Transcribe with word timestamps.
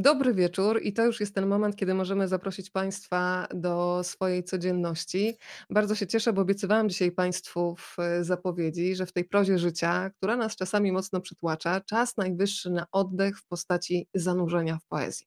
Dobry 0.00 0.34
wieczór 0.34 0.80
i 0.82 0.92
to 0.92 1.04
już 1.04 1.20
jest 1.20 1.34
ten 1.34 1.46
moment, 1.46 1.76
kiedy 1.76 1.94
możemy 1.94 2.28
zaprosić 2.28 2.70
Państwa 2.70 3.48
do 3.54 4.00
swojej 4.04 4.44
codzienności. 4.44 5.36
Bardzo 5.70 5.94
się 5.94 6.06
cieszę, 6.06 6.32
bo 6.32 6.42
obiecywałam 6.42 6.88
dzisiaj 6.88 7.12
Państwu 7.12 7.76
w 7.76 7.96
zapowiedzi, 8.20 8.94
że 8.94 9.06
w 9.06 9.12
tej 9.12 9.24
prozie 9.24 9.58
życia, 9.58 10.10
która 10.10 10.36
nas 10.36 10.56
czasami 10.56 10.92
mocno 10.92 11.20
przytłacza, 11.20 11.80
czas 11.80 12.16
najwyższy 12.16 12.70
na 12.70 12.86
oddech 12.92 13.38
w 13.38 13.46
postaci 13.46 14.08
zanurzenia 14.14 14.78
w 14.78 14.86
poezji. 14.86 15.26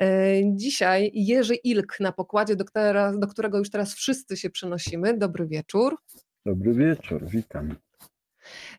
E, 0.00 0.32
dzisiaj 0.56 1.10
Jerzy 1.14 1.54
Ilk 1.54 2.00
na 2.00 2.12
pokładzie, 2.12 2.56
do, 2.56 2.64
do 3.18 3.26
którego 3.26 3.58
już 3.58 3.70
teraz 3.70 3.94
wszyscy 3.94 4.36
się 4.36 4.50
przenosimy. 4.50 5.18
Dobry 5.18 5.46
wieczór. 5.46 5.96
Dobry 6.46 6.74
wieczór, 6.74 7.24
witam. 7.26 7.76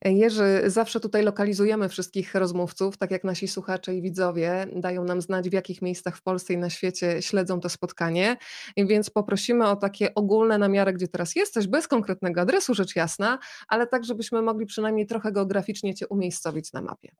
Jerzy, 0.05 0.61
zawsze 0.65 0.99
tutaj 0.99 1.23
lokalizujemy 1.23 1.89
wszystkich 1.89 2.35
rozmówców, 2.35 2.97
tak 2.97 3.11
jak 3.11 3.23
nasi 3.23 3.47
słuchacze 3.47 3.95
i 3.95 4.01
widzowie 4.01 4.67
dają 4.75 5.03
nam 5.03 5.21
znać, 5.21 5.49
w 5.49 5.53
jakich 5.53 5.81
miejscach 5.81 6.17
w 6.17 6.21
Polsce 6.21 6.53
i 6.53 6.57
na 6.57 6.69
świecie 6.69 7.21
śledzą 7.21 7.59
to 7.59 7.69
spotkanie, 7.69 8.37
więc 8.77 9.09
poprosimy 9.09 9.67
o 9.67 9.75
takie 9.75 10.15
ogólne 10.15 10.57
namiary, 10.57 10.93
gdzie 10.93 11.07
teraz 11.07 11.35
jesteś, 11.35 11.67
bez 11.67 11.87
konkretnego 11.87 12.41
adresu, 12.41 12.73
rzecz 12.73 12.95
jasna, 12.95 13.39
ale 13.67 13.87
tak, 13.87 14.05
żebyśmy 14.05 14.41
mogli 14.41 14.65
przynajmniej 14.65 15.07
trochę 15.07 15.31
geograficznie 15.31 15.95
Cię 15.95 16.07
umiejscowić 16.07 16.73
na 16.73 16.81
mapie. 16.81 17.11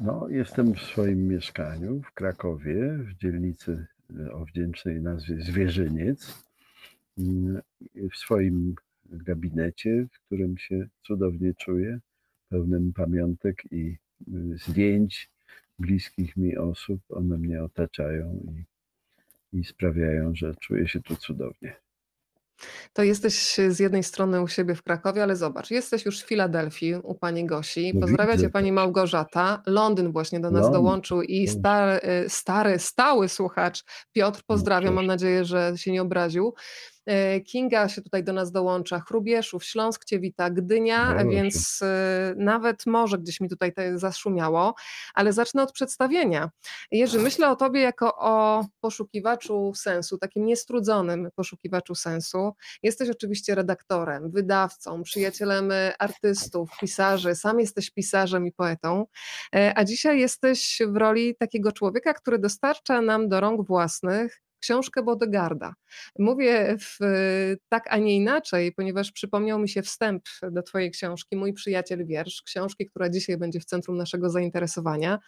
No, 0.00 0.28
jestem 0.28 0.74
w 0.74 0.80
swoim 0.80 1.28
mieszkaniu 1.28 2.02
w 2.02 2.14
Krakowie, 2.14 2.98
w 2.98 3.14
dzielnicy 3.14 3.86
o 4.32 4.44
wdzięcznej 4.44 5.00
nazwie 5.00 5.42
Zwierzyniec. 5.42 6.44
W 8.12 8.16
swoim 8.16 8.74
gabinecie, 9.16 10.06
w 10.12 10.26
którym 10.26 10.58
się 10.58 10.88
cudownie 11.06 11.54
czuję, 11.54 12.00
pełnym 12.48 12.92
pamiątek 12.92 13.62
i 13.70 13.96
y, 14.28 14.58
zdjęć 14.68 15.30
bliskich 15.78 16.36
mi 16.36 16.56
osób. 16.56 17.00
One 17.08 17.38
mnie 17.38 17.62
otaczają 17.62 18.40
i, 19.52 19.58
i 19.58 19.64
sprawiają, 19.64 20.34
że 20.34 20.54
czuję 20.54 20.88
się 20.88 21.00
tu 21.00 21.16
cudownie. 21.16 21.76
To 22.92 23.02
jesteś 23.02 23.56
z 23.68 23.78
jednej 23.78 24.02
strony 24.02 24.42
u 24.42 24.48
siebie 24.48 24.74
w 24.74 24.82
Krakowie, 24.82 25.22
ale 25.22 25.36
zobacz, 25.36 25.70
jesteś 25.70 26.04
już 26.04 26.22
w 26.22 26.26
Filadelfii 26.26 26.94
u 26.94 27.14
pani 27.14 27.46
Gosi. 27.46 27.94
No 27.94 28.00
Pozdrawia 28.00 28.38
cię 28.38 28.50
pani 28.50 28.72
Małgorzata. 28.72 29.62
Londyn 29.66 30.12
właśnie 30.12 30.40
do 30.40 30.50
nas 30.50 30.70
dołączył 30.70 31.22
i 31.22 31.48
stary, 31.48 32.00
stary, 32.28 32.78
stały 32.78 33.28
słuchacz 33.28 33.84
Piotr, 34.12 34.38
no 34.38 34.44
pozdrawiam, 34.46 34.94
mam 34.94 35.06
nadzieję, 35.06 35.44
że 35.44 35.72
się 35.76 35.92
nie 35.92 36.02
obraził. 36.02 36.54
E, 37.06 37.40
Kinga 37.40 37.88
się 37.88 38.02
tutaj 38.02 38.24
do 38.24 38.32
nas 38.32 38.52
dołącza, 38.52 39.00
Chrubieszów, 39.00 39.64
Śląsk 39.64 40.04
Cię 40.04 40.20
wita, 40.20 40.50
Gdynia, 40.50 41.14
no 41.14 41.30
więc 41.30 41.80
e, 41.82 42.34
nawet 42.36 42.86
może 42.86 43.18
gdzieś 43.18 43.40
mi 43.40 43.48
tutaj 43.48 43.72
zaszumiało, 43.94 44.74
ale 45.14 45.32
zacznę 45.32 45.62
od 45.62 45.72
przedstawienia. 45.72 46.50
Jerzy, 46.90 47.18
myślę 47.18 47.50
o 47.50 47.56
Tobie 47.56 47.80
jako 47.80 48.18
o 48.18 48.64
poszukiwaczu 48.80 49.72
sensu, 49.74 50.18
takim 50.18 50.46
niestrudzonym 50.46 51.28
poszukiwaczu 51.34 51.94
sensu. 51.94 52.52
Jesteś 52.82 53.10
oczywiście 53.10 53.54
redaktorem, 53.54 54.30
wydawcą, 54.30 55.02
przyjacielem 55.02 55.72
artystów, 55.98 56.70
pisarzy, 56.80 57.34
sam 57.34 57.60
jesteś 57.60 57.90
pisarzem 57.90 58.46
i 58.46 58.52
poetą, 58.52 59.06
e, 59.54 59.72
a 59.76 59.84
dzisiaj 59.84 60.20
jesteś 60.20 60.78
w 60.88 60.96
roli 60.96 61.36
takiego 61.36 61.72
człowieka, 61.72 62.14
który 62.14 62.38
dostarcza 62.38 63.00
nam 63.00 63.28
do 63.28 63.40
rąk 63.40 63.66
własnych 63.66 64.42
książkę 64.62 65.02
Bodegarda. 65.02 65.74
Mówię 66.18 66.76
w, 66.80 66.96
tak, 67.68 67.84
a 67.90 67.96
nie 67.96 68.16
inaczej, 68.16 68.72
ponieważ 68.72 69.12
przypomniał 69.12 69.58
mi 69.58 69.68
się 69.68 69.82
wstęp 69.82 70.22
do 70.50 70.62
Twojej 70.62 70.90
książki, 70.90 71.36
Mój 71.36 71.52
przyjaciel 71.52 72.06
wiersz, 72.06 72.42
książki, 72.42 72.86
która 72.86 73.10
dzisiaj 73.10 73.36
będzie 73.36 73.60
w 73.60 73.64
centrum 73.64 73.96
naszego 73.96 74.30
zainteresowania, 74.30 75.18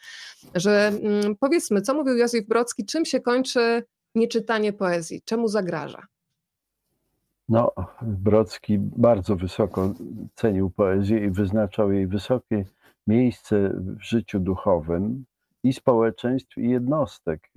że 0.55 0.87
mm, 0.87 1.37
powiedzmy, 1.37 1.83
co 1.83 1.95
mówił 1.95 2.17
Józef 2.17 2.47
Brocki, 2.47 2.87
czym 2.87 3.05
się 3.05 3.21
kończy 3.21 3.83
nieczytanie 4.15 4.73
poezji, 4.73 5.23
czemu 5.25 5.49
zagraża? 5.49 6.07
No, 7.49 7.73
Brocki 8.03 8.79
bardzo 8.79 9.37
wysoko 9.37 9.95
cenił 10.35 10.71
poezję 10.71 11.25
i 11.25 11.31
wyznaczał 11.31 11.93
jej 11.93 12.07
wysokie 12.07 12.65
miejsce 13.07 13.71
w 13.75 14.03
życiu 14.03 14.41
duchowym 14.41 15.25
i 15.63 15.73
społeczeństw, 15.73 16.59
i 16.59 16.71
jednostek. 16.71 17.51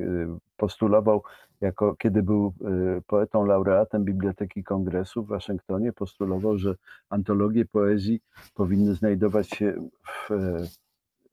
Postulował 0.58 1.24
jako 1.62 1.96
kiedy 1.96 2.24
był 2.24 2.54
e, 2.62 3.02
poetą 3.08 3.46
laureatem 3.46 4.04
Biblioteki 4.04 4.64
Kongresu 4.64 5.24
w 5.24 5.28
Waszyngtonie, 5.28 5.94
postulował, 5.94 6.58
że 6.58 6.76
antologie 7.10 7.66
poezji 7.66 8.22
powinny 8.54 8.96
znajdować 8.96 9.50
się 9.50 9.90
w 10.04 10.32
e, 10.32 10.68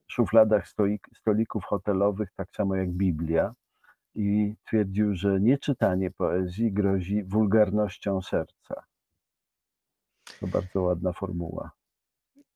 szufladach 0.07 0.69
stolik, 0.69 1.09
stolików 1.15 1.65
hotelowych, 1.65 2.33
tak 2.37 2.49
samo 2.57 2.77
jak 2.77 2.91
Biblia. 2.91 3.55
I 4.15 4.55
twierdził, 4.67 5.15
że 5.15 5.41
nieczytanie 5.41 6.11
poezji 6.11 6.73
grozi 6.73 7.25
wulgarnością 7.25 8.23
serca. 8.23 8.83
To 10.41 10.47
bardzo 10.47 10.83
ładna 10.83 11.13
formuła. 11.13 11.71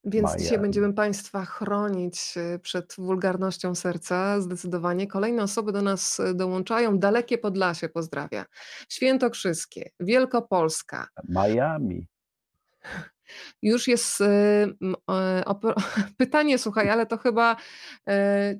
Więc 0.03 0.35
dzisiaj 0.37 0.59
będziemy 0.59 0.93
Państwa 0.93 1.45
chronić 1.45 2.33
y, 2.37 2.59
przed 2.59 2.95
wulgarnością 2.97 3.75
serca. 3.75 4.41
Zdecydowanie. 4.41 5.07
Kolejne 5.07 5.43
osoby 5.43 5.71
do 5.71 5.81
nas 5.81 6.19
y, 6.19 6.33
dołączają. 6.33 6.99
Dalekie 6.99 7.37
Podlasie 7.37 7.89
pozdrawia. 7.89 8.45
Świętokrzyskie, 8.89 9.89
Wielkopolska. 9.99 11.07
Miami. 11.29 12.07
Już 13.61 13.87
jest 13.87 14.21
y, 14.21 14.25
pytanie, 16.17 16.57
słuchaj, 16.57 16.89
ale 16.89 17.05
to 17.05 17.17
chyba, 17.17 17.55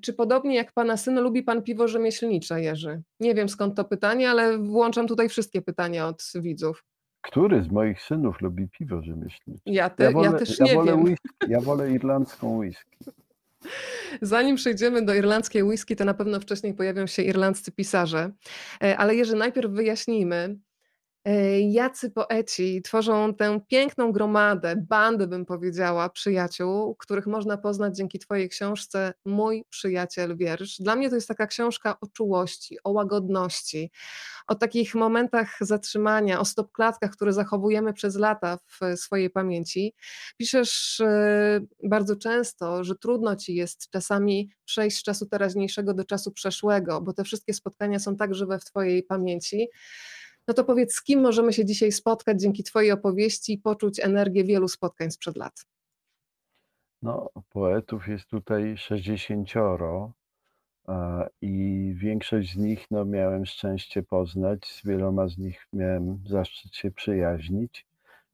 czy 0.02 0.14
podobnie 0.14 0.56
jak 0.56 0.74
Pana 0.74 0.98
syn, 0.98 1.20
lubi 1.20 1.44
Pan 1.44 1.64
piwo 1.64 1.88
rzemieślnicze, 1.88 2.62
Jerzy? 2.62 3.02
Nie 3.20 3.36
wiem 3.36 3.50
skąd 3.50 3.76
to 3.76 3.86
pytanie, 3.86 4.30
ale 4.30 4.58
włączam 4.58 5.08
tutaj 5.08 5.30
wszystkie 5.30 5.62
pytania 5.62 6.08
od 6.08 6.24
widzów. 6.36 6.84
Który 7.30 7.64
z 7.64 7.72
moich 7.72 8.02
synów 8.02 8.42
lubi 8.42 8.68
piwo 8.70 9.02
rzemieślnicze? 9.02 9.62
Ja, 9.66 9.90
te, 9.90 10.04
ja, 10.04 10.12
wolę, 10.12 10.30
ja 10.32 10.38
też 10.38 10.60
nie 10.60 10.72
ja 10.72 10.76
wolę 10.76 10.92
wiem. 10.92 11.04
Whisky, 11.04 11.30
ja 11.48 11.62
wolę 11.62 11.92
irlandzką 11.92 12.58
whisky. 12.58 12.98
Zanim 14.22 14.56
przejdziemy 14.56 15.06
do 15.06 15.14
irlandzkiej 15.14 15.64
whisky, 15.64 15.96
to 15.96 16.06
na 16.06 16.14
pewno 16.14 16.40
wcześniej 16.40 16.74
pojawią 16.74 17.08
się 17.08 17.22
irlandzcy 17.22 17.72
pisarze. 17.72 18.32
E, 18.84 18.98
ale 18.98 19.16
Jerzy, 19.16 19.36
najpierw 19.36 19.72
wyjaśnijmy, 19.72 20.60
jacy 21.70 22.10
poeci 22.12 22.82
tworzą 22.82 23.34
tę 23.34 23.60
piękną 23.68 24.12
gromadę, 24.12 24.76
bandę 24.76 25.28
bym 25.28 25.46
powiedziała, 25.46 26.10
przyjaciół, 26.10 26.96
których 26.96 27.28
można 27.28 27.58
poznać 27.58 27.98
dzięki 27.98 28.20
Twojej 28.20 28.50
książce 28.50 29.14
Mój 29.26 29.66
przyjaciel 29.70 30.38
wiersz. 30.38 30.78
Dla 30.80 30.96
mnie 30.96 31.10
to 31.10 31.16
jest 31.16 31.28
taka 31.28 31.48
książka 31.48 32.00
o 32.02 32.08
czułości, 32.08 32.78
o 32.84 32.92
łagodności, 32.92 33.92
o 34.48 34.56
takich 34.56 34.96
momentach 34.96 35.58
zatrzymania, 35.62 36.40
o 36.40 36.46
stopklatkach, 36.46 37.12
które 37.12 37.34
zachowujemy 37.34 37.94
przez 37.94 38.16
lata 38.16 38.58
w 38.68 39.00
swojej 39.00 39.30
pamięci. 39.30 39.94
Piszesz 40.38 41.00
e, 41.00 41.60
bardzo 41.84 42.16
często, 42.16 42.84
że 42.84 42.96
trudno 42.96 43.36
Ci 43.36 43.56
jest 43.56 43.90
czasami 43.90 44.50
przejść 44.66 44.98
z 44.98 45.04
czasu 45.04 45.26
teraźniejszego 45.26 45.94
do 45.94 46.06
czasu 46.06 46.32
przeszłego, 46.32 47.02
bo 47.02 47.14
te 47.14 47.24
wszystkie 47.24 47.54
spotkania 47.54 48.00
są 48.00 48.16
tak 48.16 48.36
żywe 48.36 48.60
w 48.60 48.66
Twojej 48.66 49.04
pamięci. 49.04 49.68
No 50.50 50.54
to 50.54 50.64
powiedz, 50.64 50.94
z 50.94 51.04
kim 51.04 51.22
możemy 51.22 51.54
się 51.54 51.66
dzisiaj 51.66 51.92
spotkać 51.92 52.42
dzięki 52.42 52.64
Twojej 52.64 52.92
opowieści 52.92 53.54
i 53.54 53.58
poczuć 53.58 54.00
energię 54.00 54.44
wielu 54.44 54.68
spotkań 54.68 55.12
sprzed 55.12 55.38
lat? 55.38 55.66
No, 57.02 57.30
poetów 57.50 58.08
jest 58.08 58.26
tutaj 58.26 58.78
60 58.78 59.50
i 61.42 61.94
większość 61.98 62.54
z 62.54 62.58
nich 62.58 62.86
no, 62.92 63.06
miałem 63.06 63.46
szczęście 63.46 64.04
poznać. 64.04 64.66
Z 64.66 64.88
wieloma 64.88 65.28
z 65.28 65.38
nich 65.38 65.68
miałem 65.74 66.20
zaszczyt 66.26 66.76
się 66.76 66.92
przyjaźnić, 66.92 67.88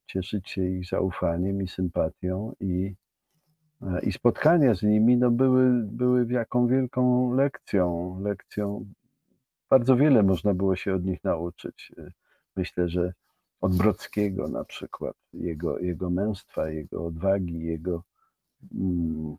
cieszyć 0.06 0.50
się 0.50 0.70
ich 0.70 0.90
zaufaniem 0.90 1.62
i 1.62 1.68
sympatią. 1.68 2.54
I, 2.60 2.96
i 4.04 4.12
spotkania 4.12 4.76
z 4.76 4.84
nimi 4.84 5.18
no, 5.18 5.32
były, 5.32 5.84
były 5.84 6.28
jaką 6.30 6.68
wielką 6.68 7.34
lekcją, 7.34 8.20
lekcją 8.22 8.86
bardzo 9.70 9.96
wiele 9.96 10.24
można 10.24 10.54
było 10.54 10.76
się 10.76 10.96
od 10.96 11.06
nich 11.06 11.24
nauczyć. 11.24 11.92
Myślę, 12.56 12.90
że 12.90 13.14
od 13.62 13.78
Brockiego 13.78 14.48
na 14.48 14.66
przykład, 14.66 15.16
jego, 15.34 15.80
jego 15.80 16.10
męstwa, 16.10 16.70
jego 16.70 17.06
odwagi, 17.06 17.60
jego. 17.60 18.04
Mm, 18.76 19.36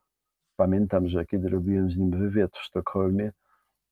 pamiętam, 0.56 1.08
że 1.08 1.26
kiedy 1.26 1.49
robiłem 1.49 1.90
z 1.90 1.96
nim 1.96 2.11
wywiad 2.11 2.50
w 2.56 2.62
Sztokholmie, 2.62 3.32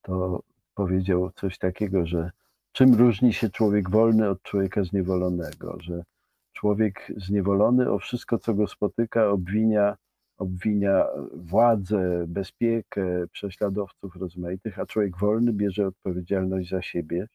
to 0.03 0.43
powiedział 0.75 1.31
coś 1.31 1.59
takiego, 1.59 2.07
że 2.07 2.31
czym 2.73 2.95
różni 2.95 3.33
się 3.33 3.51
człowiek 3.51 3.91
wolny 3.91 4.29
od 4.29 4.43
człowieka 4.43 4.85
zniewolonego, 4.85 5.77
że 5.81 6.05
człowiek 6.53 7.13
zniewolony 7.17 7.91
o 7.91 7.99
wszystko, 7.99 8.39
co 8.39 8.55
go 8.55 8.67
spotyka, 8.67 9.29
obwinia 9.29 9.97
obwinia 10.39 11.07
władzę, 11.35 12.25
bezpiekę, 12.29 13.27
prześladowców 13.33 14.17
rozmaitych, 14.17 14.79
a 14.79 14.87
człowiek 14.87 15.19
wolny 15.19 15.53
bierze 15.53 15.87
odpowiedzialność 15.87 16.71
za 16.71 16.83
siebie 16.83 17.29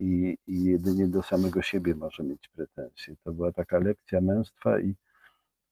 i, 0.00 0.36
i 0.46 0.64
jedynie 0.64 1.08
do 1.08 1.22
samego 1.22 1.62
siebie 1.62 1.94
może 1.94 2.22
mieć 2.22 2.48
pretensje. 2.48 3.14
To 3.24 3.32
była 3.32 3.52
taka 3.52 3.78
lekcja 3.78 4.20
męstwa 4.20 4.80
i 4.80 4.94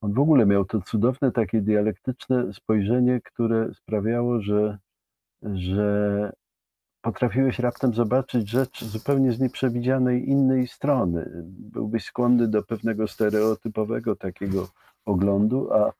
on 0.01 0.13
w 0.13 0.19
ogóle 0.19 0.47
miał 0.47 0.65
to 0.65 0.81
cudowne 0.81 1.33
takie 1.33 1.61
dialektyczne 1.61 2.53
spojrzenie, 2.53 3.21
które 3.21 3.75
sprawiało, 3.75 4.41
że 4.41 4.79
że 5.43 6.33
potrafiłeś 7.03 7.59
raptem 7.59 7.95
zobaczyć 7.95 8.51
rzecz 8.51 8.85
zupełnie 8.85 9.33
z 9.33 9.41
nieprzewidzianej 9.41 10.29
innej 10.29 10.69
strony. 10.69 11.31
Byłbyś 11.45 12.05
skłonny 12.05 12.49
do 12.49 12.63
pewnego 12.63 13.09
stereotypowego 13.09 14.17
takiego 14.17 14.69
oglądu, 15.05 15.73
a 15.73 15.93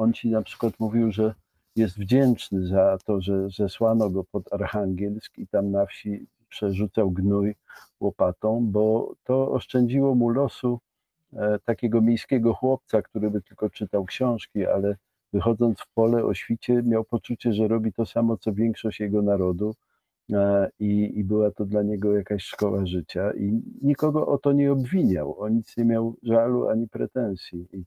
on 0.00 0.12
ci 0.12 0.30
na 0.30 0.42
przykład 0.42 0.80
mówił, 0.80 1.12
że 1.12 1.34
jest 1.76 1.98
wdzięczny 1.98 2.66
za 2.66 2.98
to, 3.04 3.20
że 3.20 3.50
zesłano 3.50 4.10
go 4.10 4.24
pod 4.24 4.52
Archangielsk 4.52 5.38
i 5.38 5.46
tam 5.46 5.70
na 5.70 5.86
wsi 5.86 6.26
przerzucał 6.48 7.10
gnój 7.10 7.54
łopatą, 8.00 8.66
bo 8.70 9.14
to 9.24 9.52
oszczędziło 9.52 10.14
mu 10.14 10.30
losu 10.30 10.80
e, 11.32 11.58
takiego 11.64 12.00
miejskiego 12.00 12.54
chłopca, 12.54 13.02
który 13.02 13.30
by 13.30 13.42
tylko 13.42 13.70
czytał 13.70 14.04
książki, 14.04 14.66
ale 14.66 14.96
wychodząc 15.32 15.80
w 15.80 15.92
pole 15.94 16.24
o 16.24 16.34
świcie 16.34 16.82
miał 16.82 17.04
poczucie, 17.04 17.52
że 17.52 17.68
robi 17.68 17.92
to 17.92 18.06
samo, 18.06 18.36
co 18.36 18.52
większość 18.52 19.00
jego 19.00 19.22
narodu 19.22 19.74
e, 20.32 20.70
i, 20.78 21.12
i 21.18 21.24
była 21.24 21.50
to 21.50 21.64
dla 21.64 21.82
niego 21.82 22.16
jakaś 22.16 22.44
szkoła 22.44 22.86
życia 22.86 23.32
i 23.32 23.62
nikogo 23.82 24.26
o 24.26 24.38
to 24.38 24.52
nie 24.52 24.72
obwiniał, 24.72 25.40
o 25.40 25.48
nic 25.48 25.76
nie 25.76 25.84
miał 25.84 26.14
żalu 26.22 26.68
ani 26.68 26.88
pretensji. 26.88 27.66
I 27.72 27.84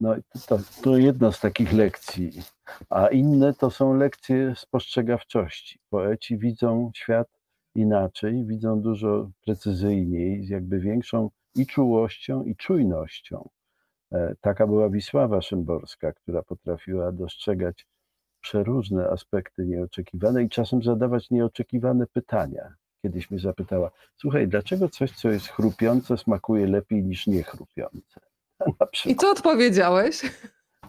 no 0.00 0.14
to, 0.48 0.58
to 0.82 0.96
jedna 0.96 1.32
z 1.32 1.40
takich 1.40 1.72
lekcji, 1.72 2.30
a 2.90 3.08
inne 3.08 3.54
to 3.54 3.70
są 3.70 3.94
lekcje 3.94 4.54
spostrzegawczości. 4.56 5.78
Poeci 5.90 6.38
widzą 6.38 6.90
świat 6.94 7.28
inaczej, 7.74 8.44
widzą 8.44 8.80
dużo 8.80 9.30
precyzyjniej, 9.44 10.44
z 10.46 10.48
jakby 10.48 10.80
większą 10.80 11.30
i 11.54 11.66
czułością, 11.66 12.44
i 12.44 12.56
czujnością. 12.56 13.48
E, 14.12 14.34
taka 14.40 14.66
była 14.66 14.90
Wisława 14.90 15.42
Szymborska, 15.42 16.12
która 16.12 16.42
potrafiła 16.42 17.12
dostrzegać 17.12 17.86
przeróżne 18.40 19.08
aspekty 19.08 19.66
nieoczekiwane 19.66 20.42
i 20.42 20.48
czasem 20.48 20.82
zadawać 20.82 21.30
nieoczekiwane 21.30 22.06
pytania. 22.06 22.74
Kiedyś 23.02 23.30
mnie 23.30 23.40
zapytała: 23.40 23.90
Słuchaj, 24.16 24.48
dlaczego 24.48 24.88
coś, 24.88 25.12
co 25.12 25.28
jest 25.28 25.48
chrupiące, 25.48 26.18
smakuje 26.18 26.66
lepiej 26.66 27.04
niż 27.04 27.26
niechrupiące? 27.26 28.20
I 29.06 29.16
co 29.16 29.30
odpowiedziałeś? 29.30 30.22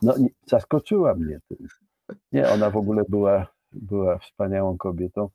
No, 0.01 0.15
zaskoczyła 0.45 1.15
mnie 1.15 1.39
tym. 1.47 1.67
Nie, 2.31 2.49
ona 2.49 2.69
w 2.69 2.77
ogóle 2.77 3.03
była, 3.09 3.47
była 3.71 4.17
wspaniałą 4.17 4.77
kobietą. 4.77 5.29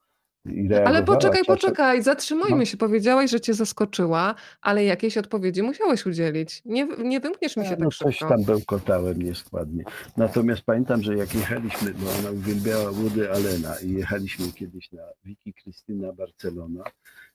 Ale 0.84 1.02
poczekaj, 1.02 1.40
czasem... 1.40 1.56
poczekaj, 1.56 2.02
zatrzymajmy 2.02 2.56
no. 2.56 2.64
się. 2.64 2.76
Powiedziałeś, 2.76 3.30
że 3.30 3.40
cię 3.40 3.54
zaskoczyła, 3.54 4.34
ale 4.62 4.84
jakiejś 4.84 5.18
odpowiedzi 5.18 5.62
musiałeś 5.62 6.06
udzielić. 6.06 6.62
Nie, 6.64 6.86
nie 6.86 7.20
wymkniesz 7.20 7.56
mi 7.56 7.64
się 7.64 7.70
ja, 7.70 7.76
tak 7.76 7.84
no, 7.84 7.90
szybko. 7.90 8.04
Coś 8.04 8.18
tam 8.18 8.44
bełkotałem 8.44 9.22
nieskładnie. 9.22 9.84
Natomiast 10.16 10.62
pamiętam, 10.62 11.02
że 11.02 11.16
jak 11.16 11.34
jechaliśmy, 11.34 11.94
bo 11.94 12.06
ona 12.18 12.30
uwielbiała 12.30 12.92
Woody 12.92 13.32
Allena 13.32 13.74
i 13.84 13.92
jechaliśmy 13.92 14.52
kiedyś 14.52 14.92
na 14.92 15.02
Wiki 15.24 15.54
Krystyna 15.54 16.12
Barcelona. 16.12 16.84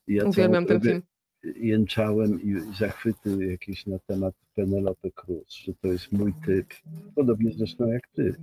Ja 0.08 0.26
Uwielbiam 0.26 0.66
ten 0.66 0.82
film 0.82 1.02
jęczałem 1.56 2.42
i 2.42 2.76
zachwyty 2.80 3.46
jakieś 3.46 3.86
na 3.86 4.00
temat 4.00 4.34
Penelope 4.56 5.12
Cruz, 5.12 5.50
że 5.50 5.74
to 5.74 5.88
jest 5.88 6.12
mój 6.12 6.34
typ, 6.46 6.74
podobnie 7.16 7.52
zresztą 7.52 7.88
jak 7.88 8.08
ty, 8.08 8.36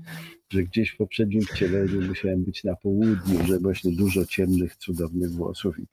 że 0.50 0.62
gdzieś 0.62 0.90
w 0.90 0.96
poprzednim 0.96 1.42
wcieleniu 1.42 2.08
musiałem 2.08 2.44
być 2.44 2.64
na 2.64 2.76
południu, 2.76 3.46
że 3.46 3.58
właśnie 3.58 3.92
dużo 3.96 4.26
ciemnych, 4.26 4.76
cudownych 4.76 5.30
włosów 5.30 5.78
i, 5.78 5.86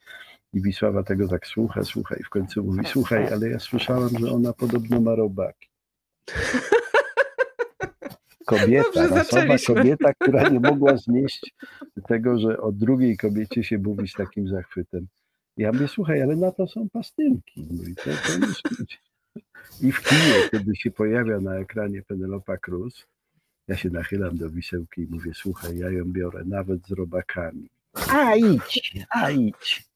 i 0.54 0.62
Wisława 0.62 1.04
tego 1.04 1.28
tak 1.28 1.48
słucha, 1.48 1.84
słucha 1.84 2.16
i 2.16 2.24
w 2.24 2.30
końcu 2.30 2.64
mówi, 2.64 2.80
słuchaj, 2.86 3.28
ale 3.34 3.50
ja 3.50 3.60
słyszałem, 3.60 4.10
że 4.20 4.32
ona 4.32 4.54
podobno 4.54 5.02
ma 5.02 5.16
robaki. 5.16 5.70
Kobieta, 8.46 9.08
rasowa 9.08 9.56
kobieta, 9.68 10.14
która 10.14 10.50
nie 10.50 10.60
mogła 10.60 10.98
znieść 10.98 11.56
tego, 12.08 12.40
że 12.40 12.58
o 12.62 12.72
drugiej 12.72 13.18
kobiecie 13.18 13.64
się 13.64 13.78
mówi 13.78 14.08
z 14.08 14.14
takim 14.14 14.48
zachwytem. 14.48 15.08
Ja 15.60 15.72
mówię, 15.72 15.88
słuchaj, 15.88 16.22
ale 16.22 16.36
na 16.36 16.52
to 16.52 16.68
są 16.68 16.90
pastylki. 16.90 17.68
Mówi, 17.72 17.96
to, 17.96 18.04
to 18.04 18.64
I 19.82 19.92
w 19.92 20.02
kinie, 20.04 20.50
kiedy 20.52 20.76
się 20.76 20.92
pojawia 20.92 21.40
na 21.40 21.56
ekranie 21.56 22.02
Penelopa 22.02 22.58
Cruz, 22.58 23.06
ja 23.68 23.78
się 23.78 23.90
nachylam 23.90 24.38
do 24.38 24.50
wisełki 24.50 25.02
i 25.02 25.08
mówię, 25.10 25.32
słuchaj, 25.34 25.78
ja 25.78 25.90
ją 25.90 26.06
biorę 26.06 26.44
nawet 26.46 26.88
z 26.88 26.92
robakami. 26.92 27.70
A 28.10 28.36
idź, 28.36 29.06
a 29.10 29.32
idź. 29.32 29.90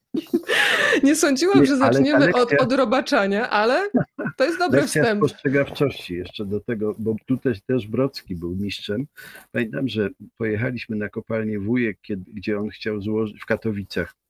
Nie 1.04 1.16
sądziłam, 1.16 1.60
nie, 1.60 1.66
że 1.66 1.78
zaczniemy 1.78 2.26
lekcja, 2.26 2.42
od, 2.42 2.54
od 2.54 2.74
robaczania, 2.74 3.50
ale 3.50 3.90
to 4.38 4.46
jest 4.46 4.60
dobry 4.60 4.82
lekcja 4.82 5.04
wstęp. 5.04 5.20
spostrzegawczości 5.20 6.14
jeszcze 6.14 6.46
do 6.46 6.60
tego, 6.60 6.96
bo 7.00 7.16
tu 7.26 7.38
też, 7.38 7.62
też 7.62 7.88
Brocki 7.88 8.36
był 8.36 8.56
mistrzem. 8.56 9.06
Pamiętam, 9.52 9.88
że 9.88 10.10
pojechaliśmy 10.38 10.96
na 10.96 11.10
kopalnię 11.10 11.60
Wujek, 11.60 11.98
kiedy, 12.02 12.32
gdzie 12.34 12.60
on 12.60 12.70
chciał 12.70 13.02
złożyć 13.02 13.42
w 13.42 13.46
Katowicach 13.46 14.23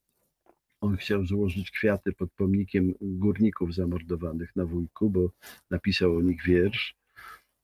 on 0.84 0.98
chciał 0.98 1.26
złożyć 1.26 1.72
kwiaty 1.72 2.14
pod 2.14 2.32
pomnikiem 2.32 2.94
górników 3.02 3.76
zamordowanych 3.76 4.56
na 4.56 4.66
Wujku, 4.66 5.10
bo 5.10 5.30
napisał 5.72 6.16
o 6.16 6.22
nich 6.22 6.44
wiersz. 6.44 6.96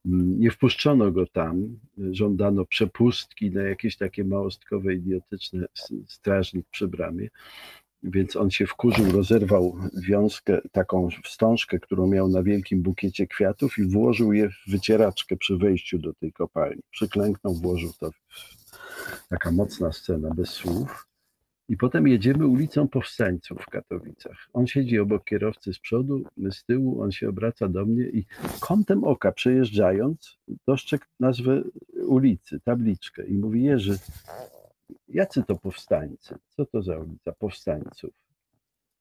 Nie 0.06 0.51
wpuszczono 0.51 1.12
go 1.12 1.27
tam, 1.27 1.80
żądano 2.12 2.66
przepustki 2.66 3.51
na 3.51 3.62
jakieś 3.62 3.98
takie 3.98 4.24
małostkowe, 4.24 4.95
idiotyczne 4.95 5.66
strażnik 6.07 6.66
przy 6.71 6.88
bramie. 6.88 7.27
Więc 8.04 8.36
on 8.36 8.51
się 8.51 8.68
wkurzył, 8.68 9.12
rozerwał 9.12 9.77
wiązkę, 10.07 10.62
taką 10.71 11.10
wstążkę, 11.24 11.80
którą 11.80 12.07
miał 12.07 12.30
na 12.30 12.44
wielkim 12.44 12.81
bukiecie 12.81 13.27
kwiatów 13.27 13.77
i 13.77 13.83
włożył 13.83 14.33
je 14.33 14.50
w 14.50 14.71
wycieraczkę 14.71 15.38
przy 15.38 15.57
wejściu 15.57 15.98
do 15.98 16.13
tej 16.13 16.33
kopalni. 16.33 16.81
Przyklęknął, 16.92 17.54
włożył 17.54 17.94
to. 18.00 18.12
Taka 19.30 19.51
mocna 19.51 19.92
scena, 19.92 20.30
bez 20.36 20.50
słów. 20.50 21.08
I 21.69 21.77
potem 21.77 22.07
jedziemy 22.07 22.48
ulicą 22.48 22.88
Powstańców 22.88 23.62
w 23.62 23.69
Katowicach. 23.69 24.48
On 24.54 24.68
siedzi 24.68 25.00
obok 25.00 25.24
kierowcy 25.24 25.74
z 25.74 25.80
przodu, 25.80 26.24
my 26.38 26.51
z 26.51 26.63
tyłu, 26.63 27.01
on 27.01 27.12
się 27.12 27.30
obraca 27.30 27.68
do 27.68 27.86
mnie 27.86 28.04
i 28.04 28.25
kątem 28.60 29.04
oka 29.04 29.31
przejeżdżając 29.31 30.38
dostrzegł 30.68 31.06
nazwę 31.19 31.63
ulicy, 32.07 32.60
tabliczkę 32.60 33.27
i 33.27 33.33
mówi 33.33 33.63
Jerzy, 33.63 33.98
jacy 35.07 35.44
to 35.44 35.56
powstańcy? 35.56 36.36
Co 36.48 36.66
to 36.66 36.81
za 36.81 36.98
ulica 36.98 37.31
powstańców? 37.31 38.12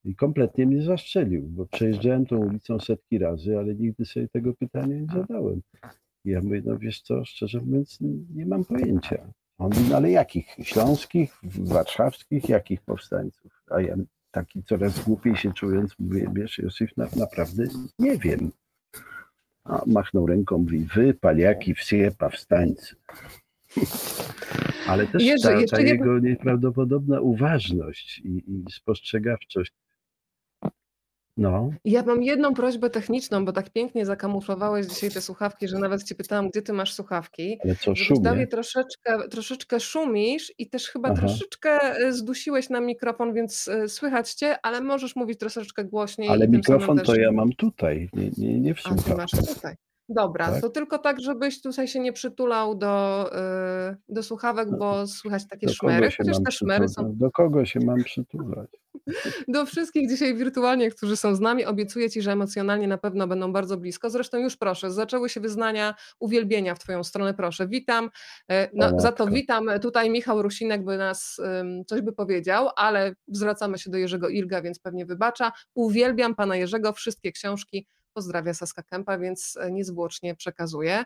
I 0.04 0.14
kompletnie 0.14 0.66
mnie 0.66 0.82
zastrzelił, 0.82 1.42
bo 1.42 1.66
przejeżdżałem 1.66 2.26
tą 2.26 2.36
ulicą 2.36 2.80
setki 2.80 3.18
razy, 3.18 3.58
ale 3.58 3.74
nigdy 3.74 4.04
sobie 4.04 4.28
tego 4.28 4.54
pytania 4.54 4.96
nie 4.96 5.06
zadałem. 5.06 5.62
I 6.24 6.30
ja 6.30 6.40
mówię, 6.40 6.62
no 6.64 6.78
wiesz 6.78 7.00
co, 7.00 7.24
szczerze 7.24 7.60
mówiąc, 7.60 7.98
nie 8.34 8.46
mam 8.46 8.64
pojęcia. 8.64 9.32
On 9.58 9.70
mówi, 9.70 9.90
no 9.90 9.96
ale 9.96 10.10
jakich? 10.10 10.56
Śląskich, 10.62 11.38
warszawskich, 11.42 12.48
jakich 12.48 12.80
powstańców? 12.80 13.52
A 13.70 13.80
ja 13.80 13.96
taki 14.30 14.62
coraz 14.62 15.04
głupiej 15.04 15.36
się 15.36 15.52
czując, 15.52 15.94
mówię, 15.98 16.30
wiesz, 16.34 16.58
Józef, 16.58 16.96
na, 16.96 17.08
naprawdę 17.16 17.64
nie 17.98 18.18
wiem. 18.18 18.52
A 19.64 19.82
machnął 19.86 20.26
ręką, 20.26 20.58
mówi, 20.58 20.86
wy, 20.94 21.14
paliaki, 21.14 21.74
wsie, 21.74 22.10
powstańcy. 22.18 22.96
Ale 24.86 25.06
też 25.06 25.22
Jerzy, 25.22 25.48
ta, 25.70 25.76
ta 25.76 25.80
jego 25.80 26.18
nieprawdopodobna 26.18 27.20
uważność 27.20 28.18
i, 28.18 28.44
i 28.46 28.64
spostrzegawczość 28.70 29.72
no. 31.38 31.70
Ja 31.84 32.02
mam 32.02 32.22
jedną 32.22 32.54
prośbę 32.54 32.90
techniczną, 32.90 33.44
bo 33.44 33.52
tak 33.52 33.70
pięknie 33.70 34.06
zakamuflowałeś 34.06 34.86
dzisiaj 34.86 35.10
te 35.10 35.20
słuchawki, 35.20 35.68
że 35.68 35.78
nawet 35.78 36.02
cię 36.02 36.14
pytałam, 36.14 36.48
gdzie 36.48 36.62
ty 36.62 36.72
masz 36.72 36.94
słuchawki. 36.94 37.58
Ale 37.64 37.76
co 37.76 37.94
szumie? 37.96 38.46
troszeczkę, 38.46 39.28
troszeczkę 39.30 39.80
szumisz 39.80 40.52
i 40.58 40.68
też 40.68 40.88
chyba 40.88 41.08
Aha. 41.08 41.18
troszeczkę 41.18 41.70
e, 41.70 42.12
zdusiłeś 42.12 42.70
na 42.70 42.80
mikrofon, 42.80 43.34
więc 43.34 43.68
e, 43.68 43.88
słychać 43.88 44.34
cię, 44.34 44.56
ale 44.62 44.80
możesz 44.80 45.16
mówić 45.16 45.38
troszeczkę 45.38 45.84
głośniej. 45.84 46.28
Ale 46.28 46.48
mikrofon 46.48 46.98
to 46.98 47.14
ja 47.14 47.32
mam 47.32 47.52
tutaj, 47.52 48.08
nie, 48.12 48.30
nie, 48.38 48.60
nie 48.60 48.74
w 48.74 48.80
słuchawkach. 48.80 49.06
A, 49.06 49.26
ty 49.26 49.36
masz 49.36 49.54
tutaj. 49.54 49.74
Dobra, 50.08 50.52
tak? 50.52 50.60
to 50.60 50.70
tylko 50.70 50.98
tak, 50.98 51.20
żebyś 51.20 51.62
tutaj 51.62 51.88
się 51.88 52.00
nie 52.00 52.12
przytulał 52.12 52.74
do, 52.74 53.24
yy, 53.90 53.96
do 54.08 54.22
słuchawek, 54.22 54.68
bo 54.78 55.06
słychać 55.20 55.48
takie 55.48 55.66
do 55.66 55.72
szmery, 55.72 56.10
chociaż 56.18 56.36
te 56.44 56.52
szmery 56.52 56.88
są... 56.88 57.16
Do 57.16 57.30
kogo 57.30 57.64
się 57.64 57.80
mam 57.80 58.04
przytulać? 58.04 58.68
Do 59.48 59.66
wszystkich 59.66 60.08
dzisiaj 60.08 60.34
wirtualnie, 60.34 60.90
którzy 60.90 61.16
są 61.16 61.34
z 61.34 61.40
nami. 61.40 61.64
Obiecuję 61.64 62.10
Ci, 62.10 62.22
że 62.22 62.32
emocjonalnie 62.32 62.88
na 62.88 62.98
pewno 62.98 63.26
będą 63.26 63.52
bardzo 63.52 63.76
blisko. 63.76 64.10
Zresztą 64.10 64.38
już 64.38 64.56
proszę, 64.56 64.90
zaczęły 64.90 65.28
się 65.28 65.40
wyznania 65.40 65.94
uwielbienia 66.18 66.74
w 66.74 66.78
Twoją 66.78 67.04
stronę, 67.04 67.34
proszę. 67.34 67.68
Witam, 67.68 68.10
e, 68.50 68.68
no, 68.74 69.00
za 69.00 69.12
to 69.12 69.26
witam. 69.26 69.70
Tutaj 69.82 70.10
Michał 70.10 70.42
Rusinek 70.42 70.84
by 70.84 70.98
nas 70.98 71.40
coś 71.86 72.00
by 72.00 72.12
powiedział, 72.12 72.68
ale 72.76 73.14
zwracamy 73.28 73.78
się 73.78 73.90
do 73.90 73.98
Jerzego 73.98 74.28
Ilga, 74.28 74.62
więc 74.62 74.78
pewnie 74.78 75.06
wybacza. 75.06 75.52
Uwielbiam 75.74 76.34
Pana 76.34 76.56
Jerzego, 76.56 76.92
wszystkie 76.92 77.32
książki 77.32 77.86
Pozdrawia 78.18 78.54
Saska 78.54 78.82
Kępa, 78.82 79.18
więc 79.18 79.56
e, 79.60 79.70
niezwłocznie 79.70 80.34
przekazuję. 80.34 81.04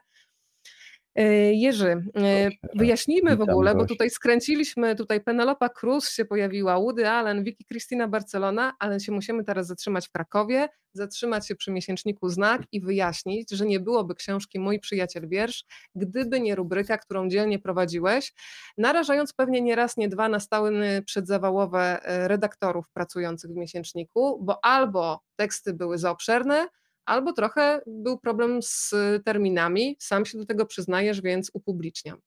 E, 1.15 1.53
Jerzy, 1.53 2.05
e, 2.17 2.51
wyjaśnijmy 2.75 3.37
w 3.37 3.41
ogóle, 3.41 3.75
bo 3.75 3.87
tutaj 3.87 4.11
skręciliśmy, 4.11 4.97
tutaj 4.97 5.21
Penelopa 5.21 5.69
Cruz 5.69 6.11
się 6.11 6.25
pojawiła, 6.25 6.81
Woody 6.81 7.09
Allen, 7.09 7.45
Vicky 7.45 7.65
Cristina 7.65 8.09
Barcelona, 8.09 8.73
ale 8.79 9.01
się 9.01 9.13
musimy 9.13 9.45
teraz 9.45 9.67
zatrzymać 9.67 10.09
w 10.09 10.11
Krakowie, 10.11 10.69
zatrzymać 10.93 11.49
się 11.49 11.55
przy 11.57 11.71
miesięczniku 11.71 12.29
Znak 12.29 12.63
i 12.73 12.81
wyjaśnić, 12.81 13.51
że 13.51 13.67
nie 13.67 13.81
byłoby 13.81 14.15
książki 14.15 14.59
Mój 14.61 14.81
przyjaciel 14.81 15.29
wiersz, 15.29 15.65
gdyby 15.95 16.41
nie 16.41 16.55
rubryka, 16.55 16.99
którą 16.99 17.29
dzielnie 17.29 17.59
prowadziłeś, 17.59 18.33
narażając 18.79 19.33
pewnie 19.33 19.61
nie 19.61 19.77
raz, 19.77 19.97
nie 19.97 20.09
dwa 20.09 20.29
na 20.29 20.41
stałe 20.41 21.03
przedzawałowe 21.03 22.01
redaktorów 22.05 22.91
pracujących 22.91 23.51
w 23.51 23.57
miesięczniku, 23.57 24.39
bo 24.45 24.65
albo 24.65 25.21
teksty 25.37 25.75
były 25.75 25.99
za 25.99 26.11
obszerne, 26.11 26.69
albo 27.07 27.33
trochę 27.33 27.81
był 27.87 28.19
problem 28.19 28.63
z 28.63 28.95
terminami. 29.25 29.97
Sam 29.99 30.27
się 30.27 30.39
do 30.39 30.47
tego 30.47 30.67
przyznajesz, 30.67 31.21
więc 31.21 31.51
upubliczniam. 31.55 32.19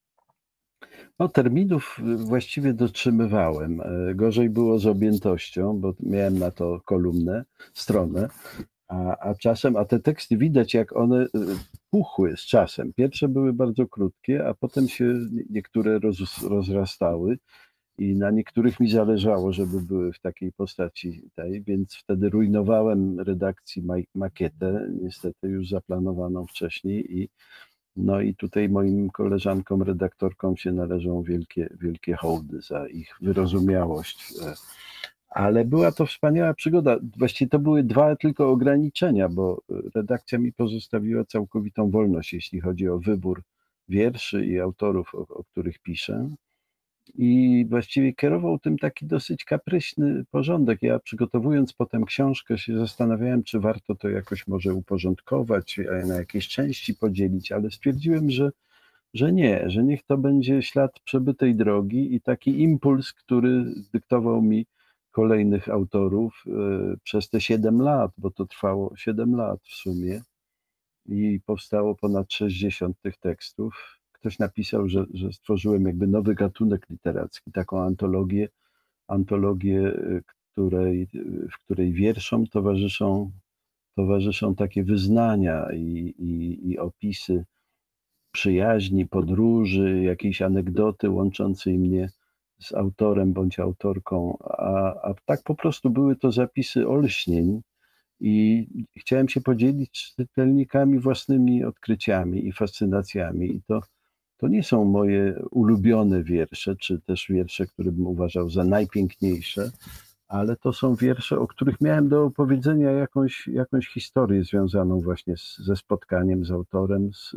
No, 1.20 1.29
terminów 1.29 2.00
właściwie 2.15 2.74
dotrzymywałem. 2.74 3.82
E, 3.82 4.15
Gorzej 4.15 4.50
było 4.50 4.79
z 4.79 4.86
objętością, 4.86 5.79
bo 5.79 5.94
miałem 6.00 6.39
na 6.39 6.51
to 6.51 6.82
kolumnę, 6.86 7.46
stronę, 7.74 8.29
a, 8.88 9.17
a 9.17 9.36
czasem, 9.36 9.75
a 9.75 9.86
te 9.86 10.00
teksty 10.00 10.38
widać, 10.38 10.74
jak 10.74 10.96
one 10.96 11.24
y, 11.24 11.27
puchły 11.89 12.38
z 12.38 12.41
czasem. 12.41 12.94
Pierwsze 12.94 13.27
były 13.27 13.53
bardzo 13.53 13.88
krótkie, 13.88 14.48
a 14.48 14.53
potem 14.53 14.89
się 14.89 15.13
niektóre 15.50 16.00
roz, 16.00 16.44
rozrastały 16.44 17.38
i 17.98 18.16
na 18.16 18.32
niektórych 18.32 18.80
mi 18.80 18.90
zależało, 18.90 19.54
żeby 19.54 19.82
były 19.82 20.14
w 20.14 20.20
takiej 20.20 20.52
postaci 20.52 21.22
tej, 21.36 21.64
więc 21.64 21.96
wtedy 21.96 22.30
rujnowałem 22.30 23.20
redakcji 23.20 23.82
ma- 23.82 23.96
makietę, 24.16 24.90
niestety 25.02 25.48
już 25.48 25.70
zaplanowaną 25.70 26.46
wcześniej 26.48 27.18
i 27.20 27.30
no 27.96 28.22
i 28.22 28.36
tutaj 28.36 28.70
moim 28.70 29.10
koleżankom, 29.10 29.82
redaktorkom 29.82 30.58
się 30.58 30.72
należą 30.72 31.24
wielkie, 31.24 31.70
wielkie 31.82 32.16
hołdy 32.16 32.62
za 32.62 32.88
ich 32.88 33.16
wyrozumiałość. 33.22 34.34
E, 34.42 34.54
Ale 35.30 35.66
była 35.66 35.92
to 35.92 36.06
wspaniała 36.06 36.54
przygoda. 36.54 36.98
Właściwie 37.18 37.50
to 37.50 37.60
były 37.60 37.84
dwa 37.84 38.16
tylko 38.16 38.50
ograniczenia, 38.50 39.30
bo 39.30 39.62
redakcja 39.96 40.38
mi 40.40 40.54
pozostawiła 40.54 41.25
całkowitą 41.25 41.92
wolność, 41.92 42.34
jeśli 42.34 42.62
chodzi 42.62 42.90
o 42.90 43.00
wybór 43.00 43.44
wierszy 43.90 44.46
i 44.46 44.60
autorów, 44.60 45.16
o, 45.16 45.18
o 45.28 45.44
których 45.44 45.80
piszę. 45.80 46.30
I 47.13 47.65
właściwie 47.69 48.13
kierował 48.13 48.59
tym 48.59 48.77
taki 48.77 49.05
dosyć 49.05 49.45
kapryśny 49.45 50.25
porządek. 50.31 50.81
Ja 50.81 51.00
przygotowując 51.00 51.74
potem 51.74 52.05
książkę 52.05 52.57
się 52.57 52.79
zastanawiałem, 52.79 53.43
czy 53.43 53.59
warto 53.59 53.95
to 53.95 54.09
jakoś 54.09 54.47
może 54.47 54.74
uporządkować, 54.74 55.79
na 56.07 56.15
jakieś 56.15 56.47
części 56.47 56.93
podzielić, 56.93 57.51
ale 57.51 57.71
stwierdziłem, 57.71 58.31
że, 58.31 58.51
że 59.13 59.33
nie, 59.33 59.69
że 59.69 59.83
niech 59.83 60.03
to 60.03 60.17
będzie 60.17 60.62
ślad 60.62 61.00
przebytej 61.00 61.55
drogi 61.55 62.15
i 62.15 62.21
taki 62.21 62.62
impuls, 62.62 63.13
który 63.13 63.65
dyktował 63.93 64.41
mi 64.41 64.65
kolejnych 65.12 65.69
autorów 65.69 66.43
e, 66.47 66.51
przez 67.03 67.29
te 67.29 67.41
7 67.41 67.81
lat, 67.81 68.12
bo 68.17 68.31
to 68.31 68.45
trwało 68.45 68.95
7 68.95 69.35
lat 69.35 69.59
w 69.63 69.75
sumie 69.75 70.21
i 71.05 71.39
powstało 71.45 71.95
ponad 71.95 72.33
60 72.33 73.01
tych 73.01 73.17
tekstów 73.17 73.95
ktoś 74.25 74.39
napisał, 74.39 74.89
że, 74.89 75.05
że 75.13 75.32
stworzyłem 75.32 75.86
jakby 75.86 76.08
nowy 76.08 76.36
gatunek 76.36 76.89
literacki, 76.89 77.51
taką 77.51 77.82
antologię, 77.82 78.50
antologię, 79.08 79.88
y, 79.88 80.24
której, 80.51 81.08
y, 81.15 81.48
w 81.51 81.65
której 81.65 81.94
wierszom 81.94 82.48
towarzyszą, 82.48 83.32
towarzyszą 83.96 84.55
takie 84.55 84.84
wyznania 84.84 85.67
i, 85.74 86.13
i, 86.17 86.60
i 86.70 86.79
opisy 86.79 87.46
przyjaźni, 88.32 89.08
podróży, 89.08 90.01
jakiejś 90.03 90.41
anegdoty 90.41 91.10
łączącej 91.10 91.77
mnie 91.77 92.10
z 92.60 92.74
autorem 92.74 93.34
bądź 93.34 93.60
autorką, 93.60 94.38
a, 94.41 94.94
a 95.10 95.13
tak 95.25 95.44
po 95.44 95.55
prostu 95.55 95.89
były 95.89 96.15
to 96.15 96.32
zapisy 96.32 96.88
olśnień 96.88 97.62
i 98.20 98.67
chciałem 98.98 99.29
się 99.29 99.41
podzielić 99.41 99.98
z 99.98 100.15
czytelnikami 100.15 101.00
własnymi 101.00 101.63
odkryciami 101.63 102.48
i 102.48 102.51
fascynacjami 102.51 103.55
i 103.55 103.62
to 103.67 103.82
to 104.38 104.48
nie 104.48 104.63
są 104.63 104.86
moje 104.86 105.39
ulubione 105.51 106.24
wiersze, 106.24 106.75
czy 106.75 107.01
też 107.01 107.25
wiersze, 107.30 107.65
które 107.65 107.92
bym 107.92 108.08
uważał 108.08 108.50
za 108.50 108.63
najpiękniejsze, 108.63 109.72
ale 110.27 110.56
to 110.56 110.74
są 110.74 110.96
wiersze, 110.96 111.39
o 111.39 111.48
których 111.48 111.82
miałem 111.82 112.10
do 112.10 112.24
opowiedzenia 112.24 112.92
jakąś, 112.92 113.48
jakąś 113.48 113.88
historię 113.88 114.44
związaną 114.44 115.00
właśnie 115.00 115.38
z, 115.38 115.58
ze 115.58 115.75
spotkaniem 115.75 116.46
z 116.46 116.51
autorem. 116.51 117.13
Z, 117.13 117.36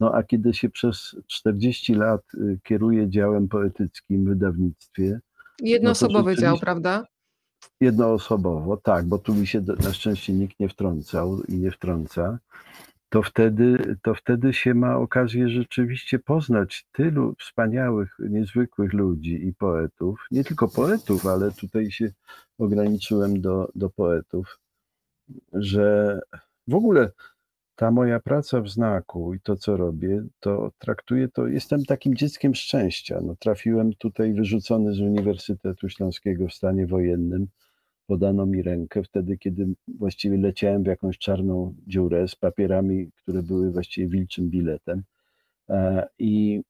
no 0.00 0.14
a 0.14 0.22
kiedy 0.22 0.54
się 0.54 0.70
przez 0.70 1.16
40 1.26 1.94
lat 1.94 2.22
y, 2.34 2.58
kieruję 2.64 3.10
działem 3.10 3.48
poetyckim 3.48 4.24
w 4.24 4.28
wydawnictwie. 4.28 5.20
Jednoosobowy 5.60 6.30
no 6.30 6.40
dział, 6.40 6.58
prawda? 6.58 7.04
Jednoosobowo, 7.80 8.76
tak, 8.76 9.06
bo 9.06 9.18
tu 9.18 9.34
mi 9.34 9.46
się 9.46 9.60
na 9.60 9.92
szczęście 9.92 10.32
nikt 10.32 10.60
nie 10.60 10.68
wtrącał 10.68 11.42
i 11.42 11.54
nie 11.54 11.70
wtrąca 11.70 12.38
to 13.08 13.22
wtedy, 13.22 13.96
to 14.02 14.14
wtedy 14.14 14.52
się 14.52 14.74
ma 14.74 14.96
okazję 14.96 15.48
rzeczywiście 15.48 16.18
poznać 16.18 16.86
tylu 16.92 17.34
wspaniałych, 17.38 18.16
niezwykłych 18.18 18.92
ludzi 18.92 19.46
i 19.46 19.54
poetów. 19.54 20.26
Nie 20.30 20.44
tylko 20.44 20.68
poetów, 20.68 21.26
ale 21.26 21.52
tutaj 21.52 21.90
się 21.90 22.12
ograniczyłem 22.58 23.40
do, 23.40 23.68
do 23.74 23.90
poetów, 23.90 24.58
że 25.52 26.20
w 26.68 26.74
ogóle 26.74 27.10
ta 27.76 27.90
moja 27.90 28.20
praca 28.20 28.60
w 28.60 28.68
znaku 28.68 29.34
i 29.34 29.40
to, 29.40 29.56
co 29.56 29.76
robię, 29.76 30.24
to 30.40 30.72
traktuję 30.78 31.28
to, 31.28 31.46
jestem 31.46 31.84
takim 31.84 32.14
dzieckiem 32.14 32.54
szczęścia. 32.54 33.20
No, 33.22 33.36
trafiłem 33.38 33.92
tutaj 33.94 34.32
wyrzucony 34.32 34.94
z 34.94 35.00
Uniwersytetu 35.00 35.88
Śląskiego 35.88 36.48
w 36.48 36.54
stanie 36.54 36.86
wojennym 36.86 37.48
podano 38.08 38.46
mi 38.46 38.62
rękę 38.62 39.02
wtedy, 39.02 39.38
kiedy 39.38 39.66
właściwie 39.88 40.36
leciałem 40.36 40.82
w 40.82 40.86
jakąś 40.86 41.18
czarną 41.18 41.74
dziurę 41.86 42.28
z 42.28 42.36
papierami, 42.36 43.10
które 43.16 43.42
były 43.42 43.72
właściwie 43.72 44.08
wilczym 44.08 44.50
biletem. 44.50 45.02
E, 45.68 46.08
I, 46.18 46.62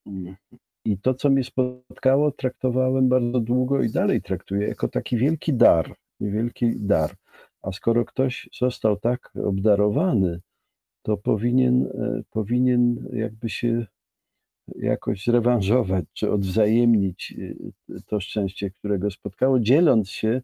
I 0.85 0.99
to, 0.99 1.14
co 1.14 1.30
mnie 1.30 1.45
spotkało, 1.45 2.30
traktowałem 2.30 3.09
bardzo 3.09 3.40
długo 3.40 3.83
i 3.83 3.90
dalej 3.90 4.23
traktuję 4.23 4.68
jako 4.68 4.88
taki 4.88 5.16
wielki 5.16 5.54
dar, 5.54 5.95
wielki 6.21 6.76
dar. 6.76 7.11
A 7.62 7.73
skoro 7.73 8.04
ktoś 8.04 8.49
został 8.59 8.97
tak 8.97 9.33
obdarowany, 9.45 10.40
to 11.02 11.16
powinien, 11.16 11.87
e, 11.87 12.23
powinien 12.30 13.09
jakby 13.12 13.49
się 13.49 13.87
jakoś 14.76 15.25
zrewanżować, 15.25 16.04
czy 16.12 16.30
odwzajemnić 16.33 17.35
e, 17.90 18.00
to 18.07 18.21
szczęście, 18.21 18.71
którego 18.71 19.11
spotkało, 19.11 19.61
dzieląc 19.61 20.11
się 20.11 20.42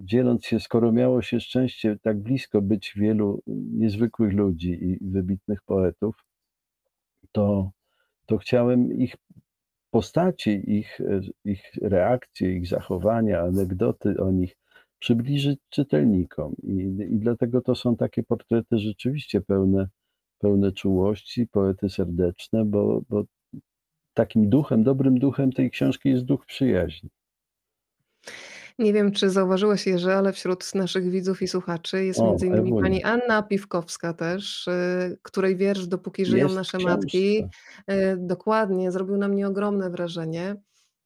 dzieląc 0.00 0.46
się, 0.46 0.60
skoro 0.60 0.92
miało 0.92 1.22
się 1.22 1.40
szczęście 1.40 1.98
tak 2.02 2.20
blisko 2.20 2.62
być 2.62 2.92
wielu 2.96 3.42
niezwykłych 3.46 4.32
ludzi 4.32 4.84
i 4.84 4.98
wybitnych 5.00 5.62
poetów, 5.62 6.24
to, 7.32 7.70
to 8.26 8.38
chciałem 8.38 8.92
ich 8.92 9.16
postaci, 9.90 10.76
ich, 10.78 11.00
ich 11.44 11.62
reakcje, 11.82 12.56
ich 12.56 12.66
zachowania, 12.68 13.40
anegdoty 13.40 14.20
o 14.20 14.30
nich 14.30 14.56
przybliżyć 14.98 15.60
czytelnikom. 15.68 16.54
I, 16.62 16.72
I 17.10 17.18
dlatego 17.18 17.60
to 17.60 17.74
są 17.74 17.96
takie 17.96 18.22
portrety 18.22 18.78
rzeczywiście 18.78 19.40
pełne, 19.40 19.88
pełne 20.38 20.72
czułości, 20.72 21.46
poety 21.46 21.88
serdeczne, 21.88 22.64
bo, 22.64 23.02
bo 23.08 23.24
takim 24.14 24.48
duchem, 24.48 24.82
dobrym 24.82 25.18
duchem 25.18 25.52
tej 25.52 25.70
książki 25.70 26.08
jest 26.08 26.24
duch 26.24 26.46
przyjaźni. 26.46 27.10
Nie 28.78 28.92
wiem, 28.92 29.12
czy 29.12 29.30
zauważyłeś, 29.30 29.86
Jerzy, 29.86 30.12
ale 30.12 30.32
wśród 30.32 30.74
naszych 30.74 31.10
widzów 31.10 31.42
i 31.42 31.48
słuchaczy 31.48 32.04
jest 32.04 32.20
O, 32.20 32.26
między 32.26 32.46
innymi 32.46 32.82
pani 32.82 33.02
Anna 33.02 33.42
Piwkowska 33.42 34.14
też, 34.14 34.66
y, 34.66 35.18
której 35.22 35.56
wiersz 35.56 35.86
Dopóki 35.86 36.26
żyją 36.26 36.44
Jest 36.44 36.56
nasze 36.56 36.78
w 36.78 36.82
matki, 36.82 37.44
y, 37.90 38.16
dokładnie, 38.18 38.92
zrobił 38.92 39.16
na 39.16 39.28
mnie 39.28 39.48
ogromne 39.48 39.90
wrażenie. 39.90 40.56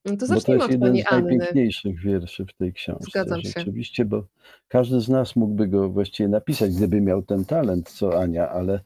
To 0.04 0.10
Bo 0.10 0.16
to 0.16 0.26
zacznijmy 0.26 0.54
jest 0.54 0.64
od 0.64 0.70
jeden 0.70 0.88
pani 0.88 1.02
z 1.02 1.06
Anny. 1.12 1.36
najpiękniejszych 1.36 2.00
wierszy 2.00 2.46
w 2.46 2.52
tej 2.52 2.72
książce. 2.72 3.04
Zgadzam 3.10 3.42
się. 3.42 3.52
Rzeczywiście, 3.56 4.04
bo 4.04 4.24
każdy 4.68 5.00
z 5.00 5.08
nas 5.08 5.36
mógłby 5.36 5.68
go 5.68 5.88
właściwie 5.88 6.28
napisać, 6.28 6.76
gdyby 6.76 7.00
miał 7.00 7.22
ten 7.22 7.44
talent, 7.44 7.90
co 7.90 8.20
Ania, 8.20 8.50
ale, 8.50 8.80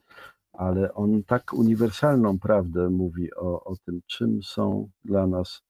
ale 0.52 0.94
on 0.94 1.22
tak 1.24 1.54
uniwersalną 1.54 2.38
prawdę 2.38 2.90
mówi 2.90 3.34
o, 3.34 3.64
o 3.64 3.76
tym, 3.76 4.00
czym 4.06 4.42
są 4.42 4.88
dla 5.04 5.26
nas 5.26 5.62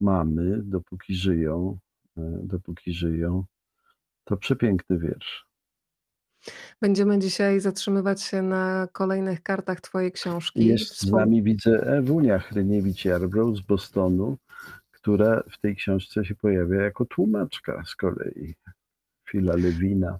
mamy, 0.00 0.62
dopóki 0.62 1.14
żyją, 1.14 1.78
dopóki 2.42 2.92
żyją. 2.92 3.44
To 4.24 4.36
przepiękny 4.36 4.98
wiersz. 4.98 5.50
Będziemy 6.80 7.18
dzisiaj 7.18 7.60
zatrzymywać 7.60 8.22
się 8.22 8.42
na 8.42 8.88
kolejnych 8.92 9.42
kartach 9.42 9.80
twojej 9.80 10.12
książki. 10.12 10.66
Jest 10.66 11.00
z 11.00 11.10
nami, 11.10 11.42
widzę, 11.42 11.70
Ewunia 11.86 12.38
Hryniewicz-Jarbrow 12.38 13.56
z 13.56 13.60
Bostonu, 13.60 14.36
która 14.90 15.42
w 15.50 15.58
tej 15.58 15.76
książce 15.76 16.24
się 16.24 16.34
pojawia 16.34 16.82
jako 16.82 17.04
tłumaczka 17.04 17.82
z 17.86 17.96
kolei. 17.96 18.54
Fila 19.30 19.56
Lewina. 19.56 20.18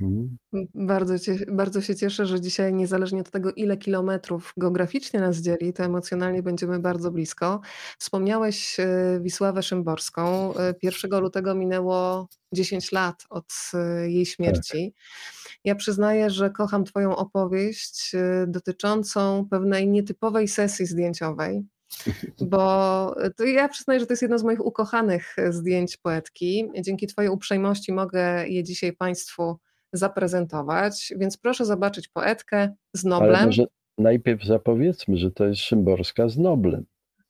Mhm. 0.00 0.38
Bardzo, 0.74 1.18
cie, 1.18 1.36
bardzo 1.48 1.80
się 1.80 1.96
cieszę, 1.96 2.26
że 2.26 2.40
dzisiaj, 2.40 2.74
niezależnie 2.74 3.20
od 3.20 3.30
tego, 3.30 3.52
ile 3.52 3.76
kilometrów 3.76 4.52
geograficznie 4.56 5.20
nas 5.20 5.36
dzieli, 5.36 5.72
to 5.72 5.84
emocjonalnie 5.84 6.42
będziemy 6.42 6.78
bardzo 6.78 7.10
blisko. 7.10 7.60
Wspomniałeś 7.98 8.80
e, 8.80 9.20
Wisławę 9.22 9.62
Szymborską. 9.62 10.54
1 10.82 11.14
e, 11.14 11.20
lutego 11.20 11.54
minęło 11.54 12.28
10 12.52 12.92
lat 12.92 13.26
od 13.30 13.52
e, 13.74 14.10
jej 14.10 14.26
śmierci. 14.26 14.94
Tak. 14.94 15.54
Ja 15.64 15.74
przyznaję, 15.74 16.30
że 16.30 16.50
kocham 16.50 16.84
Twoją 16.84 17.16
opowieść 17.16 18.12
dotyczącą 18.46 19.46
pewnej 19.50 19.88
nietypowej 19.88 20.48
sesji 20.48 20.86
zdjęciowej 20.86 21.64
bo 22.40 23.14
to 23.36 23.44
ja 23.44 23.68
przyznaję, 23.68 24.00
że 24.00 24.06
to 24.06 24.12
jest 24.12 24.22
jedno 24.22 24.38
z 24.38 24.44
moich 24.44 24.66
ukochanych 24.66 25.36
zdjęć 25.50 25.96
poetki. 25.96 26.70
Dzięki 26.80 27.06
Twojej 27.06 27.30
uprzejmości 27.30 27.92
mogę 27.92 28.48
je 28.48 28.64
dzisiaj 28.64 28.92
Państwu 28.92 29.56
zaprezentować, 29.92 31.12
więc 31.16 31.36
proszę 31.36 31.64
zobaczyć 31.64 32.08
poetkę 32.08 32.74
z 32.94 33.04
Noblem. 33.04 33.34
Ale 33.34 33.46
może 33.46 33.64
najpierw 33.98 34.44
zapowiedzmy, 34.44 35.16
że 35.16 35.30
to 35.30 35.46
jest 35.46 35.60
Szymborska 35.60 36.28
z 36.28 36.38
Noblem. 36.38 36.84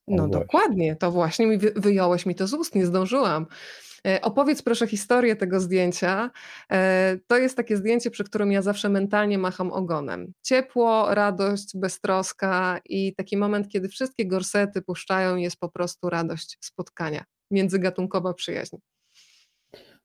No 0.09 0.17
właśnie. 0.17 0.41
dokładnie, 0.41 0.97
to 0.97 1.11
właśnie 1.11 1.47
mi 1.47 1.59
wyjąłeś 1.59 2.27
mi 2.27 2.35
to 2.35 2.47
z 2.47 2.55
ust, 2.55 2.75
nie 2.75 2.87
zdążyłam. 2.87 3.47
E, 4.07 4.21
opowiedz 4.23 4.63
proszę 4.63 4.87
historię 4.87 5.37
tego 5.37 5.61
zdjęcia. 5.61 6.31
E, 6.73 7.19
to 7.27 7.39
jest 7.39 7.57
takie 7.57 7.77
zdjęcie, 7.77 8.11
przy 8.11 8.25
którym 8.25 8.53
ja 8.53 8.63
zawsze 8.63 8.89
mentalnie 8.89 9.39
macham 9.39 9.73
ogonem. 9.73 10.33
Ciepło, 10.43 11.15
radość, 11.15 11.77
beztroska 11.77 12.81
i 12.85 13.15
taki 13.15 13.37
moment, 13.37 13.69
kiedy 13.69 13.89
wszystkie 13.89 14.27
gorsety 14.27 14.83
puszczają, 14.83 15.37
jest 15.37 15.57
po 15.57 15.69
prostu 15.69 16.11
radość 16.11 16.59
spotkania, 16.61 17.25
międzygatunkowa 17.51 18.35
przyjaźń. 18.35 18.77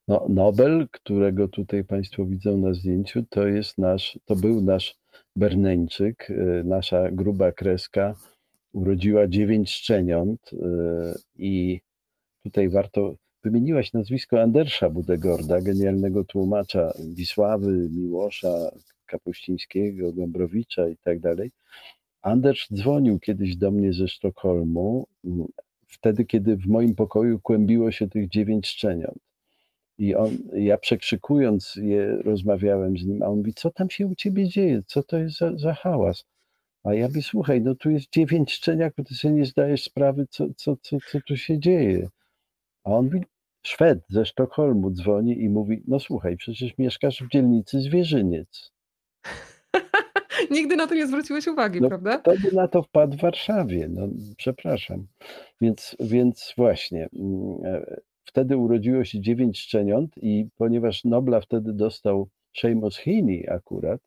No, 0.08 0.26
Nobel, 0.30 0.88
którego 0.92 1.48
tutaj 1.48 1.84
Państwo 1.84 2.26
widzą 2.26 2.58
na 2.58 2.74
zdjęciu, 2.74 3.24
to 3.30 3.48
jest 3.48 3.78
nasz, 3.78 4.20
to 4.26 4.36
był 4.36 4.62
nasz 4.62 4.96
Berneńczyk, 5.36 6.32
e, 6.32 6.64
nasza 6.64 7.12
gruba 7.12 7.52
kreska 7.52 8.16
urodziła 8.74 9.28
dziewięć 9.28 9.72
szczeniąt 9.72 10.52
i 11.36 11.82
tutaj 12.44 12.70
warto 12.70 13.16
Wymieniłaś 13.44 13.94
nazwisko 13.94 14.42
Andersza 14.42 14.90
Budegorda, 14.90 15.62
genialnego 15.62 16.24
tłumacza 16.24 16.94
Wisławy, 17.14 17.90
Miłosza, 17.92 18.72
Kapuścińskiego, 19.06 20.14
Gombrowicza 20.14 20.90
i 20.90 20.98
tak 20.98 21.20
dalej. 21.20 21.52
Anders 22.22 22.68
dzwonił 22.74 23.20
kiedyś 23.20 23.56
do 23.56 23.72
mnie 23.72 23.94
ze 23.94 24.08
Sztokholmu, 24.08 25.08
wtedy, 25.88 26.26
kiedy 26.26 26.58
w 26.58 26.68
moim 26.68 26.96
pokoju 26.96 27.40
kłębiło 27.40 27.92
się 27.92 28.10
tych 28.10 28.30
dziewięć 28.30 28.68
szczeniąt. 28.68 29.18
I 29.98 30.16
on, 30.16 30.38
ja 30.54 30.78
przekrzykując 30.78 31.76
je, 31.76 32.18
rozmawiałem 32.24 32.98
z 32.98 33.06
nim, 33.06 33.24
a 33.24 33.26
on 33.26 33.38
mówi, 33.38 33.54
co 33.54 33.72
tam 33.72 33.90
się 33.90 34.08
u 34.08 34.16
ciebie 34.16 34.48
dzieje, 34.48 34.82
co 34.88 35.04
to 35.04 35.18
jest 35.18 35.38
za, 35.38 35.58
za 35.58 35.74
hałas? 35.74 36.26
A 36.84 36.94
ja 36.94 37.08
mówię, 37.08 37.22
słuchaj, 37.22 37.62
no 37.62 37.76
tu 37.76 37.90
jest 37.90 38.12
dziewięć 38.12 38.54
szczeniaków, 38.54 39.08
ty 39.08 39.16
sobie 39.16 39.34
nie 39.34 39.46
zdajesz 39.46 39.84
sprawy, 39.84 40.28
co, 40.30 40.48
co, 40.58 40.78
co, 40.82 40.98
co 41.12 41.20
tu 41.28 41.38
się 41.38 41.60
dzieje. 41.60 42.10
A 42.88 42.90
on 42.90 43.06
mówi, 43.06 43.22
Szwed 43.64 44.00
ze 44.10 44.26
Sztokholmu 44.26 44.92
dzwoni 44.92 45.42
i 45.42 45.50
mówi: 45.50 45.84
No 45.88 46.00
słuchaj, 46.00 46.38
przecież 46.38 46.78
mieszkasz 46.78 47.24
w 47.24 47.30
dzielnicy 47.30 47.82
Zwierzyniec. 47.82 48.72
Nigdy 50.52 50.76
na 50.76 50.88
to 50.88 50.96
nie 50.96 51.08
zwróciłeś 51.08 51.48
uwagi, 51.48 51.82
no, 51.82 51.88
prawda? 51.88 52.20
Wtedy 52.20 52.56
na 52.56 52.68
to 52.68 52.84
wpadł 52.84 53.18
w 53.18 53.22
Warszawie. 53.22 53.88
No, 53.90 54.08
przepraszam. 54.38 55.08
Więc, 55.62 55.96
więc 56.00 56.54
właśnie. 56.58 57.10
Mm, 57.14 57.66
e, 57.66 58.00
wtedy 58.26 58.58
urodziło 58.58 59.06
się 59.06 59.22
dziewięć 59.22 59.60
szczeniąt, 59.60 60.18
i 60.18 60.48
ponieważ 60.58 61.04
Nobla 61.04 61.42
wtedy 61.42 61.74
dostał 61.74 62.30
Seamus 62.58 62.98
Heaney 62.98 63.50
akurat, 63.50 64.02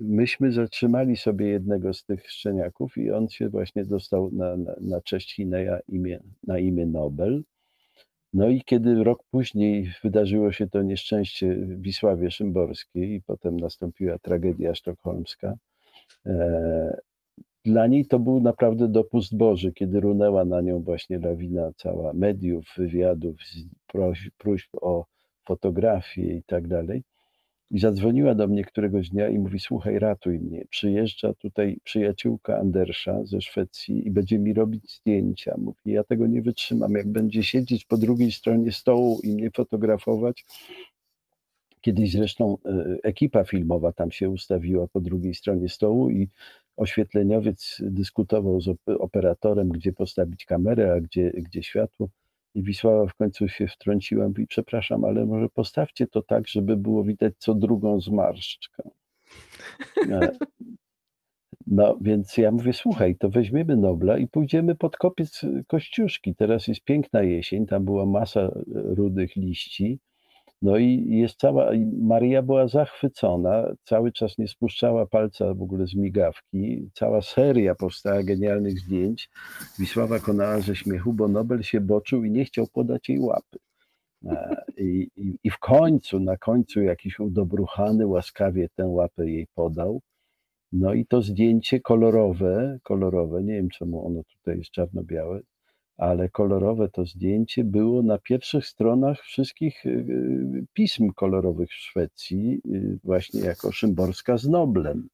myśmy 0.00 0.52
zatrzymali 0.52 1.16
sobie 1.16 1.46
jednego 1.46 1.94
z 1.94 2.04
tych 2.04 2.30
szczeniaków 2.30 2.98
i 2.98 3.10
on 3.10 3.28
się 3.28 3.48
właśnie 3.48 3.84
dostał 3.84 4.30
na, 4.32 4.56
na, 4.56 4.74
na 4.80 5.00
cześć 5.00 5.34
Hineya 5.34 5.78
imię, 5.88 6.20
na 6.46 6.58
imię 6.58 6.86
Nobel. 6.86 7.42
No 8.36 8.48
i 8.48 8.62
kiedy 8.64 9.04
rok 9.04 9.22
później 9.30 9.92
wydarzyło 10.04 10.52
się 10.52 10.68
to 10.68 10.82
nieszczęście 10.82 11.54
w 11.54 11.80
Wisławie 11.80 12.30
Szymborskiej 12.30 13.12
i 13.12 13.22
potem 13.22 13.56
nastąpiła 13.60 14.18
tragedia 14.18 14.74
sztokholmska, 14.74 15.54
e, 16.26 17.00
dla 17.64 17.86
niej 17.86 18.06
to 18.06 18.18
był 18.18 18.40
naprawdę 18.40 18.88
dopust 18.88 19.36
Boży, 19.36 19.72
kiedy 19.72 20.00
runęła 20.00 20.44
na 20.44 20.60
nią 20.60 20.82
właśnie 20.82 21.18
lawina 21.18 21.70
cała 21.76 22.12
mediów, 22.12 22.64
wywiadów, 22.76 23.36
próśb 24.38 24.70
o 24.80 25.04
fotografię 25.44 26.36
i 26.36 26.42
tak 26.42 26.68
dalej. 26.68 27.02
I 27.70 27.78
zadzwoniła 27.78 28.34
do 28.34 28.48
mnie 28.48 28.64
któregoś 28.64 29.10
dnia 29.10 29.28
i 29.28 29.38
mówi: 29.38 29.60
Słuchaj, 29.60 29.98
ratuj 29.98 30.38
mnie. 30.38 30.64
Przyjeżdża 30.70 31.34
tutaj 31.34 31.78
przyjaciółka 31.84 32.58
Andersza 32.58 33.24
ze 33.24 33.40
Szwecji 33.40 34.06
i 34.06 34.10
będzie 34.10 34.38
mi 34.38 34.54
robić 34.54 34.94
zdjęcia. 34.96 35.54
Mówi: 35.58 35.78
Ja 35.84 36.04
tego 36.04 36.26
nie 36.26 36.42
wytrzymam. 36.42 36.92
Jak 36.92 37.08
będzie 37.08 37.42
siedzieć 37.42 37.84
po 37.84 37.96
drugiej 37.96 38.32
stronie 38.32 38.72
stołu 38.72 39.20
i 39.22 39.34
mnie 39.34 39.50
fotografować. 39.50 40.44
Kiedyś 41.80 42.12
zresztą 42.12 42.58
e, 42.64 42.96
ekipa 43.02 43.44
filmowa 43.44 43.92
tam 43.92 44.10
się 44.10 44.30
ustawiła 44.30 44.88
po 44.88 45.00
drugiej 45.00 45.34
stronie 45.34 45.68
stołu 45.68 46.10
i 46.10 46.28
oświetleniowiec 46.76 47.76
dyskutował 47.80 48.60
z 48.60 48.76
operatorem, 48.86 49.68
gdzie 49.68 49.92
postawić 49.92 50.44
kamerę, 50.44 50.92
a 50.92 51.00
gdzie, 51.00 51.30
gdzie 51.30 51.62
światło. 51.62 52.08
I 52.56 52.62
Wisława 52.62 53.06
w 53.06 53.14
końcu 53.14 53.48
się 53.48 53.66
wtrąciła 53.66 54.28
i 54.38 54.46
przepraszam, 54.46 55.04
ale 55.04 55.26
może 55.26 55.48
postawcie 55.48 56.06
to 56.06 56.22
tak, 56.22 56.48
żeby 56.48 56.76
było 56.76 57.04
widać 57.04 57.34
co 57.38 57.54
drugą 57.54 58.00
zmarszczkę. 58.00 58.82
E, 60.10 60.30
no 61.66 61.98
więc 62.00 62.36
ja 62.36 62.50
mówię, 62.50 62.72
słuchaj, 62.72 63.16
to 63.16 63.30
weźmiemy 63.30 63.76
Nobla 63.76 64.18
i 64.18 64.28
pójdziemy 64.28 64.74
pod 64.74 64.96
kopiec 64.96 65.40
Kościuszki. 65.66 66.34
Teraz 66.34 66.68
jest 66.68 66.84
piękna 66.84 67.22
jesień, 67.22 67.66
tam 67.66 67.84
była 67.84 68.06
masa 68.06 68.50
rudych 68.66 69.36
liści 69.36 69.98
no 70.62 70.76
i 70.78 71.06
jest 71.08 71.38
cała, 71.38 71.70
Maria 71.98 72.42
była 72.42 72.68
zachwycona, 72.68 73.74
cały 73.84 74.12
czas 74.12 74.38
nie 74.38 74.48
spuszczała 74.48 75.06
palca 75.06 75.54
w 75.54 75.62
ogóle 75.62 75.86
z 75.86 75.94
migawki. 75.94 76.90
Cała 76.94 77.22
seria 77.22 77.74
powstała 77.74 78.22
genialnych 78.22 78.80
zdjęć. 78.80 79.30
Wisława 79.78 80.18
konała 80.18 80.60
ze 80.60 80.76
śmiechu, 80.76 81.12
bo 81.12 81.28
Nobel 81.28 81.62
się 81.62 81.80
boczył 81.80 82.24
i 82.24 82.30
nie 82.30 82.44
chciał 82.44 82.66
podać 82.66 83.08
jej 83.08 83.18
łapy. 83.18 83.58
E, 84.26 84.64
I, 84.76 85.08
i, 85.16 85.38
I, 85.44 85.50
w 85.50 85.58
końcu, 85.58 86.20
na 86.20 86.36
końcu 86.36 86.82
jakiś 86.82 87.20
udobruchany 87.20 88.06
łaskawie 88.06 88.68
tę 88.76 88.86
łapę 88.86 89.30
jej 89.30 89.46
podał. 89.54 90.00
No 90.72 90.94
i 90.94 91.06
to 91.06 91.22
zdjęcie 91.22 91.80
kolorowe, 91.80 92.78
kolorowe, 92.82 93.42
nie 93.42 93.54
wiem 93.54 93.68
czemu 93.68 94.06
ono 94.06 94.22
tutaj 94.22 94.58
jest 94.58 94.70
czarno-białe, 94.70 95.40
ale 95.96 96.28
kolorowe 96.28 96.88
to 96.88 97.06
zdjęcie 97.06 97.64
było 97.64 98.02
na 98.02 98.18
pierwszych 98.18 98.66
stronach 98.66 99.20
wszystkich 99.20 99.86
y, 99.86 99.88
y, 99.88 100.66
pism 100.74 101.12
kolorowych 101.12 101.70
w 101.70 101.74
Szwecji, 101.74 102.60
y, 102.66 102.98
właśnie 103.04 103.40
jako 103.40 103.72
Szymborska 103.72 104.38
z 104.38 104.48
Noblem. 104.48 105.08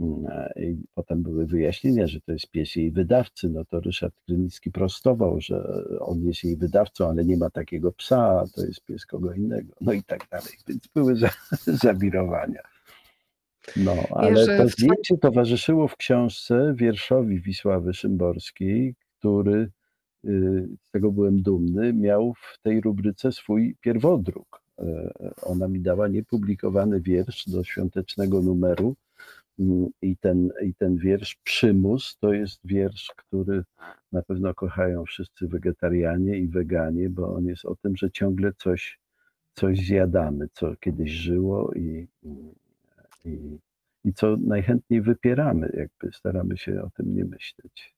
Mm, 0.00 0.26
I 0.56 0.76
potem 0.94 1.22
były 1.22 1.46
wyjaśnienia, 1.46 2.06
że 2.06 2.20
to 2.20 2.32
jest 2.32 2.50
pies 2.50 2.76
jej 2.76 2.90
wydawcy. 2.90 3.48
No 3.48 3.64
to 3.64 3.80
Ryszard 3.80 4.14
Krynicki 4.26 4.70
prostował, 4.70 5.40
że 5.40 5.84
on 6.00 6.26
jest 6.26 6.44
jej 6.44 6.56
wydawcą, 6.56 7.08
ale 7.08 7.24
nie 7.24 7.36
ma 7.36 7.50
takiego 7.50 7.92
psa, 7.92 8.44
to 8.54 8.64
jest 8.64 8.84
pies 8.84 9.06
kogo 9.06 9.32
innego. 9.32 9.74
No 9.80 9.92
i 9.92 10.02
tak 10.02 10.26
dalej. 10.30 10.52
Więc 10.68 10.86
były 10.94 11.16
za, 11.16 11.30
zawirowania. 11.84 12.62
No, 13.76 13.92
ale 14.10 14.46
to 14.46 14.68
zdjęcie 14.68 15.18
towarzyszyło 15.18 15.88
w 15.88 15.96
książce 15.96 16.74
wierszowi 16.76 17.40
Wisławy 17.40 17.94
Szymborskiej, 17.94 18.94
który 19.18 19.70
z 20.24 20.90
tego 20.92 21.12
byłem 21.12 21.42
dumny, 21.42 21.92
miał 21.92 22.34
w 22.34 22.62
tej 22.62 22.80
rubryce 22.80 23.32
swój 23.32 23.76
pierwodruk. 23.80 24.62
E, 24.78 25.12
ona 25.42 25.68
mi 25.68 25.80
dała 25.80 26.08
niepublikowany 26.08 27.00
wiersz 27.00 27.48
do 27.48 27.64
świątecznego 27.64 28.42
numeru. 28.42 28.96
Mm, 29.58 29.88
I 30.02 30.16
ten, 30.16 30.50
I 30.62 30.74
ten 30.74 30.96
wiersz 30.96 31.36
Przymus 31.44 32.18
to 32.20 32.32
jest 32.32 32.60
wiersz, 32.64 33.12
który 33.16 33.64
na 34.12 34.22
pewno 34.22 34.54
kochają 34.54 35.04
wszyscy 35.04 35.48
wegetarianie 35.48 36.38
i 36.38 36.48
weganie, 36.48 37.10
bo 37.10 37.34
on 37.34 37.44
jest 37.46 37.64
o 37.64 37.76
tym, 37.76 37.96
że 37.96 38.10
ciągle 38.10 38.52
coś, 38.52 39.00
coś 39.54 39.78
zjadamy, 39.78 40.48
co 40.52 40.76
kiedyś 40.76 41.10
żyło 41.10 41.72
i, 41.74 42.08
i, 43.24 43.58
i 44.04 44.12
co 44.14 44.36
najchętniej 44.36 45.02
wypieramy, 45.02 45.72
jakby 45.76 46.16
staramy 46.16 46.56
się 46.56 46.82
o 46.82 46.90
tym 46.90 47.14
nie 47.14 47.24
myśleć. 47.24 47.97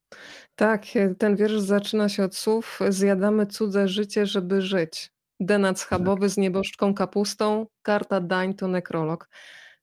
Tak, 0.55 0.97
e, 0.97 1.15
ten 1.15 1.37
wiersz 1.37 1.61
zaczyna 1.61 2.09
się 2.09 2.25
od 2.25 2.37
słów: 2.37 2.81
Zjadamy 2.89 3.47
cudze 3.47 3.89
życie, 3.89 4.27
żeby 4.27 4.63
żyć. 4.63 5.13
Denat 5.41 5.77
tak. 5.77 5.87
schabowy 5.87 6.29
z 6.29 6.37
nieboszczką 6.37 6.95
kapustą, 6.95 7.67
karta 7.83 8.21
dań 8.21 8.55
to 8.55 8.69
nekrolog. 8.69 9.29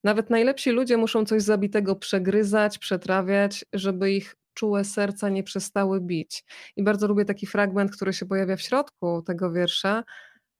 Nawet 0.03 0.29
najlepsi 0.29 0.71
ludzie 0.71 0.97
muszą 0.97 1.25
coś 1.25 1.43
zabitego 1.43 1.95
przegryzać, 1.95 2.77
przetrawiać, 2.77 3.65
żeby 3.73 4.11
ich 4.11 4.35
czułe 4.53 4.83
serca 4.85 5.29
nie 5.29 5.43
przestały 5.43 6.01
bić. 6.01 6.43
I 6.75 6.83
bardzo 6.83 7.07
lubię 7.07 7.25
taki 7.25 7.45
fragment, 7.45 7.91
który 7.91 8.13
się 8.13 8.25
pojawia 8.25 8.55
w 8.55 8.61
środku 8.61 9.21
tego 9.21 9.51
wiersza. 9.51 10.03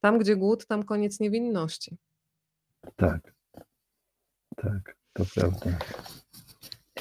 Tam, 0.02 0.20
gdzie 0.20 0.36
głód, 0.36 0.68
tam 0.68 0.84
koniec 0.84 1.20
niewinności. 1.20 1.98
Tak. 2.96 3.34
Tak, 4.56 4.96
to 5.14 5.24
prawda. 5.36 5.72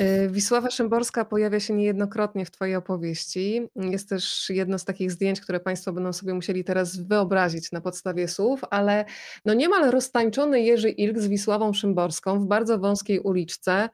Y, 0.00 0.28
Wisława 0.30 0.70
Szymborska 0.70 1.24
pojawia 1.24 1.60
się 1.60 1.74
niejednokrotnie 1.74 2.46
w 2.46 2.50
Twojej 2.50 2.76
opowieści. 2.76 3.68
Jest 3.76 4.08
też 4.08 4.50
jedno 4.50 4.78
z 4.78 4.84
takich 4.84 5.10
zdjęć, 5.10 5.40
które 5.40 5.60
Państwo 5.60 5.92
będą 5.92 6.12
sobie 6.12 6.34
musieli 6.34 6.64
teraz 6.64 6.96
wyobrazić 6.96 7.72
na 7.72 7.80
podstawie 7.80 8.28
słów, 8.28 8.60
ale 8.70 9.04
no 9.44 9.54
niemal 9.54 9.90
roztańczony 9.90 10.60
Jerzy 10.60 10.90
Ilk 10.90 11.18
z 11.18 11.26
Wisławą 11.26 11.72
Szymborską 11.72 12.40
w 12.40 12.46
bardzo 12.46 12.78
wąskiej 12.78 13.20
uliczce. 13.20 13.88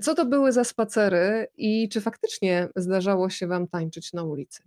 Co 0.00 0.14
to 0.14 0.26
były 0.26 0.52
za 0.52 0.64
spacery 0.64 1.46
i 1.56 1.88
czy 1.88 2.00
faktycznie 2.00 2.68
zdarzało 2.76 3.30
się 3.30 3.46
Wam 3.46 3.68
tańczyć 3.68 4.12
na 4.12 4.22
ulicy? 4.22 4.62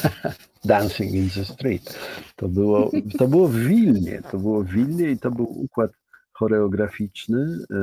Dancing 0.65 1.13
in 1.13 1.29
the 1.29 1.45
Street. 1.45 1.99
To 2.35 2.47
było, 2.47 2.91
to 3.17 3.27
było 3.27 3.47
w 3.47 3.55
Wilnie. 3.55 4.21
To 4.31 4.37
było 4.37 4.63
w 4.63 4.67
Wilnie 4.67 5.11
i 5.11 5.17
to 5.17 5.31
był 5.31 5.61
układ 5.61 5.91
choreograficzny. 6.33 7.57
E, 7.71 7.75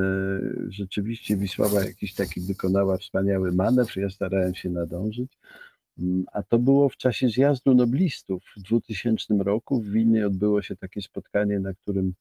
rzeczywiście 0.69 1.37
Wisława 1.37 1.83
jakiś 1.83 2.15
taki 2.15 2.41
wykonała 2.41 2.97
wspaniały 2.97 3.51
manewr, 3.51 3.97
ja 3.97 4.09
starałem 4.09 4.55
się 4.55 4.69
nadążyć. 4.69 5.37
Mm, 5.99 6.25
a 6.33 6.43
to 6.43 6.59
było 6.59 6.89
w 6.89 6.97
czasie 6.97 7.29
zjazdu 7.29 7.75
noblistów 7.75 8.43
w 8.57 8.61
2000 8.61 9.33
roku. 9.43 9.81
W 9.81 9.89
Wilnie 9.89 10.27
odbyło 10.27 10.61
się 10.61 10.75
takie 10.75 11.01
spotkanie, 11.01 11.59
na 11.59 11.73
którym 11.73 12.13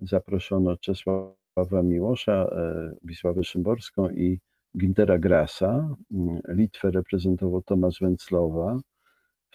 zaproszono 0.00 0.76
Czesława 0.76 1.82
Miłosza, 1.82 2.32
e, 2.32 2.94
Wisławę 3.04 3.44
Szymborską 3.44 4.10
i 4.10 4.40
Gintera 4.78 5.18
Grasa. 5.18 5.96
Mm, 6.12 6.40
Litwę 6.48 6.90
reprezentował 6.90 7.62
Tomasz 7.62 8.00
Węclowa. 8.00 8.80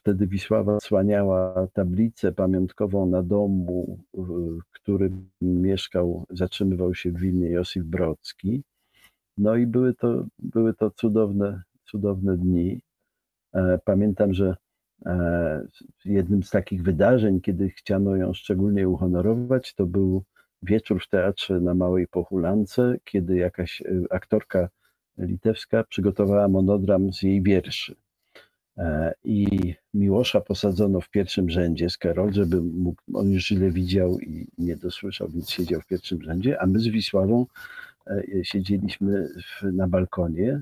Wtedy 0.08 0.28
Wisława 0.28 0.80
słaniała 0.80 1.68
tablicę 1.74 2.32
pamiątkową 2.32 3.06
na 3.06 3.24
domu, 3.24 4.00
w 4.14 4.72
którym 4.72 5.30
mieszkał, 5.42 6.26
zatrzymywał 6.30 6.96
się 6.96 7.12
w 7.12 7.20
Wilnie 7.20 7.50
Josif 7.50 7.84
Brocki. 7.84 8.64
No 9.38 9.56
i 9.56 9.68
były 9.68 9.94
to, 9.94 10.26
były 10.40 10.74
to 10.74 10.92
cudowne, 10.92 11.64
cudowne 11.86 12.38
dni. 12.38 12.82
E, 13.54 13.80
pamiętam, 13.86 14.34
że 14.34 14.56
e, 15.06 15.68
jednym 16.06 16.44
z 16.44 16.50
takich 16.50 16.84
wydarzeń, 16.84 17.42
kiedy 17.42 17.70
chciano 17.70 18.16
ją 18.16 18.34
szczególnie 18.34 18.90
uhonorować, 18.90 19.74
to 19.74 19.86
był 19.86 20.24
wieczór 20.62 21.04
w 21.04 21.10
teatrze 21.10 21.60
na 21.60 21.74
Małej 21.74 22.08
Pochulance, 22.08 22.98
kiedy 23.04 23.38
jakaś 23.38 23.82
e, 23.82 23.86
aktorka 24.10 24.70
litewska 25.18 25.84
przygotowała 25.84 26.48
monodram 26.48 27.14
z 27.14 27.24
jej 27.24 27.44
wierszy. 27.44 27.96
E, 28.78 29.14
I 29.24 29.74
Miłosza 29.94 30.42
posadzono 30.42 31.02
w 31.02 31.10
pierwszym 31.10 31.50
rzędzie 31.50 31.90
z 31.90 31.98
Karol, 31.98 32.34
żeby 32.34 32.62
mógł, 32.62 33.02
on 33.14 33.32
już 33.32 33.48
źle 33.48 33.72
widział 33.72 34.20
i 34.20 34.48
nie 34.58 34.76
dosłyszał, 34.76 35.30
więc 35.30 35.50
siedział 35.50 35.82
w 35.82 35.86
pierwszym 35.86 36.22
rzędzie, 36.22 36.62
a 36.62 36.66
my 36.66 36.80
z 36.80 36.88
Wisławą 36.88 37.46
e, 38.08 38.24
siedzieliśmy 38.44 39.30
na 39.64 39.88
balkonie. 39.88 40.62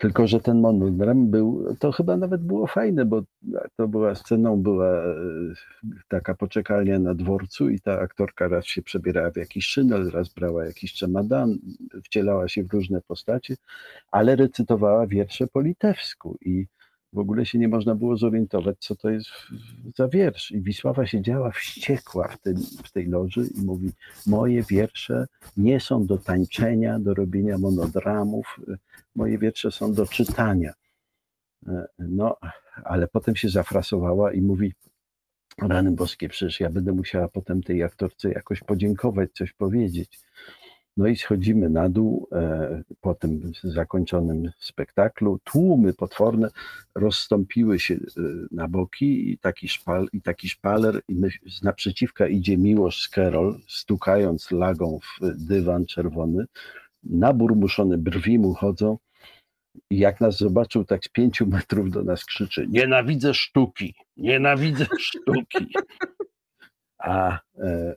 Tylko, 0.00 0.26
że 0.26 0.40
ten 0.40 0.60
monodram 0.60 1.30
był, 1.30 1.76
to 1.78 1.92
chyba 1.92 2.16
nawet 2.16 2.42
było 2.42 2.66
fajne, 2.66 3.04
bo 3.04 3.22
to 3.76 3.88
była 3.88 4.14
sceną, 4.14 4.62
była 4.62 5.04
e, 5.04 5.14
taka 6.08 6.34
poczekalnia 6.34 6.98
na 6.98 7.14
dworcu 7.14 7.70
i 7.70 7.80
ta 7.80 8.00
aktorka 8.00 8.48
raz 8.48 8.66
się 8.66 8.82
przebierała 8.82 9.30
w 9.30 9.36
jakiś 9.36 9.66
szynel, 9.66 10.10
raz 10.10 10.28
brała 10.34 10.66
jakiś 10.66 10.92
czemadan, 10.92 11.58
wcielała 12.04 12.48
się 12.48 12.64
w 12.64 12.72
różne 12.72 13.00
postacie, 13.00 13.56
ale 14.10 14.36
recytowała 14.36 15.06
wiersze 15.06 15.46
po 15.46 15.60
litewsku 15.60 16.38
i 16.40 16.66
w 17.12 17.18
ogóle 17.18 17.46
się 17.46 17.58
nie 17.58 17.68
można 17.68 17.94
było 17.94 18.16
zorientować, 18.16 18.76
co 18.80 18.96
to 18.96 19.10
jest 19.10 19.30
za 19.96 20.08
wiersz. 20.08 20.50
I 20.50 20.60
Wisława 20.60 21.06
siedziała 21.06 21.50
wściekła 21.50 22.28
w, 22.28 22.38
tym, 22.38 22.56
w 22.84 22.92
tej 22.92 23.06
loży 23.06 23.48
i 23.54 23.60
mówi: 23.60 23.92
Moje 24.26 24.62
wiersze 24.62 25.26
nie 25.56 25.80
są 25.80 26.06
do 26.06 26.18
tańczenia, 26.18 26.98
do 26.98 27.14
robienia 27.14 27.58
monodramów, 27.58 28.60
moje 29.14 29.38
wiersze 29.38 29.70
są 29.70 29.92
do 29.92 30.06
czytania. 30.06 30.72
No, 31.98 32.36
ale 32.84 33.08
potem 33.08 33.36
się 33.36 33.48
zafrasowała 33.48 34.32
i 34.32 34.40
mówi: 34.40 34.74
Rany 35.62 35.90
boskie, 35.90 36.28
przecież 36.28 36.60
ja 36.60 36.70
będę 36.70 36.92
musiała 36.92 37.28
potem 37.28 37.62
tej 37.62 37.82
aktorce 37.82 38.30
jakoś 38.30 38.60
podziękować, 38.60 39.30
coś 39.32 39.52
powiedzieć. 39.52 40.20
No 40.98 41.06
i 41.06 41.16
schodzimy 41.16 41.70
na 41.70 41.88
dół 41.88 42.28
e, 42.32 42.82
po 43.00 43.14
tym 43.14 43.52
zakończonym 43.64 44.50
spektaklu. 44.58 45.38
Tłumy 45.44 45.92
potworne 45.92 46.50
rozstąpiły 46.94 47.78
się 47.78 47.94
e, 47.94 47.98
na 48.50 48.68
boki 48.68 49.30
i 49.30 49.38
taki, 49.38 49.68
szpal, 49.68 50.08
i 50.12 50.22
taki 50.22 50.48
szpaler 50.48 51.00
i 51.08 51.14
my, 51.14 51.28
z 51.46 51.62
naprzeciwka 51.62 52.26
idzie 52.26 52.56
Miłosz 52.56 53.02
z 53.02 53.08
Kerol, 53.08 53.58
stukając 53.68 54.50
lagą 54.50 54.98
w 55.02 55.46
dywan 55.46 55.86
czerwony. 55.86 56.44
Naburmuszone 57.04 57.98
brwi 57.98 58.38
mu 58.38 58.54
chodzą 58.54 58.98
i 59.90 59.98
jak 59.98 60.20
nas 60.20 60.38
zobaczył 60.38 60.84
tak 60.84 61.04
z 61.04 61.08
pięciu 61.08 61.46
metrów 61.46 61.90
do 61.90 62.02
nas 62.02 62.24
krzyczy 62.24 62.66
nienawidzę 62.68 63.34
sztuki, 63.34 63.94
nienawidzę 64.16 64.86
sztuki. 64.98 65.66
A 66.98 67.38
e, 67.58 67.94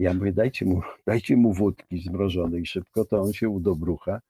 ja 0.00 0.14
mówię, 0.14 0.32
dajcie 0.32 0.64
mu, 0.64 0.82
dajcie 1.06 1.36
mu 1.36 1.52
wódki 1.52 2.00
zmrożonej 2.00 2.66
szybko, 2.66 3.04
to 3.04 3.20
on 3.20 3.32
się 3.32 3.48
udobrucha. 3.48 4.20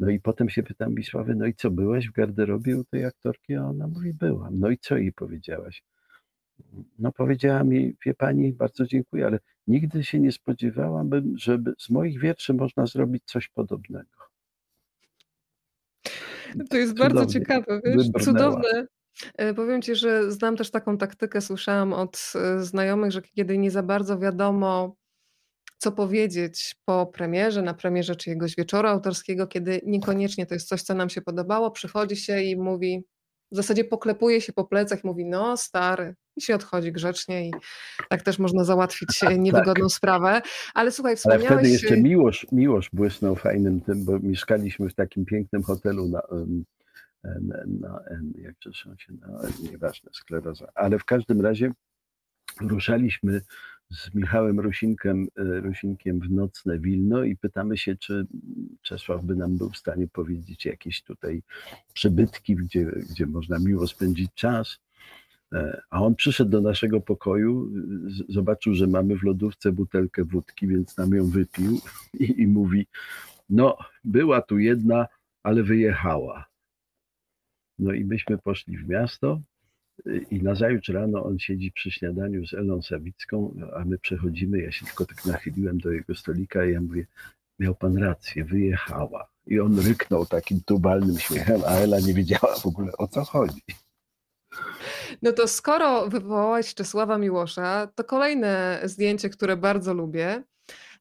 No 0.00 0.10
i 0.10 0.20
potem 0.20 0.48
się 0.48 0.62
pytam 0.62 0.94
Wisławy, 0.94 1.34
no 1.34 1.46
i 1.46 1.54
co, 1.54 1.70
byłeś 1.70 2.08
w 2.08 2.12
garderobie 2.12 2.76
u 2.78 2.84
tej 2.84 3.04
aktorki? 3.04 3.54
A 3.54 3.64
ona 3.64 3.86
mówi, 3.86 4.14
byłam. 4.14 4.60
No 4.60 4.70
i 4.70 4.78
co 4.78 4.96
jej 4.96 5.12
powiedziałaś? 5.12 5.82
No 6.98 7.12
powiedziała 7.12 7.64
mi, 7.64 7.96
wie 8.06 8.14
pani, 8.14 8.52
bardzo 8.52 8.86
dziękuję, 8.86 9.26
ale 9.26 9.38
nigdy 9.66 10.04
się 10.04 10.20
nie 10.20 10.32
spodziewałam, 10.32 11.10
żeby 11.36 11.74
z 11.78 11.90
moich 11.90 12.20
wierszy 12.20 12.54
można 12.54 12.86
zrobić 12.86 13.22
coś 13.26 13.48
podobnego. 13.48 14.08
To 16.70 16.76
jest 16.76 16.92
Cudownie. 16.92 17.14
bardzo 17.14 17.32
ciekawe, 17.32 17.80
wiesz, 17.84 18.24
cudowne. 18.24 18.86
E, 19.34 19.54
powiem 19.54 19.82
ci, 19.82 19.94
że 19.94 20.32
znam 20.32 20.56
też 20.56 20.70
taką 20.70 20.98
taktykę, 20.98 21.40
słyszałam 21.40 21.92
od 21.92 22.32
e, 22.34 22.60
znajomych, 22.60 23.12
że 23.12 23.22
kiedy 23.22 23.58
nie 23.58 23.70
za 23.70 23.82
bardzo 23.82 24.18
wiadomo, 24.18 24.96
co 25.84 25.92
powiedzieć 25.92 26.76
po 26.84 27.06
premierze, 27.06 27.62
na 27.62 27.74
premierze 27.74 28.16
czyjegoś 28.16 28.56
wieczoru 28.56 28.88
autorskiego, 28.88 29.46
kiedy 29.46 29.80
niekoniecznie 29.86 30.46
to 30.46 30.54
jest 30.54 30.68
coś, 30.68 30.82
co 30.82 30.94
nam 30.94 31.10
się 31.10 31.22
podobało, 31.22 31.70
przychodzi 31.70 32.16
się 32.16 32.42
i 32.42 32.56
mówi, 32.56 33.04
w 33.52 33.56
zasadzie 33.56 33.84
poklepuje 33.84 34.40
się 34.40 34.52
po 34.52 34.64
plecach 34.64 35.04
i 35.04 35.06
mówi, 35.06 35.24
no 35.24 35.56
stary, 35.56 36.14
i 36.36 36.42
się 36.42 36.54
odchodzi 36.54 36.92
grzecznie 36.92 37.48
i 37.48 37.52
tak 38.08 38.22
też 38.22 38.38
można 38.38 38.64
załatwić 38.64 39.18
tak. 39.20 39.38
niewygodną 39.38 39.86
tak. 39.86 39.96
sprawę. 39.96 40.42
Ale 40.74 40.92
słuchaj, 40.92 41.16
wspomniałeś... 41.16 41.50
Ale 41.50 41.58
wtedy 41.58 41.72
jeszcze 41.72 41.96
Miłosz, 41.96 42.46
Miłosz 42.52 42.90
błysnął 42.92 43.36
fajnym 43.36 43.80
tym, 43.80 44.04
bo 44.04 44.18
mieszkaliśmy 44.18 44.88
w 44.88 44.94
takim 44.94 45.24
pięknym 45.24 45.62
hotelu 45.62 46.08
na, 46.08 46.22
na, 47.24 47.56
na 47.66 48.00
jak 48.42 48.54
to 48.58 48.72
się, 48.72 48.90
no, 49.20 49.40
nieważne, 49.70 50.10
skleroza. 50.12 50.68
Ale 50.74 50.98
w 50.98 51.04
każdym 51.04 51.40
razie 51.40 51.72
ruszaliśmy 52.60 53.40
z 53.94 54.14
Michałem 54.14 54.60
Rusinkiem, 54.60 55.28
e, 55.36 55.60
Rusinkiem 55.60 56.20
w 56.20 56.30
nocne 56.30 56.78
Wilno 56.78 57.24
i 57.24 57.36
pytamy 57.36 57.78
się, 57.78 57.96
czy 57.96 58.26
Czesław 58.82 59.24
by 59.24 59.36
nam 59.36 59.58
był 59.58 59.70
w 59.70 59.76
stanie 59.76 60.08
powiedzieć 60.08 60.64
jakieś 60.64 61.02
tutaj 61.02 61.42
przybytki, 61.94 62.56
gdzie, 62.56 62.84
gdzie 63.10 63.26
można 63.26 63.58
miło 63.58 63.86
spędzić 63.86 64.34
czas. 64.34 64.78
E, 65.52 65.82
a 65.90 66.02
on 66.02 66.14
przyszedł 66.14 66.50
do 66.50 66.60
naszego 66.60 67.00
pokoju, 67.00 67.70
zobaczył, 68.28 68.74
że 68.74 68.86
mamy 68.86 69.18
w 69.18 69.22
lodówce 69.22 69.72
butelkę 69.72 70.24
wódki, 70.24 70.68
więc 70.68 70.96
nam 70.96 71.14
ją 71.14 71.30
wypił 71.30 71.80
i, 72.20 72.42
i 72.42 72.46
mówi: 72.46 72.86
No, 73.50 73.78
była 74.04 74.42
tu 74.42 74.58
jedna, 74.58 75.06
ale 75.42 75.62
wyjechała. 75.62 76.44
No 77.78 77.92
i 77.92 78.04
myśmy 78.04 78.38
poszli 78.38 78.78
w 78.78 78.88
miasto, 78.88 79.40
i 80.30 80.42
nazajutrz 80.42 80.88
rano 80.88 81.24
on 81.24 81.38
siedzi 81.38 81.72
przy 81.72 81.90
śniadaniu 81.90 82.46
z 82.46 82.54
Elą 82.54 82.82
Sawicką, 82.82 83.54
a 83.76 83.84
my 83.84 83.98
przechodzimy, 83.98 84.58
ja 84.60 84.72
się 84.72 84.86
tylko 84.86 85.06
tak 85.06 85.24
nachyliłem 85.24 85.78
do 85.78 85.92
jego 85.92 86.14
stolika 86.14 86.64
i 86.64 86.72
ja 86.72 86.80
mówię, 86.80 87.06
miał 87.58 87.74
pan 87.74 87.98
rację, 87.98 88.44
wyjechała. 88.44 89.28
I 89.46 89.60
on 89.60 89.78
ryknął 89.78 90.26
takim 90.26 90.60
tubalnym 90.66 91.18
śmiechem, 91.18 91.60
a 91.66 91.70
Ela 91.70 92.00
nie 92.00 92.14
wiedziała 92.14 92.54
w 92.54 92.66
ogóle 92.66 92.92
o 92.98 93.08
co 93.08 93.24
chodzi. 93.24 93.62
No 95.22 95.32
to 95.32 95.48
skoro 95.48 96.08
wywołałeś 96.08 96.74
Czesława 96.74 97.18
Miłosza, 97.18 97.88
to 97.94 98.04
kolejne 98.04 98.80
zdjęcie, 98.84 99.30
które 99.30 99.56
bardzo 99.56 99.94
lubię. 99.94 100.42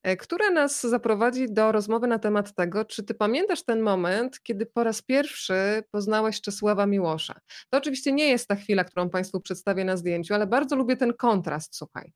E, 0.03 0.17
które 0.17 0.51
nas 0.51 0.81
zaprowadzi 0.81 1.53
do 1.53 1.71
rozmowy 1.71 2.07
na 2.07 2.19
temat 2.19 2.55
tego, 2.55 2.85
czy 2.85 3.03
ty 3.03 3.13
pamiętasz 3.13 3.63
ten 3.63 3.81
moment, 3.81 4.39
kiedy 4.43 4.65
po 4.65 4.83
raz 4.83 5.01
pierwszy 5.01 5.83
poznałeś 5.91 6.41
Czesława 6.41 6.85
Miłosza. 6.85 7.39
To 7.69 7.77
oczywiście 7.77 8.11
nie 8.11 8.29
jest 8.29 8.47
ta 8.47 8.55
chwila, 8.55 8.83
którą 8.83 9.09
Państwu 9.09 9.41
przedstawię 9.41 9.85
na 9.85 9.97
zdjęciu, 9.97 10.33
ale 10.33 10.47
bardzo 10.47 10.75
lubię 10.75 10.97
ten 10.97 11.13
kontrast, 11.13 11.75
słuchaj. 11.75 12.11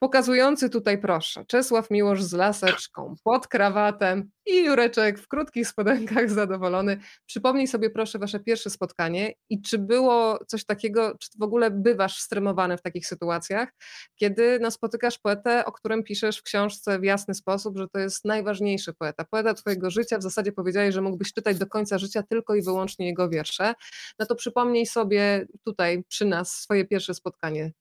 Pokazujący 0.00 0.70
tutaj, 0.70 0.98
proszę, 0.98 1.44
Czesław 1.46 1.90
Miłosz 1.90 2.22
z 2.22 2.32
laseczką, 2.32 3.14
pod 3.24 3.46
krawatem 3.46 4.30
i 4.46 4.64
Jureczek 4.64 5.18
w 5.18 5.28
krótkich 5.28 5.68
spodenkach 5.68 6.30
zadowolony. 6.40 7.00
Przypomnij 7.26 7.66
sobie 7.66 7.90
proszę 7.90 8.18
wasze 8.18 8.40
pierwsze 8.40 8.70
spotkanie 8.70 9.32
i 9.50 9.62
czy 9.62 9.78
było 9.78 10.38
coś 10.46 10.64
takiego, 10.64 11.16
czy 11.20 11.28
w 11.38 11.42
ogóle 11.42 11.70
bywasz 11.70 12.18
stremowany 12.18 12.76
w 12.76 12.82
takich 12.82 13.06
sytuacjach, 13.06 13.68
kiedy 14.16 14.58
no, 14.60 14.70
spotykasz 14.70 15.18
poetę, 15.18 15.64
o 15.64 15.72
którym 15.72 16.02
piszesz 16.02 16.38
w 16.38 16.42
książce 16.42 16.98
w 16.98 17.04
jasny 17.04 17.34
sposób, 17.34 17.78
że 17.78 17.88
to 17.88 17.98
jest 17.98 18.24
najważniejszy 18.24 18.94
poeta, 18.94 19.24
poeta 19.30 19.54
twojego 19.54 19.90
życia, 19.90 20.18
w 20.18 20.22
zasadzie 20.22 20.52
powiedziałeś, 20.52 20.94
że 20.94 21.00
mógłbyś 21.00 21.32
czytać 21.32 21.58
do 21.58 21.66
końca 21.66 21.98
życia 21.98 22.22
tylko 22.22 22.54
i 22.54 22.62
wyłącznie 22.62 23.06
jego 23.06 23.28
wiersze, 23.28 23.74
no 24.18 24.26
to 24.26 24.34
przypomnij 24.34 24.86
sobie 24.86 25.46
tutaj 25.64 26.04
przy 26.08 26.24
nas 26.24 26.50
swoje 26.52 26.84
pierwsze 26.84 27.14
spotkanie 27.14 27.72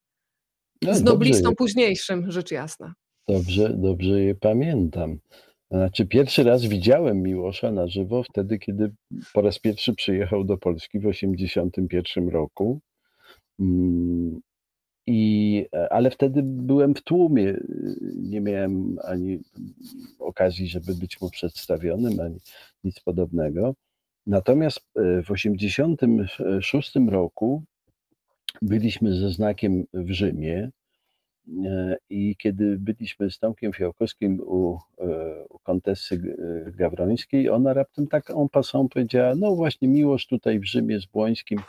no, 0.82 0.96
z 0.96 1.04
noblistą 1.04 1.56
późniejszym, 1.56 2.32
rzecz 2.32 2.52
jasna. 2.52 2.94
Dobrze, 3.28 3.74
dobrze 3.78 4.22
je 4.22 4.36
pamiętam. 4.36 5.20
Znaczy, 5.72 6.06
pierwszy 6.06 6.44
raz 6.44 6.66
widziałem 6.66 7.22
Miłosza 7.22 7.72
na 7.72 7.88
żywo 7.88 8.24
wtedy, 8.24 8.60
kiedy 8.60 8.92
po 9.34 9.42
raz 9.42 9.60
pierwszy 9.60 9.96
przyjechał 9.96 10.44
do 10.44 10.58
Polski 10.58 11.00
w 11.00 11.12
1981 11.12 12.30
roku. 12.30 12.80
Mm, 13.60 14.40
I, 15.08 15.66
ale 15.90 16.12
wtedy 16.12 16.42
byłem 16.44 16.96
w 16.96 17.02
tłumie. 17.02 17.58
Nie 18.16 18.42
miałem 18.42 18.98
ani 19.04 19.40
okazji, 20.20 20.68
żeby 20.68 20.96
być 20.96 21.22
mu 21.22 21.30
przedstawionym, 21.30 22.20
ani 22.20 22.40
nic 22.84 23.00
podobnego. 23.00 23.74
Natomiast 24.28 24.80
e, 24.80 25.22
w 25.22 25.28
1986 25.28 26.96
roku 27.10 27.64
byliśmy 28.62 29.14
ze 29.14 29.30
znakiem 29.30 29.84
w 29.94 30.12
Rzymie 30.12 30.70
e, 31.66 31.98
i 32.10 32.36
kiedy 32.36 32.78
byliśmy 32.80 33.32
z 33.32 33.40
Tomkiem 33.40 33.74
Fiałkowskim 33.74 34.40
u, 34.40 34.80
e, 34.98 35.46
u 35.50 35.60
kontesy 35.60 36.36
Gawrońskiej, 36.78 37.50
ona 37.50 37.74
raptem 37.74 38.08
tak 38.08 38.30
en 38.32 38.50
passant 38.50 38.92
powiedziała, 38.92 39.36
no 39.36 39.56
właśnie 39.56 39.88
Miłosz 39.88 40.28
tutaj 40.28 40.60
w 40.60 40.66
Rzymie 40.66 41.00
z 41.00 41.06
Błońskim. 41.06 41.60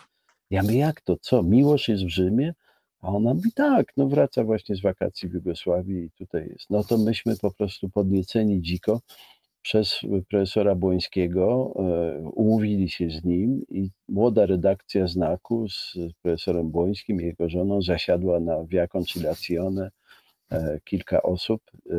Ja 0.51 0.62
mówię, 0.62 0.79
jak 0.79 1.01
to, 1.01 1.16
co, 1.20 1.42
Miłosz 1.42 1.88
jest 1.88 2.05
w 2.05 2.09
Rzymie? 2.09 2.55
A 3.01 3.09
ona 3.09 3.35
mówi, 3.35 3.53
tak, 3.53 3.92
no 3.96 4.09
wraca 4.09 4.44
właśnie 4.44 4.77
z 4.77 4.81
wakacji 4.81 5.29
w 5.29 5.35
Jugosławii 5.35 6.05
i 6.05 6.11
tutaj 6.11 6.48
jest. 6.48 6.70
No 6.70 6.85
to 6.85 6.98
myśmy 6.98 7.37
po 7.37 7.51
prostu 7.51 7.88
podnieceni 7.88 8.62
dziko 8.62 9.01
przez 9.62 10.00
profesora 10.30 10.74
Błońskiego 10.74 11.74
e, 11.76 12.28
umówili 12.28 12.88
się 12.88 13.10
z 13.10 13.24
nim 13.24 13.62
i 13.68 13.90
młoda 14.08 14.46
redakcja 14.46 15.06
Znaku 15.06 15.68
z 15.68 15.94
profesorem 16.22 16.70
Błońskim 16.70 17.20
i 17.20 17.24
jego 17.24 17.48
żoną 17.48 17.82
zasiadła 17.82 18.40
na 18.40 18.64
Via 18.64 18.88
Conciliazione 18.88 19.90
e, 20.52 20.78
kilka 20.84 21.22
osób 21.22 21.62
e, 21.90 21.94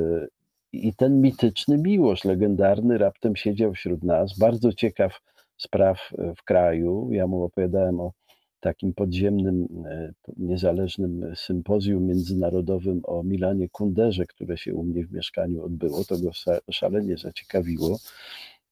i 0.72 0.94
ten 0.94 1.22
mityczny 1.22 1.78
Miłosz, 1.78 2.24
legendarny, 2.26 2.98
raptem 2.98 3.36
siedział 3.36 3.74
wśród 3.74 4.04
nas, 4.04 4.38
bardzo 4.40 4.74
ciekaw 4.74 5.20
spraw 5.58 6.10
w 6.38 6.44
kraju. 6.44 7.10
Ja 7.12 7.28
mu 7.28 7.44
opowiadałem 7.44 8.00
o 8.00 8.12
takim 8.60 8.94
podziemnym, 8.94 9.68
e, 9.86 10.14
niezależnym 10.38 11.34
sympozjum 11.36 12.06
międzynarodowym 12.06 13.02
o 13.04 13.24
Milanie 13.24 13.70
Kunderze, 13.70 14.26
które 14.26 14.58
się 14.58 14.74
u 14.76 14.84
mnie 14.84 15.06
w 15.06 15.12
mieszkaniu 15.12 15.64
odbyło. 15.64 16.04
To 16.04 16.18
go 16.18 16.32
szalenie 16.72 17.18
zaciekawiło. 17.18 18.00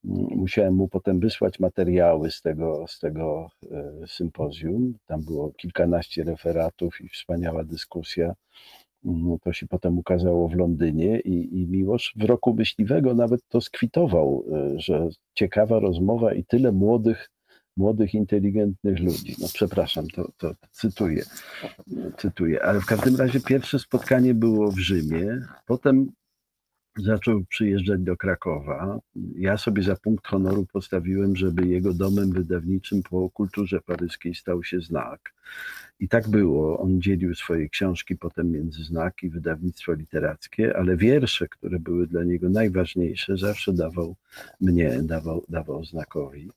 Mm, 0.06 0.26
musiałem 0.36 0.74
mu 0.74 0.88
potem 0.88 1.20
wysłać 1.20 1.60
materiały 1.60 2.32
z 2.32 2.42
tego, 2.42 2.86
z 2.88 3.00
tego 3.00 3.50
e, 3.72 3.94
sympozjum. 4.08 4.94
Tam 5.06 5.22
było 5.22 5.52
kilkanaście 5.52 6.24
referatów 6.24 7.02
i 7.02 7.10
wspaniała 7.10 7.64
dyskusja. 7.64 8.34
Mm, 9.06 9.38
to 9.44 9.54
się 9.54 9.68
potem 9.68 9.98
ukazało 9.98 10.48
w 10.48 10.56
Londynie 10.56 11.20
i, 11.20 11.62
i 11.62 11.86
w 12.16 12.24
roku 12.24 12.54
myśliwego 12.54 13.14
nawet 13.14 13.42
to 13.48 13.62
skwitował, 13.62 14.44
e, 14.52 14.80
że 14.80 15.08
ciekawa 15.34 15.80
rozmowa 15.80 16.34
i 16.34 16.44
tyle 16.44 16.72
młodych 16.72 17.30
młodych, 17.78 18.14
inteligentnych 18.14 19.00
ludzi. 19.00 19.36
No 19.40 19.48
przepraszam, 19.54 20.08
to, 20.08 20.32
to 20.38 20.56
cytuję, 20.72 21.24
cytuję. 22.18 22.64
Ale 22.64 22.82
w 22.82 22.86
każdym 22.86 23.16
razie 23.16 23.40
pierwsze 23.40 23.80
spotkanie 23.80 24.34
było 24.34 24.72
w 24.72 24.80
Rzymie, 24.80 25.42
potem 25.66 26.12
zaczął 26.98 27.46
przyjeżdżać 27.46 28.02
do 28.02 28.18
Krakowa. 28.18 29.00
Ja 29.36 29.58
sobie 29.58 29.84
za 29.84 29.96
punkt 29.96 30.28
honoru 30.28 30.66
postawiłem, 30.74 31.36
żeby 31.36 31.68
jego 31.68 31.94
domem 31.94 32.32
wydawniczym 32.32 33.04
po 33.04 33.30
kulturze 33.30 33.82
paryskiej 33.82 34.36
stał 34.36 34.64
się 34.64 34.82
znak. 34.82 35.34
I 36.00 36.08
tak 36.08 36.28
było. 36.28 36.80
On 36.80 37.02
dzielił 37.02 37.36
swoje 37.36 37.70
książki 37.70 38.16
potem 38.16 38.52
między 38.52 38.84
znak 38.84 39.24
i 39.24 39.30
wydawnictwo 39.30 39.94
literackie, 39.94 40.78
ale 40.78 40.98
wiersze, 40.98 41.48
które 41.48 41.80
były 41.80 42.08
dla 42.08 42.24
niego 42.24 42.50
najważniejsze, 42.50 43.38
zawsze 43.38 43.74
dawał 43.74 44.16
mnie, 44.62 45.00
dawał, 45.04 45.46
dawał 45.50 45.86
znakowi. 45.86 46.52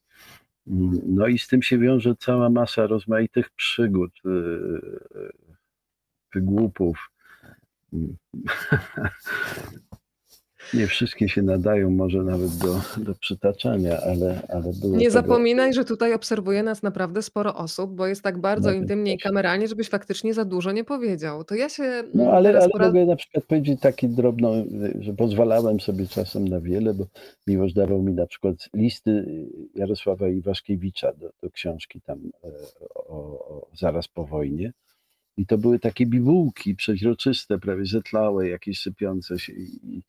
No 1.06 1.26
i 1.26 1.38
z 1.38 1.48
tym 1.48 1.62
się 1.62 1.78
wiąże 1.78 2.16
cała 2.16 2.50
masa 2.50 2.86
rozmaitych 2.86 3.50
przygód, 3.50 4.10
y, 4.26 4.28
y, 4.28 5.32
wygłupów. 6.34 7.10
Nie 10.74 10.86
wszystkie 10.86 11.28
się 11.28 11.42
nadają 11.42 11.90
może 11.90 12.22
nawet 12.22 12.56
do, 12.56 12.80
do 13.04 13.14
przytaczania, 13.14 14.00
ale, 14.00 14.42
ale 14.48 14.72
było 14.80 14.92
Nie 14.92 14.98
tego... 14.98 15.10
zapominaj, 15.10 15.74
że 15.74 15.84
tutaj 15.84 16.14
obserwuje 16.14 16.62
nas 16.62 16.82
naprawdę 16.82 17.22
sporo 17.22 17.54
osób, 17.54 17.94
bo 17.94 18.06
jest 18.06 18.22
tak 18.22 18.38
bardzo 18.38 18.70
no, 18.70 18.76
intymnie 18.76 19.14
i 19.14 19.18
kameralnie, 19.18 19.68
żebyś 19.68 19.88
faktycznie 19.88 20.34
za 20.34 20.44
dużo 20.44 20.72
nie 20.72 20.84
powiedział. 20.84 21.44
To 21.44 21.54
ja 21.54 21.68
się. 21.68 22.02
No 22.14 22.30
ale, 22.30 22.48
ale 22.48 22.68
porad... 22.68 22.88
mogę 22.88 23.06
na 23.06 23.16
przykład 23.16 23.44
powiedzieć 23.44 23.80
taki 23.80 24.08
drobno, 24.08 24.52
że 25.00 25.12
pozwalałem 25.12 25.80
sobie 25.80 26.06
czasem 26.06 26.48
na 26.48 26.60
wiele, 26.60 26.94
bo 26.94 27.06
Miłosz 27.46 27.72
dawał 27.72 28.02
mi 28.02 28.12
na 28.12 28.26
przykład 28.26 28.56
listy 28.74 29.24
Jarosława 29.74 30.28
Iwaszkiewicza 30.28 31.12
do, 31.12 31.30
do 31.42 31.50
książki 31.50 32.00
tam 32.00 32.18
e, 32.44 32.48
o, 32.94 33.14
o, 33.14 33.68
zaraz 33.78 34.08
po 34.08 34.24
wojnie. 34.24 34.72
I 35.36 35.46
to 35.46 35.58
były 35.58 35.78
takie 35.78 36.06
bibułki 36.06 36.74
przeźroczyste, 36.74 37.58
prawie 37.58 37.84
zetlałe, 37.84 38.48
jakieś 38.48 38.80
sypiące 38.80 39.38
się. 39.38 39.52
I, 39.52 40.02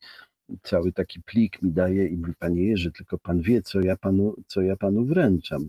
cały 0.62 0.92
taki 0.92 1.22
plik 1.22 1.62
mi 1.62 1.72
daje 1.72 2.06
i 2.06 2.16
mówi, 2.16 2.32
panie 2.38 2.66
Jerzy, 2.66 2.92
tylko 2.92 3.18
pan 3.18 3.40
wie, 3.40 3.62
co 3.62 3.80
ja 3.80 3.96
panu, 3.96 4.34
co 4.46 4.60
ja 4.60 4.76
panu 4.76 5.04
wręczam. 5.04 5.68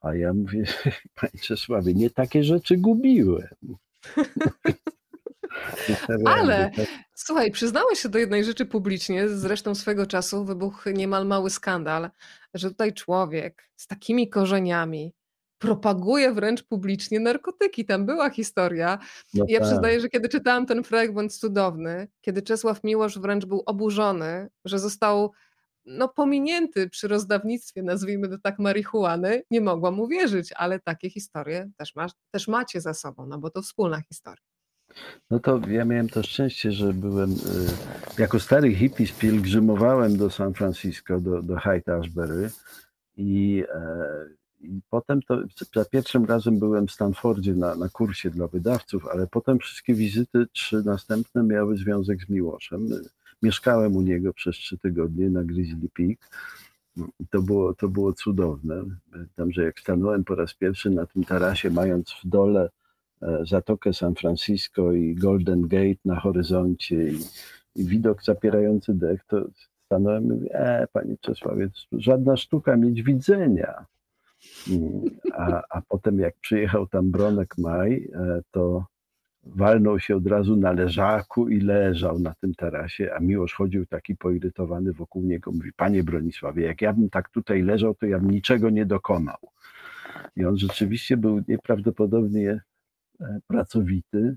A 0.00 0.14
ja 0.14 0.34
mówię, 0.34 0.64
panie 1.20 1.42
Czesławie, 1.42 1.94
nie 1.94 2.10
takie 2.10 2.44
rzeczy 2.44 2.76
gubiłem. 2.76 3.48
Ale 6.24 6.70
słuchaj, 7.14 7.50
przyznałeś 7.50 7.98
się 7.98 8.08
do 8.08 8.18
jednej 8.18 8.44
rzeczy 8.44 8.66
publicznie, 8.66 9.28
zresztą 9.28 9.74
swego 9.74 10.06
czasu 10.06 10.44
wybuchł 10.44 10.90
niemal 10.90 11.26
mały 11.26 11.50
skandal, 11.50 12.10
że 12.54 12.70
tutaj 12.70 12.92
człowiek 12.92 13.70
z 13.76 13.86
takimi 13.86 14.28
korzeniami, 14.28 15.12
propaguje 15.66 16.32
wręcz 16.32 16.62
publicznie 16.62 17.20
narkotyki. 17.20 17.84
Tam 17.84 18.06
była 18.06 18.30
historia. 18.30 18.98
No 19.34 19.44
ja 19.48 19.60
tak. 19.60 19.68
przyznaję, 19.68 20.00
że 20.00 20.08
kiedy 20.08 20.28
czytałam 20.28 20.66
ten 20.66 20.84
fragment 20.84 21.34
cudowny, 21.34 22.08
kiedy 22.20 22.42
Czesław 22.42 22.84
Miłosz 22.84 23.18
wręcz 23.18 23.44
był 23.44 23.62
oburzony, 23.66 24.48
że 24.64 24.78
został 24.78 25.32
no, 25.86 26.08
pominięty 26.08 26.88
przy 26.88 27.08
rozdawnictwie, 27.08 27.82
nazwijmy 27.82 28.28
to 28.28 28.38
tak, 28.38 28.58
marihuany, 28.58 29.42
nie 29.50 29.60
mogłam 29.60 30.00
uwierzyć, 30.00 30.52
ale 30.56 30.80
takie 30.80 31.10
historie 31.10 31.70
też, 31.76 31.94
masz, 31.94 32.12
też 32.30 32.48
macie 32.48 32.80
za 32.80 32.94
sobą, 32.94 33.26
no 33.26 33.38
bo 33.38 33.50
to 33.50 33.62
wspólna 33.62 34.00
historia. 34.00 34.44
No 35.30 35.40
to 35.40 35.60
ja 35.68 35.84
miałem 35.84 36.08
to 36.08 36.22
szczęście, 36.22 36.72
że 36.72 36.92
byłem 36.92 37.32
y, 37.32 37.36
jako 38.18 38.40
stary 38.40 38.74
hippie 38.74 39.06
pielgrzymowałem 39.18 40.16
do 40.16 40.30
San 40.30 40.54
Francisco, 40.54 41.20
do, 41.20 41.42
do 41.42 41.56
Hyde 41.56 41.96
Ashbury 41.96 42.50
i 43.16 43.64
e, 43.74 44.43
i 44.64 44.80
potem 44.90 45.22
to 45.22 45.42
za 45.74 45.84
pierwszym 45.84 46.24
razem 46.24 46.58
byłem 46.58 46.86
w 46.86 46.92
Stanfordzie 46.92 47.54
na, 47.54 47.74
na 47.74 47.88
kursie 47.88 48.30
dla 48.30 48.46
wydawców, 48.46 49.06
ale 49.06 49.26
potem 49.26 49.58
wszystkie 49.58 49.94
wizyty, 49.94 50.46
trzy 50.52 50.82
następne, 50.84 51.42
miały 51.42 51.76
związek 51.76 52.24
z 52.24 52.28
Miłoszem. 52.28 52.88
Mieszkałem 53.42 53.96
u 53.96 54.02
niego 54.02 54.32
przez 54.32 54.56
trzy 54.56 54.78
tygodnie 54.78 55.30
na 55.30 55.44
Grizzly 55.44 55.88
Peak. 55.94 56.18
To 57.30 57.42
było, 57.42 57.74
to 57.74 57.88
było 57.88 58.12
cudowne. 58.12 58.84
Pamiętam, 59.12 59.52
że 59.52 59.64
jak 59.64 59.80
stanąłem 59.80 60.24
po 60.24 60.34
raz 60.34 60.54
pierwszy 60.54 60.90
na 60.90 61.06
tym 61.06 61.24
tarasie, 61.24 61.70
mając 61.70 62.10
w 62.10 62.28
dole 62.28 62.70
e, 63.22 63.44
Zatokę 63.50 63.92
San 63.92 64.14
Francisco 64.14 64.92
i 64.92 65.14
Golden 65.14 65.62
Gate 65.68 66.00
na 66.04 66.20
horyzoncie 66.20 67.08
i, 67.08 67.18
i 67.76 67.84
widok 67.84 68.24
zapierający 68.24 68.94
dech, 68.94 69.24
to 69.24 69.44
stanąłem 69.86 70.24
i 70.24 70.28
mówię, 70.28 70.54
e, 70.54 70.86
panie 70.92 71.16
Czesławie, 71.20 71.70
żadna 71.92 72.36
sztuka 72.36 72.76
mieć 72.76 73.02
widzenia. 73.02 73.86
A, 75.32 75.62
a 75.70 75.82
potem 75.88 76.18
jak 76.18 76.34
przyjechał 76.40 76.86
tam 76.86 77.10
Bronek 77.10 77.54
Maj, 77.58 78.08
e, 78.14 78.40
to 78.50 78.84
walnął 79.46 80.00
się 80.00 80.16
od 80.16 80.26
razu 80.26 80.56
na 80.56 80.72
leżaku 80.72 81.48
i 81.48 81.60
leżał 81.60 82.18
na 82.18 82.34
tym 82.34 82.54
tarasie, 82.54 83.14
a 83.14 83.20
Miłosz 83.20 83.54
chodził 83.54 83.86
taki 83.86 84.16
poirytowany 84.16 84.92
wokół 84.92 85.22
niego. 85.22 85.52
Mówi, 85.52 85.72
panie 85.76 86.04
Bronisławie, 86.04 86.64
jak 86.64 86.82
ja 86.82 86.92
bym 86.92 87.10
tak 87.10 87.28
tutaj 87.28 87.62
leżał, 87.62 87.94
to 87.94 88.06
ja 88.06 88.18
bym 88.18 88.30
niczego 88.30 88.70
nie 88.70 88.86
dokonał. 88.86 89.38
I 90.36 90.44
on 90.44 90.56
rzeczywiście 90.58 91.16
był 91.16 91.42
nieprawdopodobnie 91.48 92.60
e, 93.20 93.40
pracowity. 93.46 94.36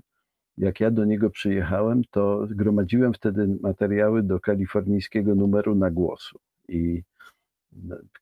jak 0.58 0.80
ja 0.80 0.90
do 0.90 1.04
niego 1.04 1.30
przyjechałem, 1.30 2.02
to 2.10 2.46
gromadziłem 2.50 3.12
wtedy 3.12 3.48
materiały 3.62 4.22
do 4.22 4.40
kalifornijskiego 4.40 5.34
numeru 5.34 5.74
na 5.74 5.90
głosu. 5.90 6.38
I 6.68 7.02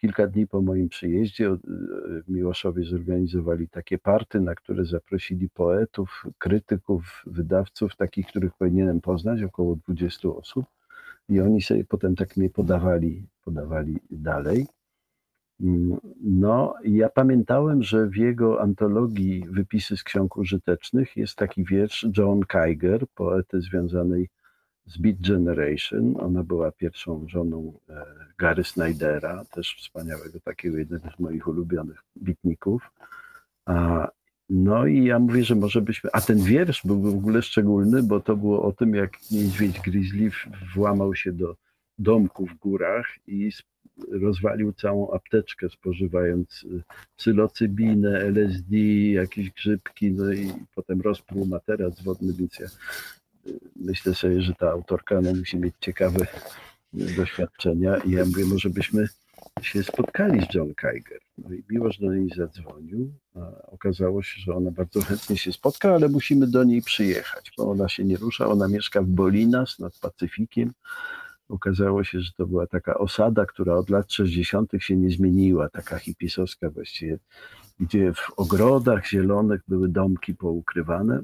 kilka 0.01 0.27
dni 0.27 0.47
po 0.47 0.63
moim 0.63 0.89
przyjeździe 0.89 1.49
e, 1.49 1.59
Miłoszowie 2.29 2.85
zorganizowali 2.85 3.69
takie 3.69 3.99
party, 3.99 4.41
na 4.41 4.55
które 4.55 4.85
zaprosili 4.85 5.49
poetów, 5.49 6.25
krytyków, 6.39 7.23
wydawców, 7.27 7.97
takich, 7.97 8.27
których 8.27 8.55
powinienem 8.55 9.01
poznać, 9.01 9.43
około 9.43 9.77
20 9.77 10.29
osób. 10.29 10.67
I 11.29 11.41
oni 11.41 11.63
sobie 11.63 11.85
potem 11.85 12.17
tak 12.17 12.37
mnie 12.37 12.51
podawali, 12.51 13.27
podawali 13.45 13.99
dalej. 14.11 14.67
Mm, 15.61 15.97
no, 16.23 16.75
ja 16.85 17.09
pamiętałem, 17.09 17.83
że 17.83 18.07
w 18.07 18.17
jego 18.17 18.61
antologii 18.63 19.45
Wypisy 19.51 19.97
z 19.97 20.03
ksiąg 20.03 20.37
użytecznych 20.37 21.17
jest 21.17 21.37
taki 21.37 21.65
wiersz 21.65 22.07
John 22.19 22.41
Kiger, 22.41 23.07
poety 23.15 23.61
związanej 23.61 24.29
z 24.87 24.99
Beat 24.99 25.17
Generation. 25.21 26.15
Ona 26.21 26.43
była 26.43 26.73
pierwszą 26.73 27.29
żoną 27.29 27.79
e, 27.89 28.05
Gary 28.39 28.65
Snydera, 28.65 29.45
też 29.45 29.77
wspaniałego, 29.79 30.41
takiego 30.41 30.79
jednego 30.79 31.09
z 31.17 31.21
moich 31.21 31.49
ulubionych 31.49 32.03
bitników. 32.23 32.91
No 34.51 34.87
i 34.87 35.05
ja 35.05 35.19
mówię, 35.19 35.45
że 35.45 35.55
może 35.55 35.83
byśmy. 35.83 36.11
A 36.13 36.21
ten 36.21 36.39
wiersz 36.39 36.83
był 36.85 37.01
w 37.03 37.07
ogóle 37.07 37.43
szczególny, 37.43 38.03
bo 38.03 38.21
to 38.21 38.37
było 38.37 38.63
o 38.63 38.73
tym, 38.73 38.95
jak 38.95 39.13
niedźwiedź 39.31 39.81
Grizzly 39.81 40.31
włamał 40.75 41.15
się 41.15 41.33
do 41.33 41.57
domku 41.99 42.47
w 42.47 42.55
górach 42.55 43.07
i 43.27 43.51
rozwalił 44.11 44.73
całą 44.73 45.11
apteczkę, 45.11 45.69
spożywając 45.69 46.65
y, 46.65 46.83
psylocybinę, 47.17 48.19
LSD, 48.19 48.77
jakieś 49.13 49.51
grzybki, 49.51 50.13
no 50.13 50.33
i 50.33 50.53
potem 50.75 51.01
rozpruł 51.01 51.47
materac 51.47 52.03
wodny, 52.03 52.33
więc 52.33 52.59
ja 52.59 52.67
myślę 53.77 54.15
sobie, 54.15 54.43
że 54.43 54.55
ta 54.55 54.71
autorka 54.71 55.21
no, 55.21 55.35
musi 55.35 55.57
mieć 55.57 55.75
ciekawe 55.81 56.27
doświadczenia 56.93 57.97
i 57.97 58.11
ja 58.11 58.25
mówię, 58.25 58.45
może 58.45 58.71
byśmy 58.71 59.09
się 59.63 59.83
spotkali 59.83 60.41
z 60.41 60.55
John 60.55 60.75
Kiger. 60.75 61.21
No 61.39 61.55
i 61.55 61.63
Miłosz 61.71 61.99
do 61.99 62.15
niej 62.15 62.31
zadzwonił. 62.37 63.13
okazało 63.67 64.23
się, 64.23 64.41
że 64.41 64.55
ona 64.55 64.71
bardzo 64.71 65.01
chętnie 65.01 65.37
się 65.37 65.53
spotka, 65.53 65.95
ale 65.95 66.09
musimy 66.09 66.47
do 66.47 66.65
niej 66.65 66.83
przyjechać, 66.83 67.53
bo 67.59 67.71
ona 67.71 67.89
się 67.89 68.05
nie 68.05 68.17
rusza. 68.17 68.47
Ona 68.47 68.69
mieszka 68.69 69.03
w 69.03 69.07
Bolinas 69.07 69.79
nad 69.79 69.99
Pacyfikiem. 69.99 70.73
Okazało 71.49 72.05
się, 72.05 72.21
że 72.21 72.33
to 72.37 72.47
była 72.47 72.67
taka 72.67 72.99
osada, 72.99 73.47
która 73.47 73.75
od 73.75 73.91
lat 73.91 74.13
60. 74.13 74.73
się 74.79 74.97
nie 74.97 75.11
zmieniła, 75.11 75.69
taka 75.69 75.99
hipisowska 75.99 76.71
właściwie, 76.71 77.19
gdzie 77.81 78.13
w 78.13 78.31
ogrodach 78.37 79.07
zielonych 79.07 79.61
były 79.69 79.89
domki 79.89 80.35
poukrywane 80.35 81.23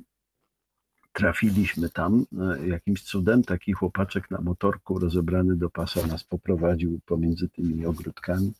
trafiliśmy 1.12 1.90
tam. 1.90 2.26
E, 2.40 2.68
jakimś 2.68 3.02
cudem 3.02 3.42
taki 3.42 3.72
chłopaczek 3.72 4.30
na 4.30 4.40
motorku 4.40 4.98
rozebrany 4.98 5.56
do 5.56 5.70
pasa 5.70 6.06
nas 6.06 6.24
poprowadził 6.24 7.00
pomiędzy 7.06 7.48
tymi 7.48 7.86
ogródkami. 7.86 8.52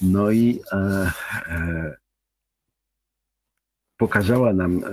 No 0.00 0.30
i 0.30 0.60
e, 0.72 0.76
e, 1.46 1.96
pokazała 3.96 4.52
nam 4.52 4.84
e, 4.84 4.88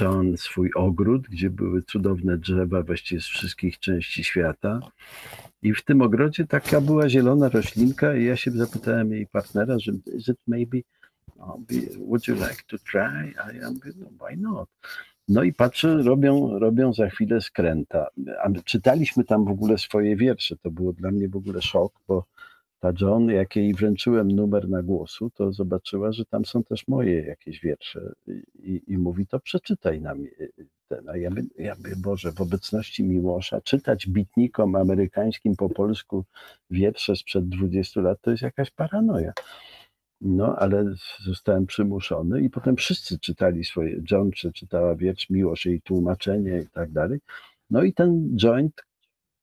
John 0.00 0.36
swój 0.36 0.70
ogród, 0.74 1.22
gdzie 1.28 1.50
były 1.50 1.82
cudowne 1.82 2.38
drzewa 2.38 2.82
właściwie 2.82 3.20
z 3.20 3.26
wszystkich 3.26 3.78
części 3.78 4.24
świata. 4.24 4.80
I 5.62 5.74
w 5.74 5.84
tym 5.84 6.02
ogrodzie 6.02 6.46
taka 6.46 6.80
była 6.80 7.08
zielona 7.08 7.48
roślinka 7.48 8.16
i 8.16 8.24
ja 8.24 8.36
się 8.36 8.50
zapytałem 8.50 9.12
jej 9.12 9.26
partnera, 9.26 9.78
że 9.78 9.92
is 9.92 10.28
it 10.28 10.38
maybe, 10.46 10.78
would 11.98 12.28
you 12.28 12.34
like 12.34 12.62
to 12.66 12.78
try? 12.78 13.34
A 13.44 13.52
ja 13.52 13.70
mówię, 13.70 13.92
no 13.96 14.26
why 14.26 14.36
not? 14.36 14.68
No 15.28 15.42
i 15.42 15.52
patrzę, 15.52 16.02
robią, 16.02 16.58
robią 16.58 16.92
za 16.92 17.08
chwilę 17.08 17.40
skręta. 17.40 18.06
A 18.42 18.50
czytaliśmy 18.64 19.24
tam 19.24 19.44
w 19.44 19.50
ogóle 19.50 19.78
swoje 19.78 20.16
wiersze. 20.16 20.56
To 20.56 20.70
było 20.70 20.92
dla 20.92 21.10
mnie 21.10 21.28
w 21.28 21.36
ogóle 21.36 21.62
szok, 21.62 21.92
bo 22.08 22.24
ta 22.80 22.92
John, 23.00 23.28
jak 23.28 23.56
jej 23.56 23.74
wręczyłem 23.74 24.32
numer 24.32 24.68
na 24.68 24.82
głosu, 24.82 25.30
to 25.30 25.52
zobaczyła, 25.52 26.12
że 26.12 26.24
tam 26.24 26.44
są 26.44 26.64
też 26.64 26.88
moje 26.88 27.22
jakieś 27.26 27.60
wiersze 27.60 28.12
i, 28.54 28.82
i 28.86 28.98
mówi, 28.98 29.26
to 29.26 29.40
przeczytaj 29.40 30.00
nam 30.00 30.24
ten. 30.88 31.08
A 31.08 31.16
ja, 31.16 31.30
by, 31.30 31.42
ja 31.58 31.76
by, 31.76 31.96
Boże, 31.96 32.32
w 32.32 32.40
obecności 32.40 33.04
Miłosza 33.04 33.60
czytać 33.60 34.06
bitnikom 34.06 34.76
amerykańskim 34.76 35.56
po 35.56 35.68
polsku 35.68 36.24
wiersze 36.70 37.16
sprzed 37.16 37.48
20 37.48 38.00
lat, 38.00 38.18
to 38.20 38.30
jest 38.30 38.42
jakaś 38.42 38.70
paranoja. 38.70 39.32
No, 40.24 40.56
ale 40.58 40.94
zostałem 41.24 41.66
przymuszony 41.66 42.40
i 42.42 42.50
potem 42.50 42.76
wszyscy 42.76 43.18
czytali 43.18 43.64
swoje, 43.64 44.02
John 44.10 44.30
przeczytała 44.30 44.96
wiersz, 44.96 45.30
Miłosz, 45.30 45.66
jej 45.66 45.82
tłumaczenie 45.82 46.58
i 46.58 46.68
tak 46.68 46.92
dalej. 46.92 47.20
No 47.70 47.82
i 47.82 47.92
ten 47.92 48.36
joint 48.36 48.82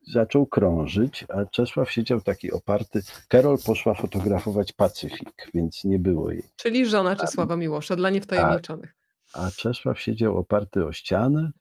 zaczął 0.07 0.45
krążyć, 0.45 1.25
a 1.29 1.45
Czesław 1.45 1.91
siedział 1.91 2.21
taki 2.21 2.51
oparty. 2.51 3.01
Karol 3.27 3.57
poszła 3.65 3.93
fotografować 3.93 4.73
Pacyfik, 4.73 5.47
więc 5.53 5.83
nie 5.83 5.99
było 5.99 6.31
jej. 6.31 6.43
Czyli 6.55 6.85
żona 6.85 7.15
Czesława 7.15 7.55
Miłosza, 7.55 7.95
dla 7.95 8.09
niewtajemniczonych. 8.09 8.95
A, 9.33 9.45
a 9.47 9.51
Czesław 9.51 9.99
siedział 9.99 10.37
oparty 10.37 10.85
o 10.85 10.91
ścianę 10.91 11.51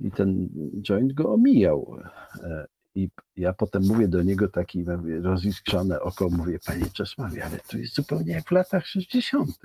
i 0.00 0.10
ten 0.10 0.48
joint 0.82 1.12
go 1.12 1.32
omijał. 1.32 1.96
I 2.94 3.10
ja 3.36 3.52
potem 3.52 3.82
mówię 3.86 4.08
do 4.08 4.22
niego 4.22 4.48
taki 4.48 4.84
roziskrzone 5.22 6.00
oko, 6.00 6.30
mówię, 6.30 6.58
panie 6.66 6.86
Czesławie, 6.92 7.44
ale 7.44 7.58
to 7.58 7.78
jest 7.78 7.94
zupełnie 7.94 8.32
jak 8.32 8.48
w 8.48 8.50
latach 8.50 8.86
60. 8.86 9.58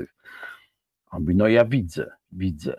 On 1.11 1.21
mówi, 1.21 1.35
no 1.35 1.47
ja 1.47 1.65
widzę, 1.65 2.11
widzę. 2.31 2.75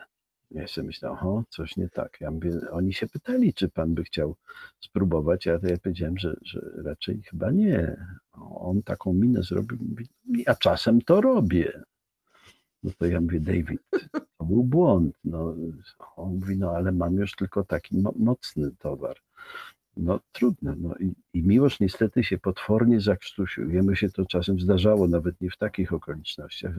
Ja 0.50 0.68
sobie 0.68 0.86
myślę, 0.86 1.10
oho, 1.10 1.44
coś 1.50 1.76
nie 1.76 1.88
tak. 1.88 2.20
Ja 2.20 2.30
mówię, 2.30 2.70
oni 2.70 2.92
się 2.92 3.06
pytali, 3.06 3.54
czy 3.54 3.68
pan 3.68 3.94
by 3.94 4.04
chciał 4.04 4.36
spróbować, 4.80 5.46
a 5.46 5.50
ja 5.50 5.78
powiedziałem, 5.82 6.18
że, 6.18 6.36
że 6.42 6.60
raczej 6.84 7.22
chyba 7.22 7.50
nie. 7.50 7.96
On 8.54 8.82
taką 8.82 9.12
minę 9.12 9.42
zrobił, 9.42 9.78
mówi, 9.80 10.08
ja 10.26 10.54
czasem 10.54 11.02
to 11.02 11.20
robię. 11.20 11.82
No 12.82 12.90
to 12.98 13.06
ja 13.06 13.20
mówię, 13.20 13.40
David, 13.40 13.82
to 14.38 14.44
był 14.44 14.64
błąd. 14.64 15.16
No, 15.24 15.54
on 16.16 16.34
mówi, 16.34 16.58
no 16.58 16.70
ale 16.70 16.92
mam 16.92 17.14
już 17.14 17.34
tylko 17.36 17.64
taki 17.64 17.96
mocny 18.16 18.70
towar. 18.78 19.16
No 19.96 20.20
trudno. 20.32 20.74
No 20.78 20.94
i, 21.00 21.14
i 21.32 21.42
miłość 21.42 21.80
niestety 21.80 22.24
się 22.24 22.38
potwornie 22.38 23.00
zakrztusił. 23.00 23.70
Jemu 23.70 23.94
się 23.94 24.08
to 24.08 24.26
czasem 24.26 24.60
zdarzało, 24.60 25.08
nawet 25.08 25.40
nie 25.40 25.50
w 25.50 25.56
takich 25.56 25.92
okolicznościach. 25.92 26.74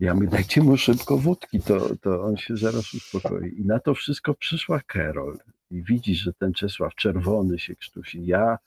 Ja 0.00 0.14
mówię, 0.14 0.26
dajcie 0.26 0.62
mu 0.62 0.76
szybko 0.76 1.18
wódki, 1.18 1.60
to, 1.60 1.96
to 1.96 2.22
on 2.22 2.36
się 2.36 2.56
zaraz 2.56 2.94
uspokoi. 2.94 3.60
I 3.60 3.64
na 3.64 3.78
to 3.78 3.94
wszystko 3.94 4.34
przyszła 4.34 4.80
Karol 4.86 5.38
i 5.70 5.82
widzi, 5.82 6.14
że 6.14 6.32
ten 6.32 6.52
Czesław 6.52 6.94
czerwony 6.94 7.58
się 7.58 7.76
krztusi. 7.76 8.26
Ja, 8.26 8.58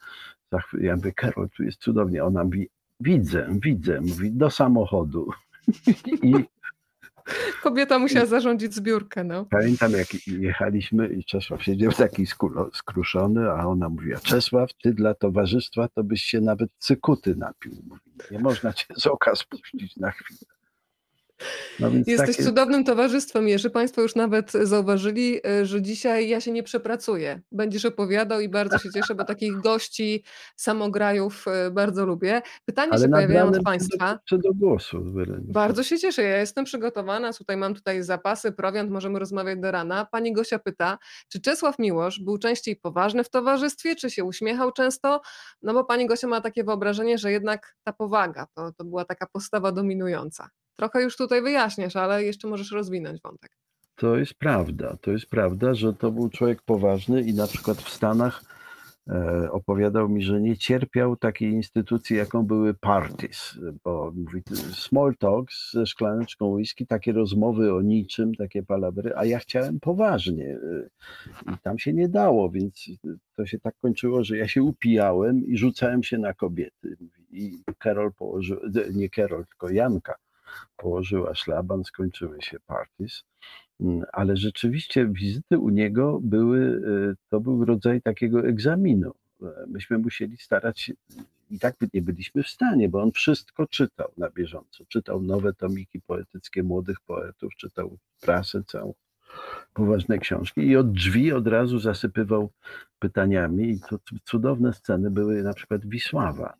ja 0.81 0.95
mówię, 0.95 1.13
Karol, 1.13 1.49
tu 1.49 1.63
jest 1.63 1.79
cudownie. 1.79 2.23
Ona 2.23 2.43
mówi, 2.43 2.69
widzę, 2.99 3.47
widzę. 3.61 4.01
Mówi, 4.01 4.31
do 4.31 4.49
samochodu. 4.49 5.29
I 6.23 6.33
Kobieta 7.63 7.99
musiała 7.99 8.25
zarządzić 8.25 8.73
zbiórkę. 8.73 9.23
No. 9.23 9.45
Pamiętam, 9.45 9.91
jak 9.91 10.27
jechaliśmy 10.27 11.07
i 11.07 11.25
Czesław 11.25 11.63
siedział 11.63 11.91
taki 11.91 12.25
skruszony, 12.73 13.49
a 13.49 13.65
ona 13.65 13.89
mówiła, 13.89 14.19
Czesław, 14.19 14.69
ty 14.83 14.93
dla 14.93 15.13
towarzystwa 15.13 15.87
to 15.87 16.03
byś 16.03 16.21
się 16.21 16.41
nawet 16.41 16.69
cykuty 16.77 17.35
napił. 17.35 17.71
Mówi, 17.87 18.01
nie 18.31 18.39
można 18.39 18.73
cię 18.73 18.85
z 18.95 19.07
oka 19.07 19.35
spuścić 19.35 19.97
na 19.97 20.11
chwilę. 20.11 20.56
No 21.79 21.89
Jesteś 22.07 22.17
takie... 22.17 22.43
cudownym 22.43 22.83
towarzystwem, 22.83 23.47
Jerzy. 23.47 23.69
Państwo 23.69 24.01
już 24.01 24.15
nawet 24.15 24.51
zauważyli, 24.51 25.39
e, 25.47 25.65
że 25.65 25.81
dzisiaj 25.81 26.29
ja 26.29 26.41
się 26.41 26.51
nie 26.51 26.63
przepracuję. 26.63 27.41
Będziesz 27.51 27.85
opowiadał 27.85 28.39
i 28.39 28.49
bardzo 28.49 28.77
się 28.77 28.89
cieszę, 28.91 29.15
bo 29.15 29.23
takich 29.23 29.57
gości, 29.61 30.23
samograjów 30.55 31.45
e, 31.47 31.71
bardzo 31.71 32.05
lubię. 32.05 32.41
Pytania 32.65 32.91
Ale 32.91 33.01
się 33.01 33.09
pojawiają 33.09 33.47
od 33.47 33.63
Państwa. 33.63 34.19
Do, 34.31 34.37
do 34.37 34.53
głosu. 34.53 35.03
Bardzo 35.39 35.83
się 35.83 35.99
cieszę. 35.99 36.23
Ja 36.23 36.37
jestem 36.37 36.65
przygotowana. 36.65 37.33
Tutaj 37.33 37.57
mam 37.57 37.73
tutaj 37.73 38.03
zapasy, 38.03 38.51
prowiant, 38.51 38.91
możemy 38.91 39.19
rozmawiać 39.19 39.59
do 39.59 39.71
rana. 39.71 40.07
Pani 40.11 40.33
Gosia 40.33 40.59
pyta, 40.59 40.97
czy 41.29 41.41
Czesław 41.41 41.79
Miłosz 41.79 42.19
był 42.19 42.37
częściej 42.37 42.75
poważny 42.75 43.23
w 43.23 43.29
towarzystwie, 43.29 43.95
czy 43.95 44.09
się 44.09 44.23
uśmiechał 44.23 44.71
często? 44.71 45.21
No 45.61 45.73
bo 45.73 45.83
pani 45.83 46.07
Gosia 46.07 46.27
ma 46.27 46.41
takie 46.41 46.63
wyobrażenie, 46.63 47.17
że 47.17 47.31
jednak 47.31 47.75
ta 47.83 47.93
powaga 47.93 48.47
to, 48.53 48.71
to 48.71 48.85
była 48.85 49.05
taka 49.05 49.27
postawa 49.27 49.71
dominująca. 49.71 50.49
Trochę 50.77 51.03
już 51.03 51.17
tutaj 51.17 51.41
wyjaśniasz, 51.41 51.95
ale 51.95 52.23
jeszcze 52.23 52.47
możesz 52.47 52.71
rozwinąć 52.71 53.21
wątek. 53.21 53.51
To 53.95 54.17
jest 54.17 54.33
prawda. 54.33 54.97
To 55.01 55.11
jest 55.11 55.25
prawda, 55.25 55.73
że 55.73 55.93
to 55.93 56.11
był 56.11 56.29
człowiek 56.29 56.61
poważny 56.61 57.21
i 57.21 57.33
na 57.33 57.47
przykład 57.47 57.77
w 57.77 57.89
Stanach 57.89 58.43
e, 59.07 59.51
opowiadał 59.51 60.09
mi, 60.09 60.21
że 60.21 60.41
nie 60.41 60.57
cierpiał 60.57 61.15
takiej 61.15 61.51
instytucji, 61.51 62.17
jaką 62.17 62.43
były 62.43 62.73
parties, 62.73 63.59
bo 63.83 64.11
mówi 64.15 64.43
small 64.73 65.15
talks 65.15 65.73
ze 65.73 65.85
szklaneczką 65.85 66.45
whisky, 66.45 66.87
takie 66.87 67.11
rozmowy 67.11 67.73
o 67.73 67.81
niczym, 67.81 68.35
takie 68.35 68.63
palabry, 68.63 69.13
a 69.15 69.25
ja 69.25 69.39
chciałem 69.39 69.79
poważnie 69.79 70.45
e, 70.45 71.53
i 71.53 71.57
tam 71.63 71.79
się 71.79 71.93
nie 71.93 72.09
dało, 72.09 72.49
więc 72.49 72.85
to 73.35 73.45
się 73.45 73.59
tak 73.59 73.75
kończyło, 73.81 74.23
że 74.23 74.37
ja 74.37 74.47
się 74.47 74.63
upijałem 74.63 75.47
i 75.47 75.57
rzucałem 75.57 76.03
się 76.03 76.17
na 76.17 76.33
kobiety. 76.33 76.97
I 77.31 77.63
Karol 77.77 78.13
położył, 78.13 78.59
nie 78.93 79.09
Karol, 79.09 79.45
tylko 79.45 79.69
Janka 79.69 80.15
położyła 80.77 81.35
szlaban, 81.35 81.83
skończyły 81.83 82.41
się 82.41 82.59
parties. 82.59 83.23
Mm, 83.81 84.05
ale 84.13 84.37
rzeczywiście 84.37 85.07
wizyty 85.07 85.59
u 85.59 85.69
niego 85.69 86.19
były, 86.23 86.59
y, 86.59 87.15
to 87.29 87.39
był 87.39 87.65
rodzaj 87.65 88.01
takiego 88.01 88.47
egzaminu. 88.47 89.13
E, 89.41 89.45
myśmy 89.67 89.97
musieli 89.97 90.37
starać 90.37 90.79
się, 90.79 90.93
i 91.49 91.59
tak 91.59 91.75
nie 91.93 92.01
byliśmy 92.01 92.43
w 92.43 92.47
stanie, 92.47 92.89
bo 92.89 93.01
on 93.01 93.11
wszystko 93.11 93.67
czytał 93.67 94.11
na 94.17 94.29
bieżąco. 94.29 94.85
Czytał 94.87 95.21
nowe 95.21 95.53
tomiki 95.53 96.01
poetyckie 96.01 96.63
młodych 96.63 96.99
poetów, 96.99 97.55
czytał 97.55 97.97
prasę 98.21 98.63
całą, 98.63 98.93
poważne 99.73 100.17
książki 100.17 100.61
i 100.61 100.77
od 100.77 100.91
drzwi 100.91 101.33
od 101.33 101.47
razu 101.47 101.79
zasypywał 101.79 102.49
pytaniami. 102.99 103.69
I 103.69 103.79
to 103.79 103.99
cudowne 104.23 104.73
sceny 104.73 105.11
były 105.11 105.43
na 105.43 105.53
przykład 105.53 105.85
Wisława. 105.85 106.53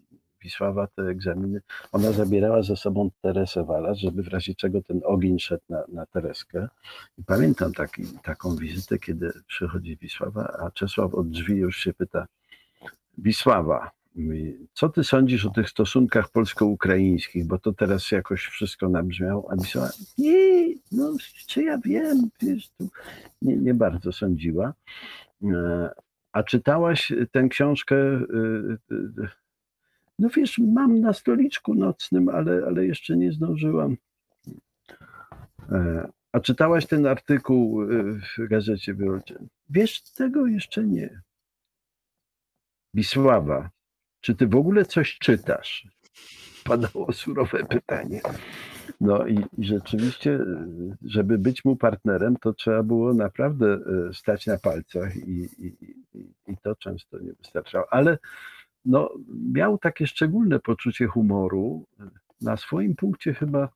Wisława 0.48 0.88
te 0.88 1.02
egzaminy, 1.02 1.62
ona 1.92 2.12
zabierała 2.12 2.64
ze 2.64 2.76
sobą 2.76 3.10
Teresę 3.22 3.64
Walas, 3.64 3.98
żeby 3.98 4.24
w 4.24 4.28
razie 4.28 4.56
czego 4.56 4.82
ten 4.82 5.02
ogień 5.06 5.40
szedł 5.40 5.64
na, 5.70 5.84
na 5.88 6.06
Tereskę. 6.06 6.68
I 7.18 7.24
pamiętam 7.24 7.74
taki, 7.74 8.04
taką 8.24 8.56
wizytę, 8.56 9.00
kiedy 9.00 9.32
przychodzi 9.48 9.98
Wisława, 9.98 10.58
a 10.60 10.72
Czesław 10.72 11.14
od 11.16 11.30
drzwi 11.30 11.56
już 11.56 11.78
się 11.78 11.94
pyta, 11.94 12.28
Wisława, 13.18 13.92
co 14.74 14.90
ty 14.90 15.04
sądzisz 15.04 15.46
o 15.46 15.50
tych 15.50 15.70
stosunkach 15.70 16.30
polsko-ukraińskich, 16.30 17.48
bo 17.48 17.60
to 17.60 17.74
teraz 17.74 18.12
jakoś 18.12 18.46
wszystko 18.46 18.90
nabrzmiało, 18.90 19.52
a 19.52 19.56
Wisława, 19.56 19.90
nie, 20.18 20.76
no 20.92 21.14
czy 21.48 21.64
ja 21.64 21.78
wiem, 21.78 22.30
wiesz, 22.42 22.70
tu 22.70 22.90
nie, 23.42 23.58
nie 23.58 23.74
bardzo 23.74 24.12
sądziła. 24.12 24.74
E, 25.44 25.90
a 26.32 26.44
czytałaś 26.44 27.14
tę 27.32 27.48
książkę 27.48 27.96
e, 27.96 28.20
e, 28.92 29.28
no 30.20 30.30
wiesz, 30.30 30.58
mam 30.58 31.00
na 31.00 31.14
stoliczku 31.14 31.74
nocnym, 31.74 32.30
ale, 32.30 32.64
ale 32.68 32.86
jeszcze 32.86 33.18
nie 33.18 33.32
zdążyłam. 33.32 33.98
E, 35.72 36.08
a 36.32 36.40
czytałaś 36.40 36.86
ten 36.86 37.06
artykuł 37.06 37.84
e, 37.84 37.88
w 38.14 38.48
gazecie 38.50 38.94
wyborczej? 38.94 39.38
Wiesz, 39.70 40.02
tego 40.02 40.48
jeszcze 40.48 40.84
nie. 40.84 41.22
Wisława, 42.94 43.70
czy 44.22 44.36
ty 44.36 44.48
w 44.48 44.56
ogóle 44.56 44.86
coś 44.86 45.18
czytasz? 45.18 45.88
Padało 46.64 47.14
surowe 47.14 47.66
pytanie. 47.66 48.22
No 49.02 49.28
i, 49.28 49.46
i 49.58 49.66
rzeczywiście, 49.66 50.40
żeby 51.06 51.38
być 51.38 51.66
mu 51.66 51.76
partnerem, 51.76 52.38
to 52.42 52.54
trzeba 52.54 52.84
było 52.84 53.14
naprawdę 53.14 53.80
e, 54.10 54.14
stać 54.14 54.46
na 54.46 54.58
palcach 54.58 55.16
i, 55.16 55.50
i, 55.60 55.78
i 56.48 56.58
to 56.64 56.76
często 56.76 57.20
nie 57.20 57.34
wystarczało. 57.34 57.86
Ale 57.94 58.18
no, 58.88 59.10
miał 59.54 59.78
takie 59.78 60.08
szczególne 60.08 60.60
poczucie 60.60 61.08
humoru. 61.08 61.86
Na 62.42 62.58
swoim 62.58 62.96
punkcie 62.96 63.34
chyba 63.34 63.70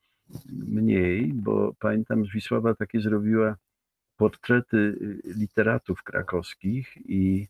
mniej, 0.51 1.33
bo 1.33 1.73
pamiętam, 1.79 2.25
że 2.25 2.31
Wisława 2.31 2.75
takie 2.75 3.01
zrobiła 3.01 3.55
portrety 4.17 4.97
literatów 5.23 6.03
krakowskich 6.03 6.97
i, 7.05 7.47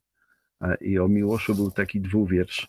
i 0.82 1.00
o 1.00 1.08
Miłoszu 1.08 1.56
był 1.56 1.72
taki 1.72 2.02
dwuwiersz. 2.02 2.68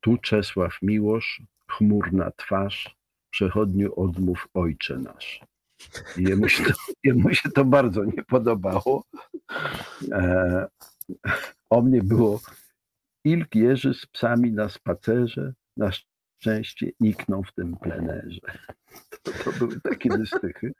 Tu 0.00 0.16
Czesław 0.16 0.82
Miłosz, 0.82 1.42
chmurna 1.68 2.30
twarz, 2.36 2.96
przechodniu 3.30 4.00
odmów 4.00 4.48
ojcze 4.54 4.98
nasz. 4.98 5.40
I 6.16 6.22
jemu 6.22 6.48
się 6.48 6.64
to, 6.64 6.72
jemu 7.04 7.34
się 7.34 7.50
to 7.50 7.64
bardzo 7.64 8.04
nie 8.04 8.24
podobało. 8.24 9.04
E, 10.12 10.66
o 11.70 11.82
mnie 11.82 12.02
było 12.02 12.40
Ilk 13.24 13.54
jeży 13.54 13.94
z 13.94 14.06
psami 14.06 14.52
na 14.52 14.68
spacerze, 14.68 15.54
na 15.76 15.90
szczęście 15.92 16.90
nikną 17.00 17.42
w 17.42 17.52
tym 17.52 17.76
plenerze. 17.76 18.40
To, 19.22 19.32
to 19.44 19.52
były 19.52 19.80
takie 19.80 20.08
dystychy, 20.08 20.72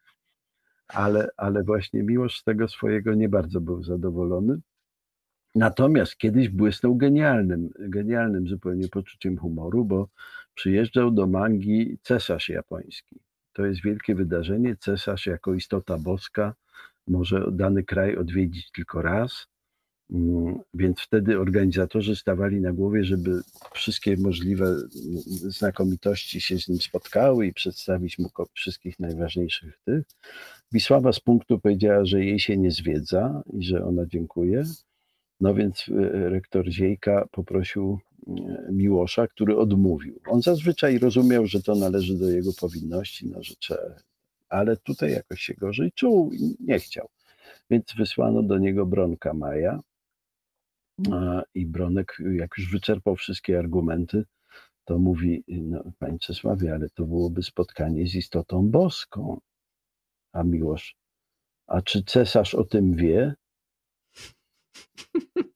ale, 0.89 1.29
ale 1.37 1.63
właśnie 1.63 2.03
Miłosz 2.03 2.39
z 2.39 2.45
tego 2.45 2.69
swojego 2.69 3.15
nie 3.15 3.29
bardzo 3.29 3.61
był 3.61 3.83
zadowolony. 3.83 4.61
Natomiast 5.55 6.17
kiedyś 6.17 6.49
błysnął 6.49 6.97
genialnym, 6.97 7.71
genialnym 7.79 8.49
zupełnie 8.49 8.89
poczuciem 8.89 9.39
humoru, 9.39 9.85
bo 9.85 10.09
przyjeżdżał 10.55 11.11
do 11.11 11.27
Mangi 11.27 11.99
cesarz 12.03 12.49
japoński. 12.49 13.21
To 13.53 13.67
jest 13.67 13.83
wielkie 13.83 14.15
wydarzenie. 14.15 14.77
Cesarz 14.77 15.27
jako 15.27 15.55
istota 15.55 15.99
boska 15.99 16.55
może 17.07 17.47
dany 17.53 17.85
kraj 17.85 18.17
odwiedzić 18.17 18.71
tylko 18.71 19.03
raz 19.03 19.49
więc 20.75 21.01
wtedy 21.01 21.39
organizatorzy 21.39 22.17
stawali 22.17 22.61
na 22.61 22.73
głowie, 22.73 23.05
żeby 23.05 23.41
wszystkie 23.73 24.17
możliwe 24.17 24.67
mm, 24.67 24.89
znakomitości 25.27 26.41
się 26.41 26.59
z 26.59 26.69
nim 26.69 26.81
spotkały 26.81 27.47
i 27.47 27.53
przedstawić 27.53 28.19
mu 28.19 28.31
wszystkich 28.55 29.01
najważniejszych 29.01 29.79
tych. 29.85 30.05
Wisława 30.73 31.13
z 31.13 31.21
punktu 31.21 31.59
powiedziała, 31.59 32.05
że 32.05 32.25
jej 32.25 32.39
się 32.39 32.57
nie 32.57 32.71
zwiedza 32.71 33.43
i 33.53 33.63
że 33.63 33.85
ona 33.85 34.07
dziękuje. 34.07 34.65
No 35.41 35.55
więc 35.55 35.87
e, 35.89 36.29
rektor 36.29 36.69
Ziejka 36.69 37.29
poprosił 37.31 37.99
mm, 38.27 38.77
Miłosza, 38.77 39.27
który 39.27 39.57
odmówił. 39.57 40.21
On 40.27 40.43
zazwyczaj 40.43 40.99
rozumiał, 40.99 41.47
że 41.47 41.63
to 41.63 41.75
należy 41.75 42.19
do 42.19 42.31
jego 42.31 42.51
powinności, 42.61 43.27
no, 43.29 43.43
że 43.43 43.55
trzeba, 43.55 43.95
ale 44.49 44.77
tutaj 44.77 45.13
jakoś 45.13 45.41
się 45.41 45.55
gorzej 45.55 45.93
czuł 45.93 46.33
i 46.33 46.57
nie 46.61 46.79
chciał. 46.79 47.09
Więc 47.71 47.85
wysłano 47.99 48.43
do 48.43 48.59
niego 48.59 48.87
Bronka 48.87 49.35
Maja, 49.35 49.81
i 51.55 51.67
Bronek, 51.67 52.17
jak 52.33 52.51
już 52.59 52.73
wyczerpał 52.73 53.17
wszystkie 53.17 53.59
argumenty, 53.59 54.25
to 54.85 54.99
mówi, 54.99 55.45
no, 55.49 55.85
panie 55.99 56.19
Czesławie, 56.19 56.75
ale 56.75 56.91
to 56.91 57.05
byłoby 57.05 57.43
spotkanie 57.43 58.07
z 58.07 58.15
istotą 58.15 58.71
boską. 58.71 59.41
A 60.33 60.43
Miłosz, 60.43 60.97
a 61.67 61.83
czy 61.83 62.05
cesarz 62.05 62.55
o 62.55 62.65
tym 62.65 62.95
wie? 62.95 63.35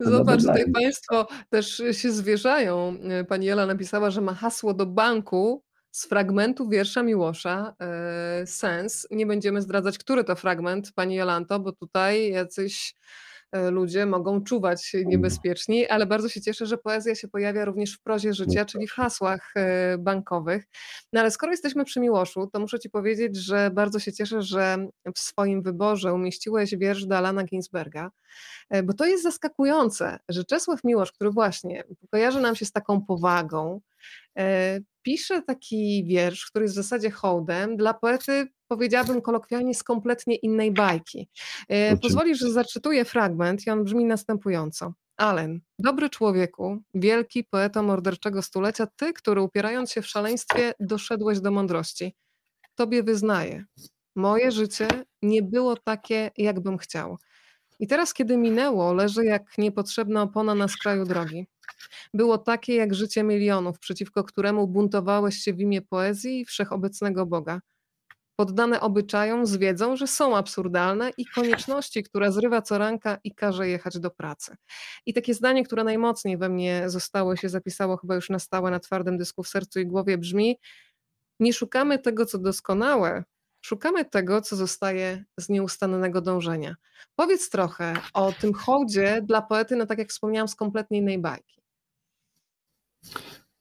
Zobacz, 0.00 0.40
tutaj 0.40 0.72
Państwo 0.72 1.26
też 1.48 1.82
się 1.92 2.12
zwierzają. 2.12 2.96
Pani 3.28 3.46
Jela 3.46 3.66
napisała, 3.66 4.10
że 4.10 4.20
ma 4.20 4.34
hasło 4.34 4.74
do 4.74 4.86
banku 4.86 5.62
z 5.90 6.06
fragmentu 6.06 6.68
wiersza 6.68 7.02
Miłosza 7.02 7.74
e, 7.80 8.46
sens. 8.46 9.06
Nie 9.10 9.26
będziemy 9.26 9.62
zdradzać, 9.62 9.98
który 9.98 10.24
to 10.24 10.36
fragment, 10.36 10.92
Pani 10.92 11.14
Jolanto, 11.14 11.60
bo 11.60 11.72
tutaj 11.72 12.30
jacyś 12.30 12.94
ludzie 13.70 14.06
mogą 14.06 14.44
czuwać 14.44 14.94
mm. 14.94 15.08
niebezpieczni, 15.08 15.86
ale 15.86 16.06
bardzo 16.06 16.28
się 16.28 16.40
cieszę, 16.40 16.66
że 16.66 16.78
poezja 16.78 17.14
się 17.14 17.28
pojawia 17.28 17.64
również 17.64 17.94
w 17.94 18.00
prozie 18.00 18.34
życia, 18.34 18.64
czyli 18.64 18.86
w 18.86 18.92
hasłach 18.92 19.52
e, 19.56 19.98
bankowych. 19.98 20.64
No 21.12 21.20
ale 21.20 21.30
skoro 21.30 21.52
jesteśmy 21.52 21.84
przy 21.84 22.00
Miłoszu, 22.00 22.46
to 22.52 22.60
muszę 22.60 22.78
Ci 22.78 22.90
powiedzieć, 22.90 23.36
że 23.36 23.70
bardzo 23.70 23.98
się 23.98 24.12
cieszę, 24.12 24.42
że 24.42 24.88
w 25.14 25.18
swoim 25.18 25.62
wyborze 25.62 26.14
umieściłeś 26.14 26.76
wiersz 26.76 27.06
do 27.06 27.16
Alana 27.16 27.44
Ginsberga, 27.44 28.10
e, 28.70 28.82
bo 28.82 28.94
to 28.94 29.06
jest 29.06 29.22
zaskakujące, 29.22 30.18
że 30.28 30.44
Czesław 30.44 30.84
Miłosz, 30.84 31.12
który 31.12 31.30
właśnie 31.30 31.84
kojarzy 32.10 32.40
nam 32.40 32.56
się 32.56 32.66
z 32.66 32.72
taką 32.72 33.02
powagą, 33.02 33.80
pisze 35.02 35.42
taki 35.42 36.04
wiersz, 36.04 36.46
który 36.46 36.64
jest 36.64 36.74
w 36.74 36.82
zasadzie 36.82 37.10
hołdem 37.10 37.76
dla 37.76 37.94
poety, 37.94 38.46
powiedziałabym 38.68 39.22
kolokwialnie, 39.22 39.74
z 39.74 39.82
kompletnie 39.82 40.36
innej 40.36 40.72
bajki. 40.72 41.28
E, 41.68 41.96
pozwolisz, 41.96 42.38
że 42.38 42.52
zaczytuję 42.52 43.04
fragment 43.04 43.66
i 43.66 43.70
on 43.70 43.84
brzmi 43.84 44.04
następująco. 44.04 44.92
Allen, 45.16 45.60
dobry 45.78 46.10
człowieku, 46.10 46.82
wielki 46.94 47.44
poeta 47.44 47.82
morderczego 47.82 48.42
stulecia, 48.42 48.86
ty, 48.96 49.12
który 49.12 49.42
upierając 49.42 49.92
się 49.92 50.02
w 50.02 50.06
szaleństwie, 50.06 50.74
doszedłeś 50.80 51.40
do 51.40 51.50
mądrości. 51.50 52.14
Tobie 52.74 53.02
wyznaję. 53.02 53.64
Moje 54.16 54.52
życie 54.52 54.88
nie 55.22 55.42
było 55.42 55.76
takie, 55.76 56.30
jakbym 56.36 56.78
chciał. 56.78 57.18
I 57.78 57.86
teraz, 57.86 58.14
kiedy 58.14 58.36
minęło, 58.36 58.92
leży 58.92 59.24
jak 59.24 59.58
niepotrzebna 59.58 60.22
opona 60.22 60.54
na 60.54 60.68
skraju 60.68 61.04
drogi. 61.04 61.46
Było 62.14 62.38
takie 62.38 62.74
jak 62.74 62.94
życie 62.94 63.22
milionów, 63.22 63.78
przeciwko 63.78 64.24
któremu 64.24 64.68
buntowałeś 64.68 65.36
się 65.36 65.52
w 65.52 65.60
imię 65.60 65.82
poezji 65.82 66.40
i 66.40 66.44
wszechobecnego 66.44 67.26
Boga. 67.26 67.60
Poddane 68.36 68.80
obyczajom 68.80 69.46
z 69.46 69.56
wiedzą, 69.56 69.96
że 69.96 70.06
są 70.06 70.36
absurdalne 70.36 71.10
i 71.16 71.26
konieczności, 71.26 72.02
która 72.02 72.30
zrywa 72.30 72.62
co 72.62 72.78
ranka 72.78 73.18
i 73.24 73.34
każe 73.34 73.68
jechać 73.68 73.98
do 73.98 74.10
pracy. 74.10 74.56
I 75.06 75.14
takie 75.14 75.34
zdanie, 75.34 75.64
które 75.64 75.84
najmocniej 75.84 76.38
we 76.38 76.48
mnie 76.48 76.82
zostało 76.86 77.36
się 77.36 77.48
zapisało 77.48 77.96
chyba 77.96 78.14
już 78.14 78.30
na 78.30 78.38
stałe 78.38 78.70
na 78.70 78.80
twardym 78.80 79.18
dysku 79.18 79.42
w 79.42 79.48
sercu 79.48 79.80
i 79.80 79.86
głowie 79.86 80.18
brzmi 80.18 80.58
nie 81.40 81.52
szukamy 81.52 81.98
tego, 81.98 82.26
co 82.26 82.38
doskonałe, 82.38 83.24
Szukamy 83.68 84.04
tego, 84.04 84.40
co 84.40 84.56
zostaje 84.56 85.24
z 85.40 85.48
nieustannego 85.48 86.20
dążenia. 86.20 86.76
Powiedz 87.16 87.50
trochę 87.50 87.94
o 88.14 88.32
tym 88.32 88.52
hołdzie 88.54 89.22
dla 89.22 89.42
poety, 89.42 89.76
no 89.76 89.86
tak 89.86 89.98
jak 89.98 90.08
wspomniałam, 90.08 90.48
z 90.48 90.54
kompletnie 90.54 90.98
innej 90.98 91.18
bajki. 91.18 91.60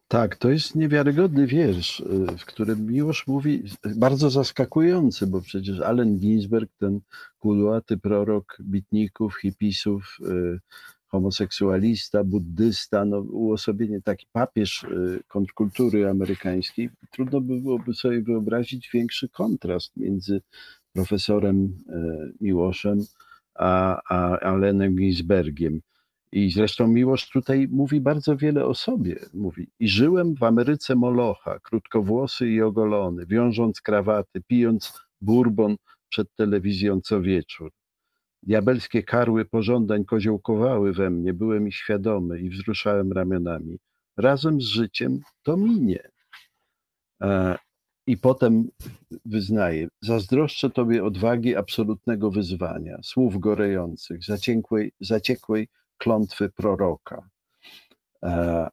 Tak, 0.08 0.36
to 0.36 0.50
jest 0.50 0.76
niewiarygodny 0.76 1.48
wiersz, 1.48 2.04
w 2.40 2.46
którym 2.46 2.86
Miłosz 2.86 3.28
mówi, 3.28 3.64
bardzo 3.96 4.30
zaskakujący, 4.30 5.28
bo 5.28 5.42
przecież 5.42 5.80
Allen 5.80 6.18
Ginsberg, 6.18 6.72
ten 6.80 7.00
kudłaty 7.40 7.98
prorok 7.98 8.58
bitników, 8.62 9.38
hipisów, 9.42 10.18
homoseksualista, 11.08 12.24
buddysta, 12.24 13.06
no, 13.06 13.20
uosobienie, 13.20 14.02
taki 14.02 14.28
papież 14.32 14.84
y, 14.84 15.24
kontrkultury 15.28 16.10
amerykańskiej. 16.10 16.90
Trudno 17.12 17.42
by 17.42 17.62
byłoby 17.62 17.94
sobie 17.94 18.22
wyobrazić 18.22 18.90
większy 18.94 19.30
kontrast 19.30 19.98
między 19.98 20.42
profesorem 20.94 21.66
y, 21.66 22.34
Miłoszem 22.42 23.00
a, 23.56 24.02
a 24.10 24.40
Alenem 24.40 24.96
Ginsbergiem. 24.96 25.82
I 26.32 26.52
zresztą 26.52 26.88
Miłosz 26.88 27.30
tutaj 27.30 27.68
mówi 27.72 28.02
bardzo 28.02 28.38
wiele 28.38 28.66
o 28.66 28.74
sobie. 28.74 29.20
Mówi, 29.34 29.68
i 29.80 29.88
żyłem 29.90 30.36
w 30.36 30.44
Ameryce 30.44 30.96
Molocha, 30.96 31.60
krótkowłosy 31.60 32.50
i 32.50 32.62
ogolony, 32.62 33.26
wiążąc 33.26 33.82
krawaty, 33.82 34.42
pijąc 34.48 34.94
bourbon 35.22 35.76
przed 36.10 36.36
telewizją 36.36 37.02
co 37.02 37.22
wieczór. 37.22 37.72
Diabelskie 38.44 39.04
karły 39.04 39.46
pożądań 39.46 40.06
koziołkowały 40.06 40.94
we 40.94 41.10
mnie, 41.10 41.34
byłem 41.34 41.68
ich 41.68 41.76
świadomy 41.76 42.40
i 42.40 42.50
wzruszałem 42.50 43.12
ramionami. 43.12 43.80
Razem 44.18 44.62
z 44.62 44.66
życiem 44.66 45.20
to 45.44 45.58
minie. 45.58 46.10
E, 47.22 47.58
I 48.08 48.18
potem 48.18 48.68
wyznaje, 49.26 49.88
zazdroszczę 50.02 50.70
Tobie 50.70 51.04
odwagi 51.04 51.56
absolutnego 51.56 52.32
wyzwania, 52.32 52.98
słów 53.04 53.40
gorejących, 53.40 54.24
zaciekłej, 54.24 54.92
zaciekłej 55.00 55.68
klątwy 55.98 56.50
proroka. 56.50 57.30
E, 58.24 58.68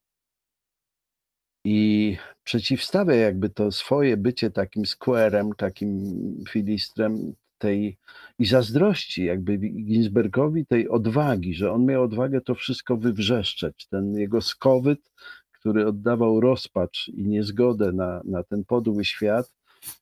I 1.65 2.17
przeciwstawia 2.45 3.15
jakby 3.15 3.51
to 3.51 3.73
swoje 3.73 4.17
bycie 4.17 4.51
takim 4.51 4.87
squarem, 4.87 5.53
takim 5.57 6.15
filistrem 6.49 7.35
tej 7.65 7.97
i 8.39 8.47
zazdrości 8.47 9.25
jakby 9.25 9.59
Ginsbergowi 9.59 10.67
tej 10.67 10.89
odwagi, 10.89 11.55
że 11.55 11.73
on 11.73 11.85
miał 11.85 12.03
odwagę 12.03 12.41
to 12.41 12.55
wszystko 12.55 12.97
wywrzeszczeć. 12.97 13.87
Ten 13.87 14.15
jego 14.15 14.41
skowyt, 14.41 15.13
który 15.53 15.87
oddawał 15.87 16.41
rozpacz 16.41 17.09
i 17.09 17.29
niezgodę 17.29 17.93
na, 17.93 18.21
na 18.25 18.43
ten 18.43 18.65
podły 18.65 19.05
świat, 19.05 19.53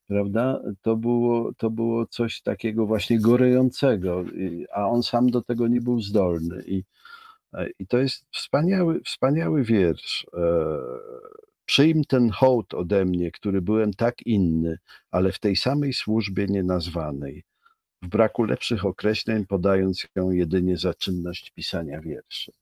prawda, 0.06 0.62
to 0.82 0.96
było, 0.96 1.52
to 1.54 1.70
było 1.70 2.06
coś 2.06 2.42
takiego 2.42 2.86
właśnie 2.86 3.20
gorejącego, 3.20 4.24
a 4.74 4.88
on 4.88 5.02
sam 5.02 5.30
do 5.30 5.42
tego 5.42 5.68
nie 5.68 5.80
był 5.80 6.00
zdolny. 6.00 6.62
I, 6.66 6.84
i 7.78 7.86
to 7.86 7.98
jest 7.98 8.24
wspaniały, 8.30 9.00
wspaniały 9.00 9.64
wiersz. 9.64 10.26
E, 10.34 10.42
Przyjm 11.64 12.04
ten 12.04 12.30
hołd 12.30 12.74
ode 12.74 13.04
mnie, 13.04 13.30
który 13.30 13.62
byłem 13.62 13.92
tak 13.92 14.22
inny, 14.26 14.78
ale 15.10 15.32
w 15.32 15.38
tej 15.38 15.56
samej 15.56 15.92
służbie 15.92 16.46
nienazwanej 16.46 17.44
w 18.02 18.08
braku 18.08 18.44
lepszych 18.44 18.86
określeń, 18.86 19.46
podając 19.46 20.06
ją 20.14 20.30
jedynie 20.30 20.76
za 20.76 20.94
czynność 20.94 21.50
pisania 21.50 22.00
wierszy. 22.00 22.52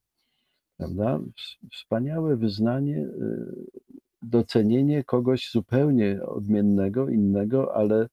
Prawda? 0.76 1.20
Wspaniałe 1.72 2.36
wyznanie, 2.36 2.96
y, 2.96 3.70
docenienie 4.22 5.04
kogoś 5.04 5.50
zupełnie 5.50 6.22
odmiennego, 6.22 7.08
innego, 7.08 7.76
ale 7.76 8.08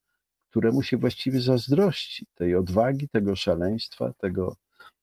któremu 0.49 0.83
się 0.83 0.97
właściwie 0.97 1.41
zazdrości 1.41 2.25
tej 2.35 2.55
odwagi, 2.55 3.09
tego 3.09 3.35
szaleństwa, 3.35 4.13
tego. 4.17 4.55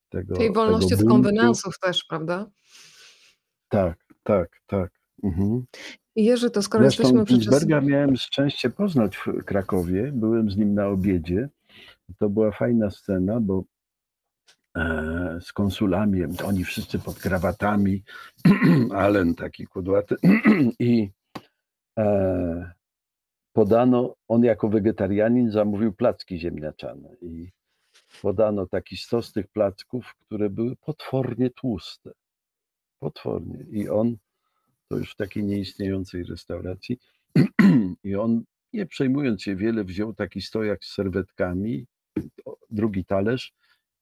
tego 0.09 0.35
tej 0.35 0.53
wolności 0.53 0.89
tego 0.89 1.01
z 1.01 1.05
konwenansów 1.05 1.79
też, 1.79 2.03
prawda? 2.03 2.49
Tak, 3.69 4.05
tak, 4.23 4.61
tak. 4.67 4.91
Mhm. 5.23 5.65
Jerzy, 6.15 6.49
to 6.49 6.61
skoro 6.61 6.83
Zresztą 6.83 7.03
jesteśmy 7.03 7.25
przy 7.25 7.33
Ginsberga 7.33 7.81
miałem 7.81 8.15
szczęście 8.15 8.69
poznać 8.69 9.17
w 9.17 9.43
Krakowie, 9.43 10.11
byłem 10.13 10.51
z 10.51 10.57
nim 10.57 10.73
na 10.73 10.87
obiedzie 10.87 11.49
to 12.19 12.29
była 12.29 12.51
fajna 12.51 12.91
scena, 12.91 13.39
bo 13.41 13.63
e, 14.77 15.39
z 15.41 15.53
konsulami, 15.53 16.23
oni 16.45 16.63
wszyscy 16.63 16.99
pod 16.99 17.19
krawatami, 17.19 18.03
Allen 18.91 19.35
taki 19.35 19.65
kudłaty 19.67 20.15
i 20.79 21.11
e, 21.99 22.71
podano, 23.53 24.15
on 24.27 24.43
jako 24.43 24.69
wegetarianin 24.69 25.51
zamówił 25.51 25.93
placki 25.93 26.39
ziemniaczane 26.39 27.15
i 27.21 27.51
podano 28.21 28.67
taki 28.67 28.97
stos 28.97 29.31
tych 29.31 29.47
placków, 29.47 30.15
które 30.25 30.49
były 30.49 30.75
potwornie 30.75 31.49
tłuste. 31.49 32.11
Potwornie. 32.99 33.65
I 33.69 33.89
on, 33.89 34.17
to 34.87 34.97
już 34.97 35.11
w 35.11 35.15
takiej 35.15 35.43
nieistniejącej 35.43 36.23
restauracji, 36.23 36.99
i 38.03 38.15
on, 38.15 38.43
nie 38.73 38.85
przejmując 38.85 39.41
się 39.41 39.55
wiele, 39.55 39.83
wziął 39.83 40.13
taki 40.13 40.41
stojak 40.41 40.85
z 40.85 40.93
serwetkami 40.93 41.85
drugi 42.69 43.05
talerz 43.05 43.53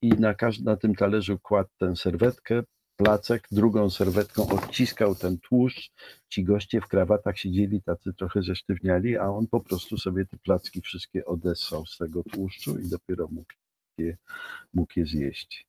i 0.02 0.10
na, 0.10 0.34
każdy, 0.34 0.64
na 0.64 0.78
tym 0.78 0.96
talerzu 0.96 1.40
kładł 1.40 1.70
tę 1.78 1.96
serwetkę, 1.96 2.64
placek, 2.98 3.48
drugą 3.52 3.90
serwetką 3.90 4.50
odciskał 4.50 5.16
ten 5.16 5.38
tłuszcz. 5.38 5.92
Ci 6.30 6.44
goście 6.44 6.82
w 6.82 6.88
krawatach 6.88 7.38
siedzieli 7.38 7.82
tacy 7.82 8.14
trochę 8.14 8.44
zesztywniali, 8.44 9.18
a 9.18 9.30
on 9.30 9.48
po 9.48 9.60
prostu 9.60 9.98
sobie 9.98 10.26
te 10.26 10.38
placki 10.38 10.82
wszystkie 10.82 11.26
odessał 11.26 11.86
z 11.86 11.98
tego 11.98 12.24
tłuszczu 12.24 12.80
i 12.80 12.90
dopiero 12.90 13.28
mógł 13.32 13.54
je, 13.98 14.18
mógł 14.74 14.94
je 14.96 15.06
zjeść. 15.06 15.68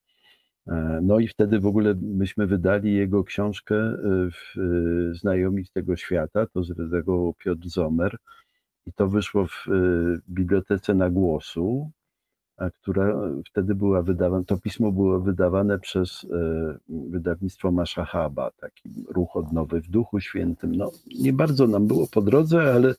E, 0.67 1.01
no 1.03 1.19
i 1.19 1.29
wtedy 1.29 1.61
w 1.61 1.67
ogóle 1.67 1.95
myśmy 2.03 2.47
wydali 2.47 2.95
jego 2.95 3.25
książkę 3.25 3.77
e, 3.77 3.97
w 4.31 4.59
e, 4.59 5.15
Znajomi 5.15 5.65
z 5.65 5.73
tego 5.73 5.97
świata, 5.97 6.47
to 6.47 6.65
zredagował 6.65 7.35
Piotr 7.35 7.69
Zomer 7.69 8.17
i 8.87 8.93
to 8.93 9.09
wyszło 9.09 9.47
w 9.47 9.65
Bibliotece 10.29 10.95
na 10.95 11.11
Głosu 11.11 11.91
która 12.57 13.21
wtedy 13.47 13.75
była 13.75 14.03
wydawana, 14.03 14.45
to 14.45 14.59
pismo 14.59 14.93
było 14.93 15.21
wydawane 15.21 15.79
przez 15.79 16.27
e, 16.33 16.79
wydawnictwo 16.89 17.71
Maszahaba, 17.71 18.51
taki 18.51 19.05
ruch 19.09 19.37
odnowy 19.37 19.81
w 19.81 19.89
Duchu 19.89 20.21
Świętym. 20.21 20.75
No, 20.75 20.93
nie 21.19 21.33
bardzo 21.33 21.67
nam 21.67 21.87
było 21.87 22.07
po 22.07 22.23
drodze, 22.23 22.75
ale, 22.75 22.95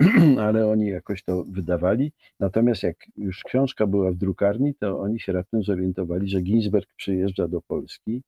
ale 0.46 0.68
oni 0.68 0.86
jakoś 0.86 1.22
to 1.22 1.44
wydawali. 1.44 2.12
Natomiast 2.40 2.82
jak 2.82 2.96
już 3.16 3.42
książka 3.42 3.86
była 3.86 4.10
w 4.10 4.16
drukarni, 4.16 4.74
to 4.74 5.00
oni 5.00 5.20
się 5.20 5.32
raptem 5.32 5.62
zorientowali, 5.62 6.28
że 6.28 6.40
Ginsberg 6.40 6.88
przyjeżdża 6.96 7.48
do 7.48 7.60
Polski 7.60 8.22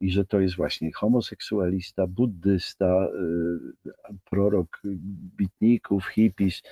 i 0.00 0.10
że 0.10 0.24
to 0.24 0.40
jest 0.40 0.56
właśnie 0.56 0.92
homoseksualista, 0.92 2.06
buddysta, 2.06 2.86
e, 2.86 3.90
prorok 4.30 4.82
bitników, 5.36 6.06
hippies, 6.06 6.62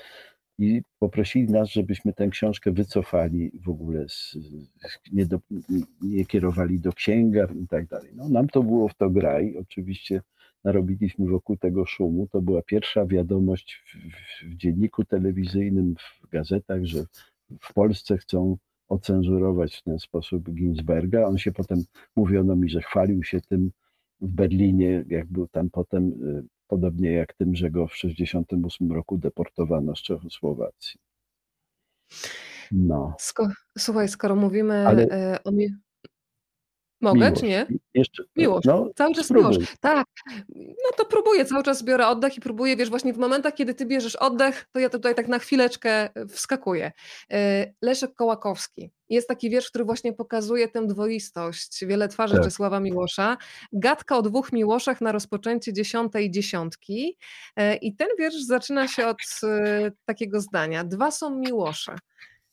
i 0.60 0.82
poprosili 0.98 1.52
nas, 1.52 1.68
żebyśmy 1.68 2.12
tę 2.12 2.28
książkę 2.28 2.72
wycofali 2.72 3.50
w 3.64 3.68
ogóle, 3.68 4.08
z, 4.08 4.36
nie, 5.12 5.26
do, 5.26 5.40
nie 6.02 6.24
kierowali 6.24 6.80
do 6.80 6.92
księgarni 6.92 7.62
i 7.62 7.68
tak 7.68 7.86
dalej. 7.86 8.10
No, 8.14 8.28
nam 8.28 8.48
to 8.48 8.62
było 8.62 8.88
w 8.88 8.94
to 8.94 9.10
graj, 9.10 9.56
oczywiście 9.56 10.20
narobiliśmy 10.64 11.26
wokół 11.26 11.56
tego 11.56 11.86
szumu. 11.86 12.26
To 12.32 12.42
była 12.42 12.62
pierwsza 12.62 13.06
wiadomość 13.06 13.74
w, 13.74 13.96
w, 13.96 14.52
w 14.52 14.56
dzienniku 14.56 15.04
telewizyjnym, 15.04 15.94
w 16.22 16.28
gazetach, 16.28 16.84
że 16.84 17.04
w 17.60 17.72
Polsce 17.74 18.18
chcą 18.18 18.56
ocenzurować 18.88 19.76
w 19.76 19.82
ten 19.82 19.98
sposób 19.98 20.50
Ginsberga. 20.50 21.26
On 21.26 21.38
się 21.38 21.52
potem, 21.52 21.78
mówiono 22.16 22.56
mi, 22.56 22.68
że 22.68 22.80
chwalił 22.80 23.22
się 23.22 23.40
tym 23.40 23.70
w 24.20 24.32
Berlinie, 24.32 25.04
jak 25.08 25.26
był 25.26 25.48
tam 25.48 25.70
potem 25.70 26.08
y, 26.08 26.44
podobnie 26.70 27.12
jak 27.12 27.34
tym, 27.34 27.54
że 27.54 27.70
go 27.70 27.86
w 27.86 27.92
1968 27.92 28.92
roku 28.92 29.18
deportowano 29.18 29.96
z 29.96 30.02
Czechosłowacji. 30.02 31.00
No. 32.72 33.14
Sko 33.18 33.48
słuchaj, 33.78 34.08
skoro 34.08 34.36
mówimy 34.36 34.86
Ale... 34.88 35.02
E, 35.02 35.38
o, 35.44 35.50
Mogę, 37.00 37.20
miłość. 37.20 37.40
czy 37.40 37.46
nie? 37.46 37.66
Jeszcze, 37.94 38.22
miłość. 38.36 38.66
No, 38.66 38.90
cały 38.94 39.14
czas 39.14 39.24
spróbuj. 39.24 39.50
miłość. 39.50 39.72
Tak. 39.80 40.06
No 40.56 40.90
to 40.96 41.04
próbuję, 41.04 41.44
cały 41.44 41.62
czas 41.62 41.82
biorę 41.82 42.06
oddech 42.08 42.36
i 42.36 42.40
próbuję, 42.40 42.76
wiesz, 42.76 42.90
właśnie 42.90 43.12
w 43.12 43.18
momentach, 43.18 43.54
kiedy 43.54 43.74
ty 43.74 43.86
bierzesz 43.86 44.16
oddech, 44.16 44.66
to 44.72 44.80
ja 44.80 44.88
tutaj 44.90 45.14
tak 45.14 45.28
na 45.28 45.38
chwileczkę 45.38 46.08
wskakuję. 46.28 46.92
E, 47.32 47.72
Leszek 47.82 48.14
Kołakowski. 48.14 48.90
Jest 49.08 49.28
taki 49.28 49.50
wiersz, 49.50 49.68
który 49.68 49.84
właśnie 49.84 50.12
pokazuje 50.12 50.68
tę 50.68 50.86
dwoistość, 50.86 51.84
wiele 51.86 52.08
twarzy 52.08 52.34
tak. 52.34 52.44
Czesława 52.44 52.80
Miłosza. 52.80 53.36
Gadka 53.72 54.16
o 54.16 54.22
dwóch 54.22 54.52
Miłoszach 54.52 55.00
na 55.00 55.12
rozpoczęcie 55.12 55.72
dziesiątej 55.72 56.30
dziesiątki. 56.30 57.18
E, 57.56 57.76
I 57.76 57.96
ten 57.96 58.08
wiersz 58.18 58.42
zaczyna 58.42 58.88
się 58.88 59.06
od 59.06 59.18
e, 59.42 59.90
takiego 60.04 60.40
zdania. 60.40 60.84
Dwa 60.84 61.10
są 61.10 61.36
Miłosze. 61.36 61.96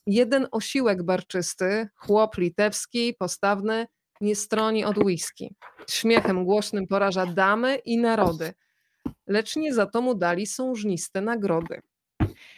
Jeden 0.07 0.47
osiłek 0.51 1.03
barczysty, 1.03 1.87
chłop 1.95 2.37
litewski, 2.37 3.13
postawny, 3.19 3.87
nie 4.21 4.35
stroni 4.35 4.85
od 4.85 4.97
whisky. 4.97 5.55
Śmiechem 5.89 6.45
głośnym 6.45 6.87
poraża 6.87 7.25
damy 7.25 7.75
i 7.75 7.97
narody, 7.97 8.53
lecz 9.27 9.55
nie 9.55 9.73
za 9.73 9.85
to 9.85 10.01
mu 10.01 10.15
dali 10.15 10.47
są 10.47 10.75
żniste 10.75 11.21
nagrody. 11.21 11.81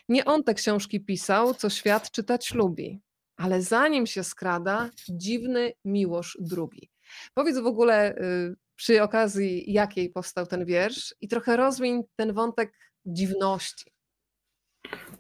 Nie 0.10 0.26
on 0.26 0.44
te 0.44 0.54
książki 0.54 1.02
pisał, 1.02 1.54
co 1.54 1.70
świat 1.70 2.12
czytać 2.12 2.54
lubi, 2.54 3.00
ale 3.38 3.62
zanim 3.62 4.08
się 4.08 4.24
skrada 4.24 4.90
dziwny 5.10 5.74
miłosz 5.86 6.38
drugi. 6.42 6.90
Powiedz 7.34 7.58
w 7.58 7.66
ogóle 7.66 8.18
y, 8.18 8.56
przy 8.76 9.04
okazji 9.04 9.74
jakiej 9.74 10.10
powstał 10.10 10.46
ten 10.46 10.66
wiersz 10.66 11.16
i 11.22 11.28
trochę 11.28 11.58
rozwiń 11.58 12.04
ten 12.16 12.34
wątek 12.34 12.74
dziwności. 13.06 13.92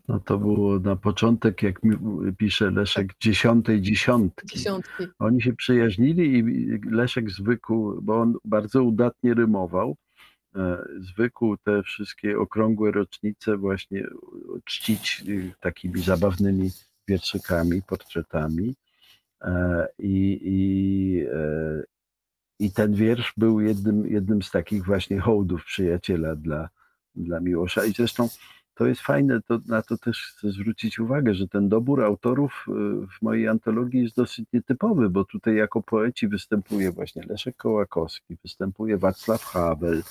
No 0.07 0.19
to 0.19 0.37
było 0.37 0.79
na 0.79 0.95
początek, 0.95 1.63
jak 1.63 1.79
pisze 2.37 2.71
Leszek, 2.71 3.13
dziesiątej 3.21 3.81
dziesiątki. 3.81 4.57
Dziesiątki. 4.57 5.03
Oni 5.19 5.41
się 5.41 5.53
przyjaźnili 5.53 6.37
i 6.37 6.79
Leszek 6.91 7.31
zwykł, 7.31 8.01
bo 8.01 8.21
on 8.21 8.33
bardzo 8.45 8.83
udatnie 8.83 9.33
rymował, 9.33 9.95
e, 10.55 10.85
zwykł 10.99 11.57
te 11.57 11.83
wszystkie 11.83 12.39
okrągłe 12.39 12.91
rocznice 12.91 13.57
właśnie 13.57 14.07
czcić 14.65 15.23
y, 15.27 15.53
takimi 15.59 16.01
zabawnymi 16.01 16.69
wierszykami, 17.07 17.81
portretami. 17.81 18.75
E, 19.41 19.87
I, 19.99 20.39
i, 20.43 21.25
e, 21.33 21.83
i 22.59 22.71
ten 22.71 22.93
wiersz 22.93 23.33
był 23.37 23.61
jednym, 23.61 24.07
jednym 24.07 24.41
z 24.41 24.51
takich 24.51 24.85
właśnie 24.85 25.19
hołdów 25.19 25.65
przyjaciela 25.65 26.35
dla, 26.35 26.69
dla 27.15 27.39
Miłosza. 27.39 27.85
I 27.85 27.91
zresztą 27.91 28.29
to 28.79 28.87
jest 28.87 29.01
fajne, 29.01 29.41
to, 29.41 29.59
na 29.67 29.81
to 29.81 29.97
też 29.97 30.21
chcę 30.21 30.51
zwrócić 30.51 30.99
uwagę, 30.99 31.33
że 31.33 31.47
ten 31.47 31.69
dobór 31.69 32.03
autorów 32.03 32.65
y, 32.67 32.71
w 33.07 33.21
mojej 33.21 33.47
antologii 33.47 34.03
jest 34.03 34.15
dosyć 34.15 34.45
nietypowy, 34.53 35.09
bo 35.09 35.25
tutaj 35.25 35.55
jako 35.55 35.81
poeci 35.81 36.27
występuje 36.27 36.91
właśnie 36.91 37.23
Leszek 37.29 37.57
Kołakowski, 37.57 38.37
występuje 38.43 38.97
Wacław 38.97 39.43
Havel, 39.43 40.03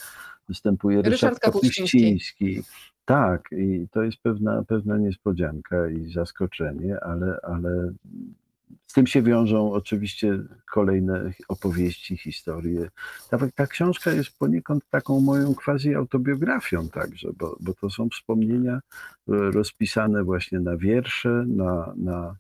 występuje 0.49 0.97
Ryszard, 0.97 1.13
Ryszard 1.13 1.39
Kapuściński. 1.39 2.63
Tak, 3.05 3.49
i 3.53 3.87
to 3.91 4.03
jest 4.03 4.19
pewna, 4.23 4.63
pewna 4.63 4.97
niespodzianka 4.99 5.89
i 5.89 6.13
zaskoczenie, 6.13 7.01
ale, 7.01 7.39
ale 7.43 7.93
z 8.87 8.93
tym 8.93 9.07
się 9.07 9.23
wiążą 9.23 9.73
oczywiście 9.73 10.39
kolejne 10.73 11.33
opowieści, 11.49 12.17
historie. 12.17 12.89
Ta, 13.31 13.39
ta 13.55 13.67
książka 13.67 14.11
jest 14.11 14.39
poniekąd 14.39 14.85
taką 14.91 15.21
moją 15.21 15.55
quasi 15.55 15.95
autobiografią 15.95 16.89
także, 16.89 17.31
bo, 17.37 17.57
bo 17.61 17.75
to 17.75 17.91
są 17.91 18.09
wspomnienia 18.09 18.75
e, 18.75 18.81
rozpisane 19.27 20.25
właśnie 20.25 20.61
na 20.61 20.77
wiersze, 20.77 21.45
na, 21.49 21.95
na, 21.97 22.37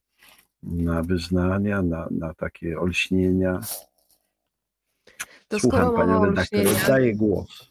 na 0.62 1.03
wyznania, 1.03 1.83
na, 1.83 2.09
na 2.11 2.35
takie 2.35 2.81
olśnienia. 2.81 3.61
To 5.49 5.61
Słucham 5.61 5.95
Panią 5.95 6.24
redaktor, 6.24 6.66
oddaję 6.66 7.14
głos. 7.14 7.68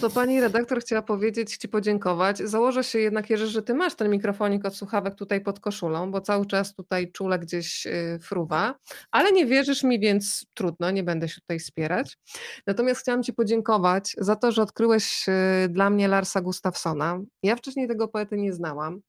To 0.00 0.10
pani 0.10 0.40
redaktor 0.40 0.80
chciała 0.80 1.02
powiedzieć, 1.02 1.56
ci 1.56 1.68
podziękować. 1.68 2.38
Założę 2.38 2.84
się 2.84 2.98
jednak, 2.98 3.30
Jerzy, 3.30 3.46
że 3.46 3.62
ty 3.62 3.74
masz 3.74 3.94
ten 3.94 4.10
mikrofonik 4.10 4.64
od 4.64 4.76
słuchawek 4.76 5.14
tutaj 5.14 5.40
pod 5.40 5.60
koszulą, 5.60 6.10
bo 6.10 6.20
cały 6.20 6.46
czas 6.46 6.74
tutaj 6.74 7.12
czule 7.12 7.38
gdzieś 7.38 7.86
y, 7.86 8.18
fruwa, 8.22 8.74
ale 9.10 9.32
nie 9.32 9.46
wierzysz 9.46 9.82
mi, 9.82 10.00
więc 10.00 10.46
trudno, 10.54 10.90
nie 10.90 11.02
będę 11.02 11.28
się 11.28 11.40
tutaj 11.40 11.58
wspierać. 11.58 12.18
Natomiast 12.66 13.00
chciałam 13.00 13.22
ci 13.22 13.32
podziękować 13.32 14.14
za 14.18 14.36
to, 14.36 14.52
że 14.52 14.62
odkryłeś 14.62 15.28
y, 15.28 15.68
dla 15.68 15.90
mnie 15.90 16.08
Larsa 16.08 16.40
Gustafsona. 16.40 17.20
Ja 17.42 17.56
wcześniej 17.56 17.88
tego 17.88 18.08
poety 18.08 18.36
nie 18.36 18.52
znałam. 18.52 19.00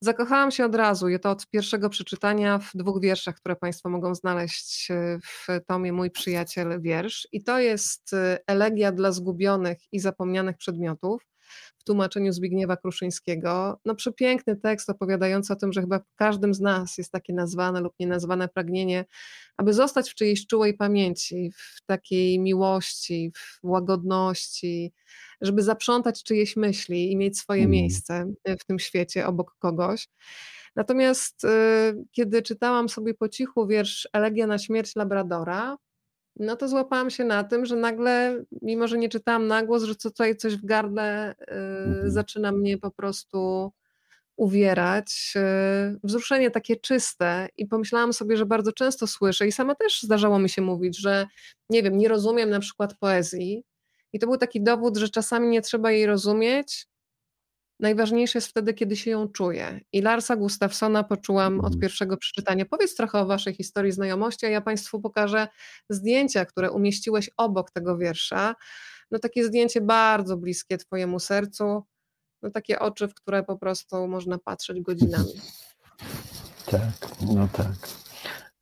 Zakochałam 0.00 0.50
się 0.50 0.64
od 0.64 0.74
razu 0.74 1.08
i 1.08 1.20
to 1.20 1.30
od 1.30 1.46
pierwszego 1.46 1.90
przeczytania 1.90 2.58
w 2.58 2.70
dwóch 2.74 3.00
wierszach, 3.00 3.36
które 3.36 3.56
Państwo 3.56 3.88
mogą 3.88 4.14
znaleźć 4.14 4.90
e, 4.90 5.18
w 5.22 5.46
tomie 5.66 5.92
Mój 5.92 6.10
przyjaciel 6.10 6.80
wiersz. 6.80 7.28
I 7.32 7.44
to 7.44 7.58
jest 7.58 8.12
e, 8.12 8.38
elegia 8.46 8.92
dla 8.92 9.12
zgubionych 9.12 9.78
i 9.92 10.00
zapomnianych 10.00 10.56
przedmiotów 10.56 11.22
w 11.78 11.84
tłumaczeniu 11.84 12.32
Zbigniewa 12.32 12.76
Kruszyńskiego. 12.76 13.80
No 13.84 13.94
przepiękny 13.94 14.56
tekst 14.56 14.90
opowiadający 14.90 15.52
o 15.52 15.56
tym, 15.56 15.72
że 15.72 15.80
chyba 15.80 15.98
w 15.98 16.14
każdym 16.16 16.54
z 16.54 16.60
nas 16.60 16.98
jest 16.98 17.12
takie 17.12 17.32
nazwane 17.32 17.80
lub 17.80 17.92
nienazwane 18.00 18.48
pragnienie, 18.48 19.04
aby 19.56 19.72
zostać 19.72 20.10
w 20.10 20.14
czyjejś 20.14 20.46
czułej 20.46 20.74
pamięci, 20.74 21.52
w 21.56 21.86
takiej 21.86 22.38
miłości, 22.38 23.32
w 23.34 23.58
łagodności, 23.62 24.92
żeby 25.40 25.62
zaprzątać 25.62 26.22
czyjeś 26.22 26.56
myśli 26.56 27.12
i 27.12 27.16
mieć 27.16 27.38
swoje 27.38 27.60
mm. 27.60 27.70
miejsce 27.70 28.32
w 28.60 28.64
tym 28.64 28.78
świecie 28.78 29.26
obok 29.26 29.56
kogoś. 29.58 30.08
Natomiast 30.76 31.44
y, 31.44 31.48
kiedy 32.12 32.42
czytałam 32.42 32.88
sobie 32.88 33.14
po 33.14 33.28
cichu 33.28 33.66
wiersz 33.66 34.08
Elegia 34.12 34.46
na 34.46 34.58
śmierć 34.58 34.96
Labradora, 34.96 35.76
no 36.36 36.56
to 36.56 36.68
złapałam 36.68 37.10
się 37.10 37.24
na 37.24 37.44
tym, 37.44 37.66
że 37.66 37.76
nagle, 37.76 38.44
mimo 38.62 38.88
że 38.88 38.98
nie 38.98 39.08
czytałam 39.08 39.46
na 39.46 39.62
głos, 39.62 39.82
że 39.82 39.96
tutaj 39.96 40.36
coś 40.36 40.56
w 40.56 40.64
gardle 40.64 41.30
y, 41.30 41.52
mhm. 41.52 42.10
zaczyna 42.10 42.52
mnie 42.52 42.78
po 42.78 42.90
prostu 42.90 43.72
uwierać. 44.36 45.34
Y, 45.36 45.98
wzruszenie 46.04 46.50
takie 46.50 46.76
czyste 46.76 47.48
i 47.56 47.66
pomyślałam 47.66 48.12
sobie, 48.12 48.36
że 48.36 48.46
bardzo 48.46 48.72
często 48.72 49.06
słyszę 49.06 49.46
i 49.46 49.52
sama 49.52 49.74
też 49.74 50.02
zdarzało 50.02 50.38
mi 50.38 50.48
się 50.48 50.62
mówić, 50.62 50.98
że 50.98 51.26
nie 51.70 51.82
wiem, 51.82 51.98
nie 51.98 52.08
rozumiem 52.08 52.50
na 52.50 52.60
przykład 52.60 52.94
poezji 52.98 53.64
i 54.12 54.18
to 54.18 54.26
był 54.26 54.36
taki 54.36 54.62
dowód, 54.62 54.96
że 54.96 55.08
czasami 55.08 55.48
nie 55.48 55.62
trzeba 55.62 55.90
jej 55.90 56.06
rozumieć, 56.06 56.86
Najważniejsze 57.80 58.38
jest 58.38 58.48
wtedy, 58.48 58.74
kiedy 58.74 58.96
się 58.96 59.10
ją 59.10 59.28
czuje. 59.28 59.80
I 59.92 60.02
Larsa 60.02 60.36
Gustafsona 60.36 61.04
poczułam 61.04 61.60
od 61.60 61.64
mhm. 61.64 61.80
pierwszego 61.80 62.16
przeczytania. 62.16 62.64
Powiedz 62.64 62.94
trochę 62.94 63.18
o 63.18 63.26
Waszej 63.26 63.54
historii 63.54 63.92
znajomości, 63.92 64.46
a 64.46 64.48
ja 64.48 64.60
Państwu 64.60 65.00
pokażę 65.00 65.48
zdjęcia, 65.90 66.44
które 66.44 66.70
umieściłeś 66.70 67.30
obok 67.36 67.70
tego 67.70 67.98
wiersza. 67.98 68.54
No 69.10 69.18
takie 69.18 69.44
zdjęcie 69.44 69.80
bardzo 69.80 70.36
bliskie 70.36 70.78
Twojemu 70.78 71.18
sercu, 71.20 71.82
no 72.42 72.50
takie 72.50 72.78
oczy, 72.78 73.08
w 73.08 73.14
które 73.14 73.42
po 73.42 73.56
prostu 73.58 74.08
można 74.08 74.38
patrzeć 74.38 74.80
godzinami. 74.80 75.32
Tak, 76.70 77.10
no 77.34 77.48
tak. 77.52 77.88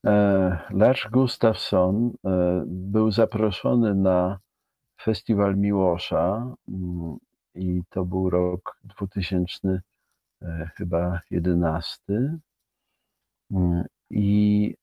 E, 0.06 0.58
Lars 0.70 1.00
Gustafsson 1.12 2.10
e, 2.26 2.62
był 2.66 3.10
zaproszony 3.10 3.94
na 3.94 4.38
festiwal 5.02 5.56
Miłosza 5.56 6.54
mm, 6.68 7.16
i 7.54 7.82
to 7.90 8.04
był 8.04 8.30
rok 8.30 8.78
2000 8.84 9.80
e, 10.42 10.70
chyba 10.76 11.20
11 11.30 12.02
mm, 13.50 13.84
i 14.10 14.74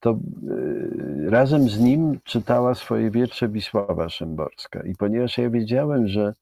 to 0.00 0.10
e, 0.10 1.30
razem 1.30 1.68
z 1.68 1.80
nim 1.80 2.20
czytała 2.24 2.74
swoje 2.74 3.10
wiersze 3.10 3.48
Wisława 3.48 4.08
Szymborska 4.08 4.82
i 4.82 4.94
ponieważ 4.94 5.38
ja 5.38 5.50
wiedziałem, 5.50 6.08
że 6.08 6.34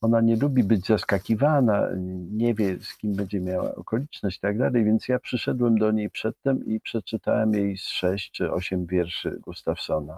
ona 0.00 0.20
nie 0.20 0.36
lubi 0.36 0.64
być 0.64 0.86
zaskakiwana, 0.86 1.88
nie 2.30 2.54
wie 2.54 2.78
z 2.80 2.96
kim 2.96 3.14
będzie 3.14 3.40
miała 3.40 3.74
okoliczność 3.74 4.36
i 4.38 4.40
tak 4.40 4.58
dalej, 4.58 4.84
więc 4.84 5.08
ja 5.08 5.18
przyszedłem 5.18 5.78
do 5.78 5.92
niej 5.92 6.10
przedtem 6.10 6.64
i 6.66 6.80
przeczytałem 6.80 7.54
jej 7.54 7.78
z 7.78 7.84
sześć 7.84 8.30
czy 8.30 8.52
osiem 8.52 8.86
wierszy 8.86 9.38
Gustafsona. 9.40 10.16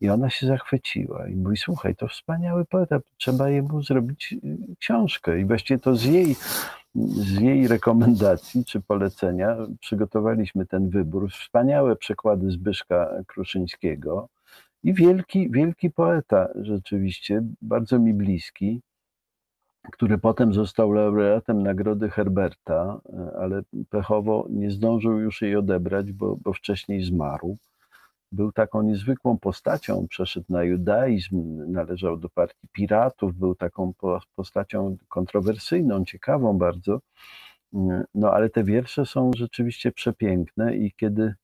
I 0.00 0.10
ona 0.10 0.30
się 0.30 0.46
zachwyciła 0.46 1.28
i 1.28 1.36
mówi, 1.36 1.56
słuchaj, 1.56 1.96
to 1.96 2.08
wspaniały 2.08 2.64
poeta, 2.64 3.00
trzeba 3.16 3.48
jemu 3.48 3.82
zrobić 3.82 4.32
y, 4.32 4.76
książkę. 4.78 5.40
I 5.40 5.44
właściwie 5.44 5.80
to 5.80 5.96
z 5.96 6.04
jej, 6.04 6.36
z 6.94 7.40
jej 7.40 7.68
rekomendacji 7.68 8.64
czy 8.64 8.80
polecenia 8.80 9.56
przygotowaliśmy 9.80 10.66
ten 10.66 10.90
wybór. 10.90 11.30
Wspaniałe 11.30 11.96
przekłady 11.96 12.50
Zbyszka 12.50 13.10
Kruszyńskiego 13.26 14.28
i 14.82 14.94
wielki, 14.94 15.50
wielki 15.50 15.90
poeta 15.90 16.48
rzeczywiście, 16.54 17.42
bardzo 17.62 17.98
mi 17.98 18.14
bliski, 18.14 18.80
który 19.92 20.18
potem 20.18 20.54
został 20.54 20.92
laureatem 20.92 21.62
Nagrody 21.62 22.10
Herberta, 22.10 23.00
ale 23.38 23.62
pechowo 23.90 24.46
nie 24.50 24.70
zdążył 24.70 25.18
już 25.18 25.42
jej 25.42 25.56
odebrać, 25.56 26.12
bo, 26.12 26.36
bo 26.36 26.52
wcześniej 26.52 27.02
zmarł 27.02 27.56
był 28.32 28.52
taką 28.52 28.82
niezwykłą 28.82 29.38
postacią, 29.38 30.06
przeszedł 30.08 30.46
na 30.48 30.64
judaizm, 30.64 31.64
należał 31.72 32.16
do 32.16 32.28
partii 32.28 32.68
piratów, 32.72 33.34
był 33.34 33.54
taką 33.54 33.92
postacią 34.36 34.96
kontrowersyjną, 35.08 36.04
ciekawą 36.04 36.58
bardzo. 36.58 37.00
No 38.14 38.32
ale 38.32 38.50
te 38.50 38.64
wiersze 38.64 39.06
są 39.06 39.30
rzeczywiście 39.36 39.92
przepiękne 39.92 40.76
i 40.76 40.92
kiedy, 40.92 41.34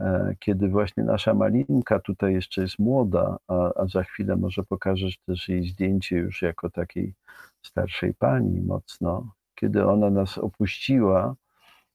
e, 0.00 0.34
kiedy 0.38 0.68
właśnie 0.68 1.04
nasza 1.04 1.34
Malinka 1.34 1.98
tutaj 1.98 2.34
jeszcze 2.34 2.62
jest 2.62 2.78
młoda, 2.78 3.36
a, 3.48 3.74
a 3.74 3.86
za 3.86 4.02
chwilę 4.02 4.36
może 4.36 4.62
pokażesz 4.62 5.18
też 5.18 5.48
jej 5.48 5.68
zdjęcie 5.68 6.16
już 6.16 6.42
jako 6.42 6.70
takiej 6.70 7.14
starszej 7.62 8.14
pani 8.14 8.60
mocno, 8.60 9.32
kiedy 9.54 9.86
ona 9.86 10.10
nas 10.10 10.38
opuściła, 10.38 11.34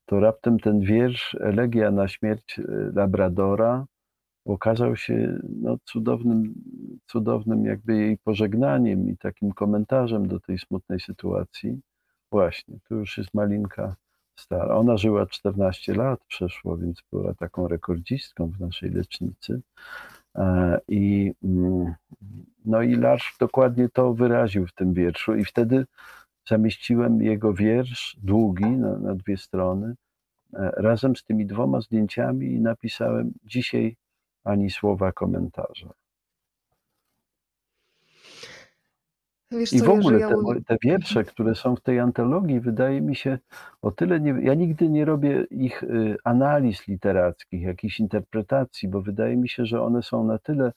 to 0.06 0.20
raptem 0.20 0.60
ten 0.60 0.80
wiersz 0.80 1.36
Elegia 1.42 1.92
na 1.92 2.08
śmierć 2.08 2.60
e, 2.60 2.64
Labradora 2.94 3.86
okazał 4.54 4.96
się 4.96 5.40
no, 5.62 5.78
cudownym, 5.86 6.54
cudownym 7.08 7.66
jakby 7.66 7.96
jej 7.96 8.18
pożegnaniem 8.18 9.10
i 9.10 9.18
takim 9.18 9.52
komentarzem 9.52 10.28
do 10.28 10.40
tej 10.40 10.60
smutnej 10.60 11.00
sytuacji. 11.00 11.80
Właśnie, 12.32 12.76
tu 12.88 12.96
już 12.96 13.18
jest 13.18 13.34
Malinka 13.34 13.96
stara. 14.40 14.76
Ona 14.76 14.98
żyła 14.98 15.26
14 15.26 15.94
lat, 15.94 16.20
przeszło, 16.28 16.78
więc 16.78 17.04
była 17.12 17.34
taką 17.34 17.68
rekordzistką 17.68 18.52
w 18.52 18.60
naszej 18.60 18.90
lecznicy. 18.90 19.62
E, 20.36 20.80
I, 20.88 21.32
mm, 21.44 21.94
no 22.66 22.82
i 22.82 22.96
Larsz 22.96 23.36
dokładnie 23.40 23.90
to 23.90 24.14
wyraził 24.14 24.68
w 24.68 24.74
tym 24.74 24.94
wierszu 24.94 25.36
i 25.36 25.46
wtedy 25.46 25.86
zamieściłem 26.48 27.22
jego 27.22 27.54
wiersz, 27.54 28.18
długi, 28.24 28.66
na, 28.66 28.98
na 28.98 29.16
dwie 29.16 29.38
strony, 29.38 29.96
e, 30.54 30.72
razem 30.78 31.16
z 31.16 31.24
tymi 31.24 31.46
dwoma 31.46 31.82
zdjęciami 31.82 32.54
i 32.54 32.62
napisałem 32.62 33.32
dzisiaj 33.44 33.96
ani 34.44 34.70
słowa 34.70 35.12
komentarza. 35.12 35.94
Wiesz 39.52 39.74
I 39.74 39.82
w 39.82 39.90
ogóle 39.90 40.20
te, 40.20 40.62
te 40.68 40.78
wiersze, 40.84 41.24
które 41.24 41.56
są 41.56 41.76
w 41.76 41.82
tej 41.82 42.00
antologii, 42.00 42.60
wydaje 42.60 43.02
mi 43.02 43.16
się 43.16 43.40
o 43.82 43.92
tyle 43.92 44.20
nie. 44.20 44.36
Ja 44.42 44.54
nigdy 44.54 44.90
nie 44.90 45.06
robię 45.06 45.46
ich 45.52 45.84
y, 45.84 46.18
analiz 46.24 46.88
literackich, 46.88 47.62
jakichś 47.62 48.00
interpretacji, 48.00 48.90
bo 48.90 49.02
wydaje 49.02 49.38
mi 49.38 49.50
się, 49.50 49.66
że 49.66 49.82
one 49.82 50.04
są 50.04 50.24
na 50.24 50.38
tyle 50.38 50.72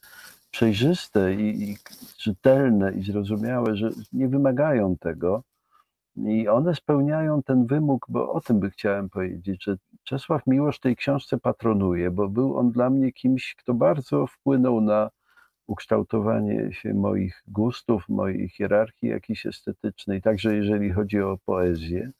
przejrzyste 0.51 1.33
i, 1.33 1.69
i 1.69 1.77
czytelne 2.17 2.93
i 2.93 3.03
zrozumiałe, 3.03 3.75
że 3.75 3.89
nie 4.13 4.27
wymagają 4.27 4.97
tego. 4.97 5.43
I 6.15 6.47
one 6.47 6.75
spełniają 6.75 7.43
ten 7.43 7.65
wymóg, 7.65 8.05
bo 8.09 8.33
o 8.33 8.41
tym 8.41 8.59
by 8.59 8.69
chciałem 8.69 9.09
powiedzieć, 9.09 9.63
że 9.63 9.75
Czesław 10.03 10.47
Miłosz 10.47 10.79
tej 10.79 10.95
książce 10.95 11.37
patronuje, 11.37 12.11
bo 12.11 12.29
był 12.29 12.57
on 12.57 12.71
dla 12.71 12.89
mnie 12.89 13.11
kimś, 13.11 13.55
kto 13.55 13.73
bardzo 13.73 14.27
wpłynął 14.27 14.81
na 14.81 15.09
ukształtowanie 15.67 16.73
się 16.73 16.93
moich 16.93 17.43
gustów, 17.47 18.09
mojej 18.09 18.49
hierarchii 18.49 19.09
jakiejś 19.09 19.45
estetycznej, 19.45 20.21
także 20.21 20.55
jeżeli 20.55 20.91
chodzi 20.91 21.21
o 21.21 21.37
poezję. 21.45 22.11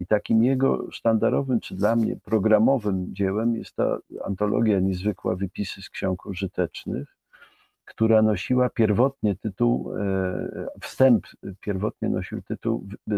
I 0.00 0.06
takim 0.06 0.44
jego 0.44 0.90
sztandarowym, 0.90 1.60
czy 1.60 1.74
dla 1.74 1.96
mnie 1.96 2.16
programowym 2.24 3.14
dziełem 3.14 3.56
jest 3.56 3.76
ta 3.76 3.98
antologia 4.24 4.80
niezwykła 4.80 5.36
Wypisy 5.36 5.82
z 5.82 5.90
ksiąg 5.90 6.26
użytecznych, 6.26 7.15
która 7.86 8.22
nosiła 8.22 8.70
pierwotnie 8.70 9.36
tytuł, 9.36 9.96
e, 9.96 10.68
wstęp 10.80 11.26
pierwotnie 11.60 12.08
nosił 12.08 12.42
tytuł 12.42 12.86
e, 13.10 13.14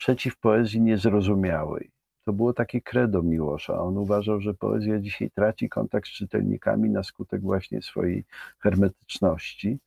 Przeciw 0.00 0.36
poezji 0.36 0.80
niezrozumiałej. 0.80 1.90
To 2.24 2.32
było 2.32 2.52
takie 2.52 2.80
credo 2.80 3.22
Miłosza. 3.22 3.82
On 3.82 3.98
uważał, 3.98 4.40
że 4.40 4.54
poezja 4.54 4.98
dzisiaj 4.98 5.30
traci 5.30 5.68
kontakt 5.68 6.08
z 6.08 6.10
czytelnikami 6.10 6.90
na 6.90 7.02
skutek 7.02 7.42
właśnie 7.42 7.82
swojej 7.82 8.24
hermetyczności 8.58 9.78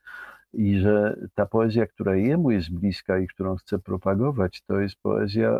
i 0.53 0.79
że 0.79 1.17
ta 1.35 1.45
poezja, 1.45 1.87
która 1.87 2.15
jemu 2.15 2.51
jest 2.51 2.73
bliska 2.73 3.19
i 3.19 3.27
którą 3.27 3.55
chce 3.55 3.79
propagować, 3.79 4.61
to 4.61 4.79
jest 4.79 4.95
poezja 4.95 5.59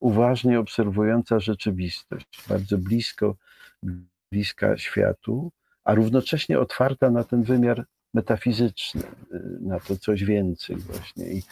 uważnie 0.00 0.60
obserwująca 0.60 1.40
rzeczywistość, 1.40 2.42
bardzo 2.48 2.78
blisko, 2.78 3.36
bliska 4.32 4.76
światu, 4.76 5.52
a 5.86 5.94
równocześnie 5.94 6.60
otwarta 6.60 7.10
na 7.10 7.24
ten 7.24 7.42
wymiar 7.42 7.84
metafizyczny, 8.14 9.02
na 9.60 9.80
to 9.80 9.96
coś 9.96 10.24
więcej 10.24 10.76
właśnie. 10.76 11.32
I 11.32 11.42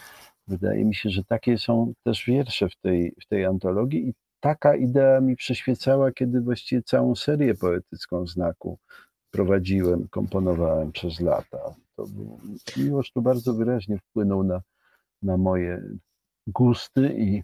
wydaje 0.49 0.85
mi 0.85 0.95
się, 0.95 1.11
że 1.11 1.25
takie 1.25 1.59
są 1.59 1.93
też 2.03 2.25
wiersze 2.27 2.69
w 2.69 2.77
tej, 2.77 3.15
w 3.23 3.27
tej 3.27 3.45
antologii 3.45 4.09
i 4.09 4.15
taka 4.41 4.77
idea 4.77 5.21
mi 5.21 5.37
przyświecała, 5.37 6.13
kiedy 6.13 6.41
właściwie 6.41 6.83
całą 6.83 7.15
serię 7.15 7.55
poetycką 7.55 8.27
znaku 8.27 8.79
prowadziłem, 9.31 10.09
komponowałem 10.09 10.93
przez 10.93 11.21
lata. 11.21 11.75
To 11.97 12.07
był, 12.07 12.39
Miłosz 12.77 13.13
tu 13.13 13.23
bardzo 13.23 13.55
wyraźnie 13.55 13.99
wpłynął 13.99 14.43
na, 14.43 14.63
na 15.23 15.37
moje 15.37 15.83
gusty 16.47 17.15
i, 17.19 17.43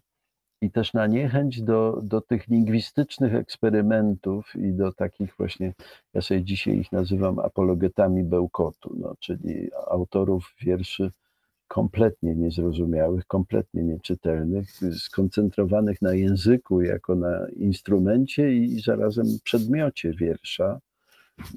i 0.61 0.71
też 0.71 0.93
na 0.93 1.07
niechęć 1.07 1.63
do, 1.63 2.01
do 2.03 2.21
tych 2.21 2.49
lingwistycznych 2.49 3.35
eksperymentów 3.35 4.57
i 4.57 4.73
do 4.73 4.93
takich 4.93 5.35
właśnie, 5.37 5.75
ja 6.15 6.21
sobie 6.21 6.43
dzisiaj 6.43 6.79
ich 6.79 6.93
nazywam 6.93 7.39
apologetami 7.39 8.25
bełkotu, 8.25 8.97
no, 8.99 9.15
czyli 9.21 9.71
autorów 9.91 10.55
wierszy 10.61 11.11
kompletnie 11.69 12.35
niezrozumiałych, 12.35 13.27
kompletnie 13.27 13.83
nieczytelnych, 13.83 14.69
skoncentrowanych 14.99 16.03
na 16.03 16.15
języku 16.15 16.83
jako 16.83 17.15
na 17.15 17.49
instrumencie 17.57 18.55
i 18.55 18.81
zarazem 18.81 19.27
przedmiocie 19.45 20.13
wiersza. 20.13 20.81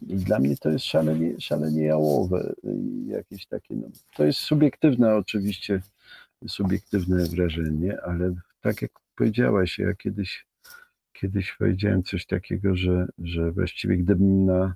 I 0.08 0.16
dla 0.16 0.40
mnie 0.40 0.58
to 0.58 0.70
jest 0.70 0.86
szalenie, 0.86 1.40
szalenie 1.40 1.84
jałowe. 1.84 2.54
Jakieś 3.08 3.46
takie, 3.46 3.76
no, 3.76 3.88
to 4.16 4.26
jest 4.26 4.40
subiektywne 4.40 5.16
oczywiście, 5.16 5.82
subiektywne 6.48 7.26
wrażenie, 7.26 8.02
ale 8.02 8.34
tak 8.64 8.82
jak 8.82 8.92
powiedziałaś, 9.16 9.80
ja 9.80 9.94
kiedyś, 9.94 10.46
kiedyś 11.14 11.56
powiedziałem 11.60 12.04
coś 12.04 12.26
takiego, 12.26 12.76
że, 12.76 13.08
że 13.18 13.52
właściwie 13.52 13.98
gdybym 13.98 14.46
na, 14.46 14.76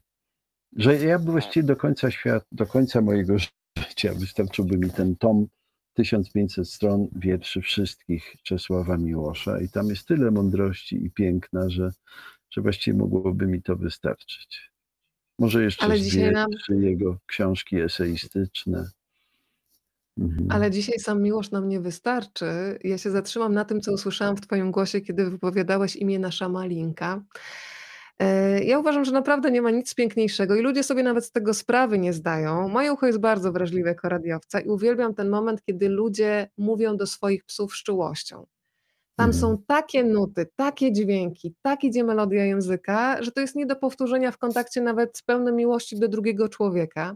że 0.76 0.96
ja 0.96 1.20
właściwie 1.20 1.64
do 1.68 1.76
końca 1.76 2.12
świata, 2.12 2.46
do 2.52 2.66
końca 2.66 3.02
mojego 3.02 3.36
życia 3.78 4.14
wystarczyłby 4.14 4.78
mi 4.78 4.90
ten 4.92 5.16
tom 5.16 5.48
1500 5.94 6.70
stron 6.70 7.08
wierszy 7.16 7.62
wszystkich 7.62 8.36
Czesława 8.44 8.98
Miłosza 8.98 9.60
i 9.62 9.70
tam 9.70 9.88
jest 9.88 10.08
tyle 10.08 10.32
mądrości 10.32 11.06
i 11.06 11.12
piękna, 11.12 11.70
że, 11.70 11.92
że 12.50 12.62
właściwie 12.62 12.98
mogłoby 12.98 13.48
mi 13.48 13.62
to 13.62 13.76
wystarczyć. 13.76 14.72
Może 15.40 15.64
jeszcze 15.64 15.86
Ale 15.86 16.00
dwie, 16.00 16.32
nam- 16.32 16.50
jego 16.70 17.20
książki 17.26 17.82
eseistyczne. 17.82 18.90
Mhm. 20.20 20.48
Ale 20.52 20.72
dzisiaj 20.72 21.00
sam 21.00 21.22
miłość 21.22 21.52
nam 21.52 21.70
nie 21.70 21.80
wystarczy. 21.80 22.46
Ja 22.84 22.98
się 22.98 23.12
zatrzymam 23.12 23.54
na 23.54 23.66
tym, 23.66 23.82
co 23.82 23.92
usłyszałam 23.94 24.38
w 24.38 24.42
Twoim 24.42 24.72
głosie, 24.72 25.02
kiedy 25.02 25.30
wypowiadałeś 25.30 25.96
imię 25.96 26.20
nasza 26.20 26.50
Malinka. 26.50 27.22
E, 28.20 28.64
Ja 28.64 28.80
uważam, 28.80 29.06
że 29.06 29.12
naprawdę 29.12 29.52
nie 29.52 29.62
ma 29.62 29.72
nic 29.72 29.96
piękniejszego 29.96 30.56
i 30.56 30.62
ludzie 30.62 30.84
sobie 30.84 31.04
nawet 31.04 31.26
z 31.26 31.32
tego 31.32 31.54
sprawy 31.54 32.00
nie 32.00 32.14
zdają. 32.14 32.68
Moje 32.70 32.94
ucho 32.94 33.06
jest 33.08 33.20
bardzo 33.20 33.52
wrażliwe 33.52 33.90
jako 33.90 34.10
radiowca 34.10 34.60
i 34.60 34.70
uwielbiam 34.70 35.14
ten 35.14 35.30
moment, 35.30 35.64
kiedy 35.66 35.90
ludzie 35.90 36.50
mówią 36.58 36.98
do 36.98 37.08
swoich 37.08 37.46
psów 37.46 37.74
z 37.76 37.84
czułością. 37.84 38.46
Tam 39.16 39.30
Mhm. 39.30 39.42
są 39.42 39.64
takie 39.68 40.04
nuty, 40.04 40.48
takie 40.56 40.92
dźwięki, 40.94 41.56
tak 41.62 41.84
idzie 41.84 42.04
melodia 42.04 42.46
języka, 42.46 43.24
że 43.24 43.32
to 43.32 43.42
jest 43.42 43.56
nie 43.56 43.66
do 43.66 43.76
powtórzenia 43.76 44.32
w 44.32 44.38
kontakcie 44.38 44.82
nawet 44.82 45.18
z 45.18 45.22
pełnym 45.24 45.56
miłości 45.56 46.00
do 46.00 46.08
drugiego 46.08 46.50
człowieka. 46.50 47.16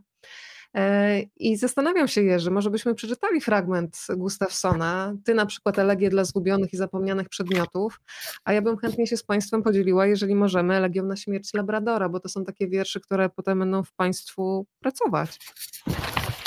E, 0.76 1.22
I 1.38 1.58
zastanawiam 1.58 2.08
się, 2.08 2.24
Jerzy, 2.24 2.52
może 2.52 2.70
byśmy 2.70 2.96
przeczytali 2.96 3.42
fragment 3.42 3.98
Gustafsona, 4.18 5.14
ty 5.26 5.34
na 5.34 5.46
przykład 5.46 5.80
elegię 5.80 6.10
dla 6.10 6.24
zgubionych 6.26 6.74
i 6.74 6.78
zapomnianych 6.78 7.30
przedmiotów, 7.30 8.02
a 8.44 8.54
ja 8.54 8.62
bym 8.62 8.78
chętnie 8.78 9.08
się 9.08 9.18
z 9.18 9.24
Państwem 9.24 9.64
podzieliła, 9.64 10.06
jeżeli 10.08 10.36
możemy, 10.36 10.74
elegią 10.76 11.04
na 11.04 11.16
śmierć 11.16 11.54
Labradora, 11.54 12.10
bo 12.10 12.20
to 12.20 12.30
są 12.30 12.46
takie 12.46 12.68
wiersze, 12.68 13.00
które 13.00 13.30
potem 13.30 13.60
będą 13.60 13.84
w 13.84 13.94
Państwu 13.94 14.66
pracować. 14.80 15.38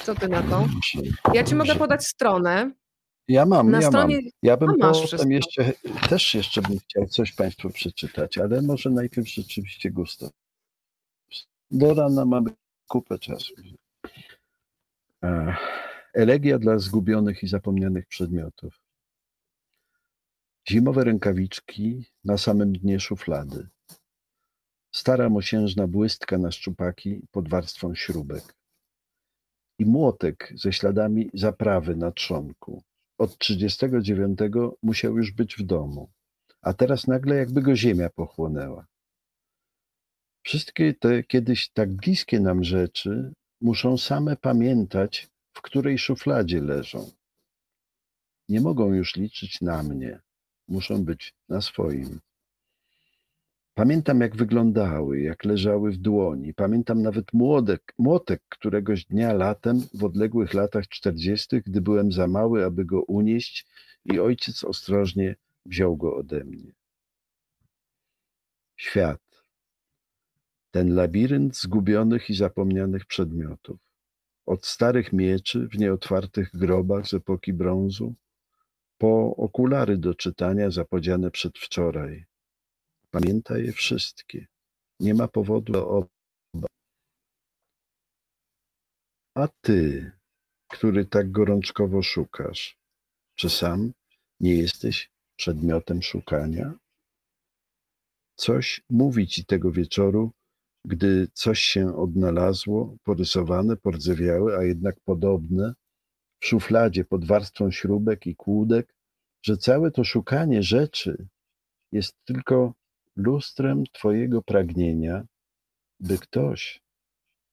Co 0.04 0.14
ty 0.14 0.28
na 0.28 0.42
to? 0.42 0.66
Ja 1.34 1.44
Ci 1.44 1.54
mogę 1.54 1.74
podać 1.76 2.06
stronę. 2.06 2.70
Ja 3.28 3.46
mam, 3.46 3.70
Na 3.70 3.80
ja 3.80 3.88
stronie- 3.88 4.14
mam. 4.16 4.30
Ja 4.42 4.56
bym 4.56 4.68
potem 4.68 4.94
wszystko. 4.94 5.28
jeszcze, 5.30 5.72
też 6.08 6.34
jeszcze 6.34 6.62
bym 6.62 6.78
chciał 6.78 7.06
coś 7.06 7.32
Państwu 7.32 7.70
przeczytać, 7.70 8.38
ale 8.38 8.62
może 8.62 8.90
najpierw 8.90 9.28
rzeczywiście 9.28 9.90
Gustaw. 9.90 10.30
Do 11.70 11.94
rana 11.94 12.24
mamy 12.24 12.50
kupę 12.88 13.18
czasu. 13.18 13.54
E, 15.24 15.56
Elegia 16.14 16.58
dla 16.58 16.78
zgubionych 16.78 17.42
i 17.42 17.48
zapomnianych 17.48 18.06
przedmiotów. 18.06 18.80
Zimowe 20.68 21.04
rękawiczki 21.04 22.04
na 22.24 22.38
samym 22.38 22.72
dnie 22.72 23.00
szuflady. 23.00 23.68
Stara 24.94 25.28
mosiężna 25.28 25.86
błystka 25.86 26.38
na 26.38 26.50
szczupaki 26.50 27.26
pod 27.30 27.48
warstwą 27.48 27.94
śrubek. 27.94 28.54
I 29.78 29.86
młotek 29.86 30.52
ze 30.56 30.72
śladami 30.72 31.30
zaprawy 31.34 31.96
na 31.96 32.12
trzonku. 32.12 32.82
Od 33.18 33.38
39 33.38 34.38
musiał 34.82 35.16
już 35.16 35.32
być 35.32 35.56
w 35.56 35.62
domu, 35.62 36.10
a 36.60 36.72
teraz 36.72 37.06
nagle 37.06 37.36
jakby 37.36 37.62
go 37.62 37.76
ziemia 37.76 38.10
pochłonęła. 38.10 38.86
Wszystkie 40.42 40.94
te 40.94 41.22
kiedyś 41.22 41.70
tak 41.70 41.92
bliskie 41.92 42.40
nam 42.40 42.64
rzeczy 42.64 43.32
muszą 43.64 43.98
same 43.98 44.36
pamiętać, 44.36 45.28
w 45.52 45.62
której 45.62 45.98
szufladzie 45.98 46.60
leżą. 46.60 47.10
Nie 48.48 48.60
mogą 48.60 48.92
już 48.92 49.16
liczyć 49.16 49.60
na 49.60 49.82
mnie, 49.82 50.20
muszą 50.68 51.04
być 51.04 51.34
na 51.48 51.60
swoim. 51.60 52.20
Pamiętam, 53.74 54.20
jak 54.20 54.36
wyglądały, 54.36 55.20
jak 55.20 55.44
leżały 55.44 55.92
w 55.92 55.96
dłoni. 55.96 56.54
Pamiętam 56.54 57.02
nawet 57.02 57.32
młodek, 57.32 57.94
młotek 57.98 58.42
któregoś 58.48 59.04
dnia 59.04 59.32
latem, 59.32 59.80
w 59.94 60.04
odległych 60.04 60.54
latach 60.54 60.88
czterdziestych, 60.88 61.62
gdy 61.62 61.80
byłem 61.80 62.12
za 62.12 62.26
mały, 62.26 62.64
aby 62.64 62.84
go 62.84 63.02
unieść 63.02 63.66
i 64.04 64.20
ojciec 64.20 64.64
ostrożnie 64.64 65.36
wziął 65.66 65.96
go 65.96 66.16
ode 66.16 66.44
mnie. 66.44 66.72
Świat. 68.76 69.23
Ten 70.74 70.94
labirynt 70.94 71.56
zgubionych 71.56 72.30
i 72.30 72.34
zapomnianych 72.34 73.06
przedmiotów. 73.06 73.78
Od 74.46 74.66
starych 74.66 75.12
mieczy 75.12 75.68
w 75.68 75.78
nieotwartych 75.78 76.50
grobach 76.54 77.06
z 77.06 77.14
epoki 77.14 77.52
brązu, 77.52 78.14
po 78.98 79.36
okulary 79.36 79.98
do 79.98 80.14
czytania 80.14 80.70
zapodziane 80.70 81.30
przedwczoraj. 81.30 82.24
Pamięta 83.10 83.58
je 83.58 83.72
wszystkie. 83.72 84.46
Nie 85.00 85.14
ma 85.14 85.28
powodu 85.28 85.72
do 85.72 85.88
obaw. 85.88 86.70
A 89.34 89.48
ty, 89.60 90.12
który 90.68 91.06
tak 91.06 91.30
gorączkowo 91.30 92.02
szukasz, 92.02 92.78
czy 93.34 93.50
sam 93.50 93.92
nie 94.40 94.54
jesteś 94.54 95.10
przedmiotem 95.36 96.02
szukania? 96.02 96.74
Coś 98.36 98.82
mówi 98.90 99.26
ci 99.26 99.44
tego 99.44 99.72
wieczoru, 99.72 100.32
gdy 100.84 101.28
coś 101.32 101.60
się 101.60 101.96
odnalazło, 101.96 102.96
porysowane, 103.02 103.76
pordzewiałe, 103.76 104.56
a 104.58 104.64
jednak 104.64 105.00
podobne 105.04 105.74
w 106.40 106.46
szufladzie 106.46 107.04
pod 107.04 107.24
warstwą 107.24 107.70
śrubek 107.70 108.26
i 108.26 108.36
kłódek, 108.36 108.94
że 109.42 109.56
całe 109.56 109.90
to 109.90 110.04
szukanie 110.04 110.62
rzeczy 110.62 111.26
jest 111.92 112.16
tylko 112.24 112.74
lustrem 113.16 113.84
Twojego 113.92 114.42
pragnienia, 114.42 115.26
by 116.00 116.18
ktoś 116.18 116.82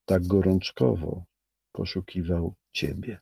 tak 0.05 0.27
gorączkowo 0.27 1.23
poszukiwał 1.71 2.53
Ciebie. 2.73 3.19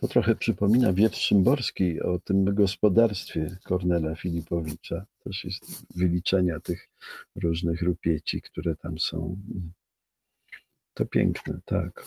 To 0.00 0.08
trochę 0.08 0.34
przypomina 0.36 0.92
wiersz 0.92 1.18
Szymborski 1.20 2.00
o 2.00 2.18
tym 2.18 2.54
gospodarstwie 2.54 3.56
Kornela 3.64 4.14
Filipowicza. 4.16 5.04
Też 5.24 5.44
jest 5.44 5.86
wyliczenia 5.96 6.60
tych 6.60 6.88
różnych 7.36 7.82
rupieci, 7.82 8.42
które 8.42 8.76
tam 8.76 8.98
są. 8.98 9.36
To 10.94 11.06
piękne, 11.06 11.60
tak. 11.64 12.04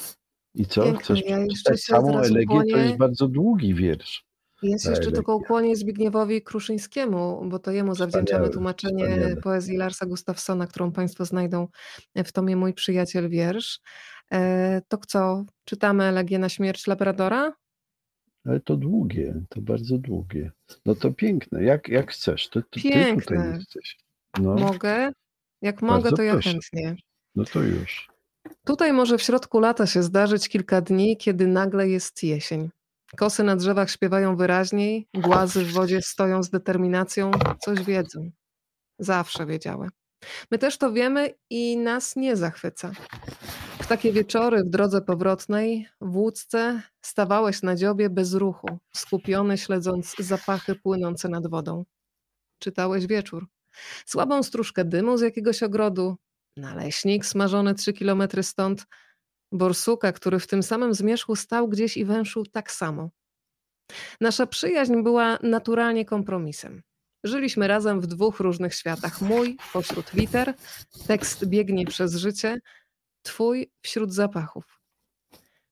I 0.55 0.65
co? 0.65 0.83
Piękne. 0.83 1.03
Chcesz 1.03 1.23
Ja 1.25 1.37
przeczytać 1.47 1.81
samą 1.81 2.19
elegię? 2.19 2.45
To 2.47 2.53
ukłonię. 2.63 2.83
jest 2.83 2.97
bardzo 2.97 3.27
długi 3.27 3.73
wiersz. 3.73 4.25
Jest 4.63 4.85
jeszcze 4.85 5.01
elegia. 5.01 5.15
tylko 5.15 5.35
ukłonię 5.35 5.75
Zbigniewowi 5.75 6.41
Kruszyńskiemu, 6.41 7.49
bo 7.49 7.59
to 7.59 7.71
jemu 7.71 7.95
zawdzięczamy 7.95 8.49
tłumaczenie 8.49 9.05
wspaniale. 9.07 9.35
poezji 9.37 9.77
Larsa 9.77 10.05
Gustafsona, 10.05 10.67
którą 10.67 10.91
Państwo 10.91 11.25
znajdą 11.25 11.67
w 12.15 12.31
tomie 12.31 12.55
Mój 12.55 12.73
przyjaciel 12.73 13.29
wiersz. 13.29 13.79
E, 14.31 14.81
To 14.87 14.97
co, 15.07 15.45
czytamy 15.65 16.03
elegię 16.03 16.39
na 16.39 16.49
śmierć 16.49 16.87
Labradora? 16.87 17.53
Ale 18.45 18.59
to 18.59 18.75
długie, 18.75 19.41
to 19.49 19.61
bardzo 19.61 19.97
długie. 19.97 20.51
No 20.85 20.95
to 20.95 21.11
piękne, 21.13 21.63
jak, 21.63 21.87
jak 21.87 22.11
chcesz. 22.11 22.49
To, 22.49 22.61
to 22.61 22.67
ty 22.69 22.79
tutaj 22.81 22.91
Piękne. 22.91 23.55
jesteś. 23.57 23.97
No, 24.39 24.55
Mogę? 24.55 25.11
Jak 25.61 25.81
mogę, 25.81 26.01
Bardzo 26.03 26.15
to 26.15 26.23
ja 26.23 26.33
proszę. 26.33 26.49
chętnie. 26.51 26.95
no 27.35 27.43
to 27.45 27.61
już. 27.63 28.09
Tutaj 28.65 28.93
może 28.93 29.17
w 29.17 29.21
środku 29.21 29.59
lata 29.59 29.87
się 29.87 30.03
zdarzyć 30.03 30.49
kilka 30.49 30.81
dni, 30.81 31.17
kiedy 31.17 31.47
nagle 31.47 31.89
jest 31.89 32.23
jesień. 32.23 32.69
Kosy 33.17 33.43
na 33.43 33.55
drzewach 33.55 33.89
śpiewają 33.91 34.35
wyraźniej, 34.35 35.07
głazy 35.13 35.65
w 35.65 35.71
wodzie 35.73 36.01
stoją 36.01 36.43
z 36.43 36.49
determinacją, 36.49 37.31
coś 37.59 37.83
wiedzą. 37.83 38.31
Zawsze 38.99 39.45
wiedziały. 39.45 39.87
My 40.51 40.57
też 40.57 40.78
to 40.78 40.91
wiemy 40.91 41.34
i 41.49 41.78
nas 41.78 42.15
nie 42.15 42.36
zachwyca. 42.36 42.91
W 43.82 43.88
takie 43.88 44.11
wieczory 44.13 44.63
w 44.63 44.69
drodze 44.69 45.01
powrotnej, 45.01 45.88
w 46.01 46.17
łódce, 46.17 46.82
stawałeś 47.01 47.61
na 47.61 47.76
dziobie 47.76 48.09
bez 48.09 48.34
ruchu, 48.34 48.67
skupiony 48.95 49.57
śledząc 49.57 50.15
zapachy 50.19 50.76
płynące 50.76 51.30
nad 51.30 51.47
wodą. 51.47 51.86
Czytałeś 52.59 53.07
wieczór. 53.07 53.47
Słabą 54.05 54.43
stróżkę 54.43 54.86
dymu 54.86 55.17
z 55.17 55.22
jakiegoś 55.22 55.63
ogrodu, 55.63 56.17
naleśnik 56.57 57.26
smażony 57.26 57.76
trzy 57.76 57.93
kilometry 57.93 58.43
stąd, 58.43 58.86
borsuka, 59.51 60.11
który 60.11 60.39
w 60.39 60.47
tym 60.47 60.63
samym 60.63 60.93
zmierzchu 60.93 61.36
stał 61.36 61.67
gdzieś 61.67 61.97
i 61.97 62.05
węszył 62.05 62.45
tak 62.45 62.72
samo. 62.72 63.09
Nasza 64.22 64.47
przyjaźń 64.47 65.03
była 65.03 65.38
naturalnie 65.43 66.05
kompromisem. 66.05 66.82
Żyliśmy 67.24 67.67
razem 67.67 68.01
w 68.01 68.07
dwóch 68.07 68.39
różnych 68.39 68.74
światach. 68.76 69.22
Mój 69.22 69.57
pośród 69.74 70.13
liter, 70.13 70.53
tekst 71.07 71.45
biegnie 71.45 71.86
przez 71.86 72.15
życie, 72.15 72.59
twój 73.22 73.72
wśród 73.82 74.13
zapachów. 74.13 74.82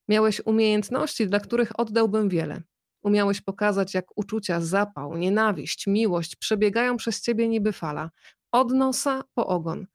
Miałeś 0.08 0.41
umiejętności, 0.45 1.28
dla 1.28 1.39
których 1.39 1.80
oddałbym 1.80 2.30
wiele. 2.30 2.62
Umiałeś 3.04 3.41
pokazać, 3.41 3.93
jak 3.93 4.06
uczucia, 4.16 4.62
zapał, 4.62 5.18
nienawiść, 5.18 5.88
miłość 5.88 6.36
przebiegają 6.36 6.97
przez 6.97 7.22
ciebie 7.22 7.47
niby 7.47 7.72
fala, 7.72 8.12
od 8.52 8.72
nosa 8.72 9.24
po 9.34 9.47
ogon. 9.47 9.88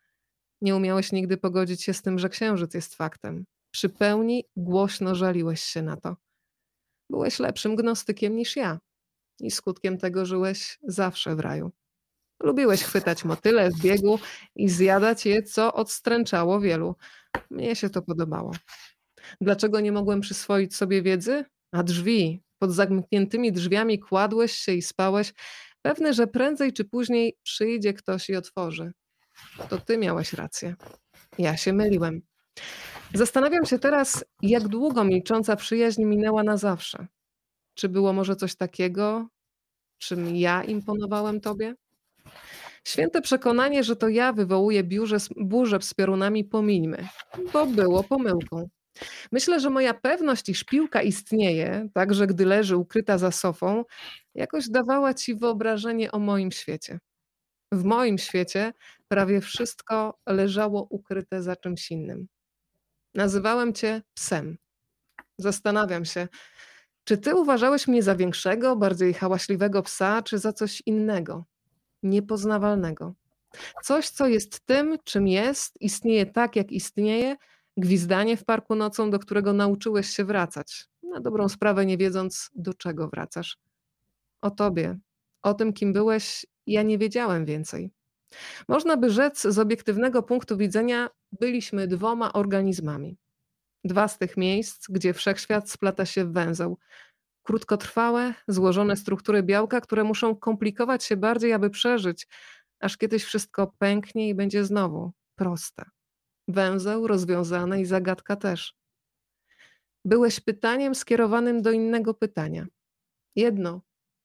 Nie 0.60 0.76
umiałeś 0.76 1.12
nigdy 1.12 1.36
pogodzić 1.36 1.82
się 1.82 1.94
z 1.94 2.02
tym, 2.02 2.18
że 2.18 2.28
księżyc 2.28 2.74
jest 2.74 2.94
faktem. 2.94 3.44
Przy 3.70 3.88
pełni 3.88 4.44
głośno 4.56 5.14
żaliłeś 5.14 5.62
się 5.62 5.82
na 5.82 5.96
to. 5.96 6.16
Byłeś 7.10 7.38
lepszym 7.38 7.76
gnostykiem 7.76 8.36
niż 8.36 8.56
ja 8.56 8.78
i 9.40 9.50
skutkiem 9.50 9.98
tego 9.98 10.26
żyłeś 10.26 10.78
zawsze 10.82 11.36
w 11.36 11.40
raju. 11.40 11.72
Lubiłeś 12.42 12.82
chwytać 12.82 13.24
motyle 13.24 13.70
w 13.70 13.80
biegu 13.80 14.18
i 14.56 14.68
zjadać 14.68 15.26
je, 15.26 15.42
co 15.42 15.74
odstręczało 15.74 16.60
wielu. 16.60 16.96
Mnie 17.50 17.76
się 17.76 17.90
to 17.90 18.02
podobało. 18.02 18.52
Dlaczego 19.40 19.80
nie 19.80 19.92
mogłem 19.92 20.20
przyswoić 20.20 20.76
sobie 20.76 21.02
wiedzy? 21.02 21.44
A 21.72 21.82
drzwi, 21.82 22.42
pod 22.58 22.72
zamkniętymi 22.72 23.52
drzwiami 23.52 23.98
kładłeś 23.98 24.52
się 24.52 24.72
i 24.72 24.82
spałeś, 24.82 25.32
pewny, 25.82 26.14
że 26.14 26.26
prędzej 26.26 26.72
czy 26.72 26.84
później 26.84 27.36
przyjdzie 27.42 27.94
ktoś 27.94 28.30
i 28.30 28.36
otworzy. 28.36 28.92
To 29.68 29.78
ty 29.78 29.98
miałeś 29.98 30.32
rację. 30.32 30.74
Ja 31.38 31.56
się 31.56 31.72
myliłem. 31.72 32.22
Zastanawiam 33.14 33.66
się 33.66 33.78
teraz, 33.78 34.24
jak 34.42 34.68
długo 34.68 35.04
milcząca 35.04 35.56
przyjaźń 35.56 36.04
minęła 36.04 36.42
na 36.42 36.56
zawsze. 36.56 37.06
Czy 37.74 37.88
było 37.88 38.12
może 38.12 38.36
coś 38.36 38.56
takiego, 38.56 39.28
czym 39.98 40.36
ja 40.36 40.64
imponowałem 40.64 41.40
tobie? 41.40 41.74
Święte 42.84 43.20
przekonanie, 43.20 43.84
że 43.84 43.96
to 43.96 44.08
ja 44.08 44.32
wywołuję 44.32 44.84
biurze, 44.84 45.16
burzę 45.36 45.78
z 45.82 45.94
piorunami, 45.94 46.44
pomińmy, 46.44 47.08
bo 47.52 47.66
było 47.66 48.04
pomyłką. 48.04 48.68
Myślę, 49.32 49.60
że 49.60 49.70
moja 49.70 49.94
pewność, 49.94 50.48
iż 50.48 50.64
piłka 50.64 51.02
istnieje, 51.02 51.88
także 51.94 52.26
gdy 52.26 52.46
leży 52.46 52.76
ukryta 52.76 53.18
za 53.18 53.30
sofą, 53.30 53.84
jakoś 54.34 54.68
dawała 54.68 55.14
ci 55.14 55.34
wyobrażenie 55.34 56.12
o 56.12 56.18
moim 56.18 56.52
świecie. 56.52 56.98
W 57.72 57.84
moim 57.84 58.18
świecie 58.18 58.72
prawie 59.08 59.40
wszystko 59.40 60.18
leżało 60.26 60.86
ukryte 60.90 61.42
za 61.42 61.56
czymś 61.56 61.90
innym. 61.90 62.26
Nazywałem 63.14 63.72
cię 63.72 64.02
psem. 64.14 64.58
Zastanawiam 65.38 66.04
się, 66.04 66.28
czy 67.04 67.18
ty 67.18 67.36
uważałeś 67.36 67.88
mnie 67.88 68.02
za 68.02 68.16
większego, 68.16 68.76
bardziej 68.76 69.14
hałaśliwego 69.14 69.82
psa, 69.82 70.22
czy 70.22 70.38
za 70.38 70.52
coś 70.52 70.82
innego, 70.86 71.44
niepoznawalnego? 72.02 73.14
Coś, 73.82 74.08
co 74.08 74.26
jest 74.26 74.66
tym, 74.66 74.98
czym 75.04 75.28
jest, 75.28 75.80
istnieje 75.80 76.26
tak, 76.26 76.56
jak 76.56 76.72
istnieje, 76.72 77.36
gwizdanie 77.76 78.36
w 78.36 78.44
parku 78.44 78.74
nocą, 78.74 79.10
do 79.10 79.18
którego 79.18 79.52
nauczyłeś 79.52 80.10
się 80.10 80.24
wracać, 80.24 80.88
na 81.02 81.20
dobrą 81.20 81.48
sprawę 81.48 81.86
nie 81.86 81.98
wiedząc, 81.98 82.50
do 82.54 82.74
czego 82.74 83.08
wracasz. 83.08 83.58
O 84.40 84.50
tobie, 84.50 84.98
o 85.42 85.54
tym, 85.54 85.72
kim 85.72 85.92
byłeś, 85.92 86.46
ja 86.66 86.82
nie 86.82 86.98
wiedziałem 86.98 87.44
więcej. 87.44 87.90
Można 88.68 88.96
by 88.96 89.10
rzec, 89.10 89.42
z 89.42 89.58
obiektywnego 89.58 90.22
punktu 90.22 90.56
widzenia, 90.56 91.10
byliśmy 91.32 91.86
dwoma 91.86 92.32
organizmami. 92.32 93.16
Dwa 93.84 94.08
z 94.08 94.18
tych 94.18 94.36
miejsc, 94.36 94.86
gdzie 94.88 95.14
wszechświat 95.14 95.70
splata 95.70 96.06
się 96.06 96.24
w 96.24 96.32
węzeł. 96.32 96.78
Krótkotrwałe, 97.42 98.34
złożone 98.48 98.96
struktury 98.96 99.42
białka, 99.42 99.80
które 99.80 100.04
muszą 100.04 100.36
komplikować 100.36 101.04
się 101.04 101.16
bardziej, 101.16 101.52
aby 101.52 101.70
przeżyć, 101.70 102.26
aż 102.80 102.96
kiedyś 102.96 103.24
wszystko 103.24 103.74
pęknie 103.78 104.28
i 104.28 104.34
będzie 104.34 104.64
znowu 104.64 105.12
proste. 105.34 105.84
Węzeł 106.48 107.06
rozwiązany 107.06 107.80
i 107.80 107.84
zagadka 107.84 108.36
też. 108.36 108.74
Byłeś 110.04 110.40
pytaniem 110.40 110.94
skierowanym 110.94 111.62
do 111.62 111.70
innego 111.70 112.14
pytania. 112.14 112.66
Jedno 113.36 113.80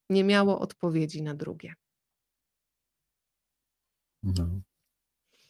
nie 0.10 0.24
miało 0.24 0.60
odpowiedzi 0.60 1.22
na 1.22 1.34
drugie. 1.34 1.74
No. 4.24 4.48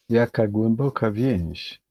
Jaka 0.09 0.47
głęboka 0.47 1.11
więź, 1.11 1.81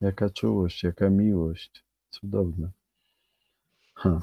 jaka 0.00 0.30
czułość, 0.30 0.82
jaka 0.82 1.10
miłość. 1.10 1.84
Cudowne. 2.10 2.70
Ha. 3.94 4.20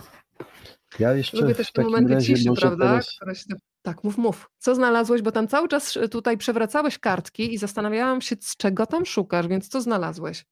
Ja 1.00 1.14
jeszcze 1.14 1.38
Lubię 1.38 1.56
też 1.56 1.72
te 1.72 1.84
momenty 1.84 2.18
ciszy, 2.18 2.50
prawda? 2.60 3.00
teraz... 3.20 3.38
Się... 3.38 3.56
Tak, 3.82 4.04
mów, 4.04 4.18
mów. 4.18 4.50
Co 4.58 4.76
znalazłeś? 4.76 5.22
Bo 5.22 5.32
tam 5.32 5.48
cały 5.48 5.68
czas 5.68 5.98
y, 5.98 6.10
tutaj 6.10 6.38
przewracałeś 6.38 7.00
kartki 7.00 7.54
i 7.54 7.58
zastanawiałam 7.58 8.22
się, 8.22 8.36
z 8.40 8.58
czego 8.58 8.86
tam 8.86 9.06
szukasz, 9.06 9.48
więc 9.48 9.68
co 9.68 9.82
znalazłeś? 9.82 10.46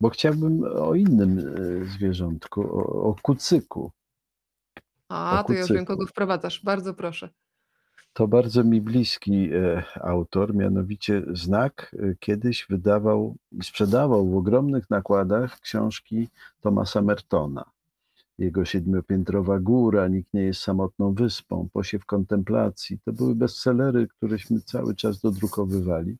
Bo 0.00 0.10
chciałbym 0.10 0.62
o 0.64 0.94
innym 0.94 1.38
e, 1.38 1.84
zwierzątku, 1.84 2.60
o, 2.60 3.02
o 3.02 3.16
kucyku. 3.22 3.92
A, 5.08 5.40
O 5.40 5.44
to 5.44 5.52
ja 5.52 5.60
już 5.60 5.68
wiem, 5.68 5.78
kucyku. 5.78 5.92
kogo 5.92 6.06
wprowadzasz. 6.06 6.64
Bardzo 6.64 6.94
proszę. 6.94 7.28
To 8.12 8.28
bardzo 8.28 8.64
mi 8.64 8.80
bliski 8.80 9.50
e, 9.52 9.84
autor, 10.00 10.54
mianowicie 10.54 11.22
Znak 11.32 11.96
e, 11.98 12.14
kiedyś 12.20 12.66
wydawał 12.70 13.36
i 13.52 13.64
sprzedawał 13.64 14.30
w 14.30 14.36
ogromnych 14.36 14.90
nakładach 14.90 15.60
książki 15.60 16.28
Thomasa 16.60 17.02
Mertona. 17.02 17.64
Jego 18.38 18.64
siedmiopiętrowa 18.64 19.58
góra, 19.58 20.08
nikt 20.08 20.34
nie 20.34 20.42
jest 20.42 20.60
samotną 20.60 21.14
wyspą, 21.14 21.68
posiew 21.72 22.04
kontemplacji. 22.04 22.98
To 23.04 23.12
były 23.12 23.34
bestsellery, 23.34 24.08
któreśmy 24.08 24.60
cały 24.60 24.94
czas 24.94 25.20
dodrukowywali. 25.20 26.16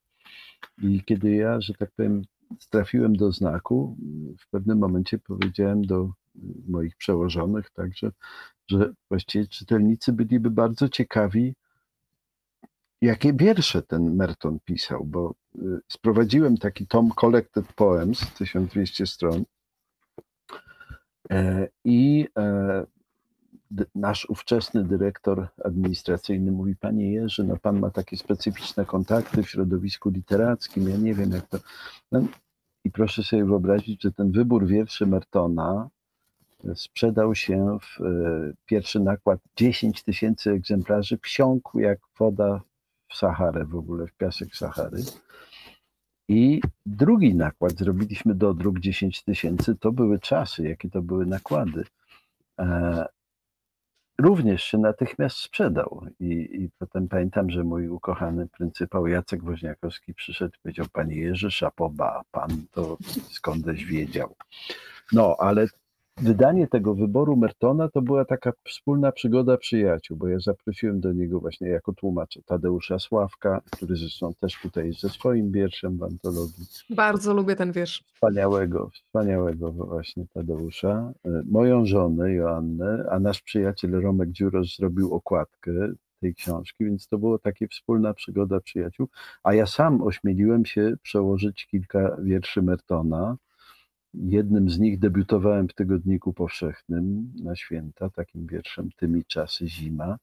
I 0.82 1.04
kiedy 1.04 1.30
ja, 1.30 1.60
że 1.60 1.74
tak 1.74 1.90
powiem, 1.96 2.22
trafiłem 2.70 3.16
do 3.16 3.32
znaku, 3.32 3.96
w 4.40 4.50
pewnym 4.50 4.78
momencie 4.78 5.18
powiedziałem 5.18 5.82
do 5.82 6.10
moich 6.68 6.96
przełożonych 6.96 7.70
także, 7.70 8.10
że 8.68 8.92
właściwie 9.08 9.46
czytelnicy 9.46 10.12
byliby 10.12 10.50
bardzo 10.50 10.88
ciekawi, 10.88 11.54
jakie 13.00 13.32
wiersze 13.32 13.82
ten 13.82 14.16
Merton 14.16 14.58
pisał, 14.64 15.04
bo 15.04 15.34
y, 15.56 15.80
sprowadziłem 15.88 16.56
taki 16.56 16.86
tom 16.86 17.10
Collected 17.10 17.72
Poems, 17.72 18.34
1200 18.34 19.06
stron, 19.06 19.44
E, 21.30 21.68
I 21.84 22.28
e, 22.38 22.86
nasz 23.94 24.26
ówczesny 24.30 24.84
dyrektor 24.84 25.48
administracyjny 25.64 26.52
mówi, 26.52 26.76
panie 26.76 27.12
Jerzy, 27.12 27.44
no 27.44 27.56
pan 27.56 27.78
ma 27.78 27.90
takie 27.90 28.16
specyficzne 28.16 28.84
kontakty 28.86 29.42
w 29.42 29.50
środowisku 29.50 30.10
literackim, 30.10 30.88
ja 30.88 30.96
nie 30.96 31.14
wiem 31.14 31.30
jak 31.30 31.46
to... 31.46 31.58
No, 32.12 32.22
I 32.84 32.90
proszę 32.90 33.22
sobie 33.22 33.44
wyobrazić, 33.44 34.02
że 34.02 34.12
ten 34.12 34.32
wybór 34.32 34.66
wierszy 34.66 35.06
Mertona 35.06 35.88
sprzedał 36.74 37.34
się 37.34 37.78
w 37.80 38.02
pierwszy 38.66 39.00
nakład 39.00 39.40
10 39.56 40.02
tysięcy 40.02 40.50
egzemplarzy, 40.50 41.18
wsiąkł 41.22 41.78
jak 41.78 41.98
woda 42.18 42.60
w 43.10 43.16
Saharę 43.16 43.64
w 43.64 43.76
ogóle, 43.76 44.06
w 44.06 44.12
piasek 44.12 44.56
Sahary. 44.56 45.02
I 46.28 46.60
drugi 46.86 47.34
nakład 47.34 47.72
zrobiliśmy 47.72 48.34
do 48.34 48.54
druk 48.54 48.78
10 48.78 49.22
tysięcy. 49.22 49.76
To 49.76 49.92
były 49.92 50.18
czasy, 50.18 50.68
jakie 50.68 50.90
to 50.90 51.02
były 51.02 51.26
nakłady. 51.26 51.84
E, 52.58 53.06
również 54.18 54.64
się 54.64 54.78
natychmiast 54.78 55.36
sprzedał. 55.36 56.06
I, 56.20 56.26
I 56.62 56.70
potem 56.78 57.08
pamiętam, 57.08 57.50
że 57.50 57.64
mój 57.64 57.88
ukochany 57.88 58.48
pryncypał 58.48 59.06
Jacek 59.06 59.44
Woźniakowski 59.44 60.14
przyszedł 60.14 60.54
i 60.54 60.62
powiedział: 60.62 60.86
Panie 60.92 61.16
Jerzy, 61.16 61.50
szapoba, 61.50 62.22
pan 62.30 62.50
to 62.70 62.98
skądś 63.30 63.84
wiedział. 63.84 64.36
No, 65.12 65.36
ale 65.38 65.66
wydanie 66.22 66.66
tego 66.66 66.94
wyboru 66.94 67.36
Mertona 67.36 67.88
to 67.88 68.02
była 68.02 68.24
taka 68.24 68.52
wspólna 68.64 69.12
przygoda 69.12 69.56
przyjaciół, 69.56 70.16
bo 70.16 70.28
ja 70.28 70.40
zaprosiłem 70.40 71.00
do 71.00 71.12
niego 71.12 71.40
właśnie 71.40 71.68
jako 71.68 71.92
tłumacza 71.92 72.40
Tadeusza 72.46 72.98
Sławka, 72.98 73.60
który 73.70 73.96
zresztą 73.96 74.32
też 74.40 74.60
tutaj 74.62 74.86
jest 74.86 75.00
ze 75.00 75.08
swoim 75.08 75.52
wierszem 75.52 75.96
w 75.96 76.02
antologii. 76.02 76.64
Bardzo 76.90 77.34
lubię 77.34 77.56
ten 77.56 77.72
wiersz. 77.72 78.04
Wspaniałego, 78.14 78.90
wspaniałego 78.90 79.72
właśnie 79.72 80.24
Tadeusza. 80.34 81.12
Moją 81.44 81.86
żonę 81.86 82.32
Joannę, 82.32 83.04
a 83.10 83.20
nasz 83.20 83.42
przyjaciel 83.42 84.00
Romek 84.00 84.30
Dziurosz 84.30 84.76
zrobił 84.76 85.14
okładkę 85.14 85.72
tej 86.20 86.34
książki, 86.34 86.84
więc 86.84 87.08
to 87.08 87.18
było 87.18 87.38
takie 87.38 87.68
wspólna 87.68 88.14
przygoda 88.14 88.60
przyjaciół. 88.60 89.08
A 89.42 89.54
ja 89.54 89.66
sam 89.66 90.02
ośmieliłem 90.02 90.64
się 90.64 90.94
przełożyć 91.02 91.66
kilka 91.66 92.16
wierszy 92.22 92.62
Mertona 92.62 93.36
Jednym 94.14 94.70
z 94.70 94.78
nich 94.78 94.98
debiutowałem 94.98 95.68
w 95.68 95.74
Tygodniku 95.74 96.32
Powszechnym 96.32 97.32
na 97.42 97.56
święta, 97.56 98.10
takim 98.10 98.46
wierszem 98.46 98.90
Tymi 98.96 99.24
czasy 99.24 99.68
zima. 99.68 100.18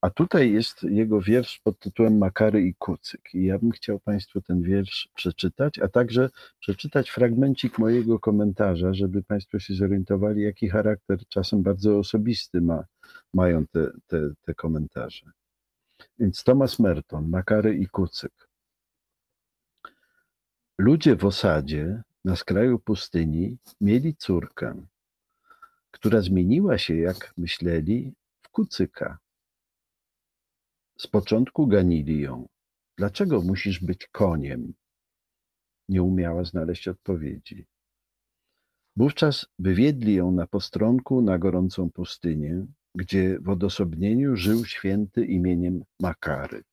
A 0.00 0.10
tutaj 0.10 0.52
jest 0.52 0.82
jego 0.82 1.20
wiersz 1.20 1.60
pod 1.64 1.78
tytułem 1.78 2.18
Makary 2.18 2.62
i 2.66 2.74
Kucyk. 2.74 3.34
I 3.34 3.44
ja 3.44 3.58
bym 3.58 3.70
chciał 3.70 4.00
Państwu 4.00 4.40
ten 4.40 4.62
wiersz 4.62 5.08
przeczytać, 5.14 5.78
a 5.78 5.88
także 5.88 6.30
przeczytać 6.60 7.10
fragmencik 7.10 7.78
mojego 7.78 8.18
komentarza, 8.18 8.94
żeby 8.94 9.22
Państwo 9.22 9.58
się 9.58 9.74
zorientowali, 9.74 10.42
jaki 10.42 10.68
charakter 10.68 11.18
czasem 11.28 11.62
bardzo 11.62 11.98
osobisty 11.98 12.60
ma, 12.60 12.84
mają 13.34 13.66
te, 13.66 13.90
te, 14.06 14.30
te 14.40 14.54
komentarze. 14.54 15.26
Więc 16.18 16.44
Thomas 16.44 16.78
Merton, 16.78 17.28
Makary 17.28 17.76
i 17.76 17.86
Kucyk. 17.86 18.48
Ludzie 20.78 21.16
w 21.16 21.24
osadzie 21.24 22.02
na 22.24 22.36
skraju 22.36 22.78
pustyni 22.78 23.58
mieli 23.80 24.16
córkę, 24.16 24.86
która 25.90 26.20
zmieniła 26.20 26.78
się, 26.78 26.96
jak 26.96 27.34
myśleli, 27.36 28.14
w 28.42 28.48
kucyka. 28.48 29.18
Z 30.98 31.06
początku 31.06 31.66
ganili 31.66 32.20
ją. 32.20 32.48
Dlaczego 32.96 33.42
musisz 33.42 33.80
być 33.80 34.06
koniem? 34.06 34.74
Nie 35.88 36.02
umiała 36.02 36.44
znaleźć 36.44 36.88
odpowiedzi. 36.88 37.66
Wówczas 38.96 39.46
wywiedli 39.58 40.14
ją 40.14 40.30
na 40.32 40.46
postronku 40.46 41.22
na 41.22 41.38
gorącą 41.38 41.90
pustynię, 41.90 42.66
gdzie 42.94 43.38
w 43.40 43.48
odosobnieniu 43.48 44.36
żył 44.36 44.64
święty 44.64 45.24
imieniem 45.24 45.84
Makary. 46.00 46.64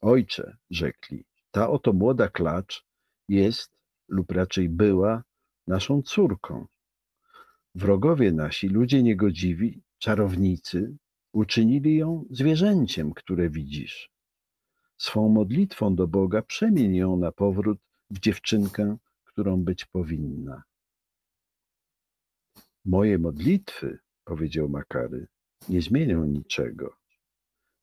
Ojcze, 0.00 0.56
rzekli, 0.70 1.24
ta 1.50 1.70
oto 1.70 1.92
młoda 1.92 2.28
klacz 2.28 2.84
jest 3.28 3.75
lub 4.08 4.32
raczej 4.32 4.68
była 4.68 5.22
naszą 5.66 6.02
córką. 6.02 6.66
Wrogowie 7.74 8.32
nasi, 8.32 8.68
ludzie 8.68 9.02
niegodziwi, 9.02 9.82
czarownicy, 9.98 10.96
uczynili 11.32 11.96
ją 11.96 12.24
zwierzęciem, 12.30 13.14
które 13.14 13.50
widzisz. 13.50 14.10
Swą 14.98 15.28
modlitwą 15.28 15.94
do 15.94 16.06
Boga 16.06 16.42
przemień 16.42 16.94
ją 16.94 17.16
na 17.16 17.32
powrót 17.32 17.78
w 18.10 18.20
dziewczynkę, 18.20 18.96
którą 19.24 19.64
być 19.64 19.84
powinna. 19.84 20.62
Moje 22.84 23.18
modlitwy, 23.18 23.98
powiedział 24.24 24.68
Makary, 24.68 25.26
nie 25.68 25.82
zmienią 25.82 26.24
niczego, 26.24 26.96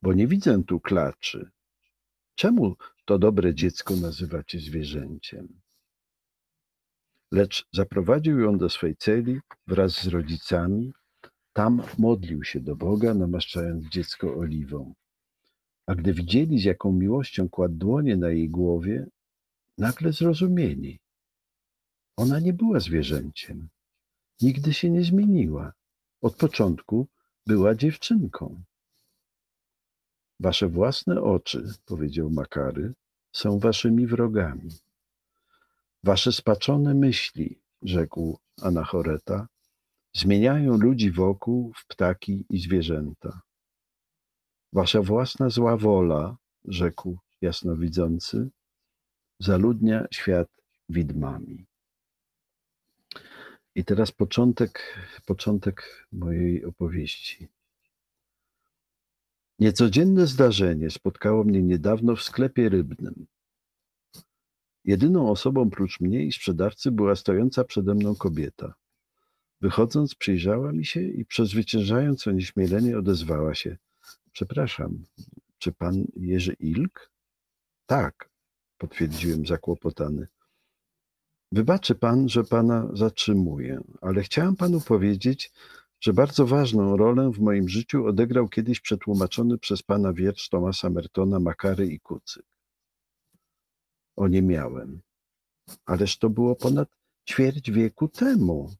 bo 0.02 0.14
nie 0.14 0.28
widzę 0.28 0.64
tu 0.64 0.80
klaczy. 0.80 1.52
Czemu 2.36 2.76
to 3.06 3.20
dobre 3.20 3.56
dziecko 3.56 3.96
nazywacie 3.96 4.60
zwierzęciem? 4.60 5.63
Lecz 7.34 7.66
zaprowadził 7.72 8.40
ją 8.40 8.58
do 8.58 8.70
swej 8.70 8.96
celi 8.96 9.40
wraz 9.68 10.04
z 10.04 10.08
rodzicami. 10.08 10.94
Tam 11.54 11.82
modlił 11.98 12.44
się 12.44 12.60
do 12.60 12.76
Boga, 12.76 13.14
namaszczając 13.14 13.86
dziecko 13.90 14.36
oliwą. 14.36 14.94
A 15.88 15.96
gdy 15.96 16.14
widzieli, 16.14 16.60
z 16.60 16.64
jaką 16.64 16.92
miłością 16.92 17.50
kładł 17.50 17.76
dłonie 17.76 18.18
na 18.18 18.30
jej 18.30 18.50
głowie, 18.50 19.08
nagle 19.78 20.12
zrozumieli. 20.12 21.00
Ona 22.18 22.40
nie 22.40 22.54
była 22.54 22.80
zwierzęciem. 22.80 23.70
Nigdy 24.42 24.74
się 24.74 24.90
nie 24.90 25.04
zmieniła. 25.04 25.74
Od 26.22 26.36
początku 26.36 27.08
była 27.48 27.76
dziewczynką. 27.76 28.64
Wasze 30.40 30.68
własne 30.70 31.22
oczy, 31.22 31.74
powiedział 31.86 32.30
Makary, 32.30 32.94
są 33.36 33.60
waszymi 33.60 34.08
wrogami. 34.08 34.70
Wasze 36.04 36.32
spaczone 36.32 36.94
myśli, 36.94 37.62
rzekł 37.82 38.40
Anachoreta, 38.62 39.48
zmieniają 40.14 40.78
ludzi 40.78 41.12
wokół 41.12 41.74
w 41.76 41.88
ptaki 41.88 42.46
i 42.50 42.60
zwierzęta. 42.60 43.42
Wasza 44.74 45.02
własna 45.02 45.50
zła 45.50 45.78
wola, 45.78 46.38
rzekł 46.66 47.18
jasnowidzący, 47.42 48.50
zaludnia 49.40 50.08
świat 50.12 50.50
widmami. 50.90 51.66
I 53.76 53.86
teraz 53.86 54.12
początek, 54.12 55.00
początek 55.26 56.08
mojej 56.12 56.66
opowieści. 56.66 57.48
Niecodzienne 59.60 60.28
zdarzenie 60.28 60.90
spotkało 60.90 61.44
mnie 61.44 61.64
niedawno 61.64 62.16
w 62.16 62.24
sklepie 62.24 62.70
rybnym. 62.70 63.28
Jedyną 64.86 65.30
osobą 65.30 65.70
prócz 65.70 66.00
mnie 66.00 66.26
i 66.26 66.32
sprzedawcy 66.32 66.92
była 66.92 67.16
stojąca 67.16 67.64
przede 67.64 67.96
mną 67.96 68.16
kobieta. 68.16 68.74
Wychodząc, 69.62 70.16
przyjrzała 70.16 70.72
mi 70.72 70.86
się 70.86 71.02
i 71.02 71.26
przezwyciężając 71.26 72.28
onieśmielenie 72.28 72.98
odezwała 72.98 73.56
się. 73.56 73.78
Przepraszam, 74.32 75.04
czy 75.58 75.72
pan 75.72 76.06
Jerzy 76.16 76.54
Ilk? 76.54 77.12
Tak, 77.86 78.30
potwierdziłem 78.78 79.46
zakłopotany. 79.46 80.28
Wybaczy 81.52 81.96
pan, 81.96 82.30
że 82.30 82.44
pana 82.44 82.90
zatrzymuję, 82.94 83.82
ale 84.02 84.24
chciałem 84.24 84.56
panu 84.56 84.82
powiedzieć, 84.82 85.52
że 86.00 86.14
bardzo 86.14 86.46
ważną 86.48 86.98
rolę 86.98 87.32
w 87.32 87.40
moim 87.40 87.70
życiu 87.70 88.06
odegrał 88.06 88.50
kiedyś 88.50 88.80
przetłumaczony 88.80 89.58
przez 89.58 89.84
pana 89.84 90.14
wiersz 90.14 90.50
Tomasa 90.50 90.90
Mertona 90.90 91.40
Makary 91.40 91.88
i 91.88 92.00
Kucyk 92.00 92.53
o 94.16 94.28
nie 94.28 94.42
miałem. 94.42 95.02
Ależ 95.86 96.18
to 96.18 96.30
było 96.30 96.56
ponad 96.56 96.90
ćwierć 97.30 97.72
wieku 97.72 98.08
temu. 98.08 98.76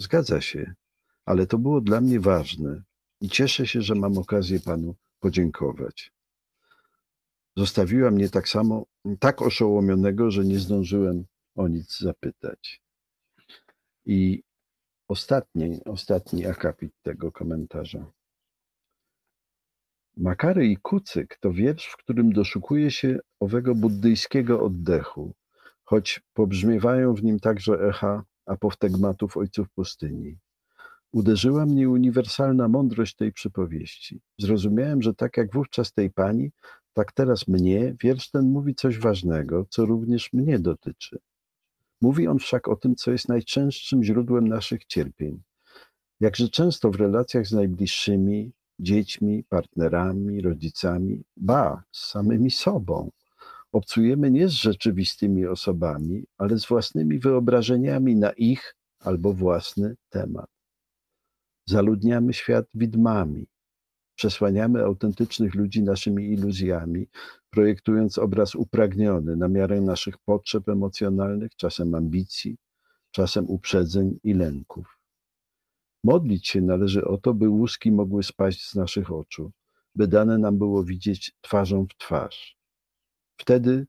Zgadza 0.00 0.40
się, 0.40 0.74
ale 1.26 1.46
to 1.46 1.58
było 1.58 1.80
dla 1.80 2.00
mnie 2.00 2.20
ważne 2.20 2.82
i 3.20 3.28
cieszę 3.28 3.66
się, 3.66 3.82
że 3.82 3.94
mam 3.94 4.18
okazję 4.18 4.60
panu 4.60 4.94
podziękować. 5.20 6.12
Zostawiła 7.56 8.10
mnie 8.10 8.28
tak 8.28 8.48
samo, 8.48 8.86
tak 9.20 9.42
oszołomionego, 9.42 10.30
że 10.30 10.44
nie 10.44 10.58
zdążyłem 10.58 11.24
o 11.54 11.68
nic 11.68 11.98
zapytać. 11.98 12.82
I 14.06 14.42
ostatni, 15.08 15.84
ostatni 15.84 16.46
akapit 16.46 16.92
tego 17.02 17.32
komentarza. 17.32 18.12
Makary 20.16 20.66
i 20.66 20.76
Kucyk 20.76 21.38
to 21.40 21.52
wiersz, 21.52 21.86
w 21.86 21.96
którym 21.96 22.32
doszukuje 22.32 22.90
się 22.90 23.18
owego 23.40 23.74
buddyjskiego 23.74 24.62
oddechu, 24.64 25.34
choć 25.84 26.20
pobrzmiewają 26.34 27.14
w 27.14 27.22
nim 27.22 27.40
także 27.40 27.88
echa 27.88 28.24
apoftegmatów 28.46 29.36
ojców 29.36 29.70
pustyni. 29.70 30.38
Uderzyła 31.12 31.66
mnie 31.66 31.88
uniwersalna 31.88 32.68
mądrość 32.68 33.16
tej 33.16 33.32
przypowieści. 33.32 34.20
Zrozumiałem, 34.38 35.02
że 35.02 35.14
tak 35.14 35.36
jak 35.36 35.52
wówczas 35.52 35.92
tej 35.92 36.10
pani, 36.10 36.50
tak 36.92 37.12
teraz 37.12 37.48
mnie, 37.48 37.94
wiersz 38.02 38.30
ten 38.30 38.50
mówi 38.50 38.74
coś 38.74 38.98
ważnego, 38.98 39.66
co 39.70 39.84
również 39.84 40.32
mnie 40.32 40.58
dotyczy. 40.58 41.18
Mówi 42.00 42.28
on 42.28 42.38
wszak 42.38 42.68
o 42.68 42.76
tym, 42.76 42.94
co 42.96 43.12
jest 43.12 43.28
najczęstszym 43.28 44.04
źródłem 44.04 44.48
naszych 44.48 44.84
cierpień. 44.84 45.42
Jakże 46.20 46.48
często 46.48 46.90
w 46.90 46.96
relacjach 46.96 47.46
z 47.46 47.52
najbliższymi, 47.52 48.52
dziećmi, 48.82 49.44
partnerami, 49.44 50.40
rodzicami, 50.40 51.24
ba, 51.36 51.84
z 51.92 52.00
samymi 52.10 52.50
sobą, 52.50 53.10
obcujemy 53.72 54.30
nie 54.30 54.48
z 54.48 54.52
rzeczywistymi 54.52 55.46
osobami, 55.46 56.24
ale 56.38 56.58
z 56.58 56.66
własnymi 56.66 57.18
wyobrażeniami 57.18 58.16
na 58.16 58.32
ich 58.32 58.74
albo 59.00 59.32
własny 59.32 59.96
temat. 60.10 60.50
Zaludniamy 61.66 62.32
świat 62.32 62.66
widmami, 62.74 63.46
przesłaniamy 64.14 64.84
autentycznych 64.84 65.54
ludzi 65.54 65.82
naszymi 65.82 66.32
iluzjami, 66.32 67.08
projektując 67.50 68.18
obraz 68.18 68.54
upragniony 68.54 69.36
na 69.36 69.48
miarę 69.48 69.80
naszych 69.80 70.18
potrzeb 70.18 70.68
emocjonalnych, 70.68 71.56
czasem 71.56 71.94
ambicji, 71.94 72.56
czasem 73.10 73.44
uprzedzeń 73.48 74.18
i 74.24 74.34
lęków. 74.34 75.01
Modlić 76.04 76.48
się 76.48 76.60
należy 76.60 77.04
o 77.04 77.18
to, 77.18 77.34
by 77.34 77.48
łuski 77.48 77.92
mogły 77.92 78.22
spaść 78.22 78.70
z 78.70 78.74
naszych 78.74 79.12
oczu, 79.12 79.52
by 79.94 80.08
dane 80.08 80.38
nam 80.38 80.58
było 80.58 80.84
widzieć 80.84 81.32
twarzą 81.40 81.86
w 81.86 81.96
twarz. 81.96 82.56
Wtedy 83.40 83.86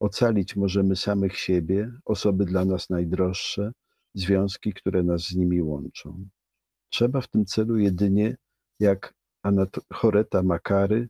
ocalić 0.00 0.56
możemy 0.56 0.96
samych 0.96 1.38
siebie, 1.38 1.92
osoby 2.04 2.44
dla 2.44 2.64
nas 2.64 2.90
najdroższe, 2.90 3.72
związki, 4.14 4.72
które 4.72 5.02
nas 5.02 5.22
z 5.22 5.34
nimi 5.34 5.62
łączą. 5.62 6.28
Trzeba 6.90 7.20
w 7.20 7.28
tym 7.28 7.44
celu 7.44 7.78
jedynie, 7.78 8.36
jak 8.80 9.14
Anachoreta 9.42 10.42
Makary, 10.42 11.08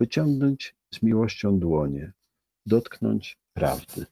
wyciągnąć 0.00 0.74
z 0.94 1.02
miłością 1.02 1.58
dłonie, 1.58 2.12
dotknąć 2.66 3.38
prawdy. 3.54 4.06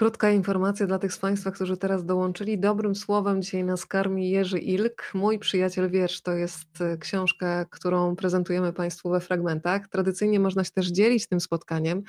Krótka 0.00 0.30
informacja 0.30 0.86
dla 0.86 0.98
tych 0.98 1.12
z 1.12 1.18
Państwa, 1.18 1.50
którzy 1.50 1.76
teraz 1.76 2.04
dołączyli. 2.04 2.58
Dobrym 2.58 2.94
słowem 2.94 3.42
dzisiaj 3.42 3.64
nas 3.64 3.86
karmi 3.86 4.30
Jerzy 4.30 4.58
Ilk. 4.58 5.10
Mój 5.14 5.38
przyjaciel 5.38 5.90
wiersz 5.90 6.20
to 6.20 6.32
jest 6.32 6.80
e, 6.80 6.98
książka, 6.98 7.64
którą 7.64 8.16
prezentujemy 8.16 8.72
Państwu 8.72 9.10
we 9.10 9.20
fragmentach. 9.20 9.88
Tradycyjnie 9.88 10.40
można 10.40 10.64
się 10.64 10.70
też 10.70 10.86
dzielić 10.86 11.28
tym 11.28 11.40
spotkaniem. 11.40 12.02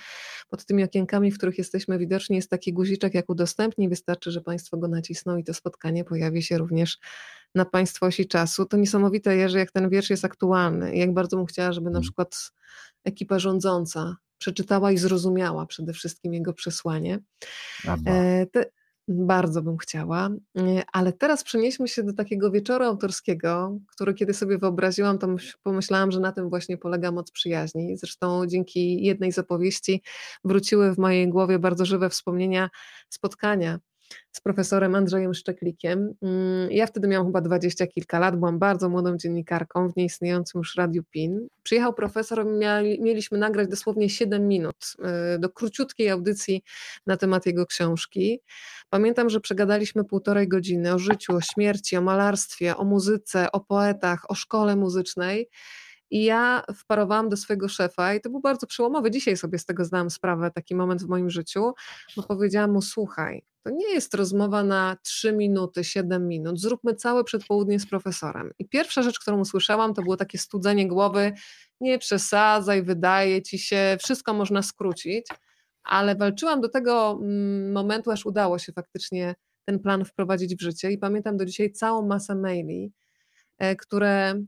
Pod 0.49 0.65
tymi 0.65 0.83
okienkami, 0.83 1.31
w 1.31 1.37
których 1.37 1.57
jesteśmy 1.57 1.97
widoczni, 1.97 2.35
jest 2.35 2.49
taki 2.49 2.73
guziczek 2.73 3.13
jak 3.13 3.29
udostępnij. 3.29 3.89
Wystarczy, 3.89 4.31
że 4.31 4.41
Państwo 4.41 4.77
go 4.77 4.87
nacisną 4.87 5.37
i 5.37 5.43
to 5.43 5.53
spotkanie 5.53 6.03
pojawi 6.03 6.43
się 6.43 6.57
również 6.57 6.97
na 7.55 7.65
Państwa 7.65 8.05
osi 8.05 8.27
czasu. 8.27 8.65
To 8.65 8.77
niesamowite, 8.77 9.35
Jerzy, 9.35 9.57
jak 9.57 9.71
ten 9.71 9.89
wiersz 9.89 10.09
jest 10.09 10.25
aktualny. 10.25 10.95
Jak 10.95 11.13
bardzo 11.13 11.37
bym 11.37 11.45
chciała, 11.45 11.71
żeby 11.71 11.89
na 11.89 11.97
mm. 11.97 12.01
przykład 12.01 12.51
ekipa 13.05 13.39
rządząca 13.39 14.15
przeczytała 14.41 14.91
i 14.91 14.97
zrozumiała 14.97 15.65
przede 15.65 15.93
wszystkim 15.93 16.33
jego 16.33 16.53
przesłanie. 16.53 17.19
E, 18.07 18.45
te, 18.45 18.65
bardzo 19.07 19.61
bym 19.61 19.77
chciała, 19.77 20.29
e, 20.57 20.83
ale 20.93 21.13
teraz 21.13 21.43
przenieśmy 21.43 21.87
się 21.87 22.03
do 22.03 22.13
takiego 22.13 22.51
wieczoru 22.51 22.85
autorskiego, 22.85 23.77
który 23.87 24.13
kiedy 24.13 24.33
sobie 24.33 24.57
wyobraziłam, 24.57 25.17
to 25.17 25.27
pomyślałam, 25.63 26.11
że 26.11 26.19
na 26.19 26.31
tym 26.31 26.49
właśnie 26.49 26.77
polega 26.77 27.11
moc 27.11 27.31
przyjaźni. 27.31 27.97
Zresztą 27.97 28.47
dzięki 28.47 29.03
jednej 29.03 29.31
z 29.31 29.39
opowieści 29.39 30.01
wróciły 30.43 30.95
w 30.95 30.97
mojej 30.97 31.29
głowie 31.29 31.59
bardzo 31.59 31.85
żywe 31.85 32.09
wspomnienia 32.09 32.69
spotkania 33.09 33.79
z 34.32 34.41
profesorem 34.41 34.95
Andrzejem 34.95 35.34
Szczeklikiem. 35.34 36.14
Mm, 36.22 36.72
ja 36.72 36.88
wtedy 36.88 37.07
miałam 37.07 37.28
chyba 37.28 37.41
dwadzieścia 37.41 37.88
kilka 37.88 38.20
lat, 38.20 38.36
byłam 38.36 38.59
bardzo 38.59 38.89
młodą 38.89 39.18
dziennikarką 39.18 39.91
w 39.91 39.95
nieistniejącym 39.95 40.59
już 40.59 40.76
Radiu 40.76 41.03
PIN. 41.12 41.47
Przyjechał 41.64 41.93
profesor, 41.93 42.45
mieli, 42.45 43.01
mieliśmy 43.01 43.38
nagrać 43.38 43.68
dosłownie 43.68 44.09
7 44.09 44.47
minut 44.47 44.95
y, 45.36 45.39
do 45.39 45.49
króciutkiej 45.49 46.09
audycji 46.09 46.64
na 47.05 47.18
temat 47.18 47.45
jego 47.45 47.66
książki. 47.66 48.39
Pamiętam, 48.89 49.30
że 49.30 49.39
przegadaliśmy 49.39 50.03
półtorej 50.03 50.47
godziny 50.47 50.93
o 50.93 50.99
życiu, 50.99 51.36
o 51.36 51.41
śmierci, 51.41 51.97
o 51.97 52.01
malarstwie, 52.01 52.78
o 52.78 52.84
muzyce, 52.84 53.51
o 53.51 53.59
poetach, 53.59 54.32
o 54.32 54.36
szkole 54.36 54.76
muzycznej. 54.76 55.49
I 56.12 56.24
ja 56.24 56.64
wparowałam 56.76 57.30
do 57.30 57.38
swojego 57.38 57.70
szefa, 57.70 58.14
i 58.14 58.22
to 58.22 58.30
był 58.30 58.39
bardzo 58.39 58.68
przełomowy. 58.68 59.12
Dzisiaj 59.12 59.38
sobie 59.38 59.59
z 59.59 59.66
tego 59.66 59.86
zdałam 59.86 60.09
sprawę, 60.09 60.51
taki 60.51 60.76
moment 60.76 61.03
w 61.03 61.07
moim 61.07 61.30
życiu, 61.30 61.74
bo 62.18 62.24
powiedziałam 62.24 62.72
mu: 62.72 62.82
Słuchaj, 62.82 63.43
to 63.64 63.70
nie 63.70 63.93
jest 63.93 64.14
rozmowa 64.14 64.64
na 64.64 64.97
3 65.03 65.34
minuty, 65.34 65.84
7 65.84 66.28
minut. 66.28 66.59
Zróbmy 66.59 66.95
całe 66.95 67.24
przedpołudnie 67.24 67.80
z 67.80 67.86
profesorem. 67.86 68.51
I 68.59 68.70
pierwsza 68.70 69.01
rzecz, 69.01 69.20
którą 69.20 69.39
usłyszałam, 69.39 69.93
to 69.93 70.01
było 70.01 70.18
takie 70.18 70.38
studzenie 70.38 70.88
głowy: 70.88 71.34
Nie 71.82 71.99
przesadzaj, 71.99 72.84
wydaje 72.84 73.41
ci 73.41 73.59
się, 73.59 73.97
wszystko 73.99 74.34
można 74.34 74.62
skrócić. 74.62 75.28
Ale 75.84 76.16
walczyłam 76.16 76.62
do 76.62 76.70
tego 76.70 77.20
mm, 77.22 77.72
momentu, 77.72 78.12
aż 78.12 78.26
udało 78.26 78.59
się 78.59 78.74
faktycznie 78.74 79.36
ten 79.66 79.80
plan 79.80 80.05
wprowadzić 80.05 80.55
w 80.55 80.62
życie. 80.62 80.91
I 80.91 80.97
pamiętam 80.97 81.38
do 81.38 81.45
dzisiaj 81.45 81.72
całą 81.72 82.07
masę 82.07 82.36
maili, 82.36 82.93
e, 83.57 83.76
które 83.76 84.43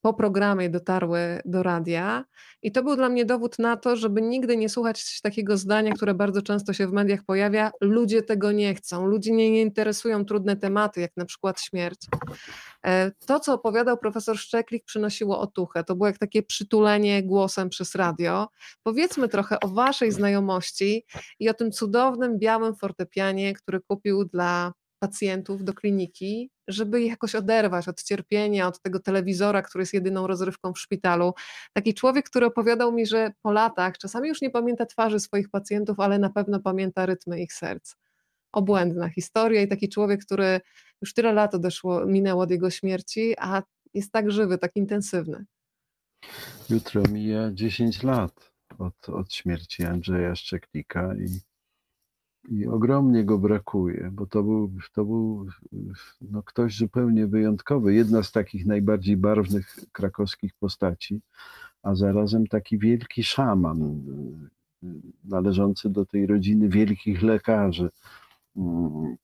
po 0.00 0.14
programie 0.14 0.70
dotarły 0.70 1.40
do 1.44 1.62
radia. 1.62 2.24
I 2.62 2.72
to 2.72 2.82
był 2.82 2.96
dla 2.96 3.08
mnie 3.08 3.24
dowód 3.24 3.58
na 3.58 3.76
to, 3.76 3.96
żeby 3.96 4.22
nigdy 4.22 4.56
nie 4.56 4.68
słuchać 4.68 5.20
takiego 5.20 5.56
zdania, 5.56 5.92
które 5.92 6.14
bardzo 6.14 6.42
często 6.42 6.72
się 6.72 6.86
w 6.86 6.92
mediach 6.92 7.24
pojawia: 7.24 7.70
ludzie 7.80 8.22
tego 8.22 8.52
nie 8.52 8.74
chcą, 8.74 9.06
ludzie 9.06 9.32
nie, 9.32 9.62
interesują 9.62 10.24
trudne 10.24 10.56
tematy, 10.56 11.00
jak 11.00 11.16
na 11.16 11.24
przykład 11.24 11.60
śmierć. 11.60 12.00
E, 12.86 13.10
to, 13.26 13.40
co 13.40 13.54
opowiadał 13.54 13.98
profesor 13.98 14.38
Szczeklik, 14.38 14.84
przynosiło 14.84 15.40
otuchę. 15.40 15.84
To 15.84 15.96
było 15.96 16.06
jak 16.06 16.18
takie 16.18 16.42
przytulenie 16.42 17.22
głosem 17.22 17.68
przez 17.68 17.94
radio. 17.94 18.48
Powiedzmy 18.82 19.28
trochę 19.28 19.60
o 19.60 19.68
Waszej 19.68 20.12
znajomości 20.12 21.04
i 21.40 21.48
o 21.48 21.54
tym 21.54 21.72
cudownym 21.72 22.38
białym 22.38 22.74
fortepianie, 22.74 23.54
który 23.54 23.80
kupił 23.80 24.24
dla 24.24 24.72
pacjentów 24.98 25.64
do 25.64 25.74
kliniki, 25.74 26.50
żeby 26.68 27.00
ich 27.02 27.10
jakoś 27.10 27.34
oderwać 27.34 27.88
od 27.88 28.02
cierpienia, 28.02 28.68
od 28.68 28.82
tego 28.82 29.00
telewizora, 29.00 29.62
który 29.62 29.82
jest 29.82 29.94
jedyną 29.94 30.26
rozrywką 30.26 30.72
w 30.72 30.78
szpitalu. 30.78 31.34
Taki 31.72 31.94
człowiek, 31.94 32.26
który 32.26 32.46
opowiadał 32.46 32.92
mi, 32.92 33.06
że 33.06 33.32
po 33.42 33.52
latach 33.52 33.98
czasami 33.98 34.28
już 34.28 34.42
nie 34.42 34.50
pamięta 34.50 34.86
twarzy 34.86 35.20
swoich 35.20 35.50
pacjentów, 35.50 36.00
ale 36.00 36.18
na 36.18 36.30
pewno 36.30 36.60
pamięta 36.60 37.06
rytmy 37.06 37.40
ich 37.40 37.52
serc. 37.52 37.94
Obłędna 38.52 39.08
historia 39.08 39.62
i 39.62 39.68
taki 39.68 39.88
człowiek, 39.88 40.24
który 40.24 40.60
już 41.02 41.14
tyle 41.14 41.32
lat 41.32 41.54
odeszło, 41.54 42.06
minęło 42.06 42.42
od 42.42 42.50
jego 42.50 42.70
śmierci, 42.70 43.34
a 43.38 43.62
jest 43.94 44.12
tak 44.12 44.30
żywy, 44.30 44.58
tak 44.58 44.76
intensywny. 44.76 45.44
Jutro 46.70 47.02
mija 47.12 47.50
10 47.52 48.02
lat 48.02 48.52
od, 48.78 49.08
od 49.08 49.32
śmierci 49.32 49.84
Andrzeja 49.84 50.34
Szczeklika 50.34 51.14
i 51.14 51.40
i 52.50 52.66
ogromnie 52.66 53.24
go 53.24 53.38
brakuje, 53.38 54.10
bo 54.12 54.26
to 54.26 54.42
był, 54.42 54.72
to 54.92 55.04
był 55.04 55.46
no, 56.20 56.42
ktoś 56.42 56.76
zupełnie 56.76 57.26
wyjątkowy, 57.26 57.94
jedna 57.94 58.22
z 58.22 58.32
takich 58.32 58.66
najbardziej 58.66 59.16
barwnych 59.16 59.76
krakowskich 59.92 60.54
postaci, 60.54 61.20
a 61.82 61.94
zarazem 61.94 62.46
taki 62.46 62.78
wielki 62.78 63.22
szaman, 63.22 64.02
należący 65.24 65.90
do 65.90 66.06
tej 66.06 66.26
rodziny 66.26 66.68
wielkich 66.68 67.22
lekarzy, 67.22 67.90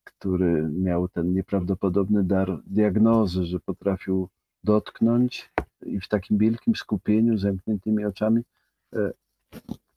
który 0.04 0.68
miał 0.72 1.08
ten 1.08 1.32
nieprawdopodobny 1.32 2.24
dar 2.24 2.62
diagnozy, 2.66 3.44
że 3.44 3.60
potrafił 3.60 4.28
dotknąć 4.64 5.50
i 5.86 6.00
w 6.00 6.08
takim 6.08 6.38
wielkim 6.38 6.76
skupieniu, 6.76 7.38
zamkniętymi 7.38 8.04
oczami 8.04 8.42
e, 8.92 9.12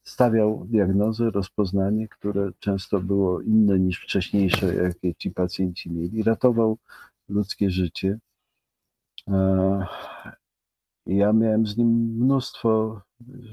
stawiał 0.08 0.66
diagnozę, 0.66 1.30
rozpoznanie, 1.30 2.08
które 2.08 2.52
często 2.60 3.00
było 3.00 3.42
inne 3.42 3.80
niż 3.80 4.02
wcześniejsze, 4.02 4.76
jakie 4.76 5.16
ci 5.16 5.32
pacjenci 5.32 5.92
mieli. 5.92 6.24
Ratował 6.24 6.78
ludzkie 7.30 7.70
życie. 7.70 8.20
E, 9.28 9.86
ja 11.06 11.34
miałem 11.34 11.68
z 11.68 11.78
nim 11.78 11.88
mnóstwo 12.20 13.02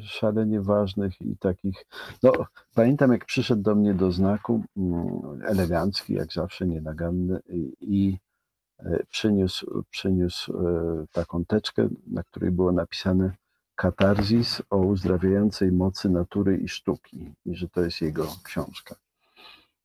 szalenie 0.02 0.60
ważnych 0.60 1.20
i 1.20 1.36
takich. 1.36 1.84
No, 2.22 2.32
pamiętam, 2.74 3.12
jak 3.12 3.24
przyszedł 3.24 3.62
do 3.62 3.74
mnie 3.74 3.94
do 3.94 4.12
znaku, 4.12 4.64
mm, 4.76 5.42
elegancki, 5.46 6.14
jak 6.14 6.32
zawsze, 6.32 6.66
nienaganny, 6.66 7.40
i, 7.80 8.18
e, 8.78 9.04
przyniósł, 9.10 9.84
przyniósł 9.90 10.58
e, 10.58 11.06
taką 11.12 11.44
teczkę, 11.44 11.88
na 12.06 12.22
której 12.22 12.50
było 12.50 12.72
napisane 12.72 13.32
Katarzis 13.74 14.62
o 14.70 14.76
uzdrawiającej 14.76 15.72
mocy 15.72 16.08
natury 16.08 16.56
i 16.56 16.68
sztuki 16.68 17.34
i 17.46 17.56
że 17.56 17.68
to 17.68 17.80
jest 17.80 18.00
jego 18.00 18.26
książka. 18.44 18.94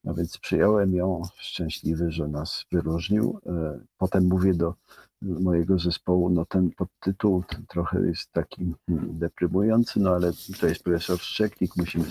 No 0.03 0.13
więc 0.13 0.37
przyjąłem 0.37 0.93
ją 0.95 1.21
szczęśliwy, 1.35 2.11
że 2.11 2.27
nas 2.27 2.65
wyróżnił. 2.71 3.39
E, 3.45 3.79
potem 3.97 4.27
mówię 4.27 4.53
do 4.53 4.73
mojego 5.21 5.79
zespołu, 5.79 6.29
no 6.29 6.45
ten 6.45 6.71
podtytuł 6.71 7.43
trochę 7.67 8.07
jest 8.07 8.31
taki 8.31 8.73
hmm, 8.87 9.19
deprymujący, 9.19 9.99
no 9.99 10.09
ale 10.09 10.31
to 10.59 10.67
jest 10.67 10.83
profesor 10.83 11.19
Szczeklik, 11.19 11.77
musimy 11.77 12.05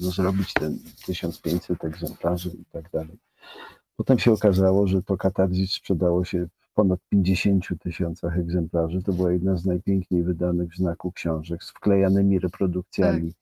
no, 0.00 0.10
zrobić 0.10 0.52
ten 0.52 0.78
1500 1.06 1.84
egzemplarzy 1.84 2.48
i 2.48 2.64
tak 2.72 2.90
dalej. 2.90 3.18
Potem 3.96 4.18
się 4.18 4.32
okazało, 4.32 4.86
że 4.86 5.02
to 5.02 5.16
Katarzis 5.16 5.72
sprzedało 5.72 6.24
się 6.24 6.46
ponad 6.74 7.00
50 7.08 7.64
tysiącach 7.80 8.38
egzemplarzy. 8.38 9.02
To 9.02 9.12
była 9.12 9.32
jedna 9.32 9.56
z 9.56 9.66
najpiękniej 9.66 10.22
wydanych 10.22 10.70
w 10.72 10.76
znaku 10.76 11.12
książek 11.12 11.64
z 11.64 11.70
wklejanymi 11.70 12.38
reprodukcjami 12.38 13.32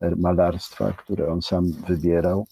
tak. 0.00 0.16
malarstwa, 0.16 0.92
które 0.92 1.28
on 1.28 1.42
sam 1.42 1.72
wybierał. 1.88 2.46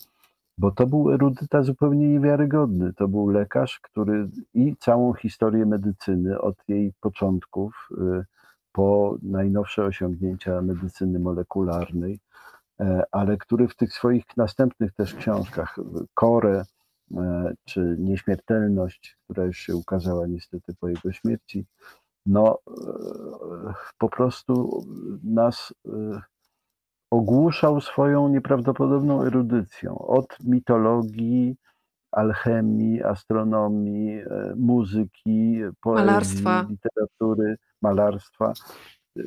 bo 0.59 0.71
to 0.71 0.87
był 0.87 1.13
erudyta 1.13 1.63
zupełnie 1.63 2.09
niewiarygodny. 2.09 2.93
To 2.93 3.09
był 3.09 3.29
lekarz, 3.29 3.81
który 3.81 4.29
i 4.55 4.77
całą 4.77 5.15
historię 5.15 5.67
medycyny 5.67 6.41
od 6.41 6.57
jej 6.69 6.93
początków 7.01 7.89
y, 7.91 8.25
po 8.77 9.17
najnowsze 9.23 9.85
osiągnięcia 9.85 10.63
medycyny 10.63 11.19
molekularnej, 11.19 12.19
e, 12.81 13.03
ale 13.13 13.37
który 13.37 13.69
w 13.69 13.77
tych 13.77 13.93
swoich 13.93 14.25
następnych 14.37 14.93
też 14.93 15.15
książkach, 15.15 15.77
Kore 16.15 16.61
e, 16.61 16.65
czy 17.65 17.97
Nieśmiertelność, 17.99 19.17
która 19.25 19.45
już 19.45 19.59
się 19.59 19.77
ukazała 19.77 20.27
niestety 20.27 20.75
po 20.75 20.89
jego 20.89 21.13
śmierci, 21.13 21.67
no 22.27 22.59
e, 22.69 23.75
po 23.99 24.09
prostu 24.09 24.85
nas 25.25 25.75
ogłuszał 27.11 27.81
swoją 27.81 28.29
nieprawdopodobną 28.29 29.23
erudycją. 29.23 29.99
Od 29.99 30.37
mitologii, 30.45 31.57
alchemii, 32.13 33.03
astronomii, 33.03 34.21
e, 34.21 34.55
muzyki, 34.57 35.61
poezji, 35.81 36.07
malarstwa. 36.07 36.67
literatury, 36.71 37.57
malarstwa. 37.83 38.53
E, 39.19 39.23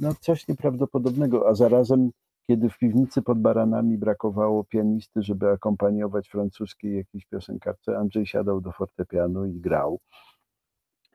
no 0.00 0.14
coś 0.20 0.48
nieprawdopodobnego, 0.48 1.48
a 1.48 1.54
zarazem 1.54 2.10
kiedy 2.46 2.70
w 2.70 2.78
piwnicy 2.78 3.22
pod 3.22 3.38
baranami 3.38 3.98
brakowało 3.98 4.64
pianisty, 4.64 5.22
żeby 5.22 5.50
akompaniować 5.50 6.28
francuskiej 6.28 6.96
jakiejś 6.96 7.26
piosenkarce, 7.26 7.98
Andrzej 7.98 8.26
siadał 8.26 8.60
do 8.60 8.72
fortepianu 8.72 9.46
i 9.46 9.60
grał. 9.60 10.00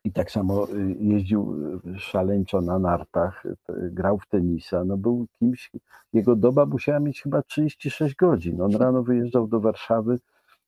I 0.04 0.12
tak 0.12 0.32
samo 0.32 0.68
y, 0.70 0.96
jeździł 1.00 1.56
y, 1.96 2.00
szaleńczo 2.00 2.62
na 2.62 2.80
nartach, 2.80 3.44
grał 3.70 4.20
w 4.20 4.28
tenisa. 4.28 4.84
No 4.84 4.98
był 4.98 5.28
kimś, 5.40 5.72
jego 6.14 6.36
doba 6.36 6.66
musiała 6.66 7.00
mieć 7.00 7.22
chyba 7.22 7.42
36 7.42 8.16
godzin. 8.16 8.62
On 8.62 8.76
rano 8.76 9.04
wyjeżdżał 9.04 9.48
do 9.48 9.60
Warszawy 9.60 10.20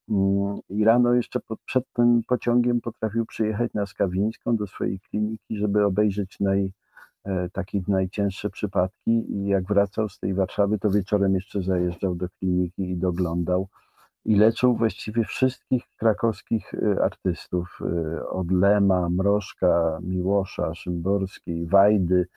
mm, 0.09 0.59
i 0.69 0.83
rano 0.83 1.13
jeszcze 1.13 1.39
przed 1.65 1.85
tym 1.93 2.21
pociągiem 2.27 2.81
potrafił 2.81 3.25
przyjechać 3.25 3.73
na 3.73 3.85
Skawińską 3.85 4.55
do 4.55 4.67
swojej 4.67 4.99
kliniki, 4.99 5.57
żeby 5.57 5.85
obejrzeć 5.85 6.39
naj, 6.39 6.71
e, 7.25 7.49
takie 7.49 7.81
najcięższe 7.87 8.49
przypadki 8.49 9.35
i 9.35 9.45
jak 9.45 9.67
wracał 9.67 10.09
z 10.09 10.19
tej 10.19 10.33
Warszawy, 10.33 10.79
to 10.79 10.89
wieczorem 10.89 11.35
jeszcze 11.35 11.61
zajeżdżał 11.61 12.15
do 12.15 12.29
kliniki 12.29 12.91
i 12.91 12.97
doglądał 12.97 13.67
i 14.25 14.35
leczył 14.35 14.77
właściwie 14.77 15.23
wszystkich 15.23 15.83
krakowskich 15.97 16.73
y, 16.73 17.03
artystów, 17.03 17.79
y, 17.81 18.29
od 18.29 18.51
Lema, 18.51 19.09
Mrożka, 19.09 19.99
Miłosza, 20.03 20.75
Szymborskiej, 20.75 21.67
Wajdy. 21.67 22.27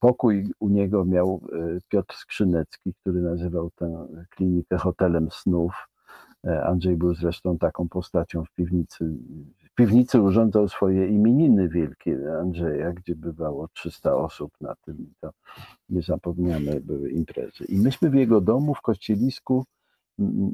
Pokój 0.00 0.50
u 0.60 0.68
niego 0.68 1.04
miał 1.04 1.40
Piotr 1.88 2.14
Skrzynecki, 2.16 2.94
który 2.94 3.20
nazywał 3.20 3.70
tę 3.70 4.06
klinikę 4.30 4.76
hotelem 4.78 5.28
snów. 5.30 5.88
E, 6.46 6.64
Andrzej 6.64 6.96
był 6.96 7.14
zresztą 7.14 7.58
taką 7.58 7.88
postacią 7.88 8.44
w 8.44 8.50
piwnicy. 8.50 9.14
W 9.58 9.74
piwnicy 9.74 10.20
urządzał 10.20 10.68
swoje 10.68 11.08
imieniny 11.08 11.68
wielkie 11.68 12.18
Andrzeja, 12.40 12.92
gdzie 12.92 13.16
bywało 13.16 13.68
300 13.68 14.16
osób 14.16 14.52
na 14.60 14.74
tym. 14.74 15.12
To 15.20 15.30
niezapomniane 15.88 16.80
były 16.80 17.10
imprezy. 17.10 17.64
I 17.68 17.78
myśmy 17.78 18.10
w 18.10 18.14
jego 18.14 18.40
domu 18.40 18.74
w 18.74 18.80
Kościelisku 18.80 19.64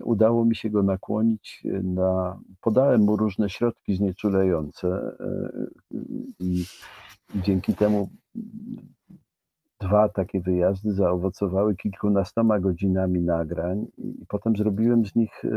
udało 0.04 0.44
mi 0.44 0.56
się 0.56 0.70
go 0.70 0.82
nakłonić 0.82 1.62
na. 1.82 2.40
Podałem 2.60 3.00
mu 3.00 3.16
różne 3.16 3.50
środki 3.50 3.96
znieczulające 3.96 4.88
e, 4.88 5.50
i 6.40 6.64
dzięki 7.34 7.74
temu 7.74 8.10
dwa 9.80 10.08
takie 10.08 10.40
wyjazdy 10.40 10.92
zaowocowały 10.92 11.76
kilkunastoma 11.76 12.58
godzinami 12.58 13.20
nagrań 13.20 13.86
i 13.98 14.26
potem 14.28 14.56
zrobiłem 14.56 15.06
z 15.06 15.14
nich 15.14 15.44
e, 15.44 15.48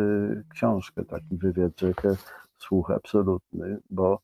książkę, 0.50 1.06
taki 1.06 1.38
wywiad 1.38 1.80
rzekę, 1.80 2.16
słuch 2.58 2.92
absolutny, 2.92 3.78
bo 3.90 4.20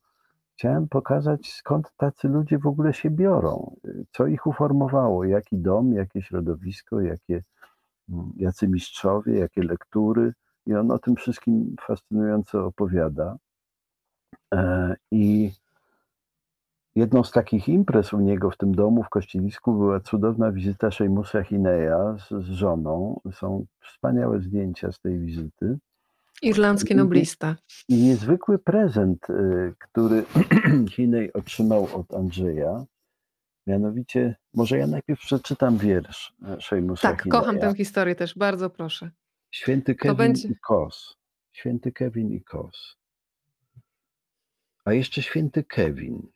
chciałem 0.54 0.88
pokazać 0.88 1.54
skąd 1.54 1.94
tacy 1.98 2.28
ludzie 2.28 2.58
w 2.58 2.68
ogóle 2.68 2.94
się 2.94 3.10
biorą, 3.10 3.76
co 4.12 4.28
ich 4.28 4.48
uformowało, 4.48 5.26
jaki 5.26 5.58
dom, 5.58 5.94
jakie 5.94 6.22
środowisko, 6.22 7.02
jakie 7.02 7.44
jacy 8.36 8.68
mistrzowie, 8.68 9.40
jakie 9.40 9.64
lektury. 9.64 10.34
I 10.66 10.76
on 10.76 10.92
o 10.92 11.00
tym 11.00 11.16
wszystkim 11.16 11.76
fascynująco 11.82 12.66
opowiada. 12.66 13.38
E, 14.54 14.96
I 15.12 15.52
jedną 17.00 17.24
z 17.24 17.32
takich 17.32 17.70
imprez 17.70 18.14
u 18.14 18.20
niego 18.20 18.52
w 18.52 18.58
tym 18.58 18.76
domu 18.76 19.04
w 19.04 19.10
Kościelisku 19.10 19.74
była 19.74 20.00
cudowna 20.00 20.52
wizyta 20.52 20.92
Szejmusa 20.92 21.44
Hineja 21.44 22.18
z, 22.18 22.46
z 22.46 22.50
żoną. 22.50 23.22
Są 23.34 23.66
wspaniałe 23.84 24.42
zdjęcia 24.42 24.92
z 24.92 25.00
tej 25.00 25.20
wizyty. 25.20 25.78
Irlandzki 26.42 26.96
noblista. 26.96 27.56
I 27.90 27.96
niezwykły 27.96 28.60
prezent, 28.60 29.30
y, 29.30 29.74
który 29.80 30.24
Hinej 30.96 31.34
otrzymał 31.34 31.88
od 31.94 32.14
Andrzeja, 32.14 32.86
Mianowicie, 33.68 34.36
może 34.54 34.78
ja 34.78 34.88
najpierw 34.88 35.20
przeczytam 35.20 35.78
wiersz 35.78 36.34
e, 36.48 36.62
Szejmusa 36.62 37.02
Tak, 37.02 37.24
Hineja. 37.24 37.40
kocham 37.40 37.60
tę 37.60 37.74
historię 37.76 38.16
też, 38.16 38.38
bardzo 38.38 38.70
proszę. 38.70 39.12
Święty 39.52 39.96
Kevin 39.96 40.18
będzie... 40.18 40.48
i 40.48 40.56
Kos. 40.56 41.18
Święty 41.52 41.92
Kevin 41.92 42.32
i 42.34 42.42
Kos. 42.42 42.98
A 44.86 44.94
jeszcze 44.94 45.22
święty 45.22 45.64
Kevin 45.64 46.28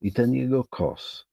i 0.00 0.12
ten 0.12 0.34
jego 0.34 0.64
kos. 0.64 1.26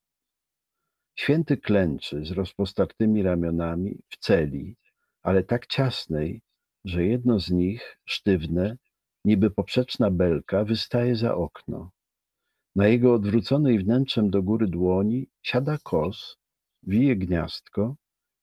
Święty 1.15 1.57
klęczy 1.57 2.25
z 2.25 2.31
rozpostartymi 2.31 3.23
ramionami 3.23 3.99
w 4.09 4.17
celi, 4.17 4.75
ale 5.23 5.43
tak 5.43 5.67
ciasnej, 5.67 6.41
że 6.85 7.05
jedno 7.05 7.39
z 7.39 7.51
nich, 7.51 7.99
sztywne, 8.05 8.77
niby 9.25 9.51
poprzeczna 9.51 10.11
belka, 10.11 10.63
wystaje 10.63 11.15
za 11.15 11.35
okno. 11.35 11.91
Na 12.75 12.87
jego 12.87 13.13
odwróconej 13.13 13.79
wnętrzem 13.79 14.29
do 14.29 14.43
góry 14.43 14.67
dłoni 14.67 15.29
siada 15.41 15.77
kos, 15.83 16.37
wije 16.83 17.15
gniazdko 17.15 17.95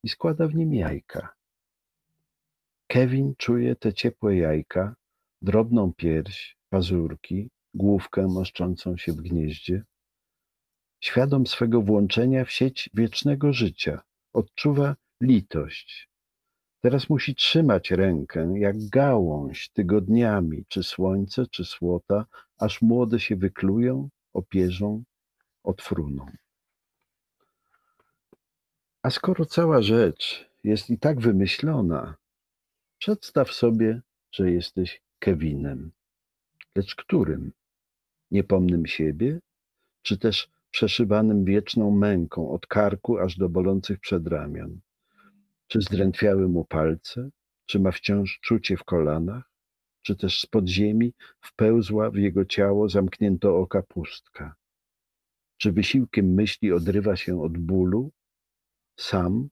i 0.02 0.08
składa 0.08 0.48
w 0.48 0.54
nim 0.54 0.74
jajka. 0.74 1.34
Kevin 2.86 3.34
czuje 3.38 3.76
te 3.76 3.92
ciepłe 3.92 4.36
jajka, 4.36 4.94
drobną 5.42 5.92
pierś, 5.92 6.56
pazurki, 6.68 7.50
główkę 7.74 8.26
moszczącą 8.26 8.96
się 8.96 9.12
w 9.12 9.16
gnieździe. 9.16 9.84
Świadom 11.04 11.46
swego 11.46 11.82
włączenia 11.82 12.44
w 12.44 12.50
sieć 12.50 12.90
wiecznego 12.94 13.52
życia, 13.52 14.02
odczuwa 14.32 14.96
litość. 15.20 16.08
Teraz 16.80 17.10
musi 17.10 17.34
trzymać 17.34 17.90
rękę 17.90 18.54
jak 18.56 18.76
gałąź 18.88 19.68
tygodniami, 19.68 20.64
czy 20.68 20.82
słońce, 20.82 21.46
czy 21.46 21.64
słota, 21.64 22.26
aż 22.58 22.82
młode 22.82 23.20
się 23.20 23.36
wyklują 23.36 24.08
opierzą, 24.32 25.04
odfruną. 25.62 26.26
A 29.02 29.10
skoro 29.10 29.46
cała 29.46 29.82
rzecz 29.82 30.50
jest 30.64 30.90
i 30.90 30.98
tak 30.98 31.20
wymyślona, 31.20 32.14
przedstaw 32.98 33.52
sobie, 33.52 34.00
że 34.32 34.50
jesteś 34.50 35.02
Kevinem. 35.18 35.90
Lecz 36.76 36.94
którym? 36.94 37.52
Niepomnym 38.30 38.86
siebie, 38.86 39.40
czy 40.02 40.18
też 40.18 40.54
przeszywanym 40.74 41.44
wieczną 41.44 41.90
męką 41.90 42.50
od 42.50 42.66
karku 42.66 43.18
aż 43.18 43.36
do 43.36 43.48
bolących 43.48 44.00
przedramion? 44.00 44.80
Czy 45.66 45.80
zdrętwiały 45.80 46.48
mu 46.48 46.64
palce? 46.64 47.30
Czy 47.66 47.80
ma 47.80 47.90
wciąż 47.90 48.40
czucie 48.40 48.76
w 48.76 48.84
kolanach? 48.84 49.54
czy 50.04 50.16
też 50.16 50.40
z 50.40 50.46
podziemi 50.46 51.14
wpełzła 51.40 52.10
w 52.10 52.16
jego 52.16 52.44
ciało 52.44 52.88
zamknięto 52.88 53.58
oka 53.58 53.82
pustka. 53.82 54.54
Czy 55.56 55.72
wysiłkiem 55.72 56.34
myśli 56.34 56.72
odrywa 56.72 57.16
się 57.16 57.42
od 57.42 57.58
bólu? 57.58 58.12
Sam, 59.00 59.48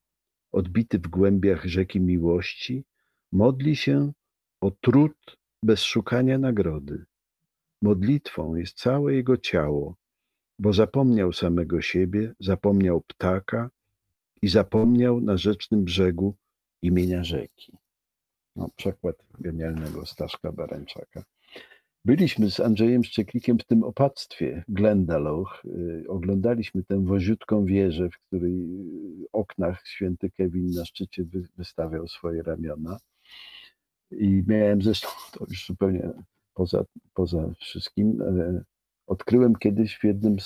odbity 0.51 0.99
w 0.99 1.07
głębiach 1.07 1.65
rzeki 1.65 2.01
miłości, 2.01 2.85
modli 3.31 3.75
się 3.75 4.11
o 4.61 4.71
trud 4.71 5.37
bez 5.63 5.83
szukania 5.83 6.37
nagrody. 6.37 7.05
Modlitwą 7.81 8.55
jest 8.55 8.77
całe 8.77 9.13
jego 9.13 9.37
ciało, 9.37 9.95
bo 10.59 10.73
zapomniał 10.73 11.33
samego 11.33 11.81
siebie, 11.81 12.33
zapomniał 12.39 13.01
ptaka 13.01 13.69
i 14.41 14.47
zapomniał 14.47 15.21
na 15.21 15.37
rzecznym 15.37 15.83
brzegu 15.83 16.35
imienia 16.81 17.23
rzeki. 17.23 17.77
No, 18.55 18.69
przekład 18.75 19.15
genialnego 19.39 20.05
Staszka 20.05 20.51
Baręczaka. 20.51 21.23
Byliśmy 22.05 22.51
z 22.51 22.59
Andrzejem 22.59 23.03
Szczeklikiem 23.03 23.59
w 23.59 23.63
tym 23.63 23.83
opactwie 23.83 24.63
Glendalough. 24.67 25.65
Y, 25.65 26.05
oglądaliśmy 26.07 26.83
tę 26.83 27.05
woziutką 27.05 27.65
wieżę, 27.65 28.09
w 28.09 28.19
której 28.19 28.53
y, 28.53 29.25
oknach 29.31 29.87
święty 29.87 30.31
Kevin 30.31 30.71
na 30.71 30.85
szczycie 30.85 31.23
wystawiał 31.57 32.07
swoje 32.07 32.43
ramiona. 32.43 32.97
I 34.11 34.43
miałem 34.47 34.81
zresztą, 34.81 35.07
to 35.31 35.45
już 35.49 35.65
zupełnie 35.65 36.09
poza, 36.53 36.83
poza 37.13 37.53
wszystkim, 37.59 38.21
odkryłem 39.07 39.55
kiedyś 39.55 39.97
w 39.97 40.03
jednym 40.03 40.39
z 40.39 40.45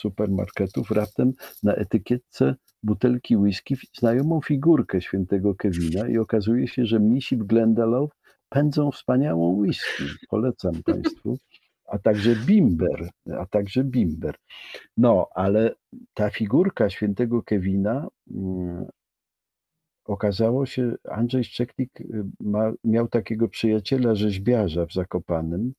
supermarketów 0.00 0.90
raptem 0.90 1.32
na 1.62 1.74
etykietce 1.74 2.54
butelki 2.82 3.36
whisky 3.36 3.76
znajomą 3.98 4.40
figurkę 4.40 5.00
świętego 5.00 5.54
Kevina 5.54 6.08
i 6.08 6.18
okazuje 6.18 6.68
się, 6.68 6.86
że 6.86 6.98
mnisi 6.98 7.36
w 7.36 7.44
Glendalough 7.44 8.16
pędzą 8.48 8.90
wspaniałą 8.90 9.54
whisky. 9.54 10.04
Polecam 10.28 10.82
Państwu. 10.82 11.38
A 11.86 11.98
także 11.98 12.36
bimber, 12.36 13.10
a 13.38 13.46
także 13.46 13.84
bimber. 13.84 14.34
No, 14.96 15.28
ale 15.34 15.74
ta 16.14 16.30
figurka 16.30 16.90
świętego 16.90 17.42
Kevina 17.42 18.08
mm, 18.30 18.86
okazało 20.04 20.66
się, 20.66 20.94
Andrzej 21.10 21.44
Szczeklik 21.44 22.00
y, 22.00 22.24
ma, 22.40 22.72
miał 22.84 23.08
takiego 23.08 23.48
przyjaciela 23.48 24.14
rzeźbiarza 24.14 24.86
w 24.86 24.92
Zakopanym, 24.92 25.72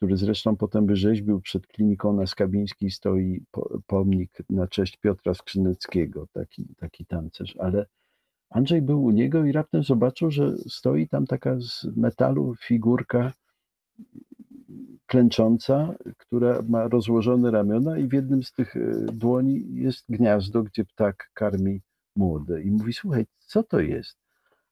który 0.00 0.16
zresztą 0.16 0.56
potem 0.56 0.86
wyrzeźbił 0.86 1.40
przed 1.40 1.66
kliniką 1.66 2.12
na 2.12 2.26
Skabińskiej 2.26 2.90
stoi 2.90 3.44
pomnik 3.86 4.38
na 4.50 4.68
cześć 4.68 4.96
Piotra 4.96 5.34
Skrzyneckiego, 5.34 6.26
taki, 6.32 6.74
taki 6.76 7.06
tancerz, 7.06 7.56
ale 7.56 7.86
Andrzej 8.50 8.82
był 8.82 9.04
u 9.04 9.10
niego 9.10 9.44
i 9.44 9.52
raptem 9.52 9.82
zobaczył, 9.82 10.30
że 10.30 10.58
stoi 10.58 11.08
tam 11.08 11.26
taka 11.26 11.60
z 11.60 11.86
metalu 11.96 12.54
figurka 12.60 13.32
klęcząca, 15.06 15.94
która 16.16 16.62
ma 16.68 16.88
rozłożone 16.88 17.50
ramiona 17.50 17.98
i 17.98 18.08
w 18.08 18.12
jednym 18.12 18.42
z 18.42 18.52
tych 18.52 18.76
e, 18.76 18.80
dłoni 19.12 19.64
jest 19.74 20.04
gniazdo, 20.08 20.62
gdzie 20.62 20.84
ptak 20.84 21.30
karmi 21.34 21.80
młode. 22.16 22.62
I 22.62 22.70
mówi, 22.70 22.92
słuchaj, 22.92 23.26
co 23.38 23.62
to 23.62 23.80
jest? 23.80 24.18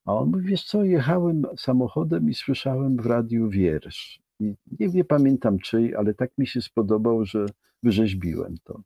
A 0.04 0.14
on 0.14 0.30
mówi, 0.30 0.44
wiesz 0.44 0.64
co, 0.64 0.84
jechałem 0.84 1.42
samochodem 1.56 2.30
i 2.30 2.34
słyszałem 2.34 2.96
w 2.96 3.06
radiu 3.06 3.48
wiersz. 3.48 4.27
I 4.40 4.54
nie, 4.80 4.88
nie 4.88 5.04
pamiętam 5.04 5.58
czyj, 5.58 5.94
ale 5.94 6.14
tak 6.14 6.30
mi 6.38 6.46
się 6.46 6.62
spodobał, 6.62 7.24
że 7.24 7.46
wyrzeźbiłem 7.82 8.56
to. 8.64 8.82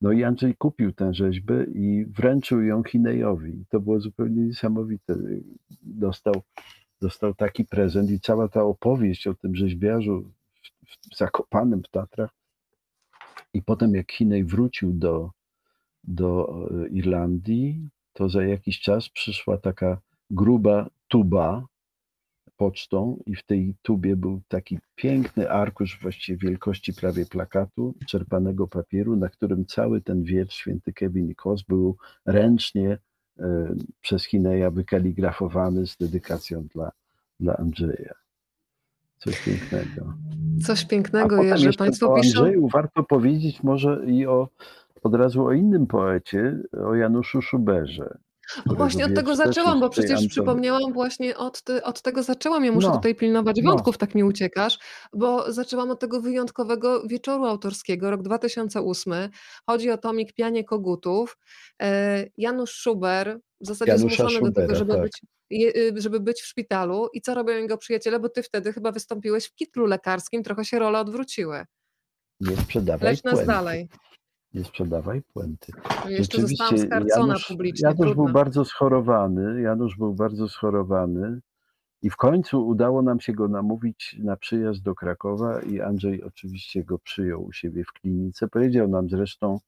No 0.00 0.12
i 0.12 0.24
Andrzej 0.24 0.54
kupił 0.56 0.92
tę 0.92 1.14
rzeźbę 1.14 1.64
i 1.64 2.06
wręczył 2.06 2.62
ją 2.62 2.82
Chinejowi. 2.82 3.64
To 3.68 3.80
było 3.80 4.00
zupełnie 4.00 4.42
niesamowite. 4.42 5.16
Dostał, 5.82 6.34
dostał 7.00 7.34
taki 7.34 7.64
prezent 7.64 8.10
i 8.10 8.20
cała 8.20 8.48
ta 8.48 8.62
opowieść 8.62 9.26
o 9.26 9.34
tym 9.34 9.54
rzeźbiarzu 9.54 10.32
w, 10.86 11.14
w 11.14 11.16
Zakopanem 11.16 11.82
w 11.82 11.88
Tatrach. 11.88 12.30
I 13.54 13.62
potem 13.62 13.94
jak 13.94 14.12
Chinej 14.12 14.44
wrócił 14.44 14.92
do, 14.92 15.30
do 16.04 16.48
e, 16.70 16.88
Irlandii, 16.88 17.88
to 18.12 18.28
za 18.28 18.44
jakiś 18.44 18.80
czas 18.80 19.08
przyszła 19.08 19.58
taka 19.58 20.00
gruba 20.30 20.90
tuba 21.08 21.66
pocztą 22.60 23.22
i 23.26 23.36
w 23.36 23.46
tej 23.46 23.74
tubie 23.82 24.16
był 24.16 24.40
taki 24.48 24.78
piękny 24.94 25.50
arkusz 25.50 25.98
właściwie 26.02 26.48
wielkości 26.48 26.92
prawie 26.92 27.26
plakatu 27.26 27.94
czerpanego 28.06 28.68
papieru, 28.68 29.16
na 29.16 29.28
którym 29.28 29.66
cały 29.66 30.00
ten 30.00 30.22
wiersz 30.22 30.54
święty 30.54 30.92
Kevin 30.92 31.30
i 31.30 31.34
Kos 31.34 31.62
był 31.62 31.96
ręcznie 32.26 32.98
e, 33.38 33.74
przez 34.00 34.24
Chineja 34.24 34.70
wykaligrafowany 34.70 35.86
z 35.86 35.96
dedykacją 35.96 36.66
dla, 36.74 36.90
dla 37.40 37.56
Andrzeja. 37.56 38.14
Coś 39.18 39.44
pięknego. 39.44 40.14
Coś 40.66 40.84
pięknego 40.84 41.56
że 41.58 41.72
Państwo 41.72 42.14
piszą. 42.14 42.38
Andrzeju 42.40 42.68
warto 42.68 43.02
powiedzieć 43.02 43.62
może 43.62 44.02
i 44.06 44.26
o 44.26 44.48
od 45.02 45.14
razu 45.14 45.44
o 45.46 45.52
innym 45.52 45.86
poecie, 45.86 46.58
o 46.84 46.94
Januszu 46.94 47.42
Szuberze. 47.42 48.18
Właśnie 48.66 49.04
od 49.04 49.14
tego 49.14 49.36
zaczęłam, 49.36 49.80
bo 49.80 49.90
przecież 49.90 50.26
przypomniałam 50.28 50.92
właśnie 50.92 51.36
od, 51.36 51.62
ty, 51.62 51.82
od 51.82 52.02
tego 52.02 52.22
zaczęłam. 52.22 52.64
Ja 52.64 52.72
muszę 52.72 52.88
no, 52.88 52.94
tutaj 52.94 53.14
pilnować 53.14 53.56
no. 53.62 53.70
wątków, 53.70 53.98
tak 53.98 54.14
mi 54.14 54.24
uciekasz, 54.24 54.78
bo 55.12 55.52
zaczęłam 55.52 55.90
od 55.90 56.00
tego 56.00 56.20
wyjątkowego 56.20 57.06
wieczoru 57.06 57.44
autorskiego, 57.44 58.10
rok 58.10 58.22
2008. 58.22 59.14
Chodzi 59.66 59.90
o 59.90 59.98
tomik 59.98 60.32
Pianie 60.32 60.64
Kogutów. 60.64 61.38
E, 61.82 62.24
Janusz 62.36 62.72
Szuber, 62.72 63.40
w 63.60 63.66
zasadzie 63.66 63.92
Janusza 63.92 64.16
zmuszony 64.16 64.30
Schubera, 64.30 64.50
do 64.50 64.60
tego, 64.60 64.74
żeby 64.74 64.92
tak. 64.92 65.02
być 65.02 65.22
y, 65.52 65.92
żeby 65.96 66.20
być 66.20 66.40
w 66.40 66.46
szpitalu 66.46 67.08
i 67.12 67.20
co 67.20 67.34
robią 67.34 67.52
jego 67.52 67.78
przyjaciele, 67.78 68.20
bo 68.20 68.28
ty 68.28 68.42
wtedy 68.42 68.72
chyba 68.72 68.92
wystąpiłeś 68.92 69.46
w 69.46 69.54
kitlu 69.54 69.86
lekarskim, 69.86 70.42
trochę 70.42 70.64
się 70.64 70.78
role 70.78 70.98
odwróciły. 71.00 71.64
Nie 72.40 72.56
sprzedawaj 72.56 73.10
Leć 73.10 73.24
nas 73.24 73.46
dalej. 73.46 73.88
Nie 74.54 74.64
sprzedawaj 74.64 75.22
puenty. 75.22 75.72
No 76.04 76.10
jeszcze 76.10 76.40
zostałam 76.40 76.78
skarcona 76.78 77.26
Janusz, 77.26 77.48
publicznie. 77.48 77.86
Janusz 77.86 78.00
trudno. 78.00 78.24
był 78.24 78.32
bardzo 78.32 78.64
schorowany. 78.64 79.60
Janusz 79.60 79.96
był 79.96 80.14
bardzo 80.14 80.48
schorowany. 80.48 81.40
I 82.02 82.10
w 82.10 82.16
końcu 82.16 82.66
udało 82.66 83.02
nam 83.02 83.20
się 83.20 83.32
go 83.32 83.48
namówić 83.48 84.16
na 84.18 84.36
przyjazd 84.36 84.82
do 84.82 84.94
Krakowa 84.94 85.60
i 85.60 85.80
Andrzej 85.80 86.22
oczywiście 86.22 86.84
go 86.84 86.98
przyjął 86.98 87.44
u 87.44 87.52
siebie 87.52 87.84
w 87.84 87.92
klinice. 87.92 88.48
Powiedział 88.48 88.88
nam 88.88 89.08
zresztą, 89.08 89.60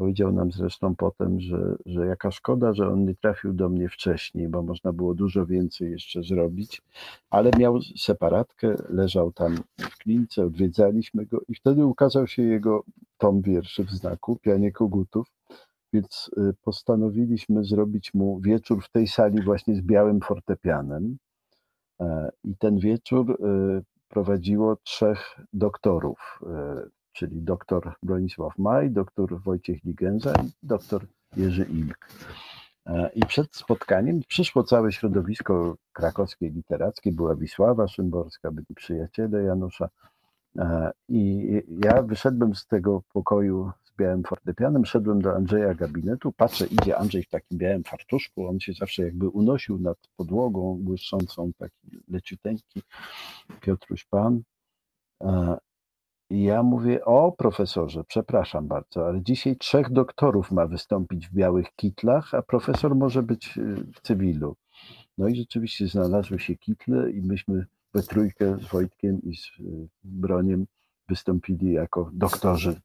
Powiedział 0.00 0.32
nam 0.32 0.52
zresztą 0.52 0.96
potem, 0.96 1.40
że, 1.40 1.76
że 1.86 2.06
jaka 2.06 2.30
szkoda, 2.30 2.74
że 2.74 2.88
on 2.88 3.04
nie 3.04 3.14
trafił 3.14 3.52
do 3.52 3.68
mnie 3.68 3.88
wcześniej, 3.88 4.48
bo 4.48 4.62
można 4.62 4.92
było 4.92 5.14
dużo 5.14 5.46
więcej 5.46 5.90
jeszcze 5.90 6.22
zrobić, 6.22 6.82
ale 7.30 7.50
miał 7.58 7.80
separatkę, 7.96 8.74
leżał 8.88 9.32
tam 9.32 9.56
w 9.78 9.98
klinice, 9.98 10.46
odwiedzaliśmy 10.46 11.26
go 11.26 11.40
i 11.48 11.54
wtedy 11.54 11.86
ukazał 11.86 12.26
się 12.26 12.42
jego 12.42 12.84
tom 13.18 13.42
wierszy 13.42 13.84
w 13.84 13.90
znaku, 13.90 14.36
Pianie 14.36 14.72
Kogutów, 14.72 15.26
więc 15.92 16.30
y, 16.38 16.54
postanowiliśmy 16.62 17.64
zrobić 17.64 18.14
mu 18.14 18.40
wieczór 18.40 18.84
w 18.84 18.90
tej 18.90 19.06
sali 19.06 19.42
właśnie 19.42 19.74
z 19.74 19.80
białym 19.80 20.20
fortepianem. 20.20 21.16
E, 22.00 22.30
I 22.44 22.56
ten 22.56 22.78
wieczór 22.78 23.30
y, 23.30 23.82
prowadziło 24.08 24.76
trzech 24.76 25.36
doktorów 25.52 26.40
y, 26.86 26.99
czyli 27.12 27.42
dr 27.42 27.92
Bronisław 28.02 28.58
Maj, 28.58 28.90
dr 28.90 29.40
Wojciech 29.42 29.84
Ligenza 29.84 30.32
i 30.32 30.50
dr 30.62 31.06
Jerzy 31.36 31.64
Ilk. 31.64 32.08
E, 32.86 33.10
I 33.14 33.20
przed 33.20 33.56
spotkaniem 33.56 34.20
przyszło 34.28 34.64
całe 34.64 34.92
środowisko 34.92 35.76
krakowskie 35.92 36.50
literackie, 36.50 37.12
była 37.12 37.36
Wisława 37.36 37.88
Szymborska, 37.88 38.50
byli 38.50 38.74
przyjaciele 38.74 39.42
Janusza. 39.42 39.88
E, 40.58 40.92
I 41.08 41.48
ja 41.84 42.02
wyszedłem 42.02 42.54
z 42.54 42.66
tego 42.66 43.02
pokoju 43.12 43.72
z 43.84 43.96
białym 43.96 44.22
fortepianem, 44.22 44.84
szedłem 44.84 45.22
do 45.22 45.36
Andrzeja 45.36 45.74
gabinetu, 45.74 46.32
patrzę, 46.32 46.66
idzie 46.66 46.98
Andrzej 46.98 47.22
w 47.22 47.28
takim 47.28 47.58
białym 47.58 47.84
fartuszku, 47.84 48.48
on 48.48 48.60
się 48.60 48.72
zawsze 48.72 49.02
jakby 49.02 49.28
unosił 49.28 49.78
nad 49.78 49.98
podłogą 50.16 50.78
błyszczącą, 50.82 51.52
taki 51.58 52.02
leciuteńki 52.08 52.82
Piotruś 53.60 54.04
Pan. 54.04 54.42
I 56.30 56.42
ja 56.42 56.62
mówię, 56.62 57.04
o 57.04 57.32
profesorze, 57.32 58.04
przepraszam 58.04 58.68
bardzo, 58.68 59.06
ale 59.06 59.22
dzisiaj 59.22 59.56
trzech 59.56 59.92
doktorów 59.92 60.50
ma 60.50 60.66
wystąpić 60.66 61.28
w 61.28 61.34
białych 61.34 61.66
kitlach, 61.76 62.34
a 62.34 62.42
profesor 62.42 62.94
może 62.96 63.22
być 63.22 63.58
y, 63.58 63.74
w 63.94 64.00
cywilu. 64.02 64.56
No 65.18 65.28
i 65.28 65.36
rzeczywiście 65.36 65.88
znalazły 65.88 66.38
się 66.38 66.56
kitle 66.56 67.10
i 67.10 67.22
myśmy 67.22 67.66
we 67.94 68.02
trójkę 68.02 68.58
z 68.58 68.66
Wojtkiem 68.72 69.22
i 69.22 69.36
z 69.36 69.46
y, 69.60 69.88
Broniem 70.04 70.66
wystąpili 71.08 71.72
jako 71.72 72.10
doktorzy, 72.12 72.80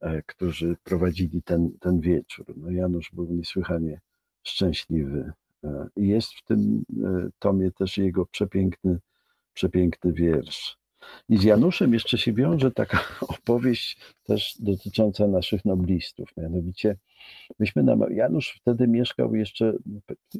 e, 0.00 0.22
którzy 0.22 0.76
prowadzili 0.84 1.42
ten, 1.42 1.70
ten 1.80 2.00
wieczór. 2.00 2.46
No 2.56 2.70
Janusz 2.70 3.10
był 3.12 3.26
niesłychanie 3.30 4.00
szczęśliwy. 4.42 5.32
E, 5.64 5.88
I 5.96 6.08
jest 6.08 6.32
w 6.32 6.44
tym 6.44 6.84
e, 7.04 7.28
tomie 7.38 7.70
też 7.70 7.98
jego 7.98 8.26
przepiękny, 8.26 8.98
przepiękny 9.54 10.12
wiersz. 10.12 10.78
I 11.28 11.38
z 11.38 11.42
Januszem 11.42 11.94
jeszcze 11.94 12.18
się 12.18 12.32
wiąże 12.32 12.70
taka 12.70 13.00
opowieść 13.38 14.00
też 14.24 14.54
dotycząca 14.58 15.26
naszych 15.26 15.64
noblistów. 15.64 16.28
Mianowicie 16.36 16.96
myśmy 17.58 17.82
na, 17.82 17.96
Janusz 18.10 18.58
wtedy 18.60 18.88
mieszkał 18.88 19.34
jeszcze, 19.34 19.72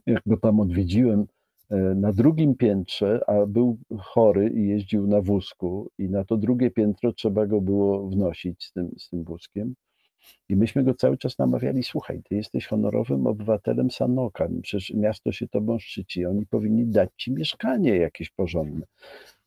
jak 0.06 0.22
go 0.26 0.36
tam 0.36 0.60
odwiedziłem, 0.60 1.26
e, 1.70 1.76
na 1.76 2.12
drugim 2.12 2.54
piętrze, 2.54 3.20
a 3.26 3.46
był 3.46 3.78
chory 3.98 4.50
i 4.54 4.68
jeździł 4.68 5.06
na 5.06 5.20
wózku 5.20 5.90
i 5.98 6.08
na 6.08 6.24
to 6.24 6.36
drugie 6.36 6.70
piętro 6.70 7.12
trzeba 7.12 7.46
go 7.46 7.60
było 7.60 8.08
wnosić 8.08 8.64
z 8.64 8.72
tym, 8.72 8.90
z 8.98 9.08
tym 9.08 9.24
wózkiem. 9.24 9.74
I 10.48 10.56
myśmy 10.56 10.84
go 10.84 10.94
cały 10.94 11.18
czas 11.18 11.38
namawiali, 11.38 11.82
słuchaj, 11.82 12.22
ty 12.22 12.34
jesteś 12.34 12.66
honorowym 12.66 13.26
obywatelem 13.26 13.90
Sanoka, 13.90 14.48
przecież 14.62 14.94
miasto 14.94 15.32
się 15.32 15.48
tobą 15.48 15.78
szczyci, 15.78 16.26
oni 16.26 16.46
powinni 16.46 16.86
dać 16.86 17.10
ci 17.16 17.32
mieszkanie 17.32 17.96
jakieś 17.96 18.30
porządne 18.30 18.86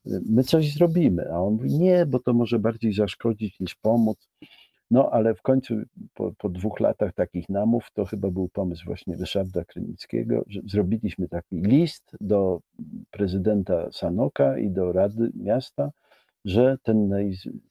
my 0.06 0.42
coś 0.42 0.74
zrobimy. 0.74 1.32
A 1.32 1.38
on 1.38 1.52
mówi, 1.52 1.78
nie, 1.78 2.06
bo 2.06 2.18
to 2.18 2.32
może 2.32 2.58
bardziej 2.58 2.92
zaszkodzić 2.92 3.60
niż 3.60 3.74
pomóc. 3.74 4.28
No 4.90 5.10
ale 5.10 5.34
w 5.34 5.42
końcu 5.42 5.74
po, 6.14 6.32
po, 6.38 6.48
dwóch 6.48 6.80
latach 6.80 7.12
takich 7.14 7.48
namów, 7.48 7.88
to 7.94 8.04
chyba 8.04 8.30
był 8.30 8.48
pomysł 8.48 8.84
właśnie 8.86 9.16
Ryszarda 9.16 9.64
Krynickiego, 9.64 10.42
że 10.46 10.60
zrobiliśmy 10.66 11.28
taki 11.28 11.56
list 11.56 12.16
do 12.20 12.60
prezydenta 13.10 13.92
Sanoka 13.92 14.58
i 14.58 14.70
do 14.70 14.92
Rady 14.92 15.30
Miasta, 15.34 15.90
że 16.44 16.76
ten, 16.82 17.10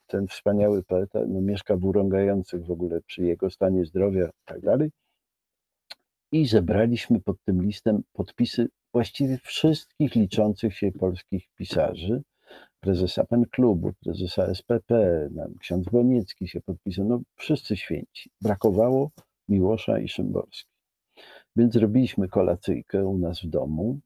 ten 0.07 0.27
wspaniały 0.27 0.83
poeta 0.83 1.19
no, 1.27 1.41
mieszka 1.41 1.77
w 1.77 1.85
urągających 1.85 2.65
w 2.65 2.71
ogóle 2.71 3.01
przy 3.01 3.23
jego 3.25 3.49
stanie 3.49 3.85
zdrowia 3.85 4.27
i 4.27 4.45
tak 4.45 4.61
dalej. 4.61 4.91
I 6.33 6.45
zebraliśmy 6.45 7.19
pod 7.19 7.37
tym 7.45 7.63
listem 7.63 8.03
podpisy 8.13 8.69
właściwie 8.93 9.37
wszystkich 9.37 10.15
liczących 10.15 10.77
się 10.77 10.91
polskich 10.91 11.47
pisarzy, 11.55 12.23
prezesa 12.79 13.25
PEN 13.25 13.45
Klubu, 13.45 13.93
prezesa 14.03 14.55
SPP, 14.55 15.29
ksiądz 15.59 15.89
Boniecki 15.89 16.47
się 16.47 16.61
podpisał, 16.61 17.05
no 17.05 17.21
wszyscy 17.35 17.77
święci. 17.77 18.29
Brakowało 18.41 19.11
Miłosza 19.49 19.99
i 19.99 20.07
Szymborski. 20.07 20.71
Więc 21.55 21.73
zrobiliśmy 21.73 22.27
kolacyjkę 22.27 23.05
u 23.05 23.17
nas 23.17 23.41
w 23.41 23.49
domu. 23.49 23.99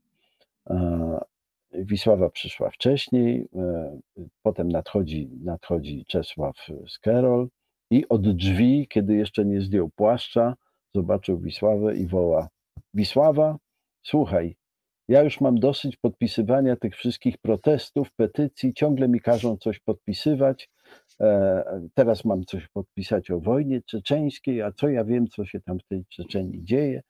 Wisława 1.74 2.30
przyszła 2.30 2.70
wcześniej, 2.70 3.48
e, 3.56 4.00
potem 4.44 4.68
nadchodzi, 4.68 5.30
nadchodzi 5.44 6.06
Czesław 6.08 6.56
z 6.88 7.00
Kerol 7.00 7.50
i 7.92 8.08
od 8.10 8.32
drzwi, 8.32 8.88
kiedy 8.90 9.16
jeszcze 9.16 9.46
nie 9.46 9.62
zdjął 9.62 9.90
płaszcza, 9.90 10.56
zobaczył 10.98 11.40
Wisławę 11.40 11.96
i 11.96 12.08
woła: 12.08 12.48
Wisława, 12.94 13.58
słuchaj, 14.04 14.56
ja 15.08 15.24
już 15.24 15.42
mam 15.42 15.60
dosyć 15.60 15.98
podpisywania 15.98 16.76
tych 16.76 16.96
wszystkich 16.96 17.38
protestów, 17.38 18.12
petycji, 18.12 18.74
ciągle 18.74 19.08
mi 19.08 19.22
każą 19.22 19.58
coś 19.58 19.80
podpisywać. 19.80 20.70
E, 21.22 21.64
teraz 21.94 22.26
mam 22.26 22.44
coś 22.44 22.68
podpisać 22.68 23.32
o 23.32 23.40
wojnie 23.40 23.82
czeczeńskiej, 23.82 24.62
a 24.62 24.72
co 24.72 24.90
ja 24.90 25.06
wiem, 25.06 25.28
co 25.28 25.46
się 25.46 25.60
tam 25.62 25.80
w 25.80 25.84
tej 25.84 26.06
Czeczenii 26.10 26.64
dzieje. 26.64 27.02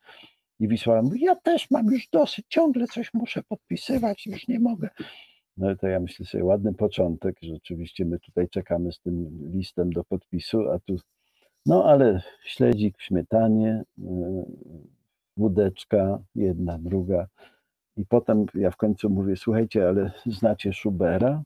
I 0.59 0.67
Wisława 0.67 1.01
mówi, 1.01 1.21
ja 1.21 1.35
też 1.35 1.71
mam 1.71 1.85
już 1.85 2.07
dosyć, 2.09 2.45
ciągle 2.49 2.87
coś 2.87 3.13
muszę 3.13 3.41
podpisywać, 3.49 4.25
już 4.25 4.47
nie 4.47 4.59
mogę. 4.59 4.89
No 5.57 5.75
to 5.75 5.87
ja 5.87 5.99
myślę 5.99 6.25
sobie, 6.25 6.43
ładny 6.43 6.73
początek, 6.73 7.35
rzeczywiście 7.41 8.05
my 8.05 8.19
tutaj 8.19 8.49
czekamy 8.49 8.91
z 8.91 8.99
tym 8.99 9.29
listem 9.53 9.89
do 9.89 10.03
podpisu, 10.03 10.71
a 10.71 10.79
tu, 10.79 10.95
no 11.67 11.83
ale 11.85 12.21
śledzik 12.43 12.97
w 12.97 13.03
śmietanie, 13.03 13.83
wódeczka, 15.37 16.19
jedna, 16.35 16.77
druga. 16.79 17.27
I 17.97 18.05
potem 18.05 18.45
ja 18.53 18.71
w 18.71 18.77
końcu 18.77 19.09
mówię, 19.09 19.35
słuchajcie, 19.35 19.87
ale 19.87 20.11
znacie 20.25 20.73
Schubera? 20.73 21.43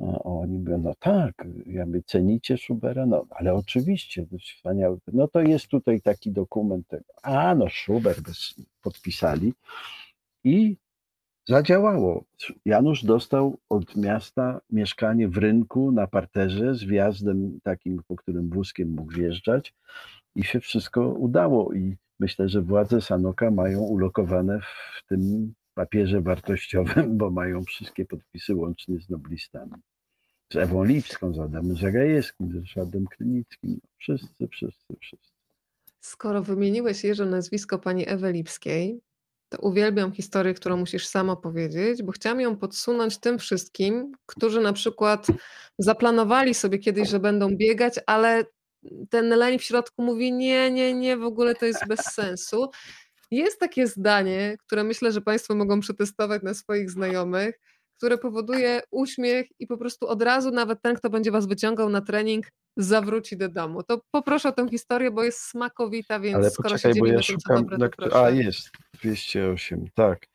A 0.00 0.22
oni 0.22 0.58
mówią, 0.58 0.78
no 0.78 0.94
tak, 0.98 1.46
jakby 1.66 2.02
cenicie 2.02 2.58
Schubera? 2.58 3.06
No, 3.06 3.26
ale 3.30 3.54
oczywiście, 3.54 4.26
wspaniały. 4.40 4.98
No 5.12 5.28
to 5.28 5.40
jest 5.40 5.68
tutaj 5.68 6.00
taki 6.00 6.32
dokument. 6.32 6.86
A, 7.22 7.54
no 7.54 7.66
Schubert 7.68 8.20
podpisali 8.82 9.52
i 10.44 10.76
zadziałało. 11.48 12.24
Janusz 12.64 13.04
dostał 13.04 13.58
od 13.68 13.96
miasta 13.96 14.60
mieszkanie 14.70 15.28
w 15.28 15.36
rynku 15.36 15.92
na 15.92 16.06
parterze 16.06 16.74
z 16.74 16.84
wjazdem 16.84 17.60
takim, 17.62 18.02
po 18.08 18.16
którym 18.16 18.50
wózkiem 18.50 18.90
mógł 18.90 19.12
wjeżdżać 19.12 19.74
i 20.34 20.44
się 20.44 20.60
wszystko 20.60 21.08
udało 21.08 21.74
i 21.74 21.96
myślę, 22.20 22.48
że 22.48 22.62
władze 22.62 23.00
Sanoka 23.00 23.50
mają 23.50 23.80
ulokowane 23.80 24.60
w 24.60 25.08
tym 25.08 25.52
papierze 25.74 26.20
wartościowym, 26.20 27.18
bo 27.18 27.30
mają 27.30 27.64
wszystkie 27.64 28.04
podpisy 28.04 28.54
łącznie 28.54 29.00
z 29.00 29.08
noblistami. 29.08 29.72
Z 30.52 30.56
Ewą 30.56 30.84
Lipską, 30.84 31.34
z 31.34 31.38
Adamem 31.38 31.76
Zagajewskim, 31.76 32.52
z 32.52 32.54
Ryszardem 32.54 33.06
Krynickim. 33.06 33.80
Wszyscy, 33.98 34.48
wszyscy, 34.48 34.96
wszyscy. 35.00 35.32
Skoro 36.00 36.42
wymieniłeś 36.42 37.04
Jerzy 37.04 37.26
nazwisko 37.26 37.78
pani 37.78 38.08
Ewy 38.08 38.32
Lipskiej, 38.32 39.00
to 39.48 39.58
uwielbiam 39.58 40.12
historię, 40.12 40.54
którą 40.54 40.76
musisz 40.76 41.06
sama 41.06 41.36
powiedzieć, 41.36 42.02
bo 42.02 42.12
chciałam 42.12 42.40
ją 42.40 42.56
podsunąć 42.56 43.18
tym 43.18 43.38
wszystkim, 43.38 44.12
którzy 44.26 44.60
na 44.60 44.72
przykład 44.72 45.26
zaplanowali 45.78 46.54
sobie 46.54 46.78
kiedyś, 46.78 47.08
że 47.08 47.20
będą 47.20 47.56
biegać, 47.56 47.94
ale 48.06 48.44
ten 49.10 49.28
leń 49.28 49.58
w 49.58 49.62
środku 49.62 50.02
mówi 50.02 50.32
nie, 50.32 50.70
nie, 50.70 50.94
nie, 50.94 51.16
w 51.16 51.24
ogóle 51.24 51.54
to 51.54 51.66
jest 51.66 51.86
bez 51.88 52.00
sensu. 52.00 52.70
Jest 53.30 53.60
takie 53.60 53.86
zdanie, 53.86 54.56
które 54.66 54.84
myślę, 54.84 55.12
że 55.12 55.20
Państwo 55.20 55.54
mogą 55.54 55.80
przetestować 55.80 56.42
na 56.42 56.54
swoich 56.54 56.90
znajomych, 56.90 57.60
które 57.98 58.18
powoduje 58.18 58.80
uśmiech 58.90 59.46
i 59.58 59.66
po 59.66 59.78
prostu 59.78 60.06
od 60.08 60.22
razu 60.22 60.50
nawet 60.50 60.82
ten, 60.82 60.96
kto 60.96 61.10
będzie 61.10 61.30
Was 61.30 61.46
wyciągał 61.46 61.88
na 61.90 62.00
trening, 62.00 62.46
zawróci 62.76 63.36
do 63.36 63.48
domu. 63.48 63.82
To 63.82 64.00
poproszę 64.10 64.48
o 64.48 64.52
tę 64.52 64.68
historię, 64.68 65.10
bo 65.10 65.24
jest 65.24 65.40
smakowita, 65.40 66.20
więc 66.20 66.36
Ale 66.36 66.50
skoro 66.50 66.70
poczekaj, 66.70 66.94
się 66.94 67.00
bo 67.00 67.06
ja 67.06 67.22
szukam. 67.22 67.56
dobre, 67.66 67.88
to 67.88 67.96
proszę. 67.96 68.16
a 68.24 68.30
jest, 68.30 68.70
208, 69.02 69.84
tak. 69.94 70.26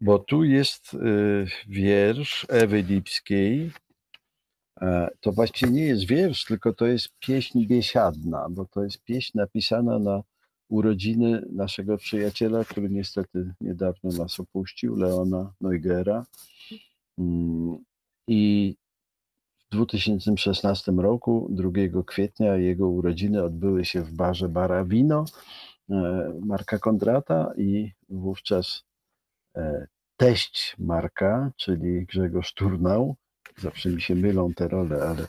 Bo 0.00 0.18
tu 0.18 0.44
jest 0.44 0.94
y, 0.94 1.46
wiersz 1.68 2.46
Ewy 2.48 2.82
Lipskiej. 2.82 3.72
E, 4.80 5.08
To 5.20 5.32
właściwie 5.32 5.72
nie 5.72 5.86
jest 5.86 6.06
wiersz, 6.06 6.44
tylko 6.44 6.72
to 6.72 6.86
jest 6.86 7.08
pieśń 7.18 7.66
biesiadna, 7.66 8.46
bo 8.50 8.64
to 8.64 8.84
jest 8.84 9.02
pieśń 9.04 9.38
napisana 9.38 9.98
na 9.98 10.22
urodziny 10.68 11.42
naszego 11.52 11.96
przyjaciela, 11.96 12.64
który 12.64 12.90
niestety 12.90 13.54
niedawno 13.60 14.10
nas 14.10 14.40
opuścił, 14.40 14.96
Leona 14.96 15.52
Neugera. 15.60 16.26
Mm, 17.18 17.78
I 18.28 18.74
w 19.66 19.70
2016 19.70 20.92
roku, 20.92 21.48
2 21.50 21.70
kwietnia, 22.06 22.56
jego 22.56 22.88
urodziny 22.88 23.44
odbyły 23.44 23.84
się 23.84 24.02
w 24.02 24.12
barze 24.12 24.48
Bara 24.48 24.84
Wino 24.84 25.24
e, 25.90 26.32
Marka 26.40 26.78
Kondrata 26.78 27.52
i 27.56 27.92
wówczas 28.08 28.84
e, 29.56 29.86
teść 30.16 30.76
Marka, 30.78 31.52
czyli 31.56 32.06
Grzegorz 32.06 32.54
Turnał, 32.54 33.16
zawsze 33.56 33.90
mi 33.90 34.00
się 34.00 34.14
mylą 34.14 34.54
te 34.54 34.68
role, 34.68 35.02
ale 35.02 35.26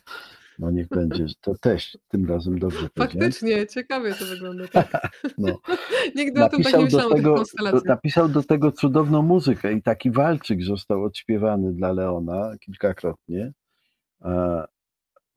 no 0.60 0.72
niech 0.72 0.88
będzie, 0.88 1.26
to 1.42 1.56
teść, 1.62 1.98
tym 2.08 2.26
razem 2.26 2.60
dobrze. 2.60 2.90
Faktycznie, 2.98 3.68
ciekawie 3.68 4.14
to 4.14 4.26
wygląda. 4.26 4.68
Tak. 4.68 5.10
No. 5.38 5.60
Nigdy 6.16 6.44
o 6.44 6.50
tym 6.50 6.64
tak 6.64 6.74
nie 6.74 6.80
napisał, 6.80 6.84
myślałam 6.84 7.12
o 7.12 7.16
tych 7.16 7.26
konstelacjach. 7.26 7.86
napisał 7.86 8.30
do 8.30 8.44
tego 8.44 8.72
cudowną 8.72 9.22
muzykę 9.22 9.74
i 9.74 9.82
taki 9.82 10.12
walczyk 10.12 10.64
został 10.64 11.04
odśpiewany 11.04 11.74
dla 11.74 11.92
Leona 11.92 12.52
kilkakrotnie. 12.60 13.54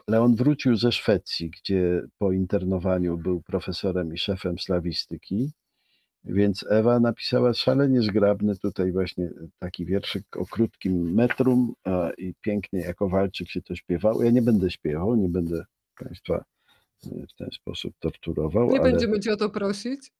Leon 0.09 0.35
wrócił 0.35 0.77
ze 0.77 0.93
Szwecji, 0.93 1.51
gdzie 1.51 2.03
po 2.19 2.33
internowaniu 2.33 3.19
był 3.19 3.43
profesorem 3.43 4.15
i 4.15 4.19
szefem 4.19 4.59
slawistyki, 4.59 5.53
więc 6.25 6.65
Ewa 6.69 7.01
napisała 7.01 7.55
szalenie 7.55 8.03
zgrabny 8.03 8.57
tutaj 8.57 8.93
właśnie 8.93 9.31
taki 9.59 9.87
wierszyk 9.87 10.37
o 10.37 10.47
krótkim 10.47 11.15
metrum 11.15 11.75
a, 11.85 12.11
i 12.19 12.35
pięknie 12.41 12.81
jako 12.81 13.09
walczyk 13.09 13.51
się 13.51 13.63
to 13.63 13.75
śpiewało. 13.75 14.23
Ja 14.23 14.31
nie 14.31 14.43
będę 14.43 14.71
śpiewał, 14.71 15.17
nie 15.17 15.29
będę 15.29 15.65
Państwa 15.97 16.45
w 17.03 17.37
ten 17.39 17.51
sposób 17.51 17.95
torturował, 17.99 18.71
Nie 18.71 18.81
będziemy 18.81 19.21
Cię 19.21 19.33
o 19.33 19.37
to 19.37 19.51
prosić. 19.51 20.13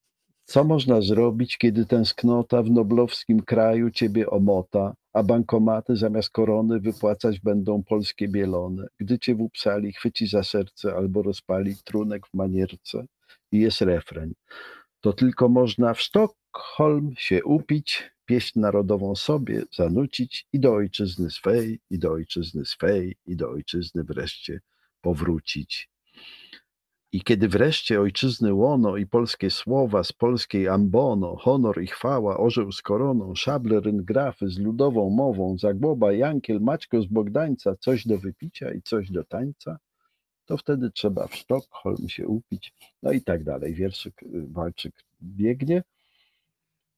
Co 0.45 0.63
można 0.63 1.01
zrobić, 1.01 1.57
kiedy 1.57 1.85
tęsknota 1.85 2.63
w 2.63 2.71
noblowskim 2.71 3.41
kraju 3.41 3.91
ciebie 3.91 4.29
omota, 4.29 4.93
a 5.13 5.23
bankomaty 5.23 5.95
zamiast 5.95 6.29
korony 6.29 6.79
wypłacać 6.79 7.39
będą 7.39 7.83
polskie 7.83 8.27
bielone? 8.27 8.87
Gdy 8.99 9.19
cię 9.19 9.35
w 9.35 9.41
upsali 9.41 9.93
chwyci 9.93 10.27
za 10.27 10.43
serce 10.43 10.95
albo 10.95 11.21
rozpali 11.21 11.75
trunek 11.83 12.27
w 12.27 12.33
manierce 12.33 13.05
i 13.51 13.59
jest 13.59 13.81
refren. 13.81 14.33
To 15.03 15.13
tylko 15.13 15.49
można 15.49 15.93
w 15.93 16.01
Sztokholm 16.01 17.13
się 17.17 17.43
upić, 17.43 18.11
pieśń 18.25 18.59
narodową 18.59 19.15
sobie 19.15 19.63
zanucić 19.75 20.47
i 20.53 20.59
do 20.59 20.73
ojczyzny 20.73 21.29
swej, 21.29 21.79
i 21.89 21.99
do 21.99 22.11
ojczyzny 22.11 22.65
swej, 22.65 23.15
i 23.25 23.35
do 23.35 23.49
ojczyzny 23.49 24.03
wreszcie 24.03 24.59
powrócić. 25.01 25.89
I 27.11 27.21
kiedy 27.21 27.47
wreszcie 27.47 28.01
ojczyzny 28.01 28.53
łono 28.53 28.97
i 28.97 29.07
polskie 29.07 29.49
słowa 29.49 30.03
z 30.03 30.13
polskiej 30.13 30.67
ambono, 30.67 31.35
honor 31.35 31.81
i 31.81 31.87
chwała, 31.87 32.37
orzeł 32.37 32.71
z 32.71 32.81
koroną, 32.81 33.35
szable 33.35 33.79
ryngrafy 33.79 34.49
z 34.49 34.59
ludową 34.59 35.09
mową, 35.09 35.57
Zagłoba, 35.57 36.13
Jankiel, 36.13 36.59
Maćko 36.61 37.01
z 37.01 37.05
Bogdańca, 37.05 37.75
coś 37.79 38.07
do 38.07 38.17
wypicia 38.17 38.73
i 38.73 38.81
coś 38.81 39.11
do 39.11 39.23
tańca, 39.23 39.77
to 40.45 40.57
wtedy 40.57 40.91
trzeba 40.91 41.27
w 41.27 41.35
Sztokholm 41.35 42.09
się 42.09 42.27
upić, 42.27 42.73
no 43.03 43.11
i 43.11 43.21
tak 43.21 43.43
dalej. 43.43 43.73
Wierszyk, 43.73 44.23
y, 44.23 44.27
walczyk 44.47 44.93
biegnie. 45.21 45.83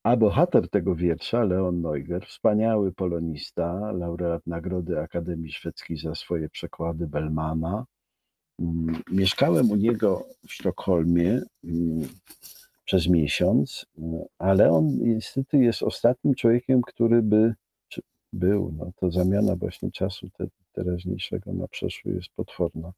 A 0.03 0.17
bohater 0.17 0.69
tego 0.69 0.95
wiersza, 0.95 1.43
Leon 1.43 1.81
Neuger, 1.81 2.25
wspaniały 2.25 2.93
polonista, 2.93 3.91
laureat 3.91 4.47
Nagrody 4.47 4.99
Akademii 4.99 5.51
Szwedzkiej 5.51 5.97
za 5.97 6.15
swoje 6.15 6.49
przekłady 6.49 7.07
Bellmana, 7.07 7.85
Mm, 8.59 9.01
Mieszkałem 9.11 9.71
u 9.71 9.75
niego 9.75 10.25
w 10.47 10.53
Sztokholmie 10.53 11.41
mm, 11.63 12.07
przez 12.85 13.07
miesiąc, 13.07 13.85
mm, 13.97 14.21
ale 14.37 14.71
on 14.71 14.87
niestety 14.87 15.57
jest 15.57 15.83
ostatnim 15.83 16.35
człowiekiem, 16.35 16.81
który 16.81 17.21
by 17.21 17.55
był, 18.35 18.73
no 18.77 18.91
to 18.95 19.11
zamiana 19.11 19.55
właśnie 19.55 19.91
czasu 19.91 20.29
te, 20.29 20.47
teraźniejszego 20.73 21.53
na 21.53 21.67
przeszły 21.67 22.13
jest 22.13 22.29
potworna. 22.35 22.91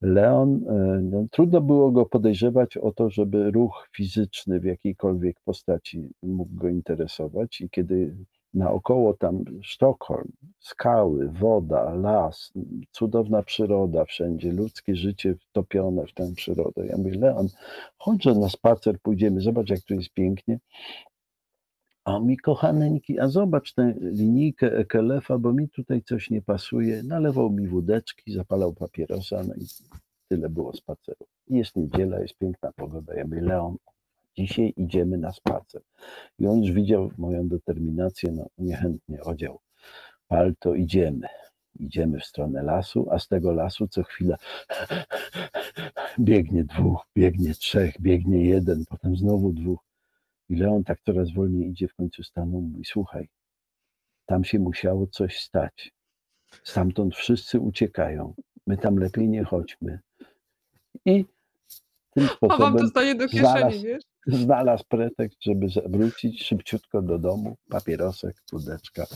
Leon, 0.00 0.64
e, 0.68 1.00
no, 1.02 1.26
trudno 1.30 1.60
było 1.60 1.90
go 1.90 2.06
podejrzewać 2.06 2.76
o 2.76 2.92
to, 2.92 3.10
żeby 3.10 3.50
ruch 3.50 3.88
fizyczny 3.96 4.60
w 4.60 4.64
jakiejkolwiek 4.64 5.40
postaci 5.44 6.08
mógł 6.22 6.54
go 6.54 6.68
interesować 6.68 7.60
i 7.60 7.70
kiedy 7.70 8.14
naokoło 8.54 9.14
tam 9.14 9.44
Sztokholm, 9.62 10.32
skały, 10.58 11.28
woda, 11.28 11.94
las, 11.94 12.52
cudowna 12.90 13.42
przyroda 13.42 14.04
wszędzie, 14.04 14.52
ludzkie 14.52 14.96
życie 14.96 15.34
wtopione 15.34 16.06
w 16.06 16.14
tę 16.14 16.32
przyrodę. 16.36 16.86
Ja 16.86 16.96
mówię, 16.96 17.18
Leon, 17.18 17.48
chodźże 17.98 18.34
na 18.34 18.48
spacer, 18.48 19.00
pójdziemy, 19.00 19.40
zobacz 19.40 19.70
jak 19.70 19.80
tu 19.80 19.94
jest 19.94 20.10
pięknie. 20.10 20.58
On 22.08 22.26
mi, 22.26 22.36
kochaneńki, 22.36 23.20
a 23.20 23.28
zobacz 23.28 23.74
tę 23.74 23.94
linijkę 24.00 24.76
Ekelefa, 24.76 25.38
bo 25.38 25.52
mi 25.52 25.68
tutaj 25.68 26.02
coś 26.02 26.30
nie 26.30 26.42
pasuje. 26.42 27.02
Nalewał 27.02 27.50
mi 27.50 27.68
wódeczki, 27.68 28.32
zapalał 28.32 28.74
papierosa, 28.74 29.42
no 29.48 29.54
i 29.54 29.66
tyle 30.28 30.48
było 30.48 30.72
spaceru. 30.72 31.26
Jest 31.48 31.76
niedziela, 31.76 32.20
jest 32.20 32.38
piękna 32.38 32.72
pogoda. 32.72 33.14
Ja 33.14 33.24
mówię, 33.24 33.40
Leon, 33.40 33.76
Dzisiaj 34.38 34.74
idziemy 34.76 35.18
na 35.18 35.32
spacer. 35.32 35.82
I 36.38 36.46
on 36.46 36.62
już 36.62 36.72
widział 36.72 37.10
moją 37.18 37.48
determinację, 37.48 38.32
no 38.32 38.46
niechętnie 38.58 39.22
odział 39.22 39.58
palto, 40.28 40.74
idziemy. 40.74 41.28
Idziemy 41.80 42.20
w 42.20 42.24
stronę 42.24 42.62
lasu, 42.62 43.06
a 43.10 43.18
z 43.18 43.28
tego 43.28 43.52
lasu 43.52 43.88
co 43.88 44.02
chwila 44.02 44.36
biegnie 46.20 46.64
dwóch, 46.64 47.06
biegnie 47.16 47.54
trzech, 47.54 48.00
biegnie 48.00 48.44
jeden, 48.44 48.84
potem 48.88 49.16
znowu 49.16 49.52
dwóch. 49.52 49.87
I 50.48 50.56
Leon 50.56 50.84
tak 50.84 51.00
coraz 51.00 51.32
wolniej 51.32 51.70
idzie, 51.70 51.88
w 51.88 51.94
końcu 51.94 52.22
stanął, 52.22 52.60
mówi, 52.60 52.84
słuchaj, 52.84 53.28
tam 54.26 54.44
się 54.44 54.58
musiało 54.58 55.06
coś 55.06 55.40
stać. 55.40 55.92
Stamtąd 56.64 57.16
wszyscy 57.16 57.60
uciekają. 57.60 58.34
My 58.66 58.76
tam 58.76 58.96
lepiej 58.96 59.28
nie 59.28 59.44
chodźmy. 59.44 59.98
I 61.04 61.24
tym 62.14 62.28
sposobem 62.28 62.76
do 63.18 63.28
kieszeni, 63.28 63.48
znalazł, 63.48 63.82
wiesz? 63.82 64.04
znalazł 64.26 64.84
pretekst, 64.88 65.42
żeby 65.42 65.66
wrócić 65.86 66.42
szybciutko 66.42 67.02
do 67.02 67.18
domu, 67.18 67.56
papierosek, 67.70 68.36
wódeczka. 68.52 69.06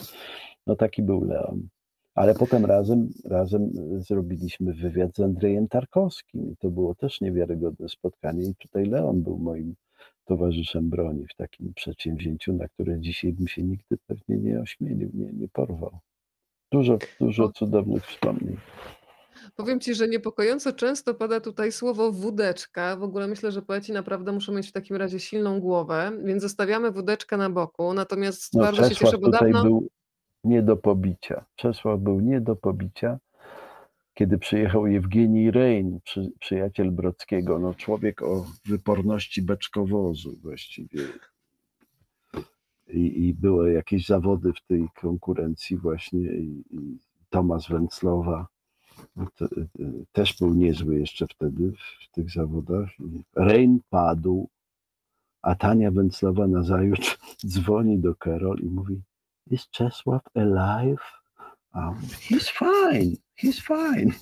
No 0.66 0.76
taki 0.76 1.02
był 1.02 1.24
Leon. 1.24 1.68
Ale 2.14 2.34
potem 2.34 2.64
razem, 2.64 3.08
razem 3.24 3.70
zrobiliśmy 3.98 4.74
wywiad 4.74 5.16
z 5.16 5.20
Andrzejem 5.20 5.68
Tarkowskim 5.68 6.52
i 6.52 6.56
to 6.56 6.70
było 6.70 6.94
też 6.94 7.20
niewiarygodne 7.20 7.88
spotkanie 7.88 8.48
i 8.48 8.54
tutaj 8.54 8.84
Leon 8.84 9.22
był 9.22 9.38
moim 9.38 9.74
towarzyszem 10.36 10.90
broni 10.90 11.26
w 11.26 11.34
takim 11.34 11.74
przedsięwzięciu, 11.74 12.52
na 12.52 12.68
które 12.68 13.00
dzisiaj 13.00 13.32
bym 13.32 13.48
się 13.48 13.62
nigdy 13.62 13.98
pewnie 14.06 14.36
nie 14.36 14.60
ośmielił, 14.60 15.10
nie, 15.14 15.32
nie 15.32 15.48
porwał. 15.48 15.98
Dużo, 16.72 16.98
dużo 17.20 17.52
cudownych 17.52 18.06
wspomnień. 18.06 18.56
Powiem 19.56 19.80
ci, 19.80 19.94
że 19.94 20.08
niepokojąco 20.08 20.72
często 20.72 21.14
pada 21.14 21.40
tutaj 21.40 21.72
słowo 21.72 22.12
wódeczka. 22.12 22.96
W 22.96 23.02
ogóle 23.02 23.28
myślę, 23.28 23.52
że 23.52 23.62
poeci 23.62 23.92
naprawdę 23.92 24.32
muszą 24.32 24.52
mieć 24.52 24.68
w 24.68 24.72
takim 24.72 24.96
razie 24.96 25.20
silną 25.20 25.60
głowę, 25.60 26.12
więc 26.24 26.42
zostawiamy 26.42 26.90
wódeczkę 26.90 27.36
na 27.36 27.50
boku. 27.50 27.94
Natomiast 27.94 28.54
No, 28.54 28.62
bardzo 28.62 28.82
się 28.82 28.88
Czesław 28.88 29.10
cieszę, 29.10 29.18
bo 29.18 29.30
dawno. 29.30 29.62
był 29.62 29.88
nie 30.44 30.62
do 30.62 30.76
pobicia. 30.76 31.44
Czesław 31.56 32.00
był 32.00 32.20
nie 32.20 32.40
do 32.40 32.56
pobicia, 32.56 33.18
kiedy 34.14 34.38
przyjechał 34.38 34.86
Jewgenij 34.86 35.50
Rein, 35.50 36.00
przy, 36.04 36.32
przyjaciel 36.40 36.90
Brockiego, 36.90 37.58
no 37.58 37.74
człowiek 37.74 38.22
o 38.22 38.46
wyporności 38.64 39.42
beczkowozu 39.42 40.36
właściwie. 40.42 41.00
I, 42.88 43.26
I 43.26 43.34
były 43.34 43.72
jakieś 43.72 44.06
zawody 44.06 44.52
w 44.52 44.66
tej 44.66 44.88
konkurencji 45.00 45.76
właśnie 45.76 46.20
i, 46.20 46.64
i 46.70 46.98
Tomasz 47.30 47.70
Węclowa 47.70 48.46
te, 49.36 49.48
też 50.12 50.38
był 50.38 50.54
niezły 50.54 50.98
jeszcze 50.98 51.26
wtedy 51.26 51.72
w 51.72 52.10
tych 52.12 52.30
zawodach. 52.30 52.88
Rein 53.36 53.80
padł, 53.90 54.48
a 55.42 55.54
Tania 55.54 55.90
Węclowa 55.90 56.46
nazajutrz 56.46 57.18
dzwoni 57.46 57.98
do 57.98 58.14
Karol 58.14 58.58
i 58.58 58.66
mówi 58.66 59.00
Is 59.50 59.68
Czesław 59.70 60.22
alive? 60.34 61.22
He's 62.28 62.50
fine, 62.50 63.16
he's 63.36 63.60
fine. 63.60 64.12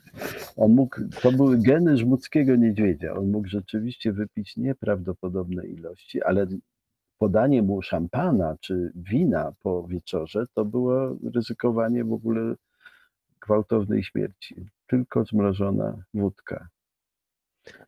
On 0.56 0.72
mógł, 0.72 1.00
to 1.22 1.32
były 1.32 1.58
geny 1.58 1.96
żmudzkiego 1.96 2.56
niedźwiedzia. 2.56 3.14
On 3.14 3.30
mógł 3.30 3.48
rzeczywiście 3.48 4.12
wypić 4.12 4.56
nieprawdopodobne 4.56 5.66
ilości, 5.66 6.22
ale 6.22 6.46
podanie 7.18 7.62
mu 7.62 7.82
szampana 7.82 8.56
czy 8.60 8.92
wina 8.94 9.52
po 9.60 9.86
wieczorze 9.86 10.46
to 10.54 10.64
było 10.64 11.16
ryzykowanie 11.34 12.04
w 12.04 12.12
ogóle 12.12 12.54
gwałtownej 13.40 14.04
śmierci. 14.04 14.66
Tylko 14.86 15.24
zmrożona 15.24 15.96
wódka. 16.14 16.68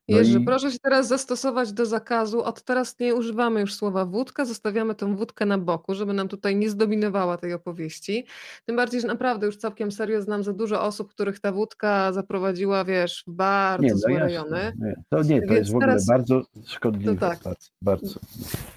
No 0.09 0.19
Jerzy, 0.19 0.39
i- 0.41 0.45
proszę 0.45 0.71
się 0.73 0.79
teraz 0.83 1.09
zastosować 1.09 1.73
do 1.73 1.87
zakazu. 1.87 2.43
Od 2.43 2.63
teraz 2.63 2.99
nie 2.99 3.15
używamy 3.15 3.61
już 3.61 3.75
słowa 3.75 4.05
wódka, 4.07 4.45
zostawiamy 4.45 4.95
tą 4.95 5.17
wódkę 5.17 5.47
na 5.47 5.59
boku, 5.59 5.95
żeby 5.95 6.13
nam 6.13 6.29
tutaj 6.29 6.57
nie 6.57 6.71
zdominowała 6.71 7.37
tej 7.37 7.53
opowieści. 7.53 8.27
Tym 8.67 8.77
bardziej, 8.77 9.01
że 9.01 9.07
naprawdę 9.07 9.47
już 9.47 9.57
całkiem 9.57 9.93
serio 9.93 10.23
znam 10.23 10.43
za 10.45 10.53
dużo 10.53 10.83
osób, 10.83 11.11
których 11.11 11.41
ta 11.41 11.53
wódka 11.53 12.13
zaprowadziła, 12.13 12.85
wiesz, 12.85 13.25
w 13.27 13.31
bardzo 13.33 13.83
Nie, 13.87 13.91
no 13.93 13.97
złe 13.99 14.19
rejony. 14.19 14.73
nie. 14.79 14.95
To 15.11 15.23
nie, 15.23 15.41
to 15.41 15.47
Więc 15.47 15.59
jest 15.59 15.71
w 15.73 15.75
ogóle 15.75 15.87
teraz- 15.87 16.07
bardzo 16.07 16.43
szkodliwe. 16.67 17.15
To 17.15 17.21
tak. 17.21 17.39
Bardzo. 17.83 18.21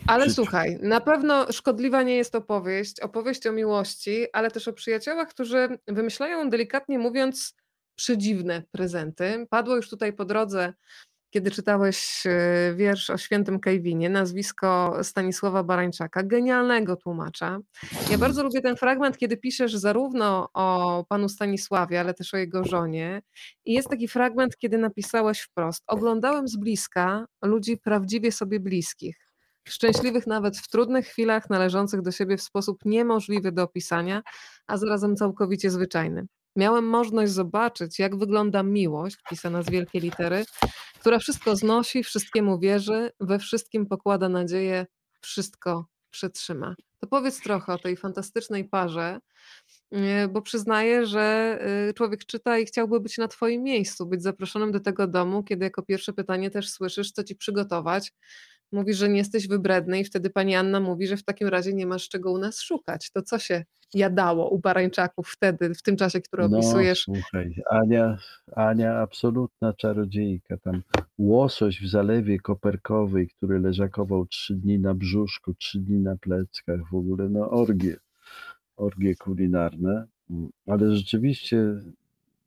Ale 0.08 0.30
słuchaj, 0.30 0.80
na 0.82 1.02
pewno 1.02 1.52
szkodliwa 1.52 2.04
nie 2.04 2.16
jest 2.16 2.36
opowieść, 2.36 3.00
opowieść 3.00 3.48
o 3.48 3.52
miłości, 3.52 4.26
ale 4.34 4.52
też 4.52 4.68
o 4.68 4.74
przyjaciołach, 4.74 5.30
którzy 5.30 5.68
wymyślają, 5.88 6.50
delikatnie 6.50 7.00
mówiąc, 7.00 7.56
przedziwne 7.96 8.64
prezenty. 8.72 9.48
Padło 9.50 9.76
już 9.76 9.90
tutaj 9.90 10.14
po 10.14 10.26
drodze, 10.26 10.74
kiedy 11.30 11.52
czytałeś 11.52 12.24
e, 12.26 12.74
wiersz 12.76 13.10
o 13.10 13.18
świętym 13.18 13.60
Kejwinie, 13.60 14.10
nazwisko 14.10 14.98
Stanisława 15.04 15.64
Barańczaka, 15.64 16.24
genialnego 16.24 16.96
tłumacza. 16.96 17.60
Ja 18.12 18.18
bardzo 18.18 18.44
lubię 18.44 18.62
ten 18.62 18.76
fragment, 18.76 19.18
kiedy 19.18 19.38
piszesz 19.38 19.76
zarówno 19.76 20.50
o 20.54 21.06
panu 21.10 21.30
Stanisławie, 21.30 22.00
ale 22.00 22.14
też 22.14 22.34
o 22.34 22.38
jego 22.38 22.64
żonie. 22.64 23.22
I 23.66 23.74
jest 23.74 23.90
taki 23.90 24.08
fragment, 24.08 24.58
kiedy 24.58 24.78
napisałeś 24.78 25.42
wprost: 25.42 25.84
Oglądałem 25.88 26.48
z 26.48 26.58
bliska 26.58 27.26
ludzi 27.42 27.78
prawdziwie 27.78 28.32
sobie 28.32 28.60
bliskich 28.60 29.26
szczęśliwych 29.68 30.28
nawet 30.28 30.58
w 30.58 30.70
trudnych 30.70 31.08
chwilach, 31.08 31.50
należących 31.50 32.02
do 32.02 32.12
siebie 32.12 32.38
w 32.38 32.42
sposób 32.42 32.86
niemożliwy 32.86 33.52
do 33.52 33.64
opisania, 33.64 34.22
a 34.68 34.78
zarazem 34.78 35.16
całkowicie 35.16 35.72
zwyczajny. 35.72 36.26
Miałem 36.56 36.86
możliwość 36.86 37.32
zobaczyć, 37.32 38.00
jak 38.00 38.16
wygląda 38.16 38.64
miłość, 38.64 39.18
pisana 39.30 39.64
z 39.64 39.70
wielkiej 39.70 40.02
litery, 40.02 40.46
która 41.00 41.20
wszystko 41.20 41.56
znosi, 41.56 42.04
wszystkiemu 42.04 42.60
wierzy, 42.60 43.12
we 43.20 43.40
wszystkim 43.40 43.86
pokłada 43.86 44.30
nadzieję, 44.30 44.86
wszystko 45.22 45.86
przetrzyma. 46.12 46.76
To 47.00 47.08
powiedz 47.08 47.42
trochę 47.42 47.74
o 47.74 47.78
tej 47.78 47.98
fantastycznej 47.98 48.66
parze, 48.66 49.20
yy, 49.92 50.28
bo 50.28 50.42
przyznaję, 50.42 51.06
że 51.06 51.58
yy, 51.88 51.94
człowiek 51.94 52.26
czyta 52.26 52.58
i 52.58 52.66
chciałby 52.66 53.00
być 53.00 53.18
na 53.18 53.28
Twoim 53.28 53.64
miejscu, 53.64 54.06
być 54.06 54.24
zaproszonym 54.24 54.72
do 54.72 54.80
tego 54.80 55.08
domu, 55.08 55.44
kiedy 55.44 55.66
jako 55.66 55.84
pierwsze 55.84 56.14
pytanie 56.14 56.50
też 56.50 56.70
słyszysz, 56.70 57.12
co 57.12 57.24
Ci 57.24 57.36
przygotować. 57.36 58.14
Mówisz, 58.72 58.98
że 58.98 59.10
nie 59.10 59.18
jesteś 59.18 59.48
wybredny 59.48 60.00
i 60.00 60.04
wtedy 60.04 60.30
pani 60.30 60.56
Anna 60.56 60.80
mówi, 60.80 61.08
że 61.08 61.18
w 61.18 61.24
takim 61.24 61.48
razie 61.48 61.74
nie 61.74 61.86
masz 61.86 62.10
czego 62.10 62.32
u 62.32 62.38
nas 62.38 62.62
szukać. 62.62 63.12
To 63.12 63.22
co 63.22 63.40
się 63.40 63.64
jadało 63.94 64.50
u 64.50 64.60
barańczaków 64.60 65.30
wtedy, 65.30 65.74
w 65.76 65.82
tym 65.82 65.96
czasie, 65.96 66.22
który 66.22 66.50
No, 66.50 66.58
opisujesz? 66.58 67.02
słuchaj, 67.02 67.56
Ania, 67.70 68.18
Ania 68.56 69.00
absolutna 69.00 69.74
czarodziejka. 69.74 70.58
Tam 70.58 70.82
łosoś 71.18 71.82
w 71.82 71.90
zalewie 71.90 72.40
koperkowej, 72.40 73.28
który 73.28 73.60
leżakował 73.60 74.26
trzy 74.26 74.56
dni 74.56 74.80
na 74.80 74.94
brzuszku, 74.94 75.54
trzy 75.54 75.80
dni 75.80 76.00
na 76.00 76.18
pleckach, 76.18 76.80
w 76.92 76.96
ogóle 76.96 77.30
no 77.30 77.50
orgie, 77.50 77.98
orgie 78.78 79.16
kulinarne. 79.16 80.06
Mm, 80.30 80.50
Ale 80.68 80.96
rzeczywiście 80.96 81.58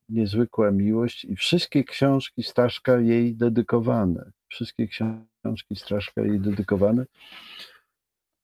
niezwykła 0.09 0.71
miłość 0.71 1.25
i 1.25 1.37
wszystkie 1.37 1.85
książki 1.85 2.43
Staszka 2.43 3.01
jej 3.01 3.37
dedykowane. 3.37 4.31
Wszystkie 4.49 4.89
książki 4.89 5.77
Staszka 5.77 6.23
jej 6.23 6.41
dedykowane. 6.41 7.07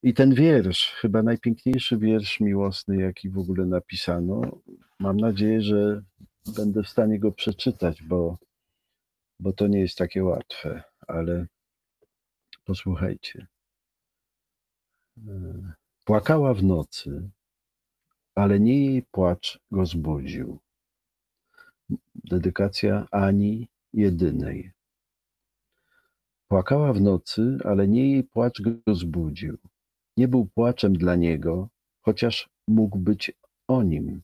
I 0.02 0.14
ten 0.14 0.34
wiersz, 0.34 0.92
chyba 1.00 1.22
najpiękniejszy 1.22 1.98
wiersz 1.98 2.40
miłosny, 2.40 2.96
jaki 2.96 3.30
w 3.30 3.38
ogóle 3.38 3.66
napisano. 3.66 4.42
Mam 5.00 5.16
nadzieję, 5.16 5.62
że 5.62 6.02
będę 6.56 6.82
w 6.82 6.88
stanie 6.88 7.18
go 7.18 7.32
przeczytać, 7.32 8.02
bo, 8.02 8.38
bo 9.40 9.52
to 9.52 9.66
nie 9.66 9.80
jest 9.80 9.98
takie 9.98 10.24
łatwe, 10.24 10.82
ale 11.06 11.46
posłuchajcie. 12.64 13.46
E, 15.28 15.72
Płakała 16.04 16.54
w 16.54 16.64
nocy, 16.64 17.30
ale 18.34 18.60
nie 18.60 18.86
jej 18.86 19.02
płacz 19.02 19.58
go 19.70 19.86
zbudził. 19.86 20.63
Dedykacja 22.14 23.06
Ani 23.10 23.68
jedynej. 23.92 24.72
Płakała 26.48 26.92
w 26.92 27.00
nocy, 27.00 27.58
ale 27.64 27.88
nie 27.88 28.10
jej 28.10 28.24
płacz 28.24 28.60
go 28.62 28.94
zbudził. 28.94 29.58
Nie 30.16 30.28
był 30.28 30.46
płaczem 30.46 30.92
dla 30.92 31.16
niego, 31.16 31.68
chociaż 32.00 32.48
mógł 32.68 32.98
być 32.98 33.32
o 33.68 33.82
nim. 33.82 34.22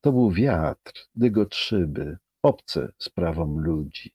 To 0.00 0.12
był 0.12 0.30
wiatr, 0.30 1.08
dygot 1.14 1.54
szyby, 1.54 2.18
obce 2.42 2.92
sprawom 2.98 3.60
ludzi. 3.60 4.10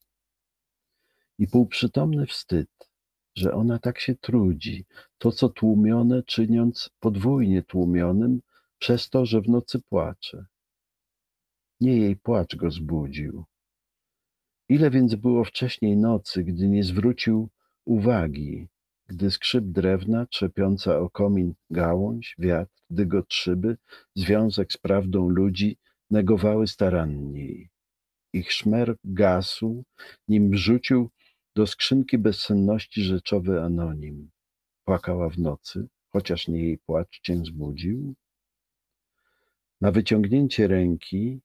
I 1.40 1.48
półprzytomny 1.48 2.26
wstyd, 2.26 2.70
że 3.36 3.54
ona 3.54 3.80
tak 3.80 4.00
się 4.00 4.16
trudzi, 4.16 4.86
to 5.18 5.32
co 5.32 5.50
tłumione 5.50 6.24
czyniąc 6.24 6.90
podwójnie 7.00 7.64
tłumionym, 7.64 8.42
przez 8.80 9.10
to, 9.10 9.26
że 9.26 9.42
w 9.42 9.50
nocy 9.50 9.80
płacze. 9.80 10.46
Nie 11.82 11.98
jej 11.98 12.16
płacz 12.16 12.56
go 12.56 12.72
zbudził. 12.72 13.44
Ile 14.70 14.90
więc 14.90 15.16
było 15.16 15.44
wcześniej 15.44 15.98
nocy, 15.98 16.44
gdy 16.44 16.68
nie 16.68 16.84
zwrócił 16.84 17.50
uwagi, 17.86 18.68
gdy 19.08 19.32
skrzyp 19.32 19.66
drewna, 19.66 20.26
trzepiąca 20.26 21.00
o 21.00 21.10
komin 21.10 21.54
gałąź, 21.70 22.36
wiatr, 22.40 22.74
dygot 22.90 23.34
szyby, 23.34 23.78
związek 24.16 24.74
z 24.74 24.78
prawdą 24.78 25.30
ludzi 25.30 25.78
negowały 26.10 26.68
staranniej. 26.68 27.70
Ich 28.34 28.52
szmer 28.52 28.96
gasł, 29.04 29.84
nim 30.28 30.56
rzucił 30.56 31.10
Do 31.56 31.68
skrzynki 31.68 32.18
bezsenności 32.18 33.02
rzeczowy 33.04 33.62
anonim. 33.62 34.30
Płakała 34.86 35.30
w 35.30 35.38
nocy, 35.38 35.88
chociaż 36.10 36.48
nie 36.48 36.64
jej 36.64 36.78
płacz 36.78 37.20
cię 37.22 37.46
zbudził. 37.46 38.14
Na 39.82 39.92
wyciągnięcie 39.92 40.68
ręki 40.68 41.42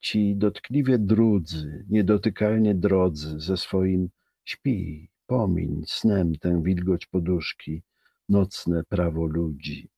ci 0.00 0.36
dotkliwie 0.36 0.98
drudzy, 0.98 1.84
niedotykalnie 1.88 2.74
drodzy, 2.74 3.40
ze 3.40 3.56
swoim 3.56 4.08
śpi, 4.44 5.10
pomiń 5.26 5.82
snem 5.86 6.36
tę 6.36 6.62
wilgoć 6.62 7.06
poduszki, 7.06 7.82
nocne 8.28 8.84
prawo 8.84 9.26
ludzi. 9.26 9.88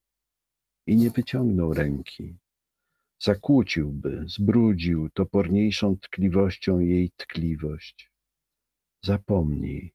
I 0.87 0.97
nie 0.97 1.11
wyciągnął 1.11 1.75
ręki. 1.75 2.37
Zakłóciłby, 3.21 4.25
zbrudził 4.27 5.11
toporniejszą 5.11 5.97
tkliwością 5.97 6.79
jej 6.79 7.11
tkliwość. 7.17 8.13
Zapomnij, 9.05 9.93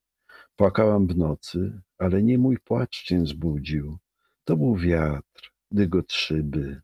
płakałam 0.55 1.07
w 1.07 1.17
nocy, 1.17 1.81
ale 1.97 2.23
nie 2.23 2.38
mój 2.38 2.57
płacz 2.57 3.03
cię 3.03 3.25
zbudził. 3.25 3.97
To 4.43 4.57
był 4.57 4.75
wiatr, 4.75 5.51
dygot 5.71 6.13
szyby, 6.13 6.81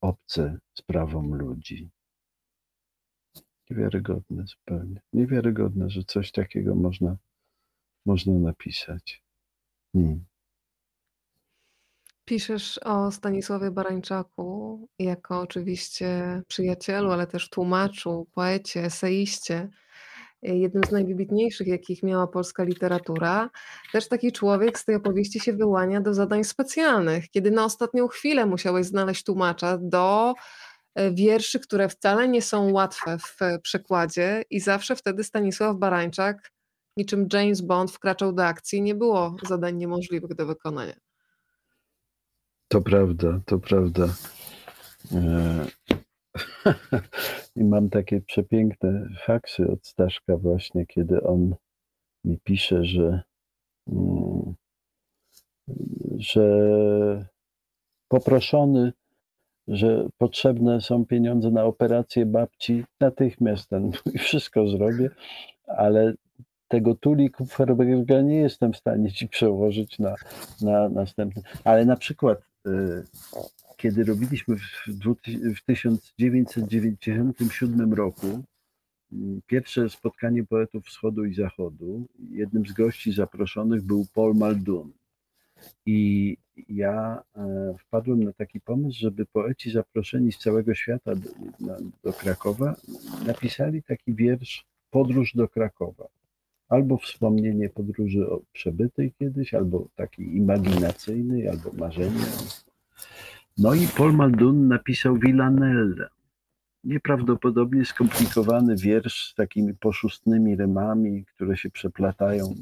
obce 0.00 0.58
sprawom 0.74 1.34
ludzi. 1.34 1.90
Niewiarygodne 3.70 4.44
zupełnie. 4.46 5.00
Niewiarygodne, 5.12 5.90
że 5.90 6.04
coś 6.04 6.32
takiego 6.32 6.74
można, 6.74 7.16
można 8.06 8.32
napisać. 8.32 9.22
Hmm. 9.92 10.24
Piszesz 12.24 12.78
o 12.78 13.10
Stanisławie 13.12 13.70
Barańczaku 13.70 14.88
jako 14.98 15.40
oczywiście 15.40 16.42
przyjacielu, 16.48 17.10
ale 17.10 17.26
też 17.26 17.50
tłumaczu, 17.50 18.26
poecie, 18.34 18.84
eseiście, 18.84 19.68
jednym 20.42 20.84
z 20.84 20.90
najwybitniejszych, 20.90 21.66
jakich 21.66 22.02
miała 22.02 22.26
polska 22.26 22.64
literatura. 22.64 23.50
Też 23.92 24.08
taki 24.08 24.32
człowiek 24.32 24.78
z 24.78 24.84
tej 24.84 24.94
opowieści 24.94 25.40
się 25.40 25.52
wyłania 25.52 26.00
do 26.00 26.14
zadań 26.14 26.44
specjalnych, 26.44 27.30
kiedy 27.30 27.50
na 27.50 27.64
ostatnią 27.64 28.08
chwilę 28.08 28.46
musiałeś 28.46 28.86
znaleźć 28.86 29.24
tłumacza 29.24 29.78
do 29.82 30.34
wierszy, 31.12 31.60
które 31.60 31.88
wcale 31.88 32.28
nie 32.28 32.42
są 32.42 32.72
łatwe 32.72 33.18
w 33.18 33.38
przekładzie 33.62 34.42
i 34.50 34.60
zawsze 34.60 34.96
wtedy 34.96 35.24
Stanisław 35.24 35.76
Barańczak 35.76 36.52
niczym 36.96 37.28
James 37.32 37.60
Bond 37.60 37.90
wkraczał 37.90 38.32
do 38.32 38.44
akcji, 38.44 38.82
nie 38.82 38.94
było 38.94 39.36
zadań 39.48 39.76
niemożliwych 39.76 40.34
do 40.34 40.46
wykonania. 40.46 40.94
To 42.68 42.80
prawda, 42.80 43.40
to 43.46 43.58
prawda. 43.58 44.08
E, 45.12 45.66
I 47.56 47.64
mam 47.64 47.90
takie 47.90 48.20
przepiękne 48.20 49.08
faksy 49.26 49.70
od 49.70 49.86
Staszka 49.86 50.36
właśnie, 50.36 50.86
kiedy 50.86 51.22
on 51.22 51.54
mi 52.24 52.38
pisze, 52.44 52.84
że, 52.84 53.22
mm, 53.88 54.54
że 56.16 57.28
poproszony, 58.08 58.92
że 59.68 60.08
potrzebne 60.18 60.80
są 60.80 61.06
pieniądze 61.06 61.50
na 61.50 61.64
operację 61.64 62.26
babci, 62.26 62.84
natychmiast 63.00 63.68
ten 63.68 63.92
wszystko 64.18 64.68
zrobię, 64.68 65.10
ale 65.66 66.14
tego 66.68 66.94
Tuli 66.94 67.30
Kupferberga 67.30 68.20
nie 68.20 68.36
jestem 68.36 68.72
w 68.72 68.76
stanie 68.76 69.12
ci 69.12 69.28
przełożyć 69.28 69.98
na, 69.98 70.14
na 70.62 70.88
następny. 70.88 71.42
Ale 71.64 71.84
na 71.84 71.96
przykład 71.96 72.38
y, 72.66 73.04
kiedy 73.76 74.04
robiliśmy 74.04 74.56
w 75.54 75.64
1997 75.66 77.94
roku 77.94 78.42
mm, 79.12 79.40
pierwsze 79.46 79.90
spotkanie 79.90 80.44
poetów 80.44 80.86
wschodu 80.86 81.24
i 81.24 81.34
zachodu, 81.34 82.06
jednym 82.30 82.66
z 82.66 82.72
gości 82.72 83.12
zaproszonych 83.12 83.82
był 83.82 84.06
Paul 84.14 84.34
Muldoon. 84.34 84.92
I 85.86 86.36
ja 86.68 87.22
e, 87.36 87.74
wpadłem 87.78 88.24
na 88.24 88.32
taki 88.32 88.60
pomysł, 88.60 88.98
żeby 89.00 89.26
poeci 89.26 89.70
zaproszeni 89.70 90.32
z 90.32 90.38
całego 90.38 90.74
świata 90.74 91.14
do, 91.14 91.30
do 92.04 92.12
Krakowa 92.12 92.76
napisali 93.26 93.82
taki 93.82 94.14
wiersz 94.14 94.66
Podróż 94.90 95.32
do 95.34 95.48
Krakowa. 95.48 96.06
Albo 96.68 96.98
wspomnienie 96.98 97.68
podróży 97.68 98.26
przebytej 98.52 99.12
kiedyś, 99.18 99.54
albo 99.54 99.88
takiej 99.96 100.36
imaginacyjnej, 100.36 101.48
albo 101.48 101.72
marzenia. 101.72 102.26
No 103.58 103.74
i 103.74 103.86
Paul 103.96 104.12
Muldoon 104.12 104.68
napisał 104.68 105.18
Villanelle. 105.18 106.08
Nieprawdopodobnie 106.84 107.84
skomplikowany 107.84 108.76
wiersz 108.76 109.30
z 109.30 109.34
takimi 109.34 109.74
poszustnymi 109.74 110.56
rymami, 110.56 111.24
które 111.24 111.56
się 111.56 111.70
przeplatają. 111.70 112.54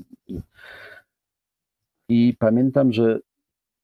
I 2.09 2.37
pamiętam, 2.39 2.93
że 2.93 3.21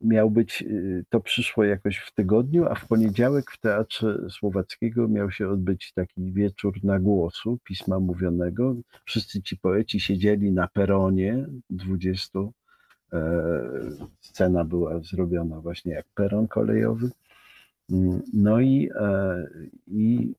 miał 0.01 0.31
być, 0.31 0.63
y, 0.63 1.05
to 1.09 1.21
przyszło 1.21 1.65
jakoś 1.65 1.99
w 1.99 2.15
tygodniu, 2.15 2.67
a 2.67 2.75
w 2.75 2.87
poniedziałek 2.87 3.51
w 3.51 3.61
Teatrze 3.61 4.31
Słowackiego 4.31 5.09
miał 5.09 5.31
się 5.31 5.49
odbyć 5.49 5.93
taki 5.93 6.33
wieczór 6.33 6.85
na 6.85 6.99
głosu 6.99 7.59
pisma 7.65 8.01
mówionego. 8.01 8.75
Wszyscy 9.05 9.43
ci 9.43 9.57
poeci 9.57 10.01
siedzieli 10.01 10.53
na 10.53 10.69
peronie 10.69 11.47
20 11.71 12.39
E, 13.13 13.63
scena 14.21 14.65
była 14.65 15.01
zrobiona 15.01 15.61
właśnie 15.61 15.93
jak 15.93 16.07
peron 16.15 16.49
kolejowy. 16.49 17.11
Mm, 17.91 18.23
no 18.33 18.61
i, 18.61 18.91
e, 18.95 19.47
i 19.87 20.35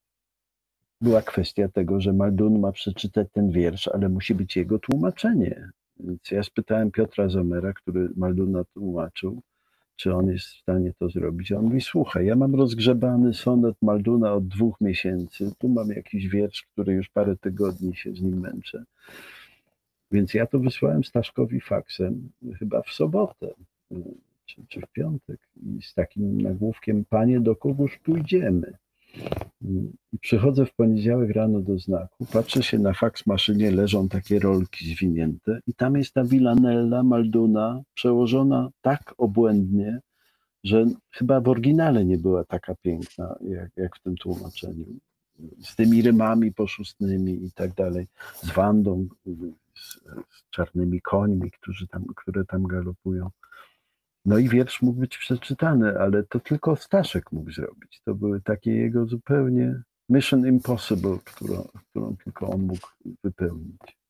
była 1.02 1.22
kwestia 1.22 1.68
tego, 1.68 2.02
że 2.02 2.14
Maldun 2.14 2.60
ma 2.60 2.72
przeczytać 2.72 3.28
ten 3.34 3.52
wiersz, 3.52 3.88
ale 3.88 4.10
musi 4.10 4.36
być 4.36 4.56
jego 4.56 4.80
tłumaczenie. 4.80 5.70
Więc 6.04 6.32
ja 6.32 6.44
spytałem 6.44 6.92
Piotra 6.92 7.30
Zomera, 7.30 7.74
który 7.74 8.10
Malduna 8.16 8.64
tłumaczył, 8.64 9.42
czy 9.96 10.14
on 10.14 10.28
jest 10.28 10.46
w 10.46 10.60
stanie 10.62 10.94
to 11.00 11.10
zrobić. 11.10 11.52
On 11.52 11.64
mówi, 11.64 11.82
słuchaj, 11.82 12.26
ja 12.26 12.36
mam 12.36 12.56
rozgrzebany 12.56 13.34
sonet 13.34 13.76
Malduna 13.82 14.34
od 14.34 14.48
dwóch 14.48 14.82
miesięcy, 14.82 15.52
tu 15.60 15.70
mam 15.70 15.90
jakiś 15.90 16.28
wiersz, 16.28 16.64
który 16.64 16.94
już 16.94 17.10
parę 17.10 17.38
tygodni 17.38 17.96
się 17.96 18.14
z 18.14 18.22
nim 18.22 18.40
męczę. 18.40 18.84
Więc 20.12 20.34
ja 20.34 20.46
to 20.48 20.60
wysłałem 20.60 21.04
Staszkowi 21.04 21.62
faksem 21.62 22.30
chyba 22.60 22.82
w 22.82 22.90
sobotę 22.90 23.54
czy, 24.46 24.62
czy 24.68 24.82
w 24.82 24.88
piątek 24.92 25.40
i 25.64 25.82
z 25.82 25.94
takim 25.94 26.42
nagłówkiem 26.42 27.06
Panie, 27.06 27.40
do 27.40 27.56
kogóż 27.56 28.00
pójdziemy? 28.04 28.78
I 30.14 30.20
przychodzę 30.22 30.66
w 30.66 30.74
poniedziałek 30.74 31.32
rano 31.32 31.60
do 31.60 31.80
znaku, 31.80 32.26
patrzę 32.34 32.64
się 32.64 32.80
na 32.80 32.94
faks 32.94 33.26
maszynie, 33.26 33.72
leżą 33.72 34.10
takie 34.10 34.40
rolki 34.40 34.96
zwinięte 34.96 35.60
i 35.68 35.74
tam 35.74 35.98
jest 35.98 36.14
ta 36.14 36.24
Villanella 36.24 37.04
Malduna 37.04 37.82
przełożona 37.94 38.70
tak 38.82 39.14
obłędnie, 39.18 40.00
że 40.64 40.86
chyba 41.12 41.42
w 41.42 41.50
oryginale 41.50 42.06
nie 42.06 42.18
była 42.18 42.44
taka 42.44 42.76
piękna 42.76 43.36
jak, 43.42 43.70
jak 43.78 43.96
w 43.96 44.02
tym 44.02 44.16
tłumaczeniu. 44.16 44.86
Z 45.62 45.76
tymi 45.76 46.02
rymami 46.02 46.54
poszustnymi 46.54 47.46
i 47.46 47.52
tak 47.52 47.74
dalej, 47.74 48.08
z 48.44 48.52
Wandą, 48.52 49.08
z, 49.26 49.94
z 50.30 50.50
czarnymi 50.50 51.02
końmi, 51.02 51.52
którzy 51.52 51.88
tam, 51.88 52.06
które 52.16 52.46
tam 52.46 52.64
galopują. 52.64 53.30
No 54.26 54.38
i 54.38 54.50
wiersz 54.50 54.82
mógł 54.82 55.00
być 55.00 55.18
przeczytany, 55.18 56.00
ale 56.00 56.24
to 56.24 56.40
tylko 56.40 56.76
Staszek 56.76 57.32
mógł 57.32 57.52
zrobić. 57.52 58.02
To 58.06 58.16
były 58.16 58.42
takie 58.42 58.72
jego 58.72 59.06
zupełnie 59.06 59.82
mission 60.10 60.48
impossible, 60.48 61.18
którą, 61.26 61.68
którą 61.90 62.16
tylko 62.24 62.50
on 62.50 62.62
mógł 62.62 62.88
wypełnić. 63.24 64.02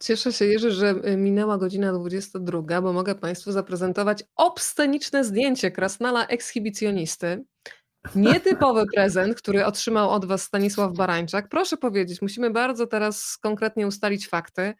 Cieszę 0.00 0.32
się, 0.32 0.44
Jerzy, 0.44 0.70
że 0.70 0.94
minęła 1.16 1.58
godzina 1.58 1.92
22, 1.92 2.82
bo 2.82 2.92
mogę 2.92 3.14
Państwu 3.14 3.52
zaprezentować 3.52 4.24
obsceniczne 4.36 5.24
zdjęcie 5.24 5.70
Krasnala 5.70 6.26
ekshibicjonisty. 6.26 7.44
Nietypowy 8.14 8.84
prezent, 8.94 9.34
który 9.34 9.64
otrzymał 9.64 10.10
od 10.10 10.24
Was 10.24 10.42
Stanisław 10.42 10.96
Barańczak. 10.96 11.48
Proszę 11.48 11.76
powiedzieć, 11.76 12.22
musimy 12.22 12.50
bardzo 12.50 12.86
teraz 12.86 13.38
konkretnie 13.38 13.86
ustalić 13.86 14.28
fakty. 14.28 14.74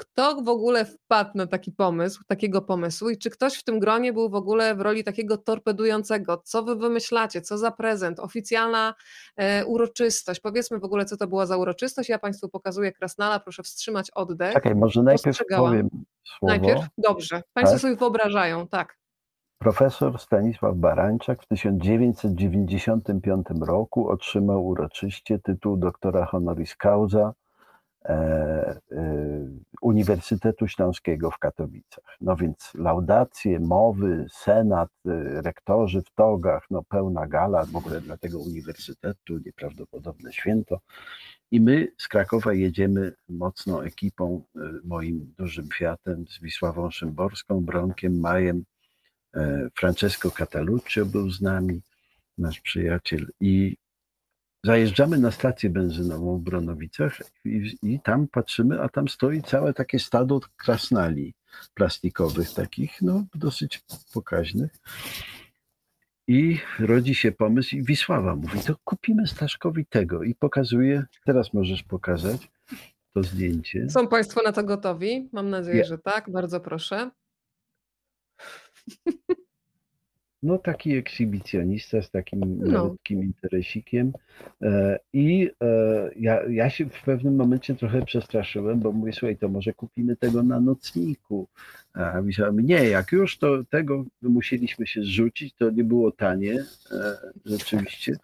Kto 0.00 0.42
w 0.42 0.48
ogóle 0.48 0.84
wpadł 0.84 1.30
na 1.34 1.46
taki 1.46 1.72
pomysł, 1.72 2.22
takiego 2.26 2.62
pomysłu 2.62 3.10
i 3.10 3.18
czy 3.18 3.30
ktoś 3.30 3.54
w 3.54 3.64
tym 3.64 3.78
gronie 3.78 4.12
był 4.12 4.30
w 4.30 4.34
ogóle 4.34 4.74
w 4.74 4.80
roli 4.80 5.04
takiego 5.04 5.38
torpedującego? 5.38 6.42
Co 6.44 6.62
Wy 6.62 6.76
wymyślacie? 6.76 7.40
Co 7.40 7.58
za 7.58 7.70
prezent? 7.70 8.20
Oficjalna 8.20 8.94
e, 9.36 9.66
uroczystość. 9.66 10.40
Powiedzmy 10.40 10.78
w 10.78 10.84
ogóle, 10.84 11.04
co 11.04 11.16
to 11.16 11.26
była 11.26 11.46
za 11.46 11.56
uroczystość. 11.56 12.08
Ja 12.08 12.18
Państwu 12.18 12.48
pokazuję 12.48 12.92
Krasnala, 12.92 13.40
proszę 13.40 13.62
wstrzymać 13.62 14.10
oddech. 14.10 14.52
Czekaj, 14.52 14.74
może 14.74 15.02
najpierw 15.02 15.38
powiem 15.56 15.88
słowo. 16.24 16.38
Najpierw? 16.42 16.86
Dobrze. 16.98 17.42
Państwo 17.52 17.74
tak? 17.74 17.82
sobie 17.82 17.96
wyobrażają, 17.96 18.68
tak. 18.68 18.98
Profesor 19.58 20.18
Stanisław 20.18 20.76
Barańczak 20.76 21.42
w 21.42 21.46
1995 21.46 23.46
roku 23.60 24.08
otrzymał 24.08 24.66
uroczyście 24.66 25.38
tytuł 25.38 25.76
doktora 25.76 26.26
honoris 26.26 26.76
causa 26.82 27.32
Uniwersytetu 29.80 30.68
Śląskiego 30.68 31.30
w 31.30 31.38
Katowicach. 31.38 32.04
No 32.20 32.36
więc 32.36 32.72
laudacje, 32.74 33.60
mowy, 33.60 34.26
senat, 34.32 34.90
e, 35.06 35.42
rektorzy 35.42 36.02
w 36.02 36.10
togach, 36.14 36.62
no 36.70 36.82
pełna 36.82 37.26
gala 37.26 37.64
w 37.64 37.76
ogóle 37.76 38.00
dla 38.00 38.16
tego 38.16 38.38
uniwersytetu, 38.38 39.38
nieprawdopodobne 39.46 40.32
święto. 40.32 40.80
I 41.50 41.60
my 41.60 41.92
z 41.98 42.08
Krakowa 42.08 42.52
jedziemy 42.52 43.12
mocną 43.28 43.80
ekipą, 43.80 44.42
e, 44.56 44.60
moim 44.84 45.34
dużym 45.38 45.68
Fiatem, 45.74 46.24
z 46.28 46.40
Wisławą 46.40 46.90
Szymborską, 46.90 47.60
Bronkiem, 47.60 48.20
Majem, 48.20 48.64
e, 49.34 49.68
Francesco 49.78 50.30
Cataluccio 50.30 51.06
był 51.06 51.30
z 51.30 51.40
nami, 51.40 51.80
nasz 52.38 52.60
przyjaciel 52.60 53.26
i 53.40 53.76
zajeżdżamy 54.64 55.18
na 55.18 55.30
stację 55.30 55.70
benzynową 55.70 56.38
w 56.38 56.42
Bronowicach 56.42 57.20
i, 57.44 57.76
i, 57.82 58.00
tam 58.00 58.28
patrzymy, 58.28 58.82
a 58.82 58.88
tam 58.88 59.08
stoi 59.08 59.42
całe 59.42 59.74
takie 59.74 59.98
stado 59.98 60.40
krasnali 60.56 61.34
plastikowych, 61.74 62.54
takich 62.54 63.02
no 63.02 63.24
dosyć 63.34 63.84
pokaźnych. 64.14 64.72
I 66.28 66.58
rodzi 66.78 67.14
się 67.14 67.32
pomysł 67.32 67.76
i 67.76 67.82
Wisława 67.82 68.36
mówi, 68.36 68.60
to 68.66 68.74
kupimy 68.84 69.26
Staszkowi 69.26 69.86
tego 69.86 70.22
i 70.22 70.34
pokazuje, 70.34 71.04
teraz 71.24 71.54
możesz 71.54 71.82
pokazać 71.82 72.50
to 73.14 73.22
zdjęcie. 73.22 73.90
Są 73.90 74.08
Państwo 74.08 74.42
na 74.42 74.52
to 74.52 74.64
gotowi? 74.64 75.28
Mam 75.32 75.50
nadzieję, 75.50 75.84
że 75.84 75.98
tak. 75.98 76.30
Bardzo 76.30 76.60
proszę. 76.60 77.10
No 80.42 80.58
taki 80.58 80.96
ekshibicjonista 80.96 82.02
z 82.02 82.10
takim 82.10 82.40
no. 82.40 82.72
malutkim 82.72 83.22
interesikiem 83.22 84.12
e, 84.62 84.98
i 85.12 85.50
e, 85.62 86.10
ja, 86.16 86.42
ja 86.48 86.70
się 86.70 86.86
w 86.86 87.02
pewnym 87.02 87.36
momencie 87.36 87.74
trochę 87.74 88.02
przestraszyłem, 88.02 88.80
bo 88.80 88.92
mówię, 88.92 89.12
słuchaj, 89.12 89.36
to 89.36 89.48
może 89.48 89.72
kupimy 89.72 90.16
tego 90.16 90.42
na 90.42 90.60
nocniku. 90.60 91.48
A 91.92 92.22
myślałem, 92.22 92.60
nie, 92.60 92.84
jak 92.84 93.12
już 93.12 93.38
to 93.38 93.64
tego 93.64 94.04
musieliśmy 94.22 94.86
się 94.86 95.02
zrzucić, 95.02 95.54
to 95.54 95.70
nie 95.70 95.84
było 95.84 96.12
tanie 96.12 96.64
e, 96.92 97.16
rzeczywiście. 97.44 98.16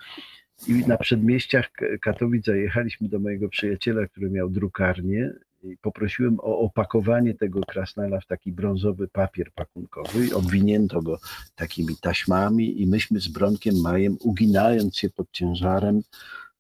I 0.69 0.73
na 0.73 0.97
przedmieściach 0.97 1.71
Katowic 2.01 2.45
zajechaliśmy 2.45 3.09
do 3.09 3.19
mojego 3.19 3.49
przyjaciela, 3.49 4.07
który 4.07 4.31
miał 4.31 4.51
drukarnię 4.51 5.33
poprosiłem 5.81 6.41
o 6.41 6.59
opakowanie 6.59 7.35
tego 7.35 7.61
krasnala 7.61 8.21
w 8.21 8.27
taki 8.27 8.53
brązowy 8.53 9.09
papier 9.09 9.53
pakunkowy 9.53 10.35
obwinięto 10.35 11.03
go 11.03 11.19
takimi 11.55 11.97
taśmami 12.01 12.83
i 12.83 12.87
myśmy 12.87 13.21
z 13.21 13.29
Bronkiem 13.29 13.81
Majem, 13.81 14.17
uginając 14.21 14.97
się 14.97 15.11
pod 15.11 15.31
ciężarem, 15.31 16.03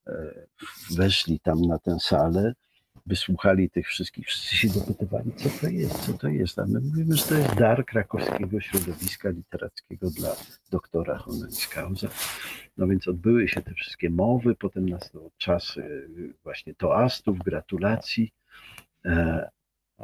e, 0.06 0.12
weszli 0.90 1.40
tam 1.40 1.62
na 1.62 1.78
tę 1.78 1.96
salę, 2.00 2.54
wysłuchali 3.06 3.70
tych 3.70 3.86
wszystkich, 3.86 4.26
wszyscy 4.26 4.56
się 4.56 4.68
dopytywali, 4.68 5.32
co 5.36 5.48
to 5.60 5.68
jest, 5.68 6.06
co 6.06 6.12
to 6.12 6.28
jest, 6.28 6.58
a 6.58 6.66
my 6.66 6.80
mówimy, 6.80 7.16
że 7.16 7.24
to 7.24 7.34
jest 7.34 7.54
dar 7.54 7.86
krakowskiego 7.86 8.60
środowiska 8.60 9.28
literackiego 9.28 10.10
dla 10.10 10.36
doktora 10.70 11.18
honoris 11.18 11.68
causa. 11.68 12.08
No 12.76 12.86
więc 12.86 13.08
odbyły 13.08 13.48
się 13.48 13.62
te 13.62 13.74
wszystkie 13.74 14.10
mowy, 14.10 14.54
potem 14.54 14.88
nastał 14.88 15.30
czas 15.36 15.78
e, 15.78 15.88
właśnie 16.44 16.74
toastów, 16.74 17.38
gratulacji, 17.38 18.32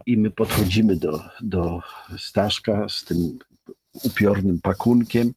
I 0.06 0.16
my 0.16 0.30
podchodzimy 0.30 0.96
do, 0.96 1.20
do 1.40 1.80
Staszka 2.18 2.88
z 2.88 3.04
tym 3.04 3.38
upiornym 4.04 4.60
pakunkiem, 4.62 5.32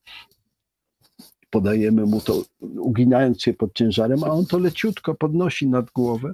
podajemy 1.50 2.06
mu 2.06 2.22
to, 2.22 2.44
uginając 2.62 3.42
się 3.42 3.54
pod 3.54 3.74
ciężarem, 3.74 4.24
a 4.24 4.28
on 4.28 4.46
to 4.46 4.60
leciutko 4.60 5.16
podnosi 5.16 5.68
nad 5.68 5.92
głowę, 5.92 6.34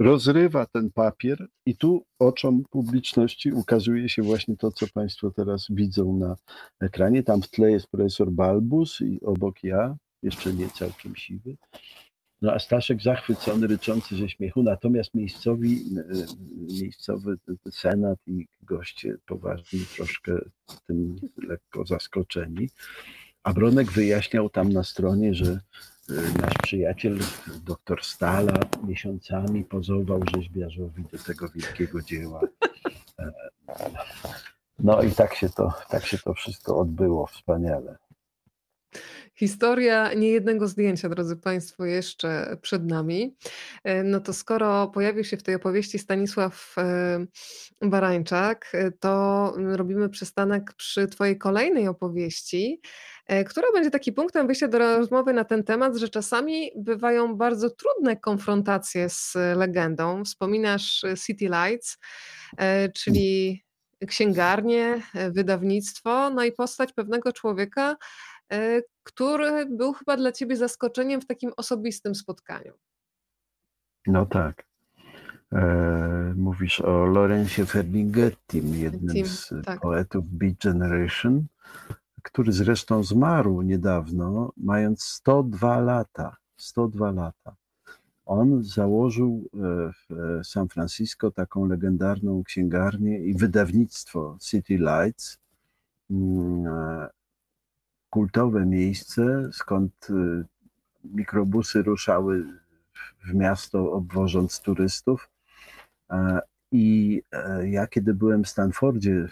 rozrywa 0.00 0.66
ten 0.66 0.90
papier 0.90 1.46
i 1.66 1.76
tu 1.76 2.04
oczom 2.18 2.62
publiczności 2.70 3.52
ukazuje 3.52 4.08
się 4.08 4.22
właśnie 4.22 4.56
to, 4.56 4.72
co 4.72 4.86
Państwo 4.94 5.30
teraz 5.30 5.66
widzą 5.70 6.16
na 6.18 6.36
ekranie. 6.80 7.22
Tam 7.22 7.42
w 7.42 7.48
tle 7.48 7.70
jest 7.70 7.86
profesor 7.86 8.30
Balbus 8.30 9.00
i 9.00 9.20
obok 9.24 9.64
ja, 9.64 9.96
jeszcze 10.22 10.52
nie 10.52 10.68
całkiem 10.68 11.16
siwy. 11.16 11.56
No 12.42 12.52
a 12.52 12.58
Staszek 12.58 13.02
zachwycony, 13.02 13.66
ryczący 13.66 14.16
ze 14.16 14.28
śmiechu, 14.28 14.62
natomiast 14.62 15.14
miejscowi, 15.14 15.84
e, 15.96 16.26
miejscowy 16.80 17.38
senat 17.70 18.18
i 18.26 18.46
goście 18.62 19.16
poważni 19.26 19.80
troszkę 19.96 20.32
tym 20.86 21.16
lekko 21.48 21.86
zaskoczeni. 21.86 22.68
A 23.42 23.52
Bronek 23.52 23.92
wyjaśniał 23.92 24.50
tam 24.50 24.72
na 24.72 24.84
stronie, 24.84 25.34
że 25.34 25.60
e, 26.10 26.40
nasz 26.40 26.54
przyjaciel 26.62 27.18
doktor 27.64 28.04
Stala 28.04 28.60
miesiącami 28.86 29.64
pozował 29.64 30.20
rzeźbiarzowi 30.34 31.04
do 31.12 31.18
tego 31.18 31.48
wielkiego 31.48 32.02
dzieła. 32.02 32.40
E, 33.18 33.32
no 34.78 35.02
i 35.02 35.10
tak 35.10 35.34
się 35.34 35.48
to, 35.48 35.72
tak 35.88 36.06
się 36.06 36.18
to 36.18 36.34
wszystko 36.34 36.78
odbyło 36.78 37.26
wspaniale. 37.26 37.96
Historia 39.38 40.14
niejednego 40.14 40.68
zdjęcia, 40.68 41.08
drodzy 41.08 41.36
Państwo, 41.36 41.84
jeszcze 41.84 42.56
przed 42.62 42.86
nami. 42.86 43.36
E, 43.84 44.02
no 44.02 44.20
to 44.20 44.32
skoro 44.32 44.88
pojawił 44.88 45.24
się 45.24 45.36
w 45.36 45.42
tej 45.42 45.54
opowieści 45.54 45.98
Stanisław 45.98 46.74
e, 46.78 47.26
Barańczak, 47.82 48.70
e, 48.72 48.92
to 48.92 49.52
robimy 49.56 50.08
przystanek 50.08 50.72
przy 50.76 51.06
Twojej 51.06 51.38
kolejnej 51.38 51.88
opowieści, 51.88 52.80
która 53.46 53.72
będzie 53.74 53.90
takim 53.90 54.14
punktem 54.14 54.46
wyjścia 54.46 54.68
do 54.68 54.78
rozmowy 54.78 55.32
na 55.32 55.44
ten 55.44 55.64
temat, 55.64 55.96
że 55.96 56.08
czasami 56.08 56.70
bywają 56.76 57.36
bardzo 57.36 57.70
trudne 57.70 58.16
konfrontacje 58.16 59.08
z 59.08 59.34
legendą. 59.56 60.24
Wspominasz 60.24 61.04
City 61.26 61.48
Lights, 61.48 61.98
czyli 62.94 63.64
księgarnię, 64.08 65.02
wydawnictwo, 65.30 66.30
no 66.30 66.44
i 66.44 66.52
postać 66.52 66.92
pewnego 66.92 67.32
człowieka, 67.32 67.96
który 69.02 69.66
był 69.66 69.92
chyba 69.92 70.16
dla 70.16 70.32
ciebie 70.32 70.56
zaskoczeniem 70.56 71.20
w 71.20 71.26
takim 71.26 71.52
osobistym 71.56 72.14
spotkaniu. 72.14 72.72
No 74.06 74.26
tak. 74.26 74.66
E, 75.52 76.34
mówisz 76.36 76.80
o 76.80 77.04
Lorenzie 77.04 77.66
Ferlinghettim, 77.66 78.74
jednym 78.74 79.26
z 79.26 79.54
tak. 79.64 79.80
poetów 79.80 80.28
Beat 80.28 80.56
Generation, 80.64 81.46
który 82.22 82.52
zresztą 82.52 83.04
zmarł 83.04 83.62
niedawno, 83.62 84.52
mając 84.56 85.04
102 85.04 85.80
lata. 85.80 86.36
102 86.56 87.10
lata. 87.10 87.56
On 88.26 88.64
założył 88.64 89.48
e, 89.54 89.58
w 89.92 90.40
San 90.46 90.68
Francisco 90.68 91.30
taką 91.30 91.66
legendarną 91.66 92.44
księgarnię 92.44 93.18
i 93.18 93.34
wydawnictwo 93.34 94.38
City 94.40 94.78
Lights, 94.78 95.38
mm, 96.10 97.08
kultowe 98.16 98.66
miejsce, 98.66 99.48
skąd 99.52 100.10
y, 100.10 100.44
mikrobusy 101.04 101.82
ruszały 101.82 102.46
w 103.24 103.34
miasto, 103.34 103.92
obwożąc 103.92 104.60
turystów. 104.60 105.30
I 106.72 107.22
e, 107.32 107.68
ja, 107.68 107.86
kiedy 107.86 108.14
byłem 108.14 108.44
w 108.44 108.48
Stanfordzie 108.48 109.28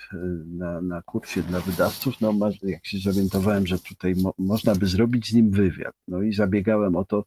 na, 0.46 0.80
na 0.80 1.02
kursie 1.02 1.42
dla 1.42 1.60
wydawców, 1.60 2.20
no, 2.20 2.34
jak 2.62 2.86
się 2.86 2.98
zorientowałem, 2.98 3.66
że 3.66 3.78
tutaj 3.78 4.14
mo, 4.14 4.34
można 4.38 4.74
by 4.74 4.86
zrobić 4.86 5.30
z 5.30 5.34
nim 5.34 5.50
wywiad, 5.50 5.94
no 6.08 6.22
i 6.22 6.32
zabiegałem 6.32 6.96
o 6.96 7.04
to, 7.04 7.24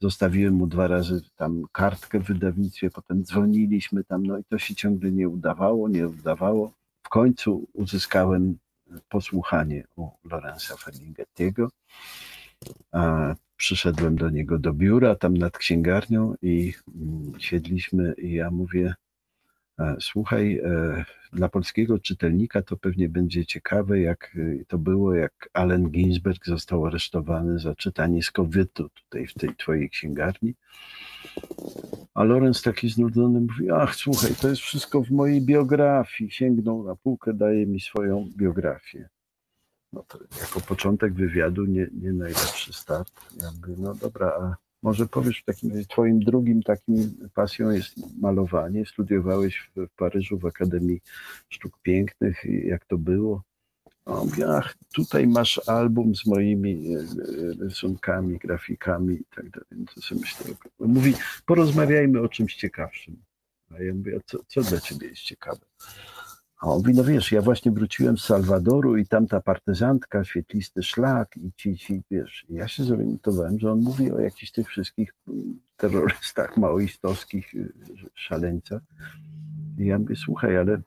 zostawiłem 0.00 0.54
mu 0.54 0.66
dwa 0.66 0.86
razy 0.86 1.20
tam 1.36 1.62
kartkę 1.72 2.20
w 2.20 2.26
wydawnictwie, 2.26 2.90
potem 2.90 3.24
dzwoniliśmy 3.24 4.04
tam, 4.04 4.26
no 4.26 4.38
i 4.38 4.44
to 4.44 4.58
się 4.58 4.74
ciągle 4.74 5.12
nie 5.12 5.28
udawało, 5.28 5.88
nie 5.88 6.08
udawało. 6.08 6.72
W 7.02 7.08
końcu 7.08 7.66
uzyskałem 7.72 8.58
posłuchanie 9.08 9.84
u 9.96 10.08
Lorenza 10.24 10.76
Ferlinghettiego. 10.76 11.68
Przyszedłem 13.56 14.16
do 14.16 14.30
niego 14.30 14.58
do 14.58 14.72
biura, 14.72 15.14
tam 15.14 15.36
nad 15.36 15.58
księgarnią 15.58 16.34
i 16.42 16.74
mm, 16.94 17.40
siedliśmy 17.40 18.14
i 18.18 18.32
ja 18.32 18.50
mówię, 18.50 18.94
słuchaj, 20.00 20.60
e, 20.64 21.04
dla 21.32 21.48
polskiego 21.48 21.98
czytelnika 21.98 22.62
to 22.62 22.76
pewnie 22.76 23.08
będzie 23.08 23.46
ciekawe, 23.46 24.00
jak 24.00 24.36
e, 24.36 24.64
to 24.64 24.78
było, 24.78 25.14
jak 25.14 25.48
Allen 25.52 25.90
Ginsberg 25.90 26.46
został 26.46 26.86
aresztowany 26.86 27.58
za 27.58 27.74
czytanie 27.74 28.22
skowytu 28.22 28.88
tutaj 28.88 29.26
w 29.26 29.34
tej 29.34 29.56
twojej 29.56 29.90
księgarni. 29.90 30.54
A 32.14 32.24
Lorenz 32.24 32.62
taki 32.62 32.88
znudzony 32.88 33.40
mówi, 33.40 33.70
ach 33.70 33.94
słuchaj, 33.94 34.30
to 34.40 34.48
jest 34.48 34.62
wszystko 34.62 35.02
w 35.02 35.10
mojej 35.10 35.42
biografii. 35.42 36.30
Sięgnął 36.30 36.84
na 36.84 36.96
półkę, 36.96 37.34
daje 37.34 37.66
mi 37.66 37.80
swoją 37.80 38.28
biografię. 38.36 39.08
No 39.92 40.04
to 40.08 40.18
jako 40.40 40.60
początek 40.60 41.14
wywiadu 41.14 41.64
nie, 41.64 41.88
nie 41.92 42.12
najlepszy 42.12 42.72
start. 42.72 43.12
Ja 43.40 43.50
mówię, 43.52 43.74
no 43.78 43.94
dobra, 43.94 44.26
a 44.26 44.65
może 44.86 45.06
powiesz 45.06 45.40
w 45.40 45.44
takim 45.44 45.70
razie, 45.70 45.86
twoim 45.86 46.20
drugim 46.20 46.62
takim 46.62 47.28
pasją 47.34 47.70
jest 47.70 48.20
malowanie. 48.20 48.86
Studiowałeś 48.86 49.70
w, 49.76 49.88
Paryżu 49.96 50.38
w 50.38 50.46
Akademii 50.46 51.00
Sztuk 51.48 51.78
Pięknych. 51.82 52.44
Jak 52.64 52.84
to 52.84 52.98
było? 52.98 53.42
On 54.04 54.26
mówi, 54.28 54.44
ach, 54.44 54.74
tutaj 54.94 55.26
masz 55.26 55.68
album 55.68 56.14
z 56.14 56.26
moimi 56.26 56.94
e, 56.94 56.98
e, 56.98 57.04
rysunkami, 57.60 58.38
grafikami 58.38 59.14
i 59.14 59.24
tak 59.36 59.50
dalej. 59.50 59.86
To 59.94 60.00
sobie 60.00 60.20
myślę, 60.20 60.46
mówi, 60.78 61.14
porozmawiajmy 61.46 62.20
o 62.20 62.28
czymś 62.28 62.54
ciekawszym. 62.54 63.16
A 63.70 63.82
ja 63.82 63.94
mówię, 63.94 64.20
co, 64.26 64.38
co 64.48 64.62
dla 64.62 64.80
ciebie 64.80 65.08
jest 65.08 65.22
ciekawe? 65.22 65.66
A 66.60 66.66
on 66.66 66.78
mówi, 66.78 66.94
no 66.94 67.04
wiesz, 67.04 67.32
ja 67.32 67.42
właśnie 67.42 67.72
wróciłem 67.72 68.18
z 68.18 68.24
Salwadoru 68.24 68.96
i 68.96 69.06
tam 69.06 69.26
ta 69.26 69.40
partyzantka, 69.40 70.24
świetlisty 70.24 70.82
szlak 70.82 71.36
i 71.36 71.52
ci, 71.56 71.76
ci 71.76 72.02
wiesz, 72.10 72.46
ja 72.48 72.68
się 72.68 72.84
zorientowałem, 72.84 73.58
że 73.58 73.72
on 73.72 73.80
mówi 73.80 74.12
o 74.12 74.20
jakichś 74.20 74.52
tych 74.52 74.68
wszystkich 74.68 75.14
terrorystach 75.76 76.56
maoistowskich, 76.56 77.54
y, 77.54 77.72
szaleńcach. 78.14 78.82
I 79.78 79.86
ja 79.86 79.98
mówię, 79.98 80.16
słuchaj, 80.16 80.56
ale 80.56 80.82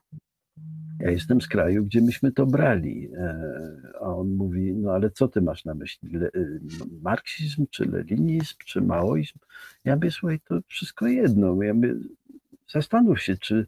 ja 1.00 1.10
jestem 1.10 1.40
z 1.40 1.48
kraju, 1.48 1.84
gdzie 1.84 2.00
myśmy 2.00 2.32
to 2.32 2.46
brali. 2.46 3.10
E, 3.16 3.34
a 4.00 4.16
on 4.16 4.28
mówi, 4.28 4.72
no 4.74 4.92
ale 4.92 5.10
co 5.10 5.28
ty 5.28 5.40
masz 5.40 5.64
na 5.64 5.74
myśli? 5.74 6.10
Le, 6.12 6.26
y, 6.26 6.60
marksizm, 7.02 7.66
czy 7.70 7.84
leninizm, 7.84 8.54
czy 8.66 8.80
maoizm? 8.80 9.38
Ja 9.84 9.96
mówię, 9.96 10.10
słuchaj, 10.10 10.40
to 10.40 10.58
wszystko 10.68 11.06
jedno. 11.06 11.62
Ja 11.62 11.74
mówię, 11.74 11.94
zastanów 12.72 13.22
się, 13.22 13.36
czy 13.36 13.66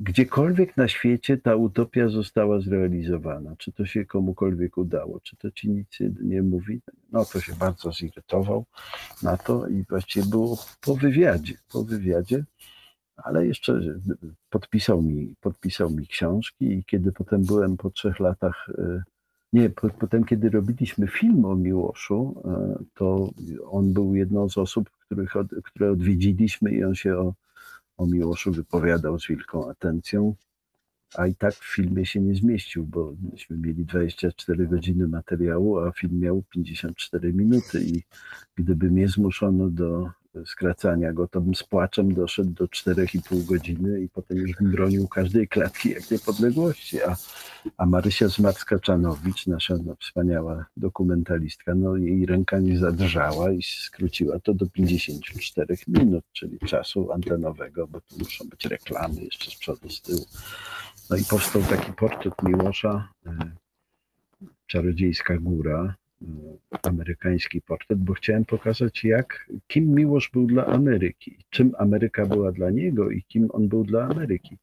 gdziekolwiek 0.00 0.76
na 0.76 0.88
świecie 0.88 1.38
ta 1.38 1.56
utopia 1.56 2.08
została 2.08 2.60
zrealizowana, 2.60 3.56
czy 3.58 3.72
to 3.72 3.86
się 3.86 4.04
komukolwiek 4.04 4.76
udało, 4.76 5.20
czy 5.20 5.36
to 5.36 5.50
ci 5.50 5.70
nic 5.70 5.98
nie 6.22 6.42
mówi, 6.42 6.80
no 7.12 7.24
to 7.24 7.40
się 7.40 7.52
bardzo 7.54 7.92
zirytował 7.92 8.64
na 9.22 9.36
to 9.36 9.68
i 9.68 9.84
właściwie 9.88 10.26
było 10.26 10.58
po 10.80 10.96
wywiadzie, 10.96 11.54
po 11.72 11.84
wywiadzie, 11.84 12.44
ale 13.16 13.46
jeszcze 13.46 13.80
podpisał 14.50 15.02
mi, 15.02 15.34
podpisał 15.40 15.90
mi 15.90 16.06
książki 16.06 16.72
i 16.72 16.84
kiedy 16.84 17.12
potem 17.12 17.44
byłem 17.44 17.76
po 17.76 17.90
trzech 17.90 18.20
latach, 18.20 18.68
e, 18.78 19.02
nie, 19.52 19.70
potem 19.70 20.24
kiedy 20.24 20.50
robiliśmy 20.50 21.08
film 21.08 21.44
o 21.44 21.56
Miłoszu, 21.56 22.42
e, 22.44 22.84
to 22.94 23.30
on 23.70 23.92
był 23.92 24.14
jedną 24.14 24.48
z 24.48 24.58
osób, 24.58 24.90
których, 24.90 25.32
które 25.64 25.90
odwiedziliśmy 25.90 26.70
i 26.70 26.84
on 26.84 26.94
się 26.94 27.16
o 27.16 27.34
o 28.00 28.06
Miłoszu 28.06 28.52
wypowiadał 28.52 29.20
z 29.20 29.26
wielką 29.26 29.70
atencją, 29.70 30.34
a 31.14 31.26
i 31.26 31.34
tak 31.34 31.54
w 31.54 31.74
filmie 31.74 32.06
się 32.06 32.20
nie 32.20 32.34
zmieścił, 32.34 32.86
bo 32.86 33.14
myśmy 33.32 33.56
mieli 33.56 33.84
24 33.84 34.66
godziny 34.66 35.08
materiału, 35.08 35.78
a 35.78 35.92
film 35.92 36.20
miał 36.20 36.42
54 36.42 37.32
minuty 37.32 37.84
i 37.84 38.02
gdyby 38.54 38.90
mnie 38.90 39.08
zmuszono 39.08 39.70
do 39.70 40.10
skracania 40.46 41.12
go, 41.12 41.28
to 41.28 41.40
bym 41.40 41.54
z 41.54 41.62
płaczem 41.62 42.14
doszedł 42.14 42.50
do 42.50 42.64
4,5 42.64 43.44
godziny 43.44 44.00
i 44.00 44.08
potem 44.08 44.36
już 44.36 44.56
bym 44.56 44.70
bronił 44.70 45.08
każdej 45.08 45.48
klatki 45.48 45.90
jak 45.90 46.10
niepodległości. 46.10 47.02
A, 47.02 47.16
a 47.76 47.86
Marysia 47.86 48.26
Zmarska-Czanowicz, 48.26 49.46
nasza 49.46 49.74
no, 49.84 49.96
wspaniała 50.00 50.66
dokumentalistka, 50.76 51.74
no 51.74 51.96
jej 51.96 52.26
ręka 52.26 52.58
nie 52.58 52.78
zadrżała 52.78 53.52
i 53.52 53.62
skróciła 53.62 54.40
to 54.40 54.54
do 54.54 54.66
54 54.66 55.76
minut, 55.88 56.24
czyli 56.32 56.58
czasu 56.58 57.12
antenowego, 57.12 57.86
bo 57.86 58.00
tu 58.00 58.18
muszą 58.18 58.48
być 58.48 58.64
reklamy 58.64 59.24
jeszcze 59.24 59.50
z 59.50 59.54
przodu, 59.54 59.90
z 59.90 60.02
tyłu. 60.02 60.26
No 61.10 61.16
i 61.16 61.24
powstał 61.24 61.62
taki 61.62 61.92
portret 61.92 62.34
Miłosza, 62.42 63.08
y, 63.26 63.30
Czarodziejska 64.66 65.38
Góra, 65.38 65.94
amerykański 66.82 67.60
portret, 67.60 67.98
bo 67.98 68.14
chciałem 68.14 68.44
pokazać, 68.44 69.04
jak, 69.04 69.48
kim 69.66 69.94
Miłosz 69.94 70.30
był 70.32 70.46
dla 70.46 70.66
Ameryki, 70.66 71.38
czym 71.50 71.72
Ameryka 71.78 72.26
była 72.26 72.52
dla 72.52 72.70
niego 72.70 73.10
i 73.10 73.22
kim 73.22 73.48
on 73.52 73.68
był 73.68 73.84
dla 73.84 74.04
Ameryki. 74.04 74.58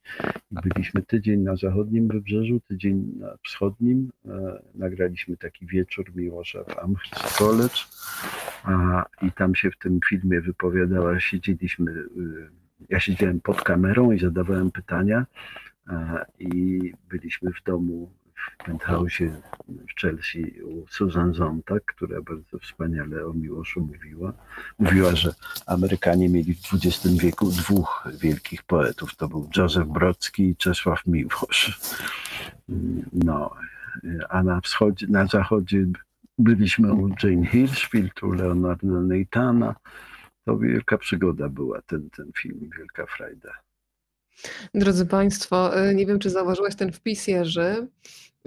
Byliśmy 0.50 1.02
tydzień 1.02 1.40
na 1.40 1.56
zachodnim 1.56 2.08
wybrzeżu, 2.08 2.60
tydzień 2.60 3.12
na 3.18 3.36
wschodnim. 3.44 4.10
E, 4.28 4.62
nagraliśmy 4.74 5.36
taki 5.36 5.66
wieczór 5.66 6.16
Miłosza 6.16 6.64
w 6.64 6.78
Amherst 6.78 7.38
College 7.38 7.78
a, 8.64 9.04
i 9.22 9.32
tam 9.32 9.54
się 9.54 9.70
w 9.70 9.78
tym 9.78 10.00
filmie 10.08 10.40
wypowiadała, 10.40 11.20
siedzieliśmy, 11.20 11.90
y, 11.90 12.06
ja 12.88 13.00
siedziałem 13.00 13.40
pod 13.40 13.62
kamerą 13.62 14.12
i 14.12 14.18
zadawałem 14.18 14.70
pytania 14.70 15.26
i 16.38 16.92
byliśmy 17.08 17.52
w 17.52 17.62
domu 17.62 18.10
w 18.38 18.64
penthouse'ie 18.64 19.30
w 19.68 20.00
Chelsea 20.00 20.62
u 20.62 20.86
Susan 20.90 21.34
Zontag, 21.34 21.84
która 21.84 22.22
bardzo 22.22 22.58
wspaniale 22.58 23.26
o 23.26 23.32
Miłoszu 23.32 23.80
mówiła. 23.80 24.32
Mówiła, 24.78 25.16
że 25.16 25.34
Amerykanie 25.66 26.28
mieli 26.28 26.54
w 26.54 26.74
XX 26.74 27.08
wieku 27.08 27.50
dwóch 27.50 28.08
wielkich 28.20 28.62
poetów. 28.62 29.16
To 29.16 29.28
był 29.28 29.50
Józef 29.56 29.88
Brodzki 29.88 30.48
i 30.48 30.56
Czesław 30.56 31.06
Miłosz. 31.06 31.80
No, 33.12 33.54
a 34.28 34.42
na 34.42 34.60
wschodzie, 34.60 35.06
na 35.10 35.26
zachodzie 35.26 35.86
byliśmy 36.38 36.92
u 36.92 37.08
Jane 37.08 37.46
Hirschfield, 37.46 38.22
u 38.22 38.32
Leonarda 38.32 39.00
Neitana. 39.00 39.74
To 40.44 40.58
wielka 40.58 40.98
przygoda 40.98 41.48
była 41.48 41.82
ten, 41.82 42.10
ten 42.10 42.32
film, 42.36 42.70
wielka 42.78 43.06
frajda. 43.06 43.50
Drodzy 44.74 45.06
Państwo, 45.06 45.88
y, 45.88 45.94
nie 45.94 46.06
wiem, 46.06 46.18
czy 46.18 46.30
zauważyłeś 46.30 46.76
ten 46.76 46.92
wpis 46.92 47.26
Jerzy. 47.26 47.88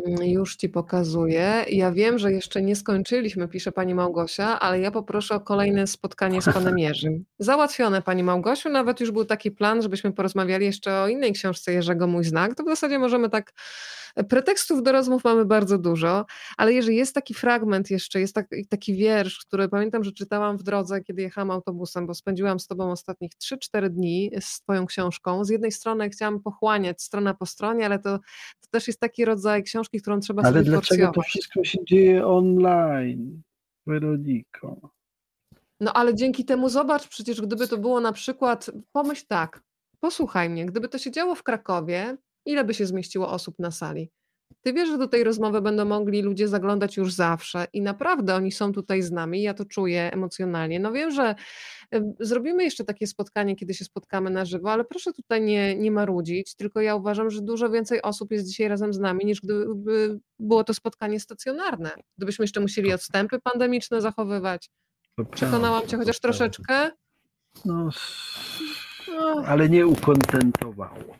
Mm, 0.07 0.23
już 0.23 0.55
Ci 0.55 0.69
pokazuję. 0.69 1.65
Ja 1.69 1.91
wiem, 1.91 2.19
że 2.19 2.31
jeszcze 2.31 2.61
nie 2.61 2.75
skończyliśmy, 2.75 3.47
pisze 3.47 3.71
Pani 3.71 3.95
Małgosia, 3.95 4.59
ale 4.59 4.79
ja 4.79 4.91
poproszę 4.91 5.35
o 5.35 5.39
kolejne 5.39 5.87
spotkanie 5.87 6.41
z 6.41 6.45
Panem 6.45 6.79
Jerzym. 6.87 7.25
Załatwione 7.39 8.01
Pani 8.01 8.23
Małgosiu, 8.23 8.69
nawet 8.69 8.99
już 8.99 9.11
był 9.11 9.25
taki 9.25 9.51
plan, 9.51 9.81
żebyśmy 9.81 10.11
porozmawiali 10.11 10.65
jeszcze 10.65 11.01
o 11.01 11.07
innej 11.07 11.33
książce 11.33 11.73
Jerzego 11.73 12.07
Mój 12.07 12.23
Znak. 12.23 12.55
To 12.55 12.63
w 12.63 12.67
zasadzie 12.67 12.99
możemy 12.99 13.29
tak 13.29 13.53
Pretekstów 14.29 14.83
do 14.83 14.91
rozmów 14.91 15.23
mamy 15.23 15.45
bardzo 15.45 15.77
dużo, 15.77 16.25
ale 16.57 16.73
jeżeli 16.73 16.97
jest 16.97 17.15
taki 17.15 17.33
fragment 17.33 17.91
jeszcze, 17.91 18.19
jest 18.19 18.35
taki, 18.35 18.67
taki 18.67 18.95
wiersz, 18.95 19.45
który 19.45 19.69
pamiętam, 19.69 20.03
że 20.03 20.11
czytałam 20.11 20.57
w 20.57 20.63
drodze, 20.63 21.01
kiedy 21.01 21.21
jechałam 21.21 21.51
autobusem, 21.51 22.07
bo 22.07 22.13
spędziłam 22.13 22.59
z 22.59 22.67
Tobą 22.67 22.91
ostatnich 22.91 23.31
3-4 23.31 23.89
dni 23.89 24.31
z 24.39 24.61
Twoją 24.61 24.85
książką. 24.85 25.45
Z 25.45 25.49
jednej 25.49 25.71
strony 25.71 26.09
chciałam 26.09 26.39
pochłaniać 26.39 27.01
strona 27.01 27.33
po 27.33 27.45
stronie, 27.45 27.85
ale 27.85 27.99
to, 27.99 28.17
to 28.61 28.67
też 28.71 28.87
jest 28.87 28.99
taki 28.99 29.25
rodzaj 29.25 29.63
książki, 29.63 30.01
którą 30.01 30.19
trzeba 30.19 30.41
ale 30.41 30.51
sobie 30.51 30.63
dlaczego 30.63 31.05
porcjować. 31.05 31.15
to 31.15 31.21
wszystko 31.29 31.63
się 31.63 31.85
dzieje 31.85 32.27
online, 32.27 33.41
Weroniko? 33.87 34.91
No 35.79 35.93
ale 35.93 36.15
dzięki 36.15 36.45
temu 36.45 36.69
zobacz, 36.69 37.07
przecież 37.07 37.41
gdyby 37.41 37.67
to 37.67 37.77
było 37.77 38.01
na 38.01 38.11
przykład, 38.11 38.71
pomyśl 38.91 39.25
tak, 39.27 39.63
posłuchaj 39.99 40.49
mnie, 40.49 40.65
gdyby 40.65 40.89
to 40.89 40.97
się 40.97 41.11
działo 41.11 41.35
w 41.35 41.43
Krakowie, 41.43 42.17
Ile 42.45 42.63
by 42.63 42.73
się 42.73 42.85
zmieściło 42.85 43.29
osób 43.29 43.59
na 43.59 43.71
sali? 43.71 44.11
Ty 44.61 44.73
wiesz, 44.73 44.89
że 44.89 44.97
do 44.97 45.07
tej 45.07 45.23
rozmowy 45.23 45.61
będą 45.61 45.85
mogli 45.85 46.21
ludzie 46.21 46.47
zaglądać 46.47 46.97
już 46.97 47.13
zawsze 47.13 47.67
i 47.73 47.81
naprawdę 47.81 48.35
oni 48.35 48.51
są 48.51 48.73
tutaj 48.73 49.01
z 49.01 49.11
nami, 49.11 49.41
ja 49.41 49.53
to 49.53 49.65
czuję 49.65 50.13
emocjonalnie. 50.13 50.79
No 50.79 50.91
wiem, 50.91 51.11
że 51.11 51.35
zrobimy 52.19 52.63
jeszcze 52.63 52.83
takie 52.83 53.07
spotkanie, 53.07 53.55
kiedy 53.55 53.73
się 53.73 53.85
spotkamy 53.85 54.29
na 54.29 54.45
żywo, 54.45 54.71
ale 54.71 54.83
proszę 54.83 55.13
tutaj 55.13 55.41
nie, 55.41 55.75
nie 55.75 55.91
marudzić, 55.91 56.55
tylko 56.55 56.81
ja 56.81 56.95
uważam, 56.95 57.29
że 57.29 57.41
dużo 57.41 57.69
więcej 57.69 58.01
osób 58.01 58.31
jest 58.31 58.47
dzisiaj 58.47 58.67
razem 58.67 58.93
z 58.93 58.99
nami, 58.99 59.25
niż 59.25 59.41
gdyby 59.41 60.19
było 60.39 60.63
to 60.63 60.73
spotkanie 60.73 61.19
stacjonarne. 61.19 61.91
Gdybyśmy 62.17 62.43
jeszcze 62.43 62.59
musieli 62.59 62.93
odstępy 62.93 63.39
pandemiczne 63.39 64.01
zachowywać. 64.01 64.69
Przekonałam 65.33 65.87
cię 65.87 65.97
chociaż 65.97 66.19
troszeczkę? 66.19 66.91
No, 67.65 67.89
no, 69.07 69.43
ale 69.45 69.69
nie 69.69 69.87
ukontentowało. 69.87 71.15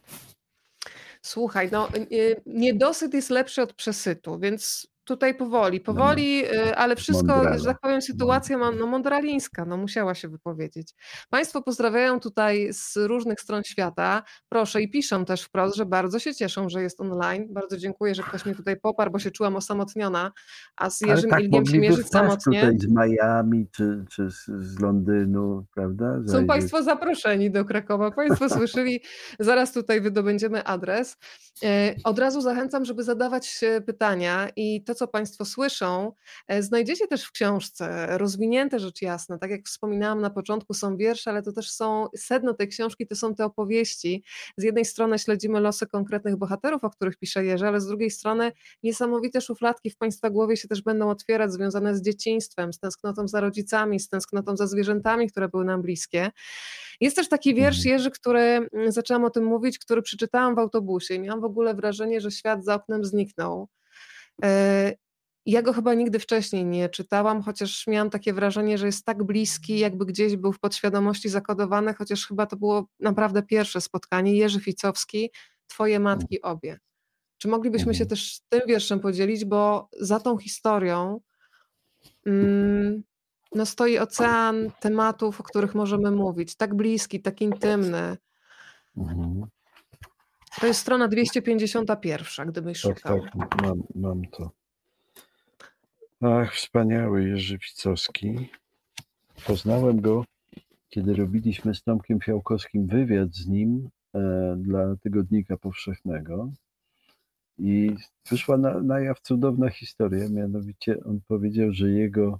Słuchaj, 1.32 1.70
no 1.72 1.90
y, 2.12 2.41
niedosyt 2.45 3.14
jest 3.14 3.30
lepszy 3.30 3.62
od 3.62 3.74
przesytu, 3.74 4.40
więc 4.40 4.88
tutaj 5.03 5.36
powoli, 5.36 5.78
no, 5.78 5.84
powoli, 5.84 6.45
y, 6.45 6.76
ale 6.76 6.95
wszystko, 6.95 7.57
że 7.57 7.65
tak 7.65 7.80
powiem, 7.80 8.02
sytuacja 8.02 8.57
no, 8.57 8.88
mondralińska, 8.88 9.65
no 9.65 9.78
musiała 9.78 10.15
się 10.15 10.30
wypowiedzieć. 10.30 10.94
Państwo 11.30 11.61
pozdrawiają 11.61 12.19
tutaj 12.19 12.73
z 12.73 12.98
różnych 12.98 13.41
stron 13.41 13.64
świata, 13.64 14.23
proszę 14.49 14.82
i 14.82 14.91
piszą 14.91 15.26
też 15.26 15.41
wprost, 15.41 15.76
że 15.76 15.86
bardzo 15.86 16.19
się 16.19 16.36
cieszą, 16.36 16.69
że 16.69 16.82
jest 16.82 17.02
online. 17.02 17.48
Bardzo 17.49 17.78
dziękuję, 17.78 18.15
że 18.15 18.23
ktoś 18.23 18.45
mnie 18.45 18.56
tutaj 18.56 18.78
poparł, 18.80 19.11
bo 19.11 19.19
się 19.19 19.32
czułam 19.32 19.56
osamotniona, 19.56 20.32
a 20.76 20.90
z 20.90 21.02
Jerzym 21.02 21.30
tak, 21.30 21.44
Ilgiem 21.44 21.65
się 21.65 21.80
mierzyć 21.80 22.07
samotnie. 22.07 22.61
tutaj 22.61 22.80
z 22.80 22.88
Miami 22.88 23.68
czy, 23.76 24.06
czy 24.11 24.30
z 24.30 24.80
Londynu, 24.80 25.65
prawda? 25.76 26.14
Zajdzie. 26.14 26.32
Są 26.32 26.48
Państwo 26.48 26.84
zaproszeni 26.84 27.52
do 27.52 27.65
Krakowa, 27.65 28.11
Państwo 28.11 28.49
słyszeli, 28.49 29.02
zaraz 29.40 29.73
tutaj 29.73 30.02
wydobędziemy 30.02 30.64
adres. 30.64 31.18
E, 31.64 31.95
od 32.03 32.19
razu 32.19 32.41
zachęcam, 32.41 32.86
żeby 32.86 33.03
zadawać 33.03 33.60
pytania 33.86 34.49
i 34.56 34.84
to, 34.84 34.90
co 34.95 35.07
Państwo 35.07 35.45
słyszą, 35.45 36.13
e, 36.47 36.63
znajdziecie 36.63 37.07
też 37.07 37.23
w 37.23 37.31
książce, 37.31 38.18
rozwinięte 38.18 38.80
rzecz 38.80 39.01
jasna. 39.01 39.38
Tak 39.38 39.51
jak 39.51 39.65
wspominałam 39.65 40.22
na 40.22 40.30
początku, 40.30 40.73
są 40.73 40.97
wiersze, 40.97 41.30
ale 41.30 41.43
to 41.43 41.51
też 41.51 41.72
są, 41.72 42.07
sedno 42.15 42.53
tej 42.53 42.68
książki 42.68 43.07
to 43.07 43.15
są 43.15 43.35
te 43.35 43.45
opowieści. 43.45 44.23
Z 44.57 44.63
jednej 44.63 44.85
strony 44.85 45.19
śledzimy 45.19 45.59
losy 45.59 45.88
konkretnych 45.88 46.35
bohaterów, 46.35 46.84
o 46.84 46.89
których 46.89 47.18
pisze 47.18 47.45
Jerzy, 47.45 47.68
ale 47.68 47.81
z 47.81 47.88
drugiej 47.88 48.11
strony 48.11 48.51
niesamowite 48.84 49.41
szufladki 49.41 49.89
w 49.89 49.97
Państwa 49.97 50.30
głowie 50.30 50.57
się 50.57 50.68
też 50.68 50.81
będą 50.81 51.09
otwierać, 51.09 51.53
związane 51.53 51.95
z 51.95 52.01
dzieciństwem, 52.01 52.73
z 52.73 52.80
tęsknotą 52.80 53.27
za 53.27 53.41
rodzicami, 53.41 53.99
z 53.99 54.09
tęsknotą 54.09 54.57
za 54.57 54.68
zwierzętami, 54.68 55.30
które 55.30 55.49
były 55.49 55.65
nam 55.65 55.81
bliskie. 55.81 56.31
Jest 57.01 57.15
też 57.15 57.30
taki 57.30 57.55
wiersz 57.55 57.77
mhm. 57.77 57.93
Jerzy, 57.93 58.11
który 58.11 58.41
mm, 58.41 58.91
zaczęłam 58.91 59.23
o 59.23 59.30
tym 59.30 59.43
mówić, 59.43 59.80
który 59.80 60.01
przeczytałam 60.01 60.55
w 60.55 60.59
autobusie 60.59 61.13
i 61.13 61.19
miałam 61.19 61.41
w 61.41 61.43
ogóle 61.43 61.73
wrażenie, 61.73 62.22
że 62.22 62.31
świat 62.31 62.65
za 62.65 62.76
oknem 62.76 63.05
zniknął. 63.05 63.68
E, 64.44 64.94
ja 65.45 65.62
go 65.62 65.74
chyba 65.74 65.94
nigdy 65.94 66.20
wcześniej 66.20 66.66
nie 66.66 66.90
czytałam, 66.90 67.41
chociaż 67.41 67.88
miałam 67.88 68.10
takie 68.10 68.34
wrażenie, 68.34 68.78
że 68.78 68.86
jest 68.86 69.06
tak 69.06 69.24
bliski, 69.24 69.80
jakby 69.80 70.06
gdzieś 70.06 70.36
był 70.36 70.53
w 70.53 70.60
podświadomości 70.60 71.30
zakodowany, 71.30 71.94
chociaż 71.94 72.28
chyba 72.28 72.45
to 72.45 72.56
było 72.56 72.86
naprawdę 72.99 73.44
pierwsze 73.44 73.82
spotkanie. 73.82 74.36
Jerzy 74.36 74.60
Ficowski, 74.60 75.32
Twoje 75.68 75.99
matki 75.99 76.41
obie. 76.41 76.78
Czy 77.38 77.48
moglibyśmy 77.48 77.94
się 77.94 78.03
Mhm. 78.03 78.10
też 78.10 78.40
tym 78.49 78.62
wierszem 78.68 78.99
podzielić, 78.99 79.45
bo 79.45 79.90
za 79.99 80.20
tą 80.20 80.38
historią 80.38 81.20
mm, 82.26 83.03
no 83.56 83.66
stoi 83.66 83.98
ocean 83.98 84.72
tematów, 84.80 85.40
o 85.41 85.44
których 85.44 85.76
możemy 85.76 86.12
mówić, 86.12 86.56
tak 86.56 86.76
bliski, 86.76 87.22
tak 87.22 87.41
intymny. 87.41 88.18
Mhm. 88.98 89.45
To 90.61 90.67
jest 90.67 90.79
strona 90.79 91.07
251, 91.07 92.47
gdybyś 92.47 92.81
Tak, 92.81 92.97
szukał. 92.97 93.21
tak, 93.21 93.61
mam, 93.61 93.83
mam 93.95 94.21
to. 94.25 94.51
Ach, 96.21 96.53
wspaniały 96.55 97.27
Jerzy 97.27 97.57
Wicowski. 97.57 98.49
Poznałem 99.47 100.01
go, 100.01 100.25
kiedy 100.89 101.13
robiliśmy 101.13 101.75
z 101.75 101.83
Tomkiem 101.83 102.19
Fiałkowskim 102.19 102.88
wywiad 102.88 103.35
z 103.35 103.47
nim 103.47 103.89
e, 104.15 104.55
dla 104.57 104.95
Tygodnika 104.95 105.57
Powszechnego. 105.57 106.51
I 107.57 107.95
wyszła 108.29 108.57
na, 108.57 108.81
na 108.81 108.99
jaw 108.99 109.19
cudowna 109.19 109.69
historia, 109.69 110.29
mianowicie 110.29 111.03
on 111.05 111.19
powiedział, 111.27 111.71
że 111.71 111.89
jego, 111.89 112.39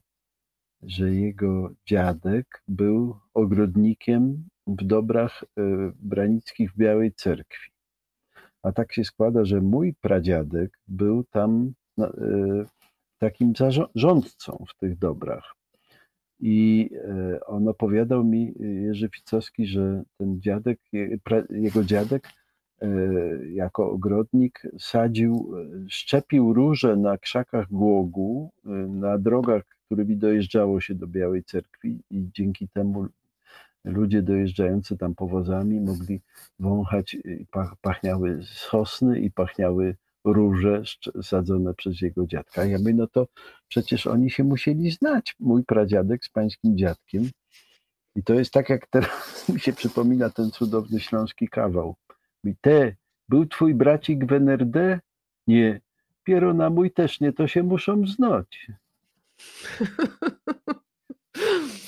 że 0.84 1.14
jego 1.14 1.70
dziadek 1.86 2.64
był 2.68 3.20
ogrodnikiem 3.34 4.48
w 4.68 4.84
dobrach 4.84 5.44
e, 5.44 5.62
branickich 5.96 6.72
w 6.72 6.78
Białej 6.78 7.14
Cerkwi. 7.14 7.71
A 8.64 8.72
tak 8.72 8.94
się 8.94 9.04
składa, 9.04 9.46
że 9.46 9.62
mój 9.62 9.94
pradziadek 9.94 10.80
był 10.88 11.24
tam 11.24 11.74
no, 11.98 12.08
e, 12.08 12.66
takim 13.18 13.54
zarządcą 13.56 14.66
w 14.70 14.78
tych 14.78 14.98
dobrach. 14.98 15.56
I 16.40 16.90
e, 16.94 17.40
on 17.46 17.68
opowiadał 17.68 18.24
mi, 18.24 18.54
Jerzy 18.60 19.10
Ficowski, 19.10 19.66
że 19.68 20.04
ten 20.18 20.42
dziadek, 20.42 20.80
jego 21.50 21.84
dziadek 21.84 22.28
jako 23.52 23.92
ogrodnik 23.92 24.62
sadził, 24.80 25.54
szczepił 25.90 26.54
róże 26.54 26.96
na 26.96 27.18
krzakach 27.18 27.68
głogu, 27.68 28.52
na 28.88 29.18
drogach, 29.18 29.64
którymi 29.86 30.18
dojeżdżało 30.18 30.82
się 30.82 30.96
do 30.96 31.08
Białej 31.08 31.44
Cerkwi 31.44 32.00
i 32.10 32.30
dzięki 32.34 32.68
temu 32.68 33.08
ludzie 33.84 34.22
dojeżdżający 34.22 34.98
tam 34.98 35.16
powozami 35.16 35.82
mogli 35.82 36.22
wąchać, 36.60 37.18
pachniały 37.82 38.40
sosny 38.44 39.20
i 39.20 39.32
pachniały 39.32 39.96
róże 40.24 40.84
sadzone 41.22 41.74
przez 41.74 42.02
jego 42.02 42.28
dziadka. 42.28 42.66
Ja 42.66 42.78
mówię, 42.78 42.94
no 42.94 43.08
to 43.08 43.28
przecież 43.68 44.08
oni 44.08 44.30
się 44.30 44.44
musieli 44.44 44.92
znać, 44.92 45.36
mój 45.40 45.64
pradziadek 45.64 46.26
z 46.26 46.30
pańskim 46.30 46.78
dziadkiem. 46.78 47.30
I 48.16 48.24
to 48.24 48.34
jest 48.34 48.52
tak, 48.52 48.70
jak 48.70 48.88
teraz 48.88 49.10
mi 49.54 49.60
się 49.60 49.74
przypomina 49.74 50.30
ten 50.30 50.52
cudowny 50.52 51.00
śląski 51.00 51.48
kawał. 51.48 51.96
I 52.44 52.56
te, 52.62 52.96
był 53.30 53.46
twój 53.46 53.76
bracik 53.76 54.26
w 54.26 54.32
NRD? 54.34 55.00
Nie. 55.48 55.82
Piero 56.24 56.54
na 56.54 56.70
mój 56.70 56.92
też 56.92 57.20
nie, 57.20 57.34
to 57.34 57.48
się 57.48 57.64
muszą 57.64 58.08
znać. 58.08 58.68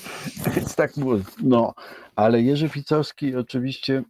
Więc 0.52 0.76
tak 0.76 0.92
było. 0.96 1.16
No, 1.42 1.74
ale 2.16 2.42
Jerzy 2.42 2.68
Ficowski 2.68 3.36
oczywiście 3.36 4.02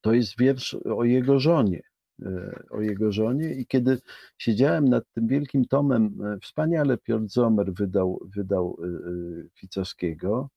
to 0.00 0.12
jest 0.12 0.38
wiersz 0.38 0.74
o 0.74 1.04
jego 1.04 1.40
żonie. 1.40 1.82
e, 2.22 2.52
O 2.70 2.80
jego 2.80 3.12
żonie 3.12 3.54
i 3.54 3.66
kiedy 3.66 3.98
siedziałem 4.38 4.88
nad 4.88 5.04
tym 5.14 5.26
wielkim 5.26 5.64
tomem, 5.64 6.18
e, 6.24 6.38
wspaniale 6.40 6.98
Piotr 6.98 7.28
Zomer 7.28 7.72
wydał, 7.74 8.20
wydał 8.36 8.78
e, 8.82 8.88
Ficowskiego 9.58 10.48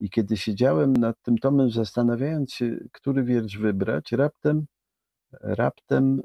i 0.00 0.10
kiedy 0.10 0.36
siedziałem 0.36 0.92
nad 0.92 1.22
tym 1.22 1.38
tomem 1.38 1.70
zastanawiając 1.70 2.52
się, 2.52 2.76
który 2.92 3.24
wiersz 3.24 3.58
wybrać, 3.58 4.12
raptem, 4.12 4.66
raptem 5.42 6.20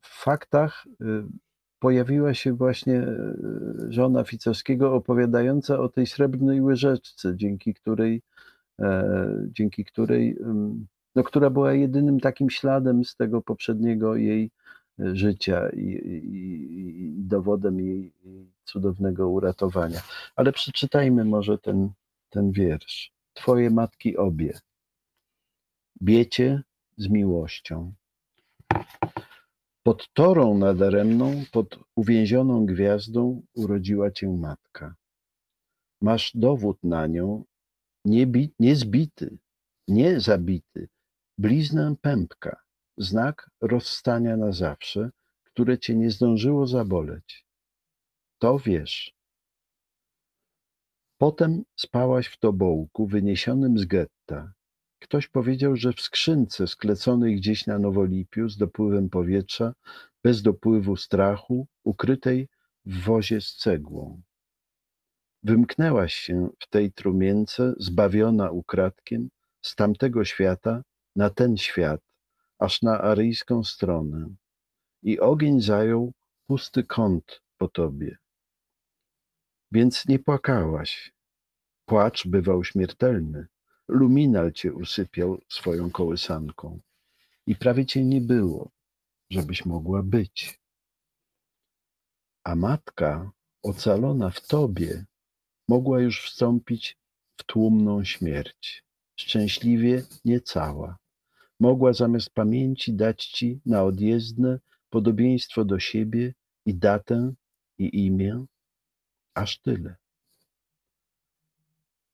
w 0.00 0.22
faktach 0.22 0.84
pojawiła 1.78 2.34
się 2.34 2.52
właśnie 2.52 2.98
e, 2.98 3.34
żona 3.88 4.24
Ficowskiego 4.24 4.94
opowiadająca 4.94 5.78
o 5.78 5.88
tej 5.88 6.06
srebrnej 6.06 6.60
łyżeczce, 6.60 7.36
dzięki 7.36 7.74
której, 7.74 8.22
e, 8.80 9.28
dzięki 9.52 9.84
której, 9.84 10.38
no, 11.14 11.22
która 11.22 11.50
była 11.50 11.72
jedynym 11.72 12.20
takim 12.20 12.50
śladem 12.50 13.04
z 13.04 13.16
tego 13.16 13.42
poprzedniego 13.42 14.16
jej 14.16 14.50
e, 15.00 15.16
życia 15.16 15.68
i, 15.68 15.80
i, 15.80 17.02
i 17.02 17.22
dowodem 17.22 17.80
jej 17.80 18.12
cudownego 18.64 19.28
uratowania. 19.28 20.00
Ale 20.36 20.52
przeczytajmy 20.52 21.24
może 21.24 21.58
ten, 21.58 21.90
ten 22.30 22.52
wiersz. 22.52 23.12
Twoje 23.34 23.70
matki 23.70 24.16
obie. 24.16 24.52
Biecie 26.02 26.62
z 26.96 27.08
miłością. 27.08 27.92
Pod 29.86 30.12
torą 30.12 30.58
nadaremną, 30.58 31.44
pod 31.52 31.78
uwięzioną 31.94 32.66
gwiazdą 32.66 33.42
urodziła 33.54 34.10
cię 34.10 34.28
matka. 34.28 34.94
Masz 36.00 36.32
dowód 36.34 36.78
na 36.84 37.06
nią, 37.06 37.44
nie, 38.04 38.26
bi, 38.26 38.52
nie 38.58 38.76
zbity, 38.76 39.38
nie 39.88 40.20
zabity, 40.20 40.88
bliznę 41.38 41.94
pępka, 42.00 42.60
znak 42.96 43.50
rozstania 43.60 44.36
na 44.36 44.52
zawsze, 44.52 45.10
które 45.44 45.78
cię 45.78 45.94
nie 45.94 46.10
zdążyło 46.10 46.66
zaboleć. 46.66 47.46
To 48.38 48.58
wiesz. 48.58 49.14
Potem 51.18 51.62
spałaś 51.76 52.26
w 52.26 52.38
tobołku 52.38 53.06
wyniesionym 53.06 53.78
z 53.78 53.84
getta. 53.84 54.52
Ktoś 55.08 55.28
powiedział, 55.28 55.76
że 55.76 55.92
w 55.92 56.00
skrzynce 56.00 56.66
skleconej 56.66 57.36
gdzieś 57.36 57.66
na 57.66 57.78
Nowolipiu 57.78 58.48
z 58.48 58.56
dopływem 58.56 59.10
powietrza, 59.10 59.72
bez 60.24 60.42
dopływu 60.42 60.96
strachu, 60.96 61.66
ukrytej 61.84 62.48
w 62.84 63.00
wozie 63.04 63.40
z 63.40 63.54
cegłą. 63.54 64.22
Wymknęłaś 65.42 66.14
się 66.14 66.48
w 66.60 66.68
tej 66.68 66.92
trumience, 66.92 67.74
zbawiona 67.78 68.50
ukradkiem, 68.50 69.28
z 69.62 69.74
tamtego 69.74 70.24
świata 70.24 70.82
na 71.16 71.30
ten 71.30 71.56
świat, 71.56 72.00
aż 72.58 72.82
na 72.82 73.00
aryjską 73.00 73.64
stronę. 73.64 74.28
I 75.02 75.20
ogień 75.20 75.60
zajął 75.60 76.12
pusty 76.46 76.84
kąt 76.84 77.42
po 77.58 77.68
tobie. 77.68 78.16
Więc 79.72 80.08
nie 80.08 80.18
płakałaś. 80.18 81.12
Płacz 81.84 82.26
bywał 82.26 82.64
śmiertelny. 82.64 83.46
Luminal 83.88 84.52
cię 84.52 84.72
usypiał 84.72 85.40
swoją 85.48 85.90
kołysanką. 85.90 86.80
I 87.46 87.56
prawie 87.56 87.86
cię 87.86 88.04
nie 88.04 88.20
było, 88.20 88.70
żebyś 89.30 89.66
mogła 89.66 90.02
być. 90.02 90.60
A 92.44 92.54
matka, 92.54 93.30
ocalona 93.62 94.30
w 94.30 94.46
tobie, 94.46 95.04
mogła 95.68 96.00
już 96.00 96.22
wstąpić 96.22 96.98
w 97.36 97.44
tłumną 97.44 98.04
śmierć. 98.04 98.84
Szczęśliwie 99.16 100.02
niecała. 100.24 100.98
Mogła 101.60 101.92
zamiast 101.92 102.30
pamięci 102.30 102.92
dać 102.92 103.26
ci 103.26 103.60
na 103.66 103.82
odjezdne 103.82 104.60
podobieństwo 104.90 105.64
do 105.64 105.78
siebie 105.78 106.34
i 106.66 106.74
datę 106.74 107.32
i 107.78 108.06
imię, 108.06 108.44
aż 109.34 109.58
tyle. 109.58 109.96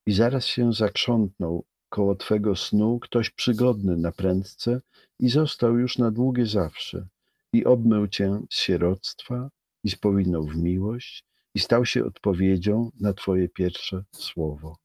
I 0.06 0.12
zaraz 0.12 0.46
się 0.46 0.72
zakrzątnął 0.72 1.64
koło 1.88 2.14
twego 2.14 2.56
snu 2.56 2.98
ktoś 2.98 3.30
przygodny 3.30 3.96
na 3.96 4.12
prędce 4.12 4.80
i 5.18 5.28
został 5.28 5.78
już 5.78 5.98
na 5.98 6.10
długie 6.10 6.46
zawsze 6.46 7.08
i 7.52 7.64
obmył 7.64 8.08
cię 8.08 8.40
z 8.50 8.56
sieroctwa 8.56 9.50
i 9.84 9.90
spowinął 9.90 10.46
w 10.46 10.56
miłość 10.56 11.24
i 11.54 11.60
stał 11.60 11.86
się 11.86 12.04
odpowiedzią 12.04 12.90
na 13.00 13.12
twoje 13.12 13.48
pierwsze 13.48 14.04
słowo. 14.14 14.76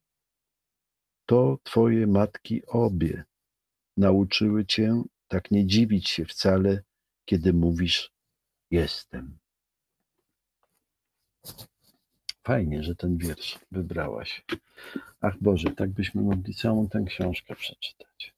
To 1.25 1.57
twoje 1.63 2.07
matki 2.07 2.65
obie 2.65 3.23
nauczyły 3.97 4.65
cię 4.65 5.03
tak 5.27 5.51
nie 5.51 5.65
dziwić 5.65 6.09
się 6.09 6.25
wcale, 6.25 6.83
kiedy 7.25 7.53
mówisz 7.53 8.11
jestem. 8.71 9.37
Fajnie, 12.47 12.83
że 12.83 12.95
ten 12.95 13.17
wiersz 13.17 13.59
wybrałaś. 13.71 14.45
Ach 15.21 15.33
Boże, 15.41 15.69
tak 15.69 15.89
byśmy 15.89 16.21
mogli 16.21 16.53
całą 16.55 16.89
tę 16.89 17.03
książkę 17.07 17.55
przeczytać. 17.55 18.33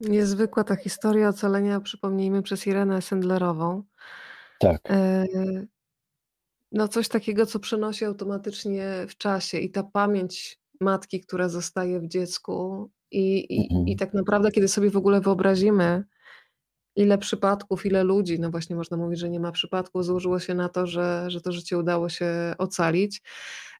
Niezwykła 0.00 0.64
ta 0.64 0.76
historia 0.76 1.28
ocalenia, 1.28 1.80
przypomnijmy, 1.80 2.42
przez 2.42 2.66
Irenę 2.66 3.02
Sendlerową. 3.02 3.82
Tak. 4.60 4.80
E, 4.90 5.26
No 6.72 6.88
coś 6.88 7.08
takiego, 7.08 7.46
co 7.46 7.58
przenosi 7.58 8.04
automatycznie 8.04 9.06
w 9.08 9.16
czasie 9.16 9.58
i 9.58 9.70
ta 9.70 9.82
pamięć 9.82 10.58
matki, 10.80 11.20
która 11.20 11.48
zostaje 11.48 12.00
w 12.00 12.08
dziecku 12.08 12.90
i, 13.10 13.56
i, 13.56 13.62
Mhm. 13.70 13.88
i 13.88 13.96
tak 13.96 14.14
naprawdę, 14.14 14.50
kiedy 14.50 14.68
sobie 14.68 14.90
w 14.90 14.96
ogóle 14.96 15.20
wyobrazimy, 15.20 16.04
ile 16.98 17.18
przypadków, 17.18 17.86
ile 17.86 18.04
ludzi, 18.04 18.40
no 18.40 18.50
właśnie 18.50 18.76
można 18.76 18.96
mówić, 18.96 19.18
że 19.18 19.30
nie 19.30 19.40
ma 19.40 19.52
przypadków, 19.52 20.04
złożyło 20.04 20.38
się 20.38 20.54
na 20.54 20.68
to, 20.68 20.86
że, 20.86 21.24
że 21.28 21.40
to 21.40 21.52
życie 21.52 21.78
udało 21.78 22.08
się 22.08 22.26
ocalić. 22.58 23.22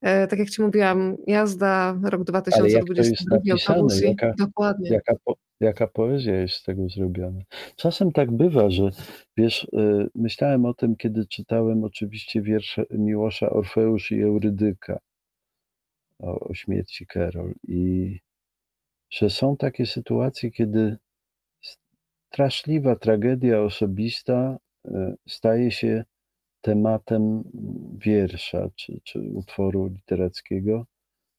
E, 0.03 0.27
tak 0.27 0.39
jak 0.39 0.51
Ci 0.51 0.63
mówiłam, 0.63 1.17
jazda 1.27 1.99
rok 2.03 2.23
Ale 2.53 2.71
jak 2.71 2.85
to 2.85 2.93
jest 2.93 3.13
2022 3.25 3.37
napisane, 3.37 3.79
autobus 3.79 4.03
i 4.03 4.05
jaka, 4.05 4.35
dokładnie. 4.39 4.91
jaka, 4.91 5.15
po, 5.25 5.37
jaka 5.61 5.87
poezja 5.87 6.41
jest 6.41 6.55
z 6.55 6.63
tego 6.63 6.89
zrobiona. 6.89 7.41
Czasem 7.77 8.13
tak 8.13 8.31
bywa, 8.31 8.71
że 8.71 8.91
wiesz, 9.37 9.65
y, 9.65 10.09
myślałem 10.15 10.67
o 10.67 10.75
tym, 10.75 10.97
kiedy 10.97 11.27
czytałem 11.27 11.85
oczywiście 11.85 12.43
wiersze 12.43 12.85
Miłosza 12.91 13.51
Orfeusz 13.51 14.13
i 14.13 14.23
Eurydyka 14.23 14.99
o, 16.19 16.41
o 16.41 16.55
śmierci 16.55 17.07
Karol 17.07 17.55
i 17.69 18.19
że 19.11 19.31
są 19.31 19.57
takie 19.57 19.87
sytuacje, 19.87 20.51
kiedy 20.51 20.97
straszliwa 22.29 22.97
tragedia 22.97 23.63
osobista 23.63 24.59
y, 24.87 24.91
staje 25.29 25.71
się 25.71 26.05
tematem 26.61 27.45
wiersza 27.99 28.69
czy, 28.75 29.01
czy 29.05 29.21
utworu 29.21 29.87
literackiego. 29.87 30.87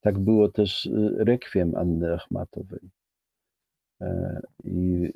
Tak 0.02 0.20
było 0.20 0.50
też 0.50 0.86
y, 0.86 1.16
rekwiem 1.18 1.76
Anny 1.76 2.14
Achmatowej. 2.14 2.90
E, 4.02 4.42
I 4.64 5.10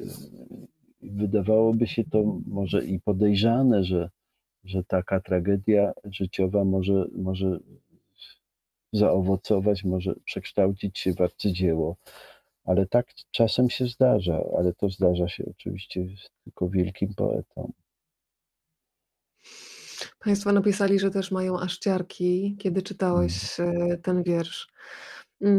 wydawałoby 1.02 1.88
się 1.88 2.04
to 2.04 2.40
może 2.48 2.86
i 2.86 3.00
podejrzane, 3.00 3.84
że, 3.84 4.10
że 4.64 4.84
taka 4.84 5.20
tragedia 5.20 5.94
życiowa 6.04 6.66
może, 6.66 7.06
może 7.16 7.60
zaowocować, 8.94 9.84
może 9.84 10.16
przekształcić 10.26 11.00
się 11.00 11.14
w 11.14 11.22
arcydzieło. 11.22 11.96
Ale 12.64 12.86
tak 12.86 13.08
czasem 13.32 13.70
się 13.70 13.88
zdarza, 13.88 14.40
ale 14.58 14.74
to 14.74 14.90
zdarza 14.90 15.28
się 15.28 15.44
oczywiście 15.50 16.06
tylko 16.44 16.70
wielkim 16.70 17.14
poetom. 17.16 17.72
Państwo 20.20 20.52
napisali, 20.52 21.00
że 21.00 21.12
też 21.12 21.32
mają 21.32 21.60
aż 21.60 21.78
ciarki, 21.78 22.56
kiedy 22.60 22.82
czytałeś 22.82 23.60
e, 23.60 23.98
ten 24.04 24.24
wiersz. 24.24 24.68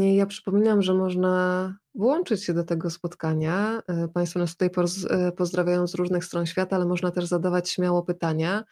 Ja 0.00 0.26
przypominam, 0.26 0.82
że 0.82 0.94
można 0.94 1.74
włączyć 1.94 2.44
się 2.44 2.54
do 2.54 2.64
tego 2.64 2.90
spotkania. 2.90 3.82
E, 3.88 4.08
Państwo 4.08 4.38
nas 4.38 4.56
tutaj 4.56 4.70
e, 5.10 5.32
pozdrawiają 5.32 5.86
z 5.86 5.94
różnych 5.94 6.24
stron 6.24 6.46
świata, 6.46 6.76
ale 6.76 6.84
można 6.84 7.10
też 7.10 7.26
zadawać 7.26 7.70
śmiało 7.70 8.02
pytania. 8.02 8.64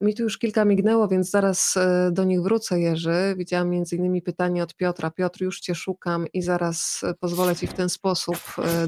Mi 0.00 0.14
tu 0.14 0.22
już 0.22 0.38
kilka 0.38 0.64
mignęło, 0.64 1.08
więc 1.08 1.30
zaraz 1.30 1.76
e, 1.76 2.10
do 2.12 2.24
nich 2.24 2.42
wrócę, 2.42 2.80
Jerzy. 2.80 3.34
Widziałam 3.36 3.70
między 3.70 3.96
innymi 3.96 4.22
pytanie 4.22 4.62
od 4.62 4.74
Piotra. 4.74 5.10
Piotr, 5.10 5.42
już 5.42 5.60
Cię 5.60 5.74
szukam 5.74 6.26
i 6.32 6.42
zaraz 6.42 7.04
pozwolę 7.20 7.56
Ci 7.56 7.66
w 7.66 7.74
ten 7.74 7.88
sposób 7.88 8.38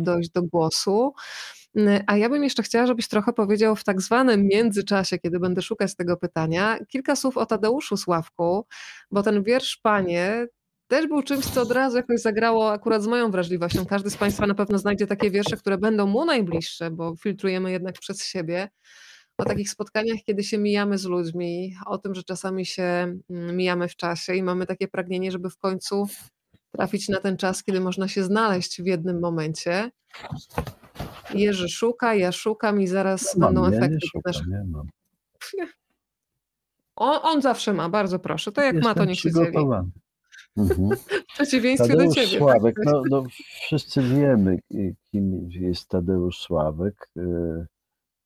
dojść 0.00 0.30
do 0.30 0.42
głosu. 0.42 1.12
A 2.06 2.16
ja 2.16 2.28
bym 2.28 2.44
jeszcze 2.44 2.62
chciała, 2.62 2.86
żebyś 2.86 3.08
trochę 3.08 3.32
powiedział 3.32 3.76
w 3.76 3.84
tak 3.84 4.00
zwanym 4.00 4.46
międzyczasie, 4.46 5.18
kiedy 5.18 5.40
będę 5.40 5.62
szukać 5.62 5.96
tego 5.96 6.16
pytania, 6.16 6.78
kilka 6.88 7.16
słów 7.16 7.36
o 7.36 7.46
Tadeuszu 7.46 7.96
Sławku, 7.96 8.66
bo 9.10 9.22
ten 9.22 9.42
wiersz 9.42 9.76
Panie 9.82 10.46
też 10.88 11.06
był 11.06 11.22
czymś, 11.22 11.44
co 11.44 11.62
od 11.62 11.72
razu 11.72 11.96
jakoś 11.96 12.20
zagrało 12.20 12.72
akurat 12.72 13.02
z 13.02 13.06
moją 13.06 13.30
wrażliwością. 13.30 13.86
Każdy 13.86 14.10
z 14.10 14.16
Państwa 14.16 14.46
na 14.46 14.54
pewno 14.54 14.78
znajdzie 14.78 15.06
takie 15.06 15.30
wiersze, 15.30 15.56
które 15.56 15.78
będą 15.78 16.06
mu 16.06 16.24
najbliższe, 16.24 16.90
bo 16.90 17.16
filtrujemy 17.16 17.70
jednak 17.70 17.98
przez 17.98 18.24
siebie. 18.24 18.68
O 19.38 19.44
takich 19.44 19.70
spotkaniach, 19.70 20.18
kiedy 20.26 20.44
się 20.44 20.58
mijamy 20.58 20.98
z 20.98 21.04
ludźmi, 21.04 21.74
o 21.86 21.98
tym, 21.98 22.14
że 22.14 22.22
czasami 22.22 22.66
się 22.66 22.82
mm, 23.30 23.56
mijamy 23.56 23.88
w 23.88 23.96
czasie 23.96 24.34
i 24.34 24.42
mamy 24.42 24.66
takie 24.66 24.88
pragnienie, 24.88 25.32
żeby 25.32 25.50
w 25.50 25.58
końcu 25.58 26.06
trafić 26.72 27.08
na 27.08 27.20
ten 27.20 27.36
czas, 27.36 27.64
kiedy 27.64 27.80
można 27.80 28.08
się 28.08 28.24
znaleźć 28.24 28.82
w 28.82 28.86
jednym 28.86 29.20
momencie. 29.20 29.90
Jerzy 31.34 31.68
szuka, 31.68 32.14
ja 32.14 32.32
szukam 32.32 32.80
i 32.80 32.86
zaraz 32.86 33.36
No 33.36 33.46
będą 33.46 33.60
mam, 33.60 33.72
ja 33.72 33.78
efekty 33.78 33.98
szukam, 34.06 34.22
naszych. 34.26 34.46
mam. 34.66 34.88
On, 36.96 37.18
on 37.22 37.42
zawsze 37.42 37.72
ma, 37.72 37.88
bardzo 37.88 38.18
proszę. 38.18 38.52
To 38.52 38.62
jak 38.62 38.74
ma, 38.74 38.80
to 38.82 38.88
Jestem 38.88 39.08
niech 39.08 39.20
się 39.20 39.32
dzieli. 39.32 39.56
Mhm. 40.58 40.96
W 40.96 41.34
przeciwieństwie 41.34 41.92
do 41.92 41.98
Tadeusz 41.98 42.14
ciebie. 42.14 42.28
tak? 42.28 42.38
Sławek, 42.38 42.76
no, 42.84 43.02
no 43.10 43.24
wszyscy 43.66 44.02
wiemy, 44.02 44.58
kim 45.10 45.48
jest 45.50 45.88
Tadeusz 45.88 46.38
Sławek, 46.38 47.10
y, 47.16 47.66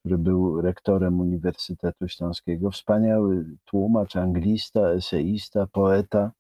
który 0.01 0.19
był 0.19 0.61
rektorem 0.61 1.21
Uniwersytetu 1.21 2.09
Śląskiego. 2.09 2.71
Wspaniały 2.71 3.45
tłumacz, 3.65 4.17
anglista, 4.17 4.81
eseista, 4.81 5.67
poeta 5.67 6.33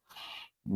y, 0.66 0.70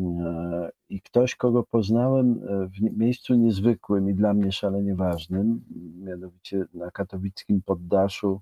i 0.88 1.00
ktoś, 1.00 1.34
kogo 1.34 1.64
poznałem 1.70 2.32
y, 2.32 2.68
w 2.68 2.98
miejscu 2.98 3.34
niezwykłym 3.34 4.10
i 4.10 4.14
dla 4.14 4.34
mnie 4.34 4.52
szalenie 4.52 4.94
ważnym, 4.94 5.64
mianowicie 6.00 6.64
na 6.74 6.90
katowickim 6.90 7.62
poddaszu 7.62 8.40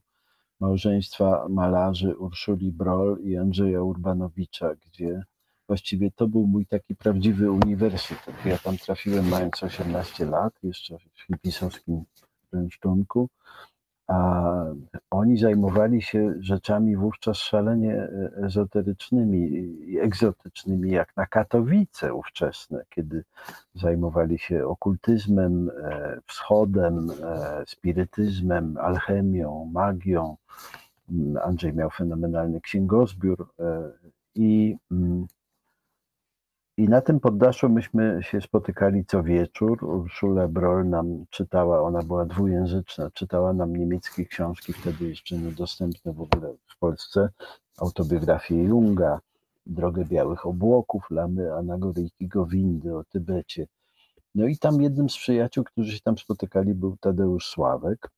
małżeństwa 0.60 1.46
malarzy 1.48 2.16
Urszuli 2.16 2.72
Broll 2.72 3.18
i 3.22 3.36
Andrzeja 3.36 3.82
Urbanowicza, 3.82 4.74
gdzie 4.74 5.24
właściwie 5.66 6.10
to 6.10 6.28
był 6.28 6.46
mój 6.46 6.66
taki 6.66 6.94
prawdziwy 6.94 7.50
uniwersytet. 7.50 8.34
Ja 8.44 8.58
tam 8.58 8.78
trafiłem 8.78 9.28
mając 9.28 9.62
18 9.62 10.26
lat, 10.26 10.52
jeszcze 10.62 10.98
w 10.98 11.22
hipisowskim 11.26 12.04
rynsztunku, 12.52 13.28
a 14.06 14.64
oni 15.10 15.38
zajmowali 15.38 16.02
się 16.02 16.34
rzeczami 16.40 16.96
wówczas 16.96 17.36
szalenie 17.36 17.94
e, 17.94 18.30
ezoterycznymi 18.44 19.50
i 19.90 19.98
egzotycznymi, 19.98 20.90
jak 20.90 21.16
na 21.16 21.26
Katowice 21.26 22.14
ówczesne, 22.14 22.84
kiedy 22.90 23.24
zajmowali 23.74 24.38
się 24.38 24.66
okultyzmem, 24.66 25.70
e, 25.70 26.20
wschodem, 26.26 27.10
e, 27.10 27.64
spirytyzmem, 27.66 28.76
alchemią, 28.78 29.70
magią. 29.72 30.36
Mm, 31.10 31.36
Andrzej 31.36 31.74
miał 31.74 31.90
fenomenalny 31.90 32.60
księgozbiór 32.60 33.48
i 34.34 34.76
mm, 34.90 35.26
i 36.76 36.88
na 36.88 37.00
tym 37.00 37.20
poddaszu 37.20 37.68
myśmy 37.68 38.18
się 38.22 38.40
spotykali 38.40 39.04
co 39.04 39.22
wieczór. 39.22 39.84
Urszula 39.84 40.48
Broll 40.48 40.88
nam 40.88 41.24
czytała, 41.30 41.82
ona 41.82 42.02
była 42.02 42.24
dwujęzyczna, 42.26 43.10
czytała 43.10 43.52
nam 43.52 43.76
niemieckie 43.76 44.26
książki, 44.26 44.72
wtedy 44.72 45.08
jeszcze 45.08 45.38
niedostępne 45.38 46.12
w 46.12 46.20
ogóle 46.20 46.54
w 46.66 46.78
Polsce, 46.78 47.28
autobiografię 47.78 48.54
Junga, 48.54 49.20
Drogę 49.66 50.04
Białych 50.04 50.46
Obłoków, 50.46 51.10
Lamy 51.10 51.54
Anagoryjki 51.54 52.28
Gowindy 52.28 52.96
o 52.96 53.04
Tybecie. 53.04 53.66
No 54.34 54.46
i 54.46 54.58
tam 54.58 54.82
jednym 54.82 55.10
z 55.10 55.16
przyjaciół, 55.16 55.64
którzy 55.64 55.92
się 55.92 56.00
tam 56.00 56.18
spotykali, 56.18 56.74
był 56.74 56.96
Tadeusz 56.96 57.46
Sławek. 57.46 58.10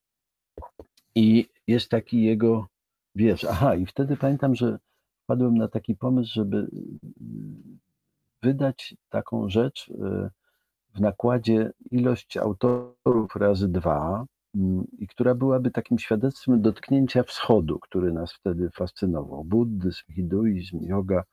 I 1.14 1.48
jest 1.66 1.88
taki 1.88 2.22
jego 2.22 2.66
wiersz. 3.14 3.44
Aha, 3.44 3.74
i 3.74 3.86
wtedy 3.86 4.16
pamiętam, 4.16 4.54
że 4.54 4.78
wpadłem 5.24 5.58
na 5.58 5.68
taki 5.68 5.94
pomysł, 5.94 6.32
żeby 6.34 6.70
wydać 8.46 8.94
taką 9.08 9.48
rzecz 9.48 9.88
y, 9.88 10.30
w 10.94 11.00
nakładzie 11.00 11.70
ilość 11.90 12.36
autorów 12.36 13.36
razy 13.36 13.68
dwa 13.68 14.24
mm, 14.54 14.84
i 14.98 15.06
która 15.06 15.34
byłaby 15.34 15.70
takim 15.70 15.98
świadectwem 15.98 16.62
dotknięcia 16.62 17.22
wschodu, 17.22 17.78
który 17.78 18.12
nas 18.12 18.32
wtedy 18.32 18.70
fascynował. 18.70 19.44
Buddyzm, 19.44 20.02
hinduizm, 20.14 20.78
yoga. 20.82 21.24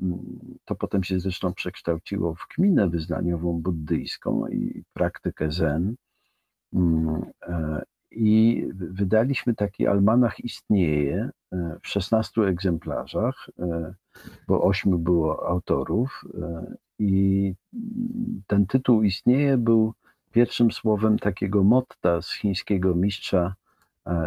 mm, 0.00 0.38
To 0.64 0.74
potem 0.74 1.04
się 1.04 1.20
zresztą 1.20 1.54
przekształciło 1.54 2.34
w 2.34 2.46
kminę 2.46 2.88
wyznaniową 2.90 3.60
buddyjską 3.62 4.46
i 4.48 4.84
praktykę 4.92 5.50
zen. 5.50 5.94
I 8.10 8.64
wydaliśmy 8.74 9.54
taki 9.54 9.86
almanach 9.86 10.40
istnieje 10.40 11.30
e, 11.52 11.76
w 11.82 11.88
16 11.88 12.42
egzemplarzach, 12.42 13.50
e, 13.58 13.94
bo 14.48 14.62
ośmiu 14.62 14.98
było 14.98 15.48
autorów. 15.48 16.24
e, 16.42 16.74
I 16.98 17.54
ten 18.46 18.66
tytuł 18.66 19.02
istnieje 19.02 19.56
był 19.56 19.94
pierwszym 20.32 20.72
słowem 20.72 21.18
takiego 21.18 21.64
motta 21.64 22.22
z 22.22 22.32
chińskiego 22.32 22.94
mistrza 22.94 23.54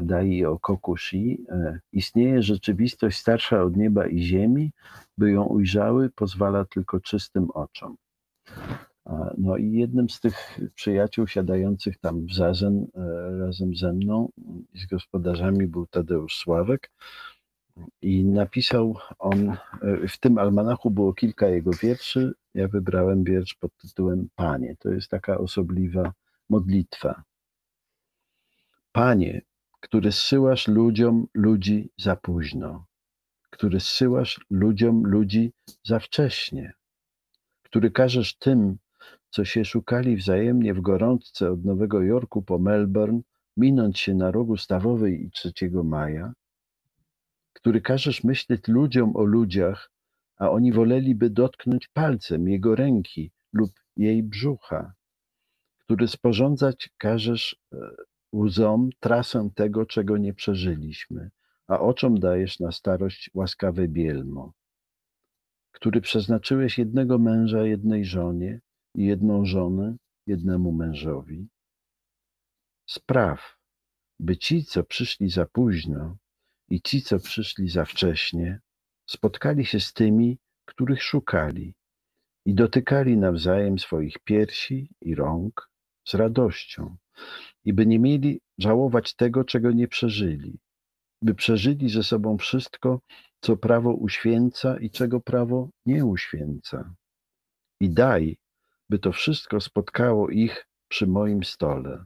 Daio 0.01 0.59
Kokushi. 0.59 1.45
Istnieje 1.93 2.41
rzeczywistość 2.41 3.17
starsza 3.17 3.63
od 3.63 3.77
nieba 3.77 4.07
i 4.07 4.19
ziemi, 4.19 4.71
by 5.17 5.31
ją 5.31 5.43
ujrzały, 5.43 6.09
pozwala 6.09 6.65
tylko 6.65 6.99
czystym 6.99 7.51
oczom. 7.51 7.95
No 9.37 9.57
i 9.57 9.71
jednym 9.71 10.09
z 10.09 10.19
tych 10.19 10.59
przyjaciół 10.75 11.27
siadających 11.27 11.97
tam 11.97 12.25
w 12.25 12.33
zazen 12.33 12.87
e, 12.95 13.37
razem 13.39 13.75
ze 13.75 13.93
mną 13.93 14.29
i 14.73 14.79
z 14.79 14.85
gospodarzami 14.85 15.67
był 15.67 15.87
Tadeusz 15.87 16.35
Sławek 16.35 16.91
i 18.01 18.25
napisał 18.25 18.97
on, 19.19 19.49
e, 19.49 19.57
w 20.07 20.19
tym 20.19 20.37
almanachu 20.37 20.91
było 20.91 21.13
kilka 21.13 21.47
jego 21.47 21.71
wierszy, 21.71 22.33
ja 22.53 22.67
wybrałem 22.67 23.23
wiersz 23.23 23.53
pod 23.53 23.77
tytułem 23.77 24.29
Panie. 24.35 24.75
To 24.79 24.89
jest 24.89 25.09
taka 25.09 25.37
osobliwa 25.37 26.13
modlitwa. 26.49 27.23
Panie, 28.91 29.41
który 29.79 30.11
zsyłasz 30.11 30.67
ludziom 30.67 31.27
ludzi 31.33 31.89
za 31.97 32.15
późno, 32.15 32.85
który 33.49 33.79
zsyłasz 33.79 34.39
ludziom 34.49 35.03
ludzi 35.05 35.53
za 35.83 35.99
wcześnie, 35.99 36.73
który 37.63 37.91
każesz 37.91 38.37
tym, 38.37 38.77
co 39.31 39.45
się 39.45 39.65
szukali 39.65 40.15
wzajemnie 40.15 40.73
w 40.73 40.81
gorączce 40.81 41.51
od 41.51 41.65
Nowego 41.65 42.01
Jorku 42.01 42.41
po 42.41 42.59
Melbourne, 42.59 43.21
minąć 43.57 43.99
się 43.99 44.13
na 44.13 44.31
rogu 44.31 44.57
Stawowej 44.57 45.25
i 45.25 45.31
3 45.31 45.51
maja, 45.83 46.33
który 47.53 47.81
każesz 47.81 48.23
myśleć 48.23 48.67
ludziom 48.67 49.15
o 49.15 49.23
ludziach, 49.23 49.91
a 50.37 50.49
oni 50.49 50.73
woleliby 50.73 51.29
dotknąć 51.29 51.87
palcem 51.87 52.47
jego 52.47 52.75
ręki 52.75 53.31
lub 53.53 53.71
jej 53.97 54.23
brzucha, 54.23 54.93
który 55.79 56.07
sporządzać 56.07 56.89
każesz 56.97 57.55
e, 57.73 57.77
łzom 58.35 58.89
trasę 58.99 59.49
tego, 59.55 59.85
czego 59.85 60.17
nie 60.17 60.33
przeżyliśmy, 60.33 61.29
a 61.67 61.79
oczom 61.79 62.19
dajesz 62.19 62.59
na 62.59 62.71
starość 62.71 63.31
łaskawe 63.33 63.87
bielmo, 63.87 64.53
który 65.71 66.01
przeznaczyłeś 66.01 66.77
jednego 66.77 67.19
męża 67.19 67.63
jednej 67.63 68.05
żonie 68.05 68.61
jedną 68.95 69.45
żonę 69.45 69.95
jednemu 70.27 70.71
mężowi. 70.71 71.47
Spraw, 72.89 73.57
by 74.19 74.37
ci, 74.37 74.65
co 74.65 74.83
przyszli 74.83 75.29
za 75.29 75.45
późno 75.45 76.17
i 76.69 76.81
ci, 76.81 77.01
co 77.01 77.19
przyszli 77.19 77.69
za 77.69 77.85
wcześnie, 77.85 78.59
spotkali 79.09 79.65
się 79.65 79.79
z 79.79 79.93
tymi, 79.93 80.37
których 80.65 81.03
szukali 81.03 81.73
i 82.45 82.53
dotykali 82.53 83.17
nawzajem 83.17 83.79
swoich 83.79 84.19
piersi 84.19 84.89
i 85.01 85.15
rąk 85.15 85.69
z 86.07 86.13
radością, 86.13 86.97
i 87.65 87.73
by 87.73 87.85
nie 87.85 87.99
mieli 87.99 88.41
żałować 88.57 89.15
tego, 89.15 89.43
czego 89.43 89.71
nie 89.71 89.87
przeżyli, 89.87 90.59
by 91.21 91.35
przeżyli 91.35 91.89
ze 91.89 92.03
sobą 92.03 92.37
wszystko, 92.37 93.01
co 93.41 93.57
prawo 93.57 93.93
uświęca 93.93 94.79
i 94.79 94.89
czego 94.89 95.19
prawo 95.19 95.69
nie 95.85 96.05
uświęca. 96.05 96.93
I 97.79 97.89
daj, 97.89 98.37
by 98.91 98.99
to 98.99 99.11
wszystko 99.11 99.61
spotkało 99.61 100.29
ich 100.29 100.67
przy 100.87 101.07
moim 101.07 101.43
stole. 101.43 102.05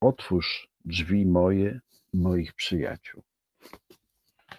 Otwórz 0.00 0.68
drzwi 0.84 1.26
moje 1.26 1.80
moich 2.12 2.52
przyjaciół. 2.52 3.22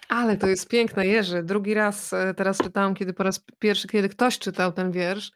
Ale 0.10 0.38
to 0.38 0.47
jest 0.47 0.68
piękne, 0.68 1.07
Jerzy. 1.07 1.43
Drugi 1.43 1.73
raz 1.73 2.14
e, 2.14 2.34
teraz 2.34 2.57
czytałam, 2.57 2.95
kiedy 2.95 3.14
po 3.14 3.23
raz 3.23 3.39
pierwszy, 3.60 3.88
kiedy 3.88 4.10
ktoś 4.10 4.39
czytał 4.39 4.72
ten 4.72 4.91
wiersz 4.91 5.31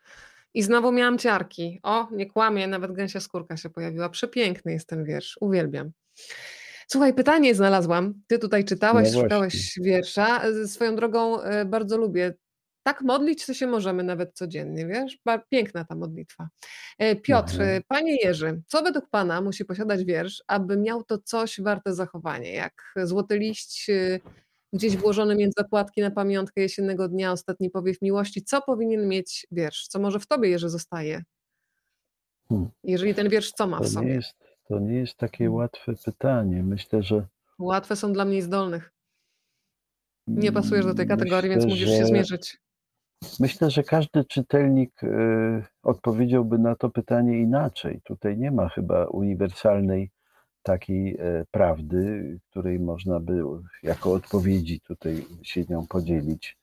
i 0.54 0.64
znowu 0.64 0.92
miałam 0.92 1.18
ciarki. 1.18 1.80
O, 1.84 2.08
nie 2.12 2.26
kłamie, 2.26 2.68
nawet 2.68 2.92
gęsia 2.92 3.20
skórka 3.20 3.58
się 3.58 3.70
pojawiła. 3.70 4.10
Przepiękny 4.10 4.72
jest 4.72 4.90
ten 4.90 5.06
wiersz, 5.06 5.38
uwielbiam. 5.42 5.92
Słuchaj, 6.88 7.14
pytanie 7.14 7.56
znalazłam. 7.56 8.14
Ty 8.28 8.40
tutaj 8.40 8.66
czytałeś, 8.66 9.14
no 9.14 9.22
szukałeś 9.22 9.80
wiersza. 9.82 10.44
E, 10.44 10.68
swoją 10.68 10.96
drogą 10.96 11.42
e, 11.42 11.66
bardzo 11.66 11.98
lubię. 11.98 12.34
Tak 12.88 13.02
modlić 13.02 13.46
to 13.46 13.54
się 13.54 13.68
możemy 13.68 14.04
nawet 14.04 14.34
codziennie, 14.34 14.88
wiesz? 14.88 15.18
Piękna 15.50 15.86
ta 15.86 15.96
modlitwa. 15.96 16.50
Piotr, 17.24 17.52
mhm. 17.52 17.84
panie 17.88 18.16
Jerzy, 18.24 18.62
co 18.68 18.84
według 18.84 19.10
pana 19.10 19.42
musi 19.42 19.66
posiadać 19.66 20.04
wiersz, 20.04 20.44
aby 20.48 20.78
miał 20.78 21.04
to 21.04 21.18
coś 21.18 21.62
warte 21.62 21.94
zachowania, 21.94 22.52
jak 22.52 22.94
złoty 23.04 23.40
liść 23.40 23.88
gdzieś 24.74 24.98
włożony 24.98 25.36
między 25.36 25.54
zakładki 25.58 26.02
na 26.02 26.12
pamiątkę 26.12 26.62
jesiennego 26.62 27.08
dnia, 27.08 27.32
ostatni 27.32 27.70
powiew 27.70 28.02
miłości. 28.02 28.44
Co 28.44 28.62
powinien 28.62 29.08
mieć 29.08 29.48
wiersz? 29.52 29.88
Co 29.88 30.00
może 30.00 30.20
w 30.20 30.28
tobie, 30.28 30.50
Jerzy, 30.50 30.70
zostaje? 30.70 31.24
Hmm. 32.50 32.70
Jeżeli 32.84 33.16
ten 33.16 33.30
wiersz, 33.30 33.52
co 33.52 33.68
ma 33.68 33.78
w 33.78 33.82
to 33.82 33.88
sobie? 33.88 34.08
Nie 34.08 34.14
jest, 34.14 34.36
to 34.68 34.80
nie 34.80 34.96
jest 34.96 35.16
takie 35.16 35.38
hmm. 35.38 35.56
łatwe 35.56 35.94
pytanie. 36.06 36.64
Myślę, 36.64 37.04
że. 37.04 37.28
Łatwe 37.60 37.96
są 37.96 38.14
dla 38.14 38.26
mnie 38.26 38.42
zdolnych. 38.42 38.94
Nie 40.28 40.52
pasujesz 40.52 40.86
do 40.86 40.94
tej 40.94 41.08
kategorii, 41.08 41.50
Myślę, 41.50 41.62
więc 41.62 41.74
musisz 41.74 41.90
się 41.90 42.06
zmierzyć. 42.06 42.58
Myślę, 43.40 43.72
że 43.72 43.84
każdy 43.84 44.26
czytelnik 44.26 45.04
y, 45.04 45.08
odpowiedziałby 45.84 46.60
na 46.60 46.76
to 46.76 46.90
pytanie 46.90 47.40
inaczej. 47.40 48.02
Tutaj 48.04 48.38
nie 48.38 48.52
ma 48.52 48.70
chyba 48.70 49.06
uniwersalnej 49.06 50.12
takiej 50.64 51.18
e, 51.20 51.46
prawdy, 51.52 52.40
której 52.50 52.80
można 52.80 53.20
by 53.20 53.44
jako 53.84 54.12
odpowiedzi 54.14 54.82
tutaj 54.82 55.26
się 55.44 55.64
nią 55.70 55.88
podzielić. 55.88 56.58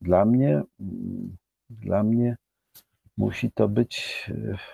Dla 0.00 0.24
mnie, 0.24 0.62
mm, 0.80 1.36
dla 1.70 2.02
mnie 2.02 2.36
musi 3.20 3.50
to 3.52 3.68
być, 3.68 4.24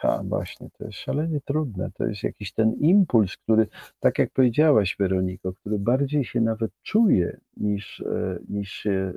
e, 0.02 0.09
a 0.09 0.23
właśnie, 0.23 0.68
to 0.78 0.85
jest 0.85 0.98
szalenie 0.98 1.40
trudne. 1.40 1.90
To 1.94 2.06
jest 2.06 2.23
jakiś 2.23 2.52
ten 2.52 2.73
impuls, 2.73 3.36
który, 3.36 3.66
tak 4.01 4.18
jak 4.18 4.31
powiedziałaś, 4.32 4.97
Weroniko, 4.98 5.52
który 5.52 5.78
bardziej 5.78 6.24
się 6.24 6.40
nawet 6.40 6.70
czuje 6.82 7.40
niż, 7.56 8.01
e, 8.01 8.39
niż 8.48 8.73
się 8.73 9.12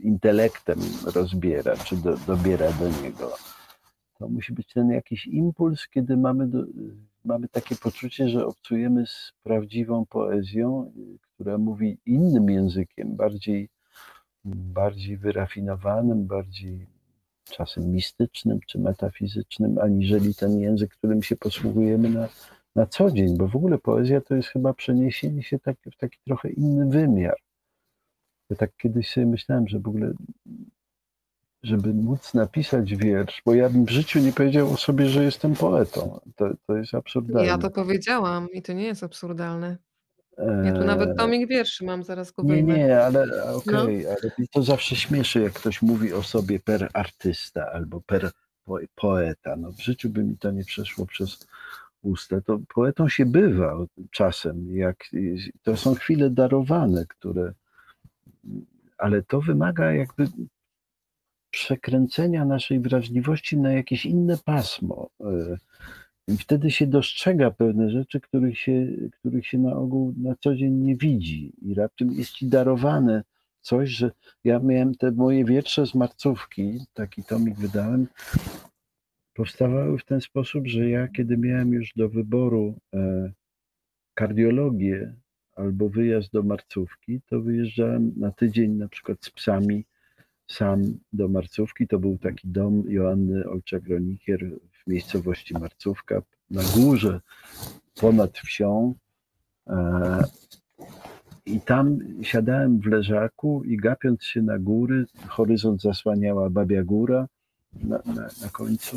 intelektem 0.00 0.78
rozbiera, 1.14 1.76
czy 1.76 1.96
do, 1.96 2.16
dobiera 2.16 2.72
do 2.72 3.02
niego. 3.02 3.32
To 4.18 4.28
musi 4.28 4.52
być 4.52 4.72
ten 4.72 4.90
jakiś 4.90 5.26
impuls, 5.26 5.88
kiedy 5.88 6.16
mamy 6.16 6.46
do, 6.46 6.64
mamy 7.24 7.48
takie 7.48 7.76
poczucie, 7.76 8.28
że 8.28 8.46
obcujemy 8.46 9.06
z 9.06 9.32
prawdziwą 9.42 10.06
poezją, 10.06 10.92
która 11.34 11.58
mówi 11.58 11.98
innym 12.06 12.50
językiem, 12.50 13.16
bardziej, 13.16 13.68
bardziej 14.44 15.16
wyrafinowanym, 15.16 16.26
bardziej 16.26 16.99
czasem 17.50 17.92
mistycznym 17.92 18.60
czy 18.66 18.78
metafizycznym, 18.78 19.78
aniżeli 19.78 20.34
ten 20.34 20.60
język, 20.60 20.90
którym 20.90 21.22
się 21.22 21.36
posługujemy 21.36 22.10
na, 22.10 22.28
na 22.76 22.86
co 22.86 23.10
dzień, 23.10 23.36
bo 23.36 23.48
w 23.48 23.56
ogóle 23.56 23.78
poezja 23.78 24.20
to 24.20 24.34
jest 24.34 24.48
chyba 24.48 24.74
przeniesienie 24.74 25.42
się 25.42 25.58
tak, 25.58 25.76
w 25.92 25.96
taki 25.96 26.18
trochę 26.26 26.50
inny 26.50 26.86
wymiar. 26.86 27.36
Ja 28.50 28.56
tak 28.56 28.70
kiedyś 28.76 29.10
sobie 29.10 29.26
myślałem, 29.26 29.68
że 29.68 29.78
w 29.78 29.88
ogóle 29.88 30.12
żeby 31.62 31.94
móc 31.94 32.34
napisać 32.34 32.96
wiersz, 32.96 33.42
bo 33.46 33.54
ja 33.54 33.70
bym 33.70 33.84
w 33.84 33.90
życiu 33.90 34.18
nie 34.18 34.32
powiedział 34.32 34.70
o 34.70 34.76
sobie, 34.76 35.06
że 35.06 35.24
jestem 35.24 35.54
poetą. 35.54 36.20
To, 36.36 36.50
to 36.66 36.76
jest 36.76 36.94
absurdalne. 36.94 37.48
Ja 37.48 37.58
to 37.58 37.70
powiedziałam 37.70 38.48
i 38.52 38.62
to 38.62 38.72
nie 38.72 38.84
jest 38.84 39.02
absurdalne. 39.02 39.76
Ja 40.64 40.72
tu 40.72 40.84
nawet 40.84 41.08
eee, 41.08 41.16
tomik 41.16 41.48
wierszy 41.48 41.84
mam, 41.84 42.02
zaraz 42.04 42.32
go 42.32 42.42
Nie, 42.42 42.62
nie, 42.62 43.04
ale 43.04 43.44
okej, 43.54 43.74
okay, 43.76 44.02
no. 44.02 44.10
ale 44.10 44.46
to 44.52 44.62
zawsze 44.62 44.96
śmieszy, 44.96 45.40
jak 45.40 45.52
ktoś 45.52 45.82
mówi 45.82 46.12
o 46.12 46.22
sobie 46.22 46.60
per 46.60 46.90
artysta 46.92 47.70
albo 47.72 48.00
per 48.00 48.30
poeta. 48.94 49.56
No 49.56 49.72
w 49.72 49.80
życiu 49.80 50.08
by 50.08 50.24
mi 50.24 50.38
to 50.38 50.50
nie 50.50 50.64
przeszło 50.64 51.06
przez 51.06 51.46
usta. 52.02 52.40
To 52.40 52.58
poetą 52.74 53.08
się 53.08 53.26
bywa 53.26 53.86
czasem, 54.10 54.76
jak 54.76 54.96
to 55.62 55.76
są 55.76 55.94
chwile 55.94 56.30
darowane, 56.30 57.06
które 57.06 57.52
ale 58.98 59.22
to 59.22 59.40
wymaga 59.40 59.92
jakby 59.92 60.28
przekręcenia 61.50 62.44
naszej 62.44 62.80
wrażliwości 62.80 63.58
na 63.58 63.72
jakieś 63.72 64.06
inne 64.06 64.38
pasmo. 64.44 65.08
I 66.34 66.38
wtedy 66.38 66.70
się 66.70 66.86
dostrzega 66.86 67.50
pewne 67.50 67.90
rzeczy, 67.90 68.20
których 68.20 68.58
się, 68.58 68.86
których 69.12 69.46
się 69.46 69.58
na 69.58 69.76
ogół 69.76 70.14
na 70.16 70.34
co 70.40 70.56
dzień 70.56 70.74
nie 70.74 70.96
widzi. 70.96 71.52
I 71.62 71.74
raptem 71.74 72.12
jest 72.12 72.30
ci 72.30 72.46
darowane 72.46 73.22
coś, 73.60 73.90
że 73.90 74.10
ja 74.44 74.58
miałem 74.58 74.94
te 74.94 75.10
moje 75.10 75.44
wiersze 75.44 75.86
z 75.86 75.94
marcówki, 75.94 76.80
taki 76.94 77.24
tomik 77.24 77.56
wydałem, 77.56 78.06
powstawały 79.34 79.98
w 79.98 80.04
ten 80.04 80.20
sposób, 80.20 80.66
że 80.66 80.88
ja 80.88 81.08
kiedy 81.08 81.36
miałem 81.36 81.72
już 81.72 81.92
do 81.96 82.08
wyboru 82.08 82.74
e, 82.94 83.32
kardiologię 84.14 85.14
albo 85.56 85.88
wyjazd 85.88 86.32
do 86.32 86.42
marcówki, 86.42 87.20
to 87.26 87.40
wyjeżdżałem 87.40 88.12
na 88.16 88.30
tydzień 88.32 88.72
na 88.72 88.88
przykład 88.88 89.24
z 89.24 89.30
psami 89.30 89.84
sam 90.50 90.98
do 91.12 91.28
Marcówki. 91.28 91.86
To 91.86 91.98
był 91.98 92.18
taki 92.18 92.48
dom 92.48 92.84
Joanny 92.88 93.44
Olczak-Gronikier 93.44 94.56
w 94.84 94.90
miejscowości 94.90 95.54
Marcówka 95.54 96.22
na 96.50 96.62
górze 96.62 97.20
ponad 98.00 98.38
wsią. 98.38 98.94
E, 99.66 100.24
I 101.46 101.60
tam 101.60 101.98
siadałem 102.22 102.80
w 102.80 102.86
leżaku 102.86 103.64
i 103.64 103.76
gapiąc 103.76 104.24
się 104.24 104.42
na 104.42 104.58
góry, 104.58 105.04
horyzont 105.28 105.82
zasłaniała 105.82 106.50
Babia 106.50 106.84
Góra 106.84 107.26
na, 107.82 107.98
na, 108.06 108.28
na 108.42 108.48
końcu. 108.52 108.96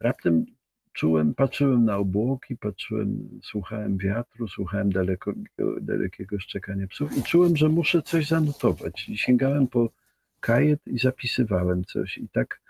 Raptem 0.00 0.46
czułem, 0.92 1.34
patrzyłem 1.34 1.84
na 1.84 1.96
obłoki, 1.96 2.56
patrzyłem, 2.56 3.40
słuchałem 3.42 3.98
wiatru, 3.98 4.48
słuchałem 4.48 4.92
daleko, 4.92 5.32
dalekiego 5.80 6.40
szczekania 6.40 6.86
psów 6.86 7.16
i 7.16 7.22
czułem, 7.22 7.56
że 7.56 7.68
muszę 7.68 8.02
coś 8.02 8.28
zanotować. 8.28 9.08
I 9.08 9.18
sięgałem 9.18 9.66
po 9.66 9.90
kajet 10.40 10.80
i 10.86 10.98
zapisywałem 10.98 11.84
coś. 11.84 12.18
I 12.18 12.28
tak 12.28 12.60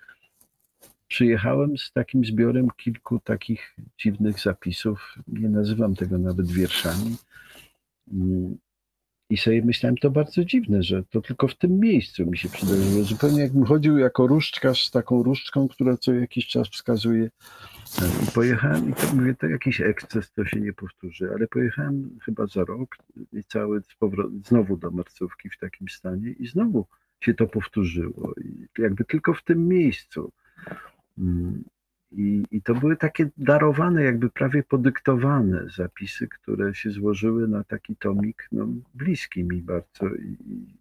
przyjechałem 1.09 1.79
z 1.79 1.93
takim 1.93 2.25
zbiorem 2.25 2.69
kilku 2.77 3.21
takich 3.21 3.77
dziwnych 3.99 4.41
zapisów. 4.41 5.15
Nie 5.29 5.49
nazywam 5.49 5.95
tego 5.95 6.19
nawet 6.19 6.53
wierszami. 6.53 7.17
Mm, 8.13 8.57
I 9.31 9.37
sobie 9.37 9.63
myślałem, 9.65 9.97
to 9.97 10.11
bardzo 10.11 10.45
dziwne, 10.45 10.83
że 10.83 11.05
to 11.05 11.21
tylko 11.21 11.49
w 11.49 11.55
tym 11.55 11.81
miejscu 11.81 12.27
mi 12.27 12.39
się 12.39 12.49
przydarzyło. 12.49 13.05
Zupełnie 13.05 13.41
jakbym 13.41 13.65
chodził 13.65 13.99
jako 13.99 14.27
różdżkarz 14.27 14.87
z 14.87 14.91
taką 14.91 15.23
różdżką, 15.23 15.69
która 15.69 15.97
co 15.97 16.13
jakiś 16.13 16.47
czas 16.47 16.69
wskazuje. 16.69 17.31
I 18.29 18.33
pojechałem 18.35 18.91
i 18.91 18.95
to 18.95 19.15
mówię, 19.15 19.35
to 19.35 19.47
jakiś 19.47 19.81
eksces, 19.81 20.33
to 20.33 20.45
się 20.45 20.61
nie 20.61 20.73
powtórzy, 20.73 21.31
ale 21.35 21.47
pojechałem 21.47 22.19
chyba 22.25 22.47
za 22.47 22.65
rok 22.65 22.97
i 23.33 23.45
cały 23.45 23.81
z 23.81 23.95
powrot, 23.95 24.33
znowu 24.47 24.77
do 24.77 24.91
Marcówki 24.91 25.51
w 25.51 25.59
takim 25.59 25.89
stanie 25.89 26.31
i 26.31 26.47
znowu 26.47 26.87
się 27.21 27.35
to 27.35 27.47
powtórzyło. 27.47 28.33
I 28.45 28.83
jakby 28.83 29.05
tylko 29.05 29.35
w 29.35 29.45
tym 29.45 29.69
miejscu. 29.69 30.33
Mm. 31.19 31.65
i, 32.13 32.43
I 32.51 32.63
to 32.63 32.75
były 32.75 32.97
takie 32.97 33.31
darowane, 33.37 34.03
jakby 34.03 34.31
prawie 34.31 34.63
podyktowane 34.63 35.67
zapisy, 35.77 36.29
które 36.29 36.75
się 36.75 36.91
złożyły 36.91 37.49
na 37.49 37.65
taki 37.65 37.97
tomik, 37.97 38.49
no, 38.53 38.69
bliski 38.95 39.45
mi 39.45 39.63
bardzo 39.63 40.07
i, 40.15 40.37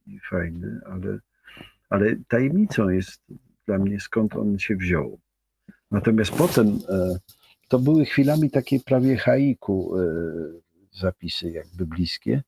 i, 0.07 0.19
fajny, 0.19 0.79
ale, 0.85 1.19
ale 1.89 2.15
tajemnicą 2.27 2.89
jest 2.89 3.21
dla 3.65 3.77
mnie, 3.77 3.99
skąd 3.99 4.35
on 4.35 4.59
się 4.59 4.75
wziął. 4.75 5.19
Natomiast 5.91 6.31
potem 6.31 6.67
e, 6.89 7.19
to 7.67 7.79
były 7.79 8.05
chwilami 8.05 8.51
takie 8.51 8.79
prawie 8.79 9.17
haiku 9.17 9.99
e, 9.99 10.03
zapisy, 10.91 11.51
jakby 11.51 11.85
bliskie. 11.85 12.43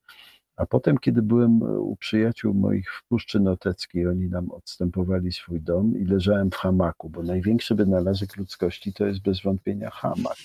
A 0.57 0.65
potem, 0.65 0.97
kiedy 0.97 1.21
byłem 1.21 1.61
u 1.61 1.95
przyjaciół 1.95 2.53
moich 2.53 2.91
w 2.93 3.03
Puszczy 3.07 3.39
Noteckiej, 3.39 4.07
oni 4.07 4.29
nam 4.29 4.51
odstępowali 4.51 5.31
swój 5.31 5.61
dom 5.61 5.97
i 5.99 6.05
leżałem 6.05 6.51
w 6.51 6.55
hamaku, 6.55 7.09
bo 7.09 7.23
największy 7.23 7.75
wynalazek 7.75 8.37
ludzkości 8.37 8.93
to 8.93 9.05
jest 9.05 9.21
bez 9.21 9.41
wątpienia 9.41 9.89
hamak. 9.89 10.37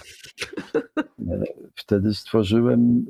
E, 0.75 1.45
wtedy 1.75 2.15
stworzyłem, 2.15 3.07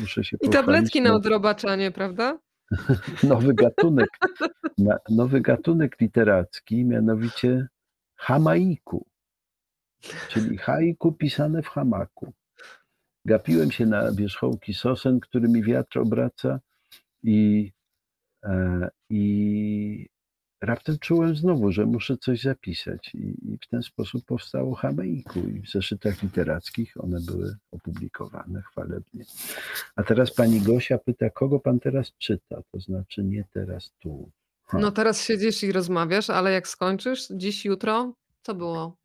muszę 0.00 0.24
się 0.24 0.36
I 0.40 0.48
tabletki 0.48 1.00
na 1.02 1.14
odrobaczanie, 1.14 1.90
prawda? 1.90 2.38
nowy 3.22 3.54
gatunek, 3.54 4.08
nowy 5.10 5.40
gatunek 5.40 6.00
literacki, 6.00 6.84
mianowicie 6.84 7.68
hamaiku, 8.16 9.06
czyli 10.28 10.58
haiku 10.58 11.12
pisane 11.12 11.62
w 11.62 11.68
hamaku. 11.68 12.32
Gapiłem 13.28 13.70
się 13.70 13.86
na 13.86 14.12
wierzchołki 14.12 14.74
sosen, 14.74 15.20
którymi 15.20 15.62
wiatr 15.62 15.98
obraca 15.98 16.60
i, 17.22 17.72
e, 18.44 18.88
i 19.10 20.08
raptem 20.60 20.98
czułem 20.98 21.36
znowu, 21.36 21.72
że 21.72 21.86
muszę 21.86 22.16
coś 22.16 22.42
zapisać 22.42 23.14
i, 23.14 23.18
i, 23.18 23.58
w 23.62 23.68
ten 23.68 23.82
sposób 23.82 24.24
powstało 24.24 24.74
Hameiku 24.74 25.40
i 25.40 25.60
w 25.60 25.70
zeszytach 25.70 26.22
literackich 26.22 27.04
one 27.04 27.20
były 27.20 27.56
opublikowane 27.70 28.62
chwalebnie. 28.62 29.24
A 29.96 30.02
teraz 30.02 30.34
pani 30.34 30.60
Gosia 30.60 30.98
pyta, 30.98 31.30
kogo 31.30 31.60
pan 31.60 31.80
teraz 31.80 32.12
czyta? 32.18 32.62
To 32.72 32.80
znaczy 32.80 33.24
nie 33.24 33.44
teraz 33.52 33.92
tu. 33.98 34.30
Ha. 34.64 34.78
No 34.78 34.90
teraz 34.90 35.24
siedzisz 35.24 35.62
i 35.62 35.72
rozmawiasz, 35.72 36.30
ale 36.30 36.52
jak 36.52 36.68
skończysz, 36.68 37.28
dziś, 37.30 37.64
jutro, 37.64 38.12
co 38.42 38.54
było 38.54 38.96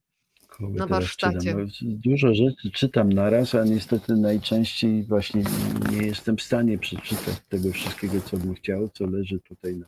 Na 0.59 0.87
warsztacie? 0.87 1.55
Dużo 1.81 2.33
rzeczy 2.33 2.71
czytam 2.71 3.13
naraz, 3.13 3.55
a 3.55 3.65
niestety 3.65 4.15
najczęściej 4.15 5.03
właśnie 5.03 5.43
nie 5.91 5.97
jestem 6.07 6.37
w 6.37 6.41
stanie 6.41 6.77
przeczytać 6.77 7.35
tego 7.49 7.71
wszystkiego, 7.71 8.21
co 8.21 8.37
bym 8.37 8.53
chciał, 8.55 8.89
co 8.89 9.05
leży 9.07 9.39
tutaj 9.39 9.75
na 9.75 9.85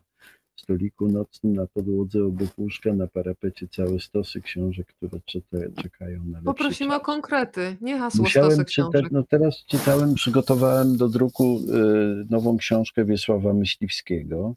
stoliku 0.56 1.08
nocnym, 1.08 1.54
na 1.56 1.68
podłodze 1.68 2.24
obok 2.24 2.48
łóżka, 2.58 2.94
na 2.94 3.08
parapecie 3.08 3.68
całe 3.68 4.00
stosy 4.00 4.42
książek, 4.42 4.88
które 4.88 5.22
czyta, 5.26 5.58
czekają 5.84 6.18
na 6.26 6.32
lepszy 6.38 6.46
Poprosimy 6.46 6.90
czas. 6.90 7.02
o 7.02 7.04
konkrety, 7.06 7.78
nie 7.82 8.00
hasło 8.00 8.24
Musiałem 8.24 8.52
stosy 8.52 8.66
czytać, 8.66 8.92
książek. 8.92 9.12
no 9.12 9.24
teraz 9.24 9.66
czytałem, 9.68 10.16
przygotowałem 10.16 10.98
do 10.98 11.08
druku 11.10 11.60
y, 11.60 12.26
nową 12.30 12.58
książkę 12.58 13.06
Wiesława 13.06 13.54
Myśliwskiego, 13.54 14.56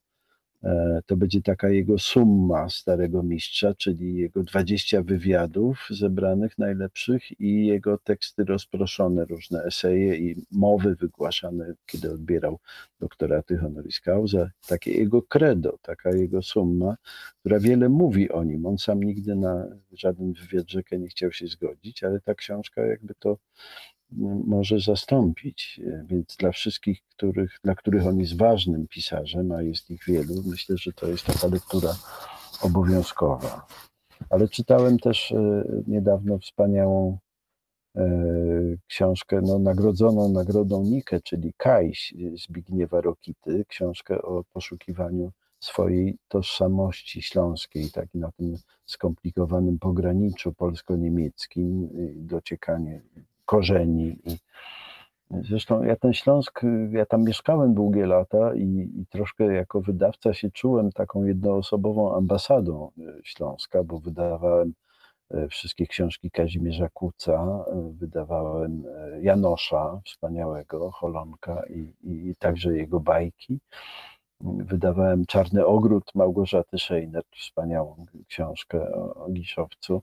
to 1.06 1.16
będzie 1.16 1.42
taka 1.42 1.68
jego 1.68 1.98
summa 1.98 2.68
starego 2.68 3.22
mistrza, 3.22 3.74
czyli 3.74 4.14
jego 4.14 4.42
20 4.42 5.02
wywiadów 5.02 5.86
zebranych 5.90 6.58
najlepszych 6.58 7.40
i 7.40 7.66
jego 7.66 7.98
teksty 7.98 8.44
rozproszone, 8.44 9.24
różne 9.24 9.62
eseje 9.62 10.16
i 10.16 10.46
mowy 10.52 10.94
wygłaszane, 10.94 11.74
kiedy 11.86 12.12
odbierał 12.12 12.58
doktoraty 13.00 13.56
honoris 13.58 14.00
causa. 14.00 14.50
Takie 14.68 14.90
jego 14.92 15.22
credo, 15.22 15.78
taka 15.82 16.10
jego 16.10 16.42
summa, 16.42 16.96
która 17.40 17.60
wiele 17.60 17.88
mówi 17.88 18.30
o 18.30 18.44
nim. 18.44 18.66
On 18.66 18.78
sam 18.78 19.02
nigdy 19.02 19.36
na 19.36 19.66
żaden 19.92 20.32
wywiad 20.32 20.70
rzekę 20.70 20.98
nie 20.98 21.08
chciał 21.08 21.32
się 21.32 21.46
zgodzić, 21.46 22.04
ale 22.04 22.20
ta 22.20 22.34
książka 22.34 22.86
jakby 22.86 23.14
to 23.14 23.38
może 24.46 24.80
zastąpić. 24.80 25.80
Więc 26.04 26.36
dla 26.36 26.52
wszystkich, 26.52 27.02
których, 27.16 27.58
dla 27.64 27.74
których 27.74 28.06
on 28.06 28.18
jest 28.18 28.38
ważnym 28.38 28.86
pisarzem, 28.88 29.52
a 29.52 29.62
jest 29.62 29.90
ich 29.90 30.04
wielu, 30.06 30.34
myślę, 30.46 30.76
że 30.78 30.92
to 30.92 31.08
jest 31.08 31.26
taka 31.26 31.46
lektura 31.46 31.94
obowiązkowa. 32.62 33.66
Ale 34.30 34.48
czytałem 34.48 34.98
też 34.98 35.32
e, 35.32 35.64
niedawno 35.86 36.38
wspaniałą 36.38 37.18
e, 37.96 38.10
książkę 38.86 39.40
no, 39.42 39.58
nagrodzoną 39.58 40.28
nagrodą 40.28 40.82
Nike, 40.82 41.20
czyli 41.20 41.52
Kajś 41.56 42.14
Zbigniewa 42.46 43.00
Rokity, 43.00 43.64
książkę 43.68 44.22
o 44.22 44.44
poszukiwaniu 44.52 45.32
swojej 45.60 46.18
tożsamości 46.28 47.22
śląskiej, 47.22 47.90
tak 47.90 48.06
na 48.14 48.32
tym 48.32 48.56
skomplikowanym 48.86 49.78
pograniczu 49.78 50.52
polsko-niemieckim, 50.52 51.88
dociekanie 52.16 53.02
korzeni. 53.48 54.16
Zresztą 55.30 55.82
ja 55.82 55.96
ten 55.96 56.12
Śląsk, 56.12 56.60
ja 56.90 57.06
tam 57.06 57.24
mieszkałem 57.24 57.74
długie 57.74 58.06
lata 58.06 58.54
i, 58.54 58.90
i 58.96 59.06
troszkę 59.06 59.44
jako 59.44 59.80
wydawca 59.80 60.34
się 60.34 60.50
czułem 60.50 60.92
taką 60.92 61.24
jednoosobową 61.24 62.16
ambasadą 62.16 62.90
e, 62.98 63.02
Śląska, 63.24 63.84
bo 63.84 64.00
wydawałem 64.00 64.72
e, 65.30 65.48
wszystkie 65.48 65.86
książki 65.86 66.30
Kazimierza 66.30 66.88
Kuca, 66.88 67.64
e, 67.66 67.92
wydawałem 67.92 68.84
Janosza, 69.20 70.00
wspaniałego, 70.04 70.90
Holonka 70.90 71.62
i, 71.70 71.92
i 72.02 72.34
także 72.38 72.76
jego 72.76 73.00
bajki 73.00 73.60
wydawałem 74.40 75.26
Czarny 75.26 75.66
Ogród 75.66 76.14
Małgorzaty 76.14 76.78
Szejner, 76.78 77.22
wspaniałą 77.36 78.06
książkę 78.28 78.94
o, 78.94 79.14
o 79.14 79.30
Giszowcu, 79.30 80.02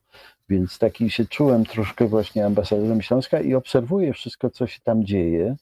więc 0.49 0.79
taki 0.79 1.09
się 1.09 1.25
czułem 1.25 1.65
troszkę 1.65 2.07
właśnie 2.07 2.45
ambasadorem 2.45 3.01
Śląska 3.01 3.41
i 3.41 3.53
obserwuję 3.53 4.13
wszystko, 4.13 4.49
co 4.49 4.67
się 4.67 4.79
tam 4.83 5.05
dzieje. 5.05 5.55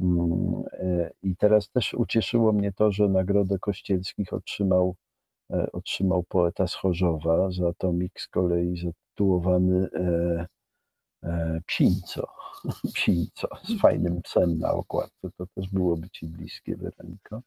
Mm, 0.00 0.62
e, 0.72 1.10
I 1.22 1.36
teraz 1.36 1.70
też 1.70 1.94
ucieszyło 1.94 2.52
mnie 2.52 2.72
to, 2.72 2.92
że 2.92 3.08
Nagrodę 3.08 3.58
Kościelskich 3.58 4.32
otrzymał, 4.32 4.96
e, 5.50 5.72
otrzymał 5.72 6.22
poeta 6.22 6.66
z 6.66 6.74
Chorzowa, 6.74 7.50
za 7.50 7.72
tomik 7.72 8.20
z 8.20 8.28
kolei 8.28 8.76
zatytułowany 8.76 9.88
e, 9.94 10.46
Psińco, 11.66 12.28
Psińco, 12.94 13.48
z 13.64 13.80
fajnym 13.80 14.22
psem 14.22 14.58
na 14.58 14.72
okładce. 14.72 15.30
To 15.36 15.46
też 15.46 15.68
byłoby 15.68 16.10
Ci 16.10 16.26
bliskie, 16.26 16.76
Weroniko. 16.76 17.42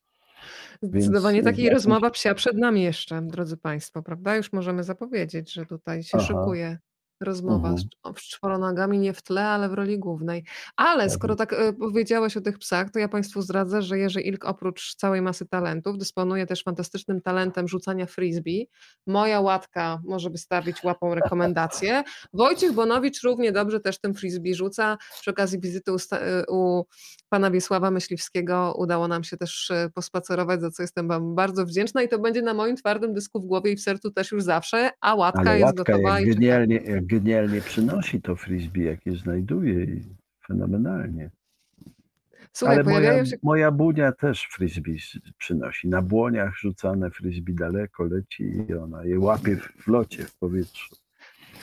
Zdecydowanie 0.82 1.44
takiej 1.44 1.66
jakimś... 1.66 1.74
rozmowa 1.74 2.10
psia 2.10 2.34
przed 2.34 2.58
nami 2.58 2.84
jeszcze, 2.84 3.22
drodzy 3.22 3.58
Państwo, 3.58 4.04
prawda? 4.04 4.36
Już 4.36 4.54
możemy 4.54 4.84
zapowiedzieć, 4.84 5.54
że 5.54 5.66
tutaj 5.66 6.04
się 6.04 6.18
Aha. 6.18 6.28
szykuje 6.28 6.78
rozmowa 7.22 7.70
mhm. 7.70 7.78
z, 7.78 8.22
z 8.22 8.24
czworonogami 8.24 9.00
nie 9.00 9.14
w 9.14 9.22
tle, 9.22 9.48
ale 9.48 9.70
w 9.70 9.74
roli 9.74 10.00
głównej. 10.00 10.44
Ale 10.76 11.10
skoro 11.10 11.36
tak 11.36 11.54
y, 11.54 11.74
powiedziałeś 11.74 12.38
o 12.38 12.42
tych 12.42 12.60
psach, 12.60 12.90
to 12.90 13.00
ja 13.00 13.08
Państwu 13.08 13.42
zdradzę, 13.42 13.82
że 13.82 13.98
Jerzy 13.98 14.22
Ilk 14.22 14.46
oprócz 14.46 14.96
całej 14.96 15.22
masy 15.22 15.46
talentów 15.46 15.98
dysponuje 15.98 16.46
też 16.46 16.64
fantastycznym 16.64 17.22
talentem 17.22 17.68
rzucania 17.68 18.06
frisbee. 18.06 18.70
Moja 19.08 19.42
łatka 19.42 20.02
może 20.06 20.30
wystawić 20.30 20.84
łapą 20.84 21.16
rekomendację. 21.16 22.04
Wojciech 22.34 22.74
Bonowicz 22.74 23.24
równie 23.24 23.52
dobrze 23.52 23.80
też 23.80 24.00
tym 24.00 24.14
frisbee 24.14 24.56
rzuca. 24.56 24.98
Przy 25.22 25.32
okazji 25.32 25.60
wizyty 25.60 25.94
u, 25.94 25.96
y, 25.96 26.00
u 26.48 26.86
pana 27.30 27.52
Wiesława 27.52 27.92
Myśliwskiego 27.92 28.76
udało 28.78 29.08
nam 29.08 29.24
się 29.24 29.38
też 29.38 29.70
y, 29.70 29.90
pospacerować, 29.94 30.62
za 30.62 30.72
co 30.72 30.84
jestem 30.84 31.08
wam 31.08 31.36
bardzo 31.36 31.66
wdzięczna 31.66 32.04
i 32.04 32.10
to 32.10 32.20
będzie 32.20 32.42
na 32.42 32.54
moim 32.54 32.76
twardym 32.76 33.14
dysku 33.14 33.40
w 33.40 33.46
głowie 33.46 33.72
i 33.72 33.76
w 33.76 33.82
sercu 33.82 34.12
też 34.12 34.32
już 34.32 34.44
zawsze, 34.44 34.90
a 35.02 35.16
łatka 35.16 35.42
Ale 35.42 35.60
jest 35.60 35.78
łatka 35.78 35.94
gotowa. 35.94 36.20
Jak 36.20 36.30
genialnie, 36.30 36.76
jak 36.76 37.06
genialnie 37.10 37.62
przynosi 37.62 38.22
to 38.22 38.36
frisbee, 38.36 38.84
jakie 38.84 39.12
znajduje 39.12 39.84
i 39.84 40.02
fenomenalnie. 40.48 41.30
Słuchaj, 42.54 42.76
Ale 42.76 42.84
moja, 42.84 43.26
się... 43.26 43.36
moja 43.44 43.72
bunia 43.72 44.12
też 44.12 44.48
frisbee 44.52 44.98
przynosi. 45.38 45.88
Na 45.88 46.02
błoniach 46.02 46.56
rzucane 46.56 47.12
frisbee 47.12 47.54
daleko 47.54 48.04
leci 48.04 48.44
i 48.70 48.74
ona 48.74 49.04
je 49.04 49.20
łapie 49.20 49.56
w 49.56 49.88
locie, 49.88 50.24
w 50.24 50.36
powietrzu. 50.36 50.96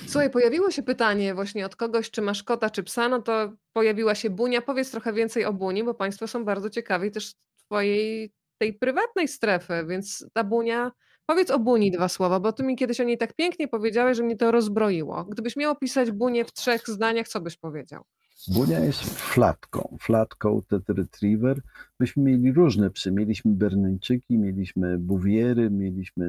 Słuchaj, 0.07 0.31
pojawiło 0.31 0.71
się 0.71 0.83
pytanie 0.83 1.35
właśnie 1.35 1.67
od 1.67 1.77
kogoś, 1.77 2.11
czy 2.11 2.23
masz 2.23 2.43
kota, 2.43 2.71
czy 2.71 2.83
psa, 2.83 3.09
no 3.09 3.23
to 3.23 3.53
pojawiła 3.73 4.15
się 4.15 4.31
Bunia. 4.31 4.63
Powiedz 4.63 4.91
trochę 4.91 5.13
więcej 5.13 5.45
o 5.45 5.53
Buni, 5.53 5.85
bo 5.85 5.95
Państwo 5.95 6.27
są 6.27 6.45
bardzo 6.45 6.71
ciekawi 6.71 7.11
też 7.11 7.35
twojej 7.57 8.33
tej 8.59 8.75
prywatnej 8.75 9.29
strefy, 9.29 9.85
więc 9.89 10.27
ta 10.33 10.45
Bunia 10.45 10.93
Powiedz 11.27 11.51
o 11.51 11.59
Buni 11.59 11.91
dwa 11.91 12.09
słowa, 12.09 12.41
bo 12.41 12.53
ty 12.53 12.63
mi 12.63 12.77
kiedyś 12.77 13.01
o 13.01 13.05
niej 13.05 13.19
tak 13.19 13.35
pięknie 13.35 13.69
powiedziałeś, 13.69 14.17
że 14.17 14.23
mnie 14.23 14.37
to 14.37 14.51
rozbroiło. 14.51 15.25
Gdybyś 15.25 15.57
miał 15.57 15.73
opisać 15.73 16.11
Bunię 16.11 16.45
w 16.45 16.53
trzech 16.53 16.89
zdaniach, 16.89 17.29
co 17.29 17.41
byś 17.41 17.57
powiedział? 17.57 18.05
Bunia 18.49 18.81
jest 18.81 19.01
flatką, 19.05 19.97
flatką 20.01 20.63
Tet 20.69 20.89
Retriever. 20.89 21.61
Myśmy 22.01 22.23
mieli 22.23 22.53
różne 22.53 22.91
psy. 22.91 23.13
Mieliśmy 23.13 23.53
Berneńczyki, 23.55 24.39
mieliśmy 24.39 24.99
Buwiery, 24.99 25.71
mieliśmy 25.71 26.27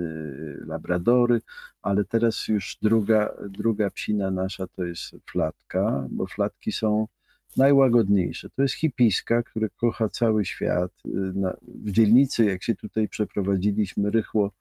Labradory, 0.68 1.42
ale 1.82 2.06
teraz 2.06 2.48
już 2.48 2.78
druga, 2.82 3.34
druga 3.50 3.90
psina 3.90 4.32
nasza 4.32 4.68
to 4.68 4.84
jest 4.84 5.16
flatka, 5.32 6.08
bo 6.10 6.28
flatki 6.28 6.72
są 6.72 7.08
najłagodniejsze. 7.58 8.50
To 8.50 8.62
jest 8.62 8.76
hipiska, 8.76 9.44
które 9.44 9.70
kocha 9.70 10.10
cały 10.10 10.46
świat. 10.46 10.92
W 11.66 11.92
dzielnicy, 11.92 12.46
jak 12.46 12.64
się 12.64 12.76
tutaj 12.76 13.08
przeprowadziliśmy, 13.08 14.12
rychło 14.12 14.52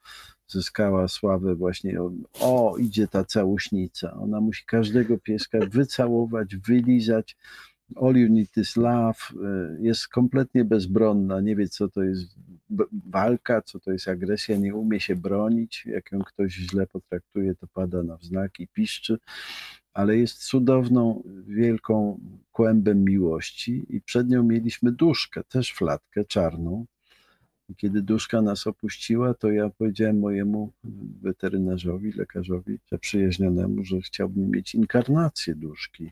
zyskała 0.48 1.08
sławę 1.08 1.54
właśnie, 1.54 2.00
o, 2.00 2.12
o 2.40 2.76
idzie 2.76 3.08
ta 3.08 3.24
całuśnica, 3.24 4.14
ona 4.14 4.40
musi 4.40 4.64
każdego 4.66 5.18
pieska 5.18 5.58
wycałować, 5.70 6.56
wylizać, 6.56 7.36
all 7.96 8.16
you 8.16 8.28
need 8.28 8.56
is 8.56 8.76
love, 8.76 9.18
y, 9.32 9.82
jest 9.82 10.08
kompletnie 10.08 10.64
bezbronna, 10.64 11.40
nie 11.40 11.56
wie 11.56 11.68
co 11.68 11.88
to 11.88 12.02
jest 12.02 12.34
walka, 13.06 13.62
co 13.62 13.80
to 13.80 13.92
jest 13.92 14.08
agresja, 14.08 14.56
nie 14.56 14.74
umie 14.74 15.00
się 15.00 15.16
bronić, 15.16 15.86
jak 15.86 16.12
ją 16.12 16.18
ktoś 16.18 16.52
źle 16.52 16.86
potraktuje, 16.86 17.54
to 17.54 17.66
pada 17.66 18.02
na 18.02 18.16
wznak 18.16 18.60
i 18.60 18.68
piszczy, 18.68 19.18
ale 19.94 20.16
jest 20.16 20.44
cudowną, 20.44 21.22
wielką 21.46 22.20
kłębem 22.52 23.04
miłości 23.04 23.86
i 23.88 24.00
przed 24.00 24.28
nią 24.28 24.42
mieliśmy 24.42 24.92
duszkę, 24.92 25.44
też 25.44 25.72
flatkę 25.72 26.24
czarną, 26.24 26.86
kiedy 27.76 28.02
duszka 28.02 28.42
nas 28.42 28.66
opuściła, 28.66 29.34
to 29.34 29.50
ja 29.50 29.70
powiedziałem 29.70 30.18
mojemu 30.18 30.72
weterynarzowi, 31.22 32.12
lekarzowi 32.12 32.78
zaprzyjaźnionemu, 32.92 33.84
że 33.84 34.00
chciałbym 34.00 34.50
mieć 34.50 34.74
inkarnację 34.74 35.54
duszki. 35.54 36.10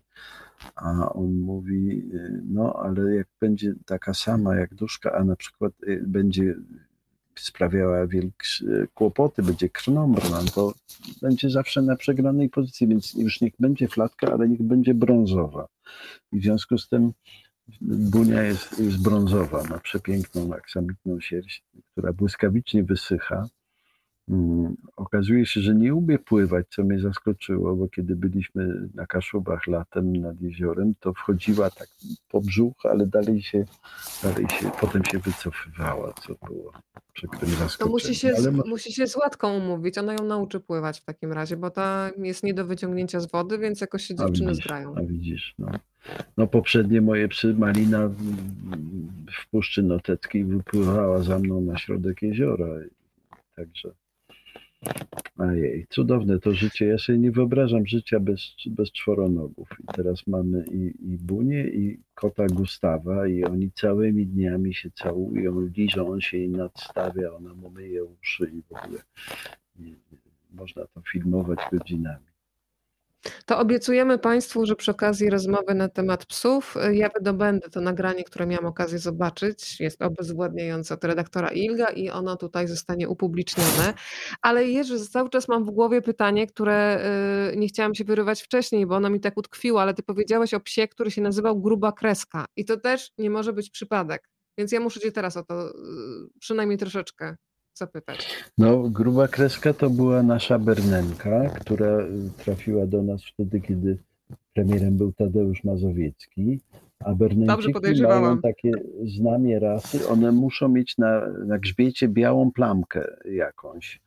A 0.77 1.13
on 1.13 1.35
mówi, 1.35 2.11
no 2.45 2.73
ale 2.73 3.15
jak 3.15 3.29
będzie 3.41 3.75
taka 3.87 4.15
sama 4.15 4.57
jak 4.57 4.75
duszka, 4.75 5.13
a 5.13 5.25
na 5.25 5.37
przykład 5.37 5.73
y, 5.83 6.05
będzie 6.07 6.55
sprawiała 7.39 8.07
wielkie 8.07 8.47
kłopoty, 8.95 9.43
będzie 9.43 9.69
krnąbrna, 9.69 10.41
to 10.55 10.75
będzie 11.23 11.51
zawsze 11.51 11.83
na 11.83 11.97
przegranej 11.97 12.51
pozycji, 12.51 12.89
więc 12.89 13.15
już 13.15 13.41
niech 13.41 13.53
będzie 13.59 13.89
flatka, 13.89 14.33
ale 14.33 14.49
niech 14.49 14.63
będzie 14.63 14.95
brązowa. 14.95 15.69
I 16.33 16.41
w 16.41 16.43
związku 16.43 16.79
z 16.79 16.89
tym 16.89 17.13
Bunia 17.81 18.43
jest, 18.43 18.79
jest 18.79 19.03
brązowa, 19.03 19.63
ma 19.63 19.79
przepiękną 19.79 20.55
aksamitną 20.55 21.21
sierść, 21.21 21.65
która 21.93 22.13
błyskawicznie 22.13 22.85
wysycha. 22.85 23.49
Hmm, 24.29 24.77
okazuje 24.97 25.47
się, 25.47 25.61
że 25.61 25.75
nie 25.75 25.95
umie 25.95 26.19
pływać, 26.19 26.67
co 26.71 26.85
mnie 26.85 27.01
zaskoczyło, 27.01 27.77
bo 27.77 27.89
kiedy 27.89 28.17
byliśmy 28.17 28.89
na 28.95 29.07
Kaszubach 29.07 29.67
latem 29.67 30.17
nad 30.17 30.41
jeziorem, 30.41 30.95
to 31.01 31.13
wchodziła 31.13 31.71
tak 31.71 31.89
po 32.29 32.41
brzuch, 32.41 32.75
ale 32.85 33.07
dalej 33.07 33.43
się, 33.43 33.65
dalej 34.23 34.49
się 34.49 34.71
potem 34.81 35.05
się 35.05 35.19
wycofywała, 35.19 36.13
co 36.13 36.47
było 36.47 36.73
przekrym 37.13 37.51
To 37.79 37.89
musi 37.89 38.15
się, 38.15 38.33
ale... 38.39 38.51
musi 38.51 38.93
się 38.93 39.07
z 39.07 39.17
Łatką 39.17 39.57
umówić, 39.57 39.99
ona 39.99 40.13
ją 40.13 40.25
nauczy 40.25 40.61
pływać 40.61 41.01
w 41.01 41.05
takim 41.05 41.33
razie, 41.33 41.57
bo 41.57 41.71
ta 41.71 42.11
jest 42.19 42.43
nie 42.43 42.55
do 42.55 42.67
wyciągnięcia 42.67 43.21
z 43.21 43.31
wody, 43.31 43.59
więc 43.59 43.81
jakoś 43.81 44.05
się 44.05 44.15
dziewczyny 44.15 44.49
a 44.49 44.51
widzisz, 44.51 44.65
zgrają. 44.65 44.95
A 44.97 45.03
widzisz, 45.03 45.55
no. 45.59 45.69
No 46.37 46.47
poprzednie 46.47 47.01
moje 47.01 47.29
psy, 47.29 47.55
Malina 47.55 48.09
w 49.39 49.51
Puszczy 49.51 49.83
Noteckiej 49.83 50.45
wypływała 50.45 51.23
za 51.23 51.39
mną 51.39 51.61
na 51.61 51.79
środek 51.79 52.23
jeziora. 52.23 52.67
Także 53.57 53.93
Ojej, 55.39 55.87
cudowne 55.91 56.39
to 56.39 56.55
życie. 56.55 56.87
Ja 56.87 56.99
sobie 56.99 57.19
nie 57.19 57.31
wyobrażam 57.31 57.87
życia 57.87 58.21
bez, 58.21 58.41
bez 58.67 58.93
czworonogów. 58.93 59.69
I 59.81 59.87
teraz 59.95 60.27
mamy 60.27 60.65
i, 60.73 61.13
i 61.13 61.19
Bunię, 61.19 61.67
i 61.69 62.01
kota 62.15 62.47
Gustawa, 62.47 63.27
i 63.27 63.45
oni 63.45 63.73
całymi 63.73 64.27
dniami 64.27 64.75
się 64.75 64.91
całują, 64.91 65.61
liżą, 65.61 66.09
on 66.09 66.21
się 66.21 66.39
jej 66.39 66.49
nadstawia, 66.49 67.33
ona 67.33 67.55
mu 67.55 67.71
myje 67.71 68.05
uszy 68.05 68.51
i 68.55 68.63
w 68.63 68.73
ogóle. 68.73 69.01
Można 70.51 70.87
to 70.87 71.01
filmować 71.13 71.59
godzinami. 71.73 72.34
To 73.47 73.59
obiecujemy 73.59 74.19
Państwu, 74.19 74.67
że 74.67 74.77
przy 74.77 74.91
okazji 74.91 75.31
rozmowy 75.31 75.75
na 75.75 75.89
temat 75.89 76.27
psów 76.27 76.77
y, 76.77 76.97
ja 76.97 77.09
wydobędę 77.09 77.71
to 77.71 77.81
nagranie, 77.81 78.25
które 78.25 78.47
miałam 78.47 78.67
okazję 78.67 78.99
zobaczyć. 78.99 79.81
Jest 79.81 80.03
obezwładniające 80.03 80.95
od 80.95 81.05
redaktora 81.05 81.49
Ilga 81.49 81.87
i 81.87 82.11
ono 82.11 82.37
tutaj 82.37 82.69
zostanie 82.69 83.09
upublicznione. 83.09 83.95
Ale 84.43 84.65
Jerzy, 84.65 85.09
cały 85.09 85.31
czas 85.31 85.49
mam 85.49 85.65
w 85.65 85.71
głowie 85.71 86.03
pytanie, 86.03 86.47
które 86.47 87.01
y, 87.53 87.57
nie 87.57 87.69
chciałam 87.69 87.95
się 87.95 88.05
wyrywać 88.05 88.43
wcześniej, 88.43 88.87
bo 88.87 88.97
ono 88.97 89.11
mi 89.11 89.21
tak 89.21 89.37
utkwiło, 89.37 89.83
ale 89.83 89.95
ty 89.95 90.03
powiedziałeś 90.03 90.55
o 90.55 90.61
psie, 90.61 90.89
który 90.89 91.11
się 91.11 91.23
nazywał 91.23 91.61
Gruba 91.61 91.93
Kreska 91.93 92.45
i 92.57 92.65
to 92.65 92.77
też 92.77 93.11
nie 93.19 93.31
może 93.31 93.53
być 93.53 93.71
przypadek. 93.71 94.29
Więc 94.59 94.73
ja 94.73 94.81
muszę 94.81 95.01
cię 95.01 95.13
teraz 95.13 95.37
o 95.37 95.45
to 95.45 95.69
y, 95.69 95.73
przynajmniej 96.41 96.79
troszeczkę 96.79 97.37
zapytać. 97.79 98.45
No, 98.59 98.79
gruba 98.79 99.29
kreska 99.29 99.73
to 99.75 99.91
była 99.91 100.23
nasza 100.23 100.59
Bernenka, 100.59 101.49
która 101.49 101.99
trafiła 102.45 102.87
do 102.87 103.03
nas 103.03 103.23
wtedy, 103.25 103.61
kiedy 103.61 103.99
premierem 104.53 104.97
był 104.97 105.13
Tadeusz 105.13 105.65
Mazowiecki. 105.65 106.61
A 107.05 107.15
Berneńczyki 107.15 108.03
mają 108.03 108.41
takie 108.41 108.71
znamie 109.05 109.59
rasy, 109.59 110.09
one 110.09 110.33
muszą 110.33 110.69
mieć 110.69 110.99
na, 110.99 111.29
na 111.29 111.59
grzbiecie 111.59 112.09
białą 112.09 112.53
plamkę 112.53 113.17
jakąś. 113.25 114.01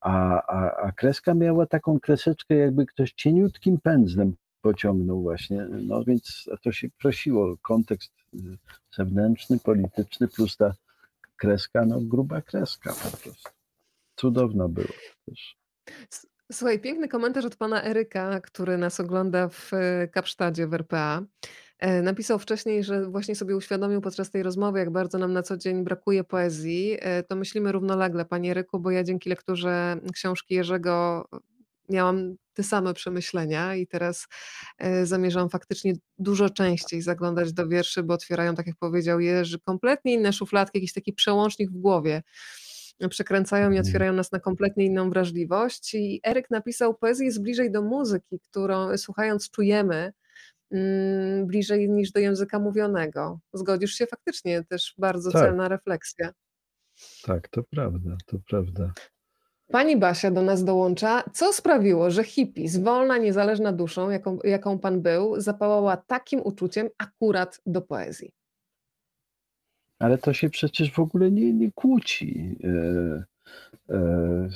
A, 0.00 0.42
a, 0.46 0.76
a 0.76 0.92
kreska 0.92 1.34
miała 1.34 1.66
taką 1.66 2.00
kreseczkę, 2.00 2.54
jakby 2.54 2.86
ktoś 2.86 3.12
cieniutkim 3.12 3.78
pędzlem 3.80 4.34
pociągnął 4.60 5.22
właśnie. 5.22 5.66
No 5.70 6.04
więc 6.04 6.50
to 6.62 6.72
się 6.72 6.88
prosiło, 6.98 7.56
kontekst 7.62 8.12
zewnętrzny, 8.96 9.58
polityczny, 9.58 10.28
plus 10.28 10.56
ta 10.56 10.74
kreska, 11.36 11.84
no 11.86 12.00
gruba 12.00 12.42
kreska 12.42 12.92
po 12.92 13.16
prostu. 13.16 13.50
Cudowna 14.16 14.68
była 14.68 14.86
też. 15.26 15.56
Słuchaj, 16.52 16.80
piękny 16.80 17.08
komentarz 17.08 17.44
od 17.44 17.56
pana 17.56 17.84
Eryka, 17.84 18.40
który 18.40 18.78
nas 18.78 19.00
ogląda 19.00 19.48
w 19.48 19.70
e, 19.72 20.08
Kapsztadzie 20.08 20.66
w 20.66 20.74
RPA. 20.74 21.22
E, 21.78 22.02
napisał 22.02 22.38
wcześniej, 22.38 22.84
że 22.84 23.10
właśnie 23.10 23.34
sobie 23.34 23.56
uświadomił 23.56 24.00
podczas 24.00 24.30
tej 24.30 24.42
rozmowy, 24.42 24.78
jak 24.78 24.90
bardzo 24.90 25.18
nam 25.18 25.32
na 25.32 25.42
co 25.42 25.56
dzień 25.56 25.84
brakuje 25.84 26.24
poezji. 26.24 26.96
E, 27.00 27.22
to 27.22 27.36
myślimy 27.36 27.72
równolegle, 27.72 28.24
panie 28.24 28.50
Eryku, 28.50 28.80
bo 28.80 28.90
ja 28.90 29.04
dzięki 29.04 29.30
lekturze 29.30 29.96
książki 30.12 30.54
Jerzego 30.54 31.24
miałam 31.88 32.36
te 32.54 32.62
same 32.62 32.94
przemyślenia 32.94 33.74
i 33.74 33.86
teraz 33.86 34.26
e, 34.78 35.06
zamierzam 35.06 35.48
faktycznie 35.50 35.92
dużo 36.18 36.50
częściej 36.50 37.02
zaglądać 37.02 37.52
do 37.52 37.68
wierszy, 37.68 38.02
bo 38.02 38.14
otwierają, 38.14 38.54
tak 38.54 38.66
jak 38.66 38.76
powiedział 38.76 39.20
Jerzy, 39.20 39.58
kompletnie 39.60 40.14
inne 40.14 40.32
szufladki, 40.32 40.78
jakiś 40.78 40.92
taki 40.92 41.12
przełącznik 41.12 41.70
w 41.70 41.76
głowie 41.80 42.22
przekręcają 43.10 43.64
i 43.64 43.66
mhm. 43.66 43.86
otwierają 43.86 44.12
nas 44.12 44.32
na 44.32 44.40
kompletnie 44.40 44.84
inną 44.84 45.10
wrażliwość. 45.10 45.94
I 45.94 46.20
Eryk 46.26 46.50
napisał, 46.50 46.94
poezję 46.94 47.26
jest 47.26 47.42
bliżej 47.42 47.70
do 47.70 47.82
muzyki, 47.82 48.40
którą 48.40 48.98
słuchając 48.98 49.50
czujemy, 49.50 50.12
mm, 50.70 51.46
bliżej 51.46 51.90
niż 51.90 52.12
do 52.12 52.20
języka 52.20 52.58
mówionego. 52.58 53.40
Zgodzisz 53.52 53.94
się? 53.94 54.06
Faktycznie 54.06 54.64
też 54.64 54.94
bardzo 54.98 55.30
tak. 55.30 55.42
celna 55.42 55.68
refleksja. 55.68 56.32
Tak, 57.22 57.48
to 57.48 57.62
prawda, 57.62 58.16
to 58.26 58.38
prawda. 58.48 58.92
Pani 59.68 59.96
Basia 59.96 60.30
do 60.30 60.42
nas 60.42 60.64
dołącza. 60.64 61.22
Co 61.32 61.52
sprawiło, 61.52 62.10
że 62.10 62.24
hippie, 62.24 62.68
wolna, 62.82 63.18
niezależna 63.18 63.72
duszą, 63.72 64.10
jaką, 64.10 64.38
jaką 64.44 64.78
pan 64.78 65.02
był, 65.02 65.40
zapałała 65.40 65.96
takim 65.96 66.40
uczuciem 66.44 66.88
akurat 66.98 67.60
do 67.66 67.82
poezji? 67.82 68.32
Ale 69.98 70.18
to 70.18 70.32
się 70.32 70.50
przecież 70.50 70.92
w 70.92 70.98
ogóle 70.98 71.30
nie, 71.30 71.52
nie 71.52 71.72
kłóci. 71.72 72.56
E, 72.64 73.24
e, 73.94 74.48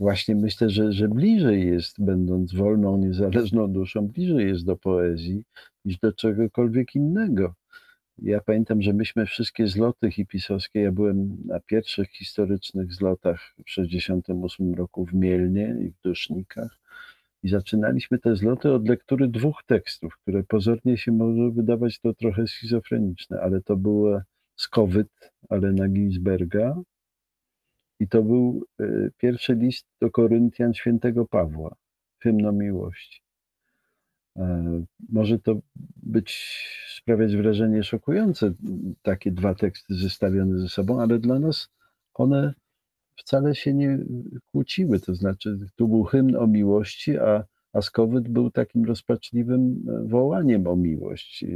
właśnie 0.00 0.34
myślę, 0.34 0.70
że, 0.70 0.92
że 0.92 1.08
bliżej 1.08 1.66
jest, 1.66 2.04
będąc 2.04 2.54
wolną, 2.54 2.96
niezależną 2.96 3.72
duszą, 3.72 4.08
bliżej 4.08 4.48
jest 4.48 4.64
do 4.64 4.76
poezji 4.76 5.44
niż 5.84 5.98
do 5.98 6.12
czegokolwiek 6.12 6.94
innego. 6.94 7.54
Ja 8.18 8.40
pamiętam, 8.40 8.82
że 8.82 8.92
myśmy 8.92 9.26
wszystkie 9.26 9.66
zloty 9.66 10.10
hipisowskie, 10.10 10.80
ja 10.80 10.92
byłem 10.92 11.36
na 11.44 11.60
pierwszych 11.60 12.10
historycznych 12.10 12.92
zlotach 12.92 13.40
w 13.58 13.64
1968 13.64 14.74
roku 14.74 15.06
w 15.06 15.14
Mielnie 15.14 15.76
i 15.80 15.90
w 15.90 16.00
Dusznikach 16.00 16.78
i 17.42 17.48
zaczynaliśmy 17.48 18.18
te 18.18 18.36
zloty 18.36 18.72
od 18.72 18.88
lektury 18.88 19.28
dwóch 19.28 19.62
tekstów, 19.66 20.16
które 20.22 20.42
pozornie 20.42 20.96
się 20.96 21.12
może 21.12 21.50
wydawać 21.50 22.00
to 22.00 22.14
trochę 22.14 22.46
schizofreniczne, 22.46 23.40
ale 23.40 23.60
to 23.60 23.76
było 23.76 24.20
Skowyt 24.56 25.32
Alena 25.48 25.88
Ginsberga 25.88 26.82
i 28.00 28.08
to 28.08 28.22
był 28.22 28.66
e, 28.80 28.84
pierwszy 29.18 29.54
list 29.54 29.86
do 30.00 30.10
Koryntian 30.10 30.74
świętego 30.74 31.26
Pawła, 31.26 31.74
hymno 32.18 32.52
miłości. 32.52 33.23
E, 34.36 34.84
może 35.08 35.38
to 35.38 35.60
być, 35.96 36.58
sprawiać 36.96 37.36
wrażenie 37.36 37.84
szokujące, 37.84 38.52
takie 39.02 39.32
dwa 39.32 39.54
teksty 39.54 39.94
zestawione 39.94 40.58
ze 40.58 40.68
sobą, 40.68 41.00
ale 41.00 41.18
dla 41.18 41.38
nas 41.38 41.68
one 42.14 42.54
wcale 43.16 43.54
się 43.54 43.74
nie 43.74 43.98
kłóciły. 44.52 45.00
To 45.00 45.14
znaczy, 45.14 45.58
tu 45.76 45.88
był 45.88 46.04
hymn 46.04 46.36
o 46.36 46.46
miłości, 46.46 47.18
a, 47.18 47.44
a 47.72 47.80
był 48.22 48.50
takim 48.50 48.84
rozpaczliwym 48.84 49.84
e, 49.88 50.08
wołaniem 50.08 50.66
o 50.66 50.76
miłość 50.76 51.42
i, 51.42 51.46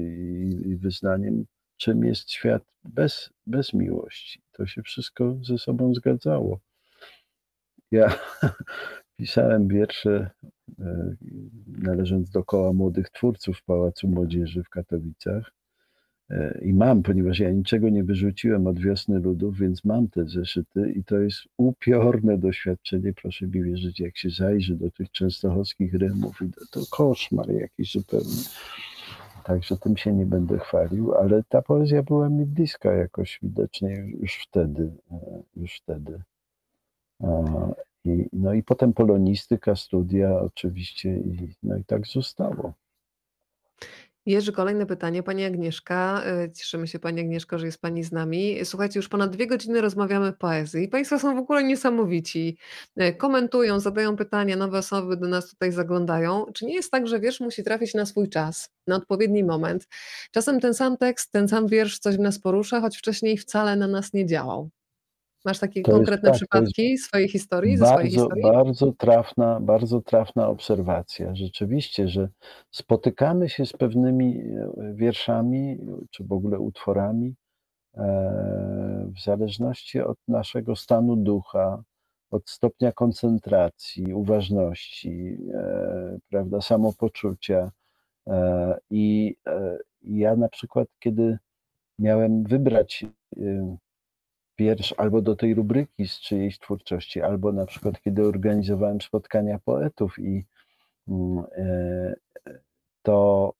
i 0.67 0.77
wyznaniem, 0.77 1.45
czym 1.77 2.05
jest 2.05 2.31
świat 2.31 2.63
bez, 2.85 3.31
bez 3.47 3.75
miłości. 3.75 4.43
To 4.53 4.67
się 4.67 4.83
wszystko 4.83 5.39
ze 5.43 5.59
sobą 5.59 5.95
zgadzało. 5.95 6.61
Ja 7.91 8.19
pisałem 9.19 9.69
wiersze 9.69 10.31
E, 10.81 11.15
należąc 11.67 12.31
do 12.31 12.45
koła 12.45 12.73
młodych 12.73 13.11
twórców 13.11 13.63
Pałacu 13.63 14.09
Młodzieży 14.09 14.63
w 14.65 14.69
Katowicach. 14.69 15.53
e, 16.31 16.59
i 16.63 16.73
mam, 16.73 17.03
ponieważ 17.03 17.39
ja 17.39 17.51
niczego 17.51 17.89
nie 17.89 18.05
wyrzuciłem 18.05 18.67
od 18.67 18.79
wiosny 18.79 19.19
ludów, 19.19 19.59
więc 19.59 19.85
mam 19.85 20.09
te 20.09 20.29
zeszyty 20.29 20.93
i 20.97 21.05
to 21.05 21.19
jest 21.19 21.39
upiorne 21.57 22.39
doświadczenie, 22.39 23.13
proszę 23.13 23.47
mi 23.47 23.63
wierzyć, 23.63 24.01
jak 24.01 24.17
się 24.17 24.31
zajrzy 24.31 24.77
do 24.77 24.91
tych 24.91 25.11
częstochowskich 25.11 25.95
rymów 25.95 26.41
to 26.71 26.81
koszmar 26.91 27.51
jakiś 27.51 27.93
zupełnie. 27.93 28.43
Także 29.45 29.77
tym 29.77 29.97
się 29.97 30.13
nie 30.13 30.27
będę 30.27 30.59
chwalił, 30.59 31.15
ale 31.15 31.43
ta 31.49 31.63
poezja 31.63 32.03
była 32.03 32.29
mi 32.29 32.47
bliska 32.47 32.93
jakoś 32.93 33.39
widocznie 33.43 34.13
już 34.21 34.35
wtedy, 34.35 34.93
e, 35.11 35.43
już 35.57 35.77
wtedy. 35.77 36.23
I, 38.09 38.29
no 38.33 38.55
i 38.55 38.63
potem 38.63 38.93
polonistyka, 38.93 39.77
studia 39.77 40.41
oczywiście 40.41 41.17
i, 41.17 41.49
no 41.63 41.77
i 41.77 41.85
tak 41.85 42.07
zostało. 42.07 42.75
Jerzy, 44.29 44.53
kolejne 44.53 44.87
pytanie. 44.87 45.23
Pani 45.23 45.45
Agnieszka, 45.45 46.23
e, 46.27 46.53
cieszymy 46.53 46.87
się 46.87 46.99
Pani 46.99 47.21
Agnieszko, 47.21 47.59
że 47.59 47.67
jest 47.67 47.81
Pani 47.81 48.05
z 48.05 48.13
nami. 48.13 48.65
Słuchajcie, 48.65 48.99
już 48.99 49.09
ponad 49.09 49.31
dwie 49.31 49.47
godziny 49.47 49.81
rozmawiamy 49.81 50.33
poezji. 50.33 50.89
Państwo 50.89 51.19
są 51.19 51.35
w 51.37 51.39
ogóle 51.39 51.65
niesamowici. 51.65 52.59
E, 52.97 53.13
komentują, 53.13 53.81
zadają 53.81 54.17
pytania, 54.17 54.57
nowe 54.57 54.79
osoby 54.79 55.17
do 55.17 55.29
nas 55.29 55.51
tutaj 55.51 55.73
zaglądają. 55.73 56.47
Czy 56.55 56.67
nie 56.67 56.75
jest 56.75 56.91
tak, 56.91 57.07
że 57.07 57.21
wiersz 57.21 57.41
musi 57.41 57.65
trafić 57.65 57.95
na 57.95 58.07
swój 58.07 58.29
czas, 58.29 58.71
na 58.87 58.97
odpowiedni 58.97 59.45
moment? 59.45 59.89
Czasem 60.31 60.61
ten 60.61 60.75
sam 60.75 60.97
tekst, 60.97 61.33
ten 61.33 61.49
sam 61.49 61.67
wiersz 61.67 61.99
coś 61.99 62.17
w 62.17 62.21
nas 62.21 62.39
porusza, 62.39 62.81
choć 62.81 62.99
wcześniej 62.99 63.39
wcale 63.39 63.77
na 63.77 63.89
nas 63.89 64.13
nie 64.13 64.27
działał. 64.27 64.71
Masz 65.49 65.59
takie 65.59 65.83
To 65.83 65.91
jest 65.91 65.99
konkretne 65.99 66.29
tak, 66.29 66.37
przypadki 66.37 66.99
swojej 66.99 67.29
historii, 67.29 67.77
ze 67.77 67.87
swojej 67.87 68.11
bardzo, 68.11 68.21
historii? 68.21 68.43
bardzo 68.43 68.93
trafna, 68.93 69.61
bardzo 69.61 70.01
trafna 70.01 70.49
obserwacja. 70.49 71.35
Rzeczywiście, 71.35 72.09
że 72.09 72.29
spotykamy 72.71 73.49
się 73.49 73.67
z 73.67 73.73
pewnymi 73.73 74.41
e, 74.41 74.95
wierszami, 74.95 75.79
czy 76.11 76.25
w 76.25 76.33
ogóle 76.33 76.59
utworami, 76.59 77.35
e, 77.97 79.11
w 79.17 79.23
zależności 79.25 80.01
od 80.01 80.19
naszego 80.29 80.77
stanu 80.77 81.17
ducha, 81.17 81.83
od 82.31 82.51
stopnia 82.51 82.93
koncentracji, 82.93 84.15
uważności, 84.15 85.39
e, 85.55 86.19
prawda, 86.31 86.61
samopoczucia. 86.61 87.71
I 88.91 89.37
ja 90.03 90.37
na 90.37 90.49
przykład, 90.49 90.89
kiedy 90.99 91.39
miałem 91.99 92.45
wybrać 92.45 93.05
wiersz 94.59 94.95
albo 94.97 95.23
do 95.23 95.37
tej 95.37 95.55
rubryki 95.55 96.09
z 96.09 96.21
czyjejś 96.21 96.59
twórczości, 96.59 97.23
albo 97.23 97.53
na 97.53 97.67
przykład 97.67 98.01
kiedy 98.01 98.27
organizowałem 98.27 99.01
spotkania 99.01 99.59
poetów 99.59 100.19
i 100.19 100.45
mm, 101.09 101.45
e, 101.57 102.15
to 103.03 103.53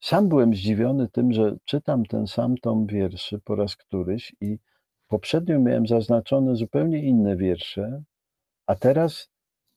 sam 0.00 0.28
byłem 0.28 0.54
zdziwiony 0.54 1.08
tym, 1.08 1.32
że 1.32 1.56
czytam 1.64 2.06
ten 2.06 2.26
sam 2.26 2.56
tom 2.56 2.86
wierszy 2.86 3.38
po 3.38 3.54
raz 3.54 3.76
któryś 3.76 4.32
i 4.40 4.58
poprzednio 5.08 5.60
miałem 5.60 5.86
zaznaczone 5.86 6.56
zupełnie 6.56 7.02
inne 7.02 7.36
wiersze, 7.36 8.02
a 8.66 8.74
teraz 8.74 9.28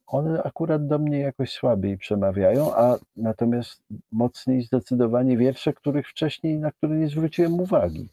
one 0.07 0.43
akurat 0.43 0.87
do 0.87 0.99
mnie 0.99 1.19
jakoś 1.19 1.51
słabiej 1.51 1.97
przemawiają, 1.97 2.75
a 2.75 2.97
natomiast 3.15 3.83
mocniej 4.11 4.61
zdecydowanie 4.61 5.37
wiersze, 5.37 5.73
których 5.73 6.07
wcześniej, 6.07 6.59
na 6.59 6.71
które 6.71 6.95
nie 6.95 7.07
zwróciłem 7.07 7.59
uwagi. 7.59 8.09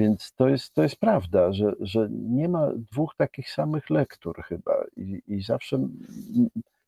Więc 0.00 0.32
to 0.32 0.48
jest, 0.48 0.74
to 0.74 0.82
jest 0.82 0.96
prawda, 0.96 1.52
że, 1.52 1.72
że 1.80 2.08
nie 2.10 2.48
ma 2.48 2.72
dwóch 2.92 3.14
takich 3.16 3.50
samych 3.50 3.90
lektur 3.90 4.42
chyba 4.42 4.84
i, 4.96 5.22
i 5.26 5.42
zawsze 5.42 5.88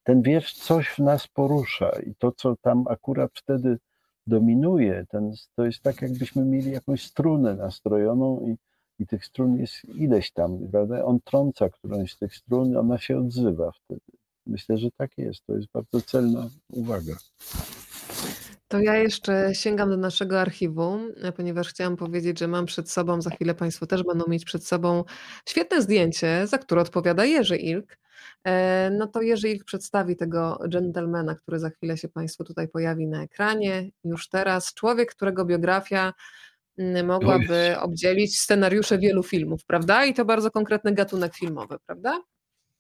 ten 0.03 0.23
wiersz 0.23 0.55
coś 0.55 0.89
w 0.89 0.99
nas 0.99 1.29
porusza 1.29 1.91
i 2.07 2.15
to, 2.15 2.33
co 2.33 2.57
tam 2.57 2.85
akurat 2.89 3.31
wtedy 3.35 3.79
dominuje, 4.27 5.07
ten, 5.11 5.33
to 5.57 5.65
jest 5.65 5.83
tak, 5.83 6.03
jakbyśmy 6.03 6.45
mieli 6.45 6.71
jakąś 6.71 7.07
strunę 7.07 7.55
nastrojoną 7.55 8.41
i, 8.41 8.57
i 9.03 9.07
tych 9.07 9.25
strun 9.25 9.57
jest 9.57 9.85
ileś 9.85 10.33
tam, 10.33 10.69
prawda? 10.71 11.05
On 11.05 11.21
trąca 11.25 11.69
którąś 11.69 12.13
z 12.13 12.19
tych 12.19 12.37
strun, 12.37 12.77
ona 12.77 12.99
się 12.99 13.19
odzywa 13.19 13.73
wtedy. 13.73 14.01
Myślę, 14.47 14.79
że 14.79 14.91
tak 14.91 15.19
jest. 15.19 15.47
To 15.47 15.57
jest 15.57 15.69
bardzo 15.73 16.01
celna 16.01 16.49
uwaga. 16.69 17.15
To 18.73 18.81
ja 18.81 18.97
jeszcze 18.97 19.55
sięgam 19.55 19.91
do 19.91 19.97
naszego 19.97 20.41
archiwum, 20.41 21.13
e, 21.23 21.33
ponieważ 21.33 21.69
chciałam 21.69 21.97
powiedzieć, 21.97 22.39
że 22.39 22.49
mam 22.49 22.67
przed 22.67 22.91
sobą, 22.91 23.23
za 23.23 23.31
chwilę 23.31 23.55
Państwo 23.55 23.87
też 23.87 24.03
będą 24.03 24.25
mieć 24.29 24.45
przed 24.45 24.67
sobą 24.67 25.05
świetne 25.49 25.83
zdjęcie, 25.83 26.47
za 26.47 26.59
które 26.59 26.81
odpowiada 26.81 27.25
Jerzy 27.25 27.57
Ilk. 27.57 27.99
E, 28.45 28.91
no 28.99 29.07
to 29.07 29.23
Jerzy 29.23 29.49
Ilk 29.49 29.65
przedstawi 29.65 30.17
tego 30.17 30.59
gentlemana, 30.69 31.35
który 31.35 31.59
za 31.59 31.71
chwilę 31.71 31.97
się 31.97 32.09
Państwu 32.09 32.45
tutaj 32.45 32.69
pojawi 32.69 33.07
na 33.07 33.23
ekranie. 33.23 33.91
Już 34.05 34.29
teraz 34.29 34.75
człowiek, 34.75 35.15
którego 35.15 35.45
biografia 35.45 36.13
mm, 36.79 37.07
mogłaby 37.07 37.77
obdzielić 37.81 38.41
scenariusze 38.41 38.99
wielu 38.99 39.23
filmów, 39.23 39.65
prawda? 39.65 40.05
I 40.05 40.15
to 40.15 40.25
bardzo 40.25 40.51
konkretny 40.51 40.93
gatunek 40.93 41.35
filmowy, 41.35 41.77
prawda? 41.87 42.23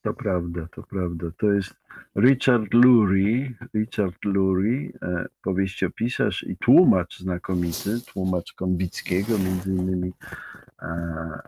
To 0.02 0.14
prawda, 0.14 0.68
to 0.74 0.82
prawda. 0.82 1.26
To 1.38 1.52
jest 1.52 1.74
Richard 2.16 2.74
Lurie, 2.74 3.54
Richard 3.74 4.24
Lurie, 4.24 4.92
e, 5.02 5.26
powieściopisarz 5.42 6.42
i 6.42 6.56
tłumacz 6.56 7.18
znakomity, 7.18 8.00
tłumacz 8.12 8.52
Konwickiego, 8.52 9.38
między 9.38 9.70
innymi 9.70 10.12
e, 10.82 11.40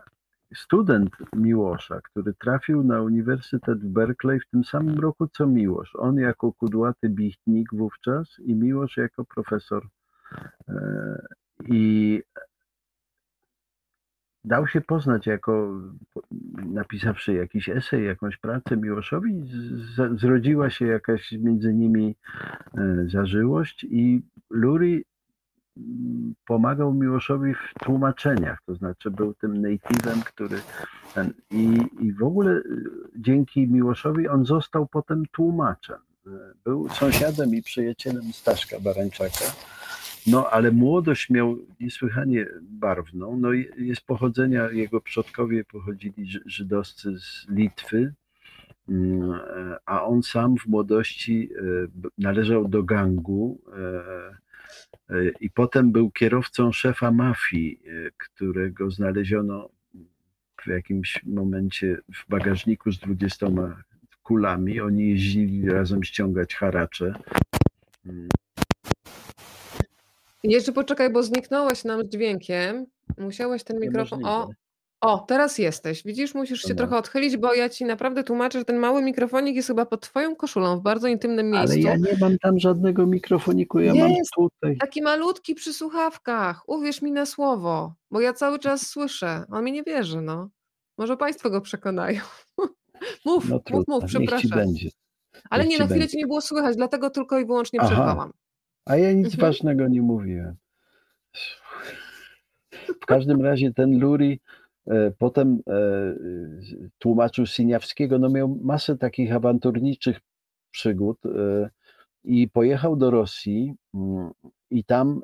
student 0.55 1.09
Miłosza, 1.35 2.01
który 2.01 2.33
trafił 2.33 2.83
na 2.83 3.01
Uniwersytet 3.01 3.79
w 3.79 3.87
Berkeley 3.87 4.39
w 4.39 4.49
tym 4.49 4.63
samym 4.63 4.99
roku 4.99 5.27
co 5.27 5.47
Miłosz. 5.47 5.95
On 5.95 6.15
jako 6.17 6.53
kudłaty 6.53 7.09
bichtnik 7.09 7.67
wówczas 7.73 8.39
i 8.39 8.55
Miłosz 8.55 8.97
jako 8.97 9.25
profesor. 9.25 9.87
E, 10.69 10.75
I 11.65 12.23
dał 14.45 14.67
się 14.67 14.81
poznać 14.81 15.27
jako, 15.27 15.81
napisawszy 16.55 17.33
jakiś 17.33 17.69
esej, 17.69 18.05
jakąś 18.05 18.37
pracę 18.37 18.77
Miłoszowi, 18.77 19.43
z, 19.95 20.19
zrodziła 20.19 20.69
się 20.69 20.85
jakaś 20.85 21.31
między 21.31 21.73
nimi 21.73 22.15
e, 22.77 23.05
zażyłość 23.09 23.83
i 23.83 24.21
Luri 24.49 25.05
mm, 25.77 26.33
pomagał 26.45 26.93
Miłoszowi 26.93 27.53
w 27.53 27.73
tłumaczeniach, 27.83 28.59
to 28.65 28.75
znaczy 28.75 29.11
był 29.11 29.33
tym 29.33 29.61
native'em, 29.61 30.23
który 30.23 30.61
ten, 31.13 31.33
i, 31.51 31.79
i 31.99 32.13
w 32.13 32.23
ogóle 32.23 32.51
e, 32.51 32.61
dzięki 33.15 33.67
Miłoszowi 33.67 34.27
on 34.27 34.45
został 34.45 34.87
potem 34.87 35.23
tłumaczem. 35.31 35.97
E, 36.27 36.29
był 36.63 36.89
sąsiadem 36.89 37.55
i 37.55 37.61
przyjacielem 37.61 38.33
Staszka 38.33 38.79
Barańczaka 38.79 39.45
no, 40.27 40.49
ale 40.49 40.71
młodość 40.71 41.29
miał 41.29 41.57
niesłychanie 41.79 42.47
barwną. 42.61 43.37
No, 43.37 43.53
jest 43.77 44.01
pochodzenia, 44.01 44.71
jego 44.71 45.01
przodkowie 45.01 45.63
pochodzili 45.63 46.29
żydowscy 46.45 47.19
z 47.19 47.45
Litwy, 47.49 48.13
mm, 48.89 49.39
a 49.85 50.03
on 50.03 50.23
sam 50.23 50.57
w 50.57 50.67
młodości 50.67 51.49
e, 51.53 51.61
należał 52.17 52.67
do 52.67 52.83
gangu 52.83 53.61
e, 53.67 55.15
e, 55.15 55.29
i 55.39 55.49
potem 55.49 55.91
był 55.91 56.11
kierowcą 56.11 56.71
szefa 56.71 57.11
mafii, 57.11 57.81
którego 58.17 58.91
znaleziono 58.91 59.69
w 60.61 60.67
jakimś 60.67 61.23
momencie 61.25 61.97
w 62.13 62.29
bagażniku 62.29 62.91
z 62.91 62.99
dwudziestoma 62.99 63.83
kulami. 64.23 64.81
Oni 64.81 65.09
jeździli 65.09 65.69
razem 65.69 66.03
ściągać 66.03 66.55
haracze. 66.55 67.13
Jeszcze 70.51 70.71
poczekaj, 70.71 71.09
bo 71.09 71.23
zniknąłeś 71.23 71.83
nam 71.83 72.01
z 72.03 72.09
dźwiękiem. 72.09 72.85
Musiałeś 73.17 73.63
ten 73.63 73.79
mikrofon. 73.79 74.25
O, 74.25 74.49
o, 75.01 75.19
teraz 75.19 75.57
jesteś. 75.57 76.03
Widzisz, 76.03 76.35
musisz 76.35 76.61
się 76.61 76.75
trochę 76.75 76.97
odchylić, 76.97 77.37
bo 77.37 77.53
ja 77.53 77.69
ci 77.69 77.85
naprawdę 77.85 78.23
tłumaczę, 78.23 78.59
że 78.59 78.65
ten 78.65 78.77
mały 78.77 79.01
mikrofonik 79.01 79.55
jest 79.55 79.67
chyba 79.67 79.85
pod 79.85 80.01
twoją 80.01 80.35
koszulą 80.35 80.79
w 80.79 80.81
bardzo 80.81 81.07
intymnym 81.07 81.51
miejscu. 81.51 81.73
Ale 81.73 81.81
ja 81.81 81.95
nie 81.95 82.17
mam 82.21 82.37
tam 82.37 82.59
żadnego 82.59 83.07
mikrofoniku, 83.07 83.79
ja 83.79 83.95
mam 83.95 84.11
Jest 84.11 84.31
tutaj. 84.35 84.77
taki 84.77 85.01
malutki 85.01 85.55
przy 85.55 85.73
słuchawkach. 85.73 86.69
Uwierz 86.69 87.01
mi 87.01 87.11
na 87.11 87.25
słowo, 87.25 87.93
bo 88.11 88.21
ja 88.21 88.33
cały 88.33 88.59
czas 88.59 88.87
słyszę. 88.87 89.43
On 89.51 89.63
mi 89.63 89.71
nie 89.71 89.83
wierzy, 89.83 90.21
no. 90.21 90.49
Może 90.97 91.17
państwo 91.17 91.49
go 91.49 91.61
przekonają. 91.61 92.21
mów, 93.25 93.49
No 93.49 93.55
mów, 93.55 93.63
trudno, 93.65 93.95
mów, 93.95 94.05
przepraszam. 94.07 94.59
Ale 95.49 95.63
niech 95.63 95.71
nie, 95.71 95.79
na 95.79 95.85
chwilę 95.85 95.99
będzie. 95.99 96.11
cię 96.11 96.17
nie 96.17 96.27
było 96.27 96.41
słychać, 96.41 96.75
dlatego 96.75 97.09
tylko 97.09 97.39
i 97.39 97.45
wyłącznie 97.45 97.79
Aha. 97.81 97.89
przerwałam. 97.89 98.31
A 98.85 98.97
ja 98.97 99.13
nic 99.13 99.33
Mhm. 99.33 99.41
ważnego 99.41 99.87
nie 99.87 100.01
mówiłem. 100.01 100.55
W 103.01 103.05
każdym 103.05 103.41
razie 103.41 103.73
ten 103.73 103.99
Luri 103.99 104.39
e, 104.87 105.11
potem 105.11 105.59
e, 105.67 105.81
tłumaczył 106.97 107.45
Siniawskiego, 107.45 108.19
no 108.19 108.29
miał 108.29 108.59
masę 108.63 108.97
takich 108.97 109.33
awanturniczych 109.33 110.19
przygód 110.71 111.25
e, 111.25 111.69
i 112.23 112.49
pojechał 112.49 112.95
do 112.95 113.11
Rosji 113.11 113.73
mm, 113.93 114.31
i 114.71 114.83
tam 114.83 115.21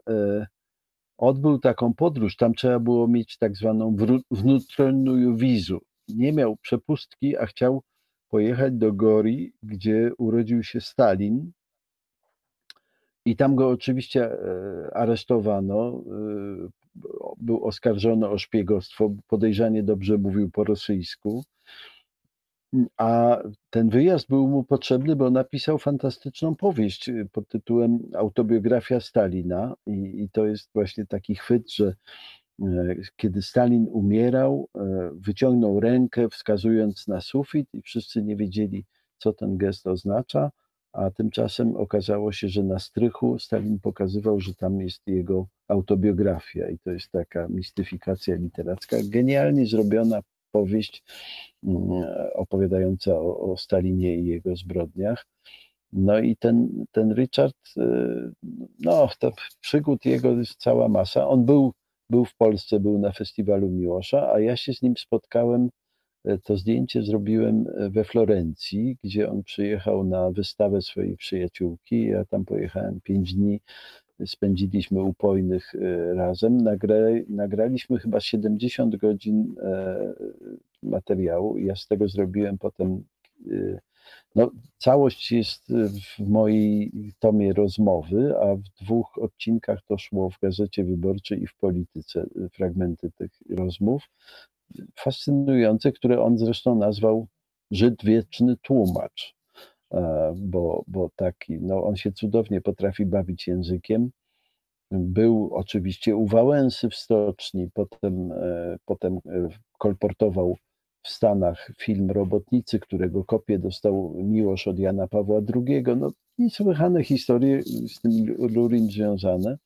odbył 1.17 1.59
taką 1.59 1.93
podróż. 1.93 2.35
Tam 2.35 2.53
trzeba 2.53 2.79
było 2.79 3.07
mieć 3.07 3.37
tak 3.37 3.55
zwaną 3.57 3.95
wnutrzenną 4.31 5.35
wizu. 5.35 5.79
Nie 6.07 6.33
miał 6.33 6.57
przepustki, 6.57 7.37
a 7.37 7.45
chciał 7.45 7.83
pojechać 8.29 8.73
do 8.73 8.93
Gori, 8.93 9.53
gdzie 9.63 10.11
urodził 10.17 10.63
się 10.63 10.81
Stalin. 10.81 11.51
I 13.25 13.35
tam 13.35 13.55
go 13.55 13.69
oczywiście 13.69 14.31
e, 14.31 14.93
aresztowano. 14.93 16.03
e, 16.65 16.81
był 17.37 17.65
oskarżony 17.65 18.29
o 18.29 18.37
szpiegostwo, 18.37 19.11
podejrzanie 19.27 19.83
dobrze 19.83 20.17
mówił 20.17 20.51
po 20.51 20.63
rosyjsku. 20.63 21.43
A 22.97 23.37
ten 23.69 23.89
wyjazd 23.89 24.27
był 24.29 24.47
mu 24.47 24.63
potrzebny, 24.63 25.15
bo 25.15 25.29
napisał 25.29 25.77
fantastyczną 25.77 26.55
powieść 26.55 27.09
pod 27.31 27.47
tytułem 27.47 27.99
Autobiografia 28.15 28.99
Stalina. 28.99 29.75
I, 29.87 30.23
i 30.23 30.29
to 30.29 30.45
jest 30.45 30.69
właśnie 30.73 31.05
taki 31.05 31.35
chwyt, 31.35 31.71
że 31.73 31.95
e, 32.61 32.95
kiedy 33.15 33.41
Stalin 33.41 33.87
umierał, 33.91 34.69
wyciągnął 35.13 35.79
rękę, 35.79 36.29
wskazując 36.29 37.07
na 37.07 37.21
sufit, 37.21 37.67
i 37.73 37.81
wszyscy 37.81 38.23
nie 38.23 38.35
wiedzieli, 38.35 38.85
co 39.17 39.33
ten 39.33 39.57
gest 39.57 39.87
oznacza. 39.87 40.51
A 40.93 41.11
tymczasem 41.11 41.75
okazało 41.75 42.31
się, 42.31 42.49
że 42.49 42.63
na 42.63 42.79
strychu 42.79 43.39
Stalin 43.39 43.79
pokazywał, 43.79 44.39
że 44.39 44.55
tam 44.55 44.81
jest 44.81 45.01
jego 45.07 45.47
autobiografia, 45.67 46.69
i 46.69 46.79
to 46.79 46.91
jest 46.91 47.11
taka 47.11 47.47
mistyfikacja 47.47 48.35
literacka, 48.35 48.97
genialnie 49.03 49.65
zrobiona 49.65 50.21
powieść 50.51 51.03
mm, 51.63 52.03
opowiadająca 52.33 53.15
o, 53.15 53.51
o 53.51 53.57
Stalinie 53.57 54.15
i 54.15 54.25
jego 54.25 54.55
zbrodniach. 54.55 55.25
No 55.93 56.19
i 56.19 56.37
ten, 56.37 56.85
ten 56.91 57.13
Richard, 57.13 57.55
y, 57.77 57.81
no 58.79 59.09
to 59.19 59.31
przygód 59.61 60.05
jego 60.05 60.31
jest 60.31 60.55
cała 60.55 60.87
masa. 60.87 61.27
On 61.27 61.45
był, 61.45 61.73
był 62.09 62.25
w 62.25 62.35
Polsce, 62.35 62.79
był 62.79 62.99
na 62.99 63.11
festiwalu 63.11 63.69
Miłosza, 63.69 64.31
a 64.33 64.39
ja 64.39 64.57
się 64.57 64.73
z 64.73 64.81
nim 64.81 64.97
spotkałem, 64.97 65.69
to 66.43 66.57
zdjęcie 66.57 67.03
zrobiłem 67.03 67.67
y, 67.67 67.89
we 67.89 68.03
Florencji, 68.03 68.97
gdzie 69.03 69.29
on 69.29 69.43
przyjechał 69.43 70.03
na 70.03 70.31
wystawę 70.31 70.81
swojej 70.81 71.17
przyjaciółki. 71.17 72.05
Ja 72.05 72.25
tam 72.25 72.45
pojechałem 72.45 73.01
pięć 73.01 73.33
dni 73.33 73.59
spędziliśmy 74.25 75.03
upojnych 75.03 75.75
e, 75.75 76.13
razem. 76.13 76.57
Nagra, 76.57 76.95
nagraliśmy 77.29 77.99
chyba 77.99 78.19
70 78.19 78.95
godzin 78.95 79.55
e, 79.63 80.13
materiału. 80.83 81.57
Ja 81.57 81.75
z 81.75 81.87
tego 81.87 82.07
zrobiłem 82.07 82.57
potem. 82.57 83.03
E, 83.51 83.79
no, 84.35 84.51
całość 84.77 85.31
jest 85.31 85.73
w 86.17 86.19
mojej 86.19 86.91
tomie 87.19 87.53
rozmowy, 87.53 88.33
a 88.37 88.55
w 88.55 88.83
dwóch 88.83 89.17
odcinkach 89.17 89.79
to 89.87 89.97
szło 89.97 90.29
w 90.29 90.39
Gazecie 90.39 90.83
Wyborczej 90.83 91.43
i 91.43 91.47
w 91.47 91.55
Polityce 91.55 92.27
fragmenty 92.53 93.11
tych 93.11 93.31
rozmów. 93.49 94.09
Fascynujące, 94.99 95.91
które 95.91 96.21
on 96.21 96.37
zresztą 96.37 96.75
nazwał 96.75 97.27
Żyd 97.71 98.03
wieczny 98.03 98.57
tłumacz. 98.57 99.35
E, 99.93 100.33
bo, 100.37 100.83
bo 100.87 101.09
taki, 101.15 101.59
no 101.61 101.83
on 101.83 101.95
się 101.95 102.11
cudownie 102.11 102.61
potrafi 102.61 103.05
bawić 103.05 103.47
językiem. 103.47 104.11
Był 104.91 105.49
oczywiście 105.53 106.15
u 106.15 106.25
Wałęsy 106.25 106.89
w 106.89 106.95
stoczni, 106.95 107.69
potem, 107.73 108.31
e, 108.31 108.77
potem 108.85 109.17
e, 109.17 109.47
kolportował 109.77 110.57
w 111.03 111.09
Stanach 111.09 111.71
film 111.79 112.11
Robotnicy, 112.11 112.79
którego 112.79 113.23
kopię 113.23 113.59
dostał 113.59 114.13
Miłosz 114.17 114.67
od 114.67 114.79
Jana 114.79 115.07
Pawła 115.07 115.41
II. 115.55 115.83
No 115.97 116.11
niesłychane 116.37 117.03
historie 117.03 117.61
z 117.87 118.01
tym 118.01 118.11
Lurim 118.37 118.91
związane. 118.91 119.57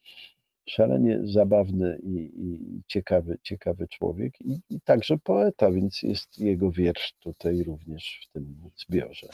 Szalenie 0.69 1.19
zabawny 1.23 1.99
i, 2.03 2.31
i 2.35 2.81
ciekawy, 2.87 3.37
ciekawy 3.43 3.87
człowiek 3.87 4.41
i, 4.41 4.59
i 4.69 4.81
także 4.81 5.17
poeta, 5.17 5.71
więc 5.71 6.03
jest 6.03 6.39
jego 6.39 6.71
wiersz 6.71 7.13
tutaj 7.19 7.63
również 7.63 8.27
w 8.29 8.33
tym 8.33 8.69
zbiorze. 8.75 9.27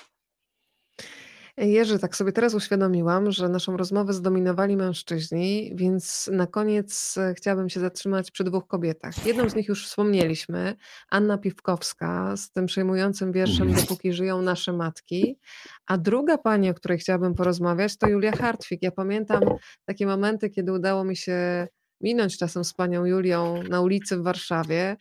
Jerzy, 1.58 2.00
tak 2.00 2.16
sobie 2.16 2.32
teraz 2.32 2.54
uświadomiłam, 2.54 3.32
że 3.32 3.50
naszą 3.50 3.78
rozmowę 3.78 4.14
zdominowali 4.14 4.78
mężczyźni, 4.78 5.72
więc 5.76 6.30
na 6.34 6.48
koniec 6.48 7.18
e, 7.18 7.34
chciałabym 7.34 7.70
się 7.70 7.80
zatrzymać 7.80 8.32
przy 8.32 8.44
dwóch 8.44 8.68
kobietach. 8.68 9.26
Jedną 9.26 9.50
z 9.50 9.56
nich 9.56 9.68
już 9.68 9.88
wspomnieliśmy, 9.88 10.76
Anna 11.10 11.38
Piwkowska 11.38 12.38
z 12.38 12.52
tym 12.52 12.66
przejmującym 12.66 13.32
wierszem 13.32 13.68
Mhm. 13.68 13.82
Dopóki 13.82 14.14
żyją 14.14 14.42
nasze 14.42 14.74
matki, 14.74 15.40
a 15.88 15.98
druga 15.98 16.38
pani, 16.38 16.70
o 16.70 16.74
której 16.74 16.98
chciałabym 16.98 17.36
porozmawiać, 17.36 17.98
to 17.98 18.08
Julia 18.08 18.32
Hartwig. 18.32 18.82
Ja 18.82 18.92
pamiętam 18.92 19.44
takie 19.86 20.06
momenty, 20.06 20.50
kiedy 20.50 20.74
udało 20.74 21.04
mi 21.04 21.16
się 21.16 21.68
minąć 22.02 22.38
czasem 22.38 22.64
z 22.64 22.74
panią 22.74 23.06
Julią 23.06 23.64
na 23.64 23.82
ulicy 23.82 24.18
w 24.18 24.24
Warszawie. 24.24 24.98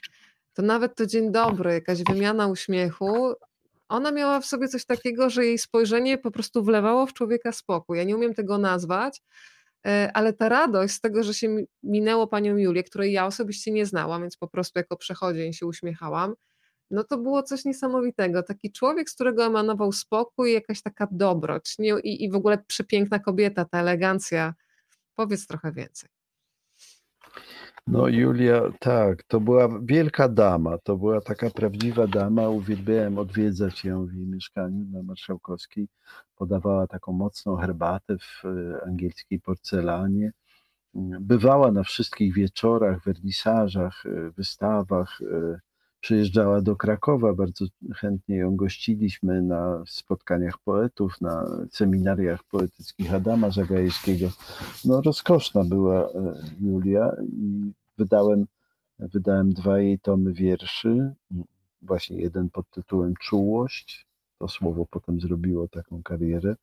To 0.54 0.62
nawet 0.62 0.94
to 0.94 1.06
dzień 1.06 1.32
dobry, 1.32 1.72
jakaś 1.72 2.02
wymiana 2.02 2.46
uśmiechu 2.46 3.34
ona 3.90 4.12
miała 4.12 4.40
w 4.40 4.46
sobie 4.46 4.68
coś 4.68 4.84
takiego, 4.84 5.30
że 5.30 5.46
jej 5.46 5.58
spojrzenie 5.58 6.18
po 6.18 6.30
prostu 6.30 6.64
wlewało 6.64 7.06
w 7.06 7.12
człowieka 7.12 7.52
spokój. 7.52 7.98
Ja 7.98 8.04
nie 8.04 8.16
umiem 8.16 8.34
tego 8.34 8.58
nazwać, 8.58 9.22
e, 9.86 10.10
ale 10.14 10.32
ta 10.32 10.48
radość 10.48 10.94
z 10.94 11.00
tego, 11.00 11.22
że 11.22 11.34
się 11.34 11.56
minęło 11.82 12.26
panią 12.26 12.56
Julię, 12.56 12.84
której 12.84 13.12
ja 13.12 13.26
osobiście 13.26 13.70
nie 13.70 13.86
znałam, 13.86 14.22
więc 14.22 14.36
po 14.36 14.48
prostu 14.48 14.78
jako 14.78 14.96
przechodzień 14.96 15.52
się 15.52 15.66
uśmiechałam, 15.66 16.34
no 16.90 17.04
to 17.04 17.18
było 17.18 17.42
coś 17.42 17.64
niesamowitego. 17.64 18.42
Taki 18.42 18.72
człowiek, 18.72 19.10
z 19.10 19.14
którego 19.14 19.44
emanował 19.46 19.92
spokój, 19.92 20.52
jakaś 20.52 20.82
taka 20.82 21.08
dobroć 21.10 21.78
nie? 21.78 21.94
I, 22.04 22.24
i 22.24 22.30
w 22.30 22.34
ogóle 22.34 22.58
przepiękna 22.66 23.18
kobieta, 23.18 23.64
ta 23.64 23.78
elegancja. 23.80 24.54
Powiedz 25.14 25.46
trochę 25.46 25.72
więcej. 25.72 26.08
No 27.86 28.08
Julia, 28.08 28.62
tak, 28.78 29.22
to 29.22 29.40
była 29.40 29.68
wielka 29.82 30.28
dama, 30.28 30.78
to 30.78 30.96
była 30.96 31.20
taka 31.20 31.50
prawdziwa 31.50 32.06
dama, 32.06 32.48
uwielbiałem 32.48 33.18
odwiedzać 33.18 33.84
ją 33.84 34.06
w 34.06 34.12
jej 34.12 34.26
mieszkaniu 34.26 34.84
na 34.92 35.02
Marszałkowskiej. 35.02 35.88
Podawała 36.36 36.86
taką 36.86 37.12
mocną 37.12 37.56
herbatę 37.56 38.16
w 38.18 38.44
e, 38.44 38.84
angielskiej 38.86 39.40
porcelanie. 39.40 40.32
Bywała 41.20 41.72
na 41.72 41.82
wszystkich 41.82 42.34
wieczorach, 42.34 43.04
wernisażach, 43.04 44.06
e, 44.06 44.30
wystawach, 44.30 45.18
e, 45.22 45.60
przyjeżdżała 46.00 46.60
do 46.60 46.76
Krakowa, 46.76 47.34
bardzo 47.34 47.64
chętnie 47.94 48.36
ją 48.36 48.56
gościliśmy 48.56 49.42
na 49.42 49.82
spotkaniach 49.86 50.58
poetów, 50.58 51.20
na 51.20 51.46
seminariach 51.70 52.44
poetyckich 52.44 53.14
Adama 53.14 53.50
Zagajewskiego. 53.50 54.28
No 54.84 55.00
rozkoszna 55.00 55.64
była 55.64 56.04
e, 56.04 56.34
Julia 56.60 57.12
i 57.32 57.72
wydałem, 57.98 58.46
wydałem 58.98 59.52
dwa 59.52 59.78
jej 59.78 59.98
tomy 59.98 60.32
wierszy, 60.32 61.14
właśnie 61.82 62.16
jeden 62.16 62.50
pod 62.50 62.70
tytułem 62.70 63.14
Czułość, 63.20 64.06
to 64.38 64.48
słowo 64.48 64.86
potem 64.90 65.20
zrobiło 65.20 65.68
taką 65.68 66.02
karierę. 66.02 66.56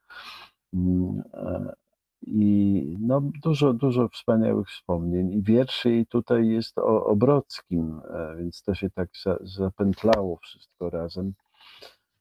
I 2.22 2.98
no, 3.00 3.22
dużo, 3.44 3.74
dużo 3.74 4.08
wspaniałych 4.08 4.68
wspomnień. 4.68 5.34
I 5.34 5.42
wierszy 5.42 5.96
i 5.96 6.06
tutaj 6.06 6.48
jest 6.48 6.78
o 6.78 7.06
Obrockim, 7.06 8.02
e, 8.10 8.36
więc 8.38 8.64
to 8.64 8.76
się 8.76 8.90
tak 8.90 9.10
za, 9.24 9.38
zapętlało 9.42 10.38
wszystko 10.38 10.90
razem. 10.90 11.34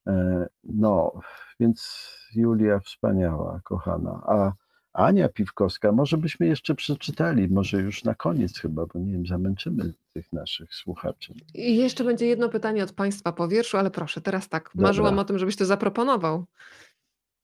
E, 0.07 0.47
no, 0.65 1.13
więc 1.61 2.11
Julia 2.35 2.81
wspaniała, 2.81 3.61
kochana. 3.65 4.23
A 4.27 4.53
Ania 4.93 5.29
Piwkowska, 5.29 5.93
może 5.93 6.19
byśmy 6.19 6.47
jeszcze 6.47 6.75
przeczytali, 6.75 7.49
może 7.49 7.81
już 7.81 8.05
na 8.05 8.15
koniec 8.15 8.59
chyba, 8.59 8.87
bo 8.87 8.99
nie 8.99 9.13
wiem, 9.13 9.27
zamęczymy 9.27 9.93
tych 10.13 10.33
naszych 10.33 10.75
słuchaczy. 10.75 11.35
I 11.55 11.77
jeszcze 11.77 12.05
będzie 12.05 12.27
jedno 12.27 12.49
pytanie 12.49 12.85
od 12.85 12.93
Państwa 12.93 13.33
po 13.33 13.49
wierszu, 13.49 13.77
ale 13.77 13.91
proszę, 13.91 14.21
teraz 14.21 14.49
tak, 14.49 14.75
marzyłam 14.75 15.11
Dobra. 15.11 15.23
o 15.23 15.25
tym, 15.25 15.39
żebyś 15.39 15.57
to 15.57 15.65
zaproponował. 15.65 16.45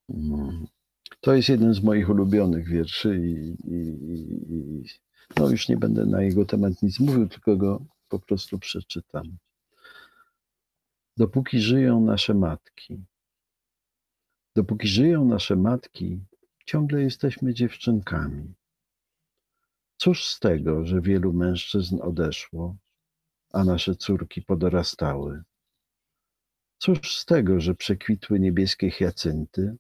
Mm. 0.09 0.67
To 1.21 1.35
jest 1.35 1.49
jeden 1.49 1.75
z 1.75 1.83
moich 1.83 2.11
ulubionych 2.11 2.69
wierszy 2.69 3.17
i, 3.17 3.57
i, 3.75 3.79
i, 4.55 4.85
no 5.37 5.51
już 5.51 5.69
nie 5.69 5.77
będę 5.77 6.07
na 6.07 6.23
jego 6.23 6.45
temat 6.45 6.83
nic 6.83 7.01
mówił, 7.01 7.29
tylko 7.29 7.57
go 7.57 7.85
po 8.09 8.19
prostu 8.19 8.59
przeczytam. 8.59 9.39
Dopóki 11.17 11.61
żyją 11.61 12.01
nasze 12.01 12.35
matki, 12.35 13.05
dopóki 14.57 14.89
żyją 14.89 15.25
nasze 15.25 15.57
matki, 15.57 16.21
ciągle 16.67 17.03
jesteśmy 17.03 17.55
dziewczynkami. 17.55 18.55
Cóż 19.97 20.29
z 20.29 20.41
tego, 20.41 20.87
że 20.87 21.01
wielu 21.01 21.33
mężczyzn 21.33 21.99
odeszło, 22.03 22.77
a 23.53 23.65
nasze 23.65 23.95
córki 23.95 24.43
podorastały? 24.43 25.43
Cóż 26.79 27.19
z 27.19 27.25
tego, 27.25 27.61
że 27.61 27.75
przekwitły 27.75 28.41
niebieskie 28.41 28.91
hiacynty, 28.91 29.77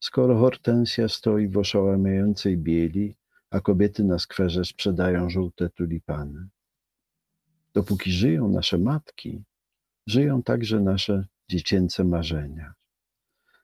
skoro 0.00 0.38
hortensja 0.38 1.08
stoi 1.08 1.48
w 1.48 1.58
oszałamiającej 1.58 2.56
bieli, 2.56 3.16
a 3.50 3.60
kobiety 3.60 4.04
na 4.04 4.18
skwerze 4.18 4.64
sprzedają 4.64 5.30
żółte 5.30 5.70
tulipany. 5.70 6.48
Dopóki 7.74 8.12
żyją 8.12 8.48
nasze 8.48 8.78
matki, 8.78 9.42
żyją 10.06 10.42
także 10.42 10.80
nasze 10.80 11.26
dziecięce 11.48 12.04
marzenia. 12.04 12.74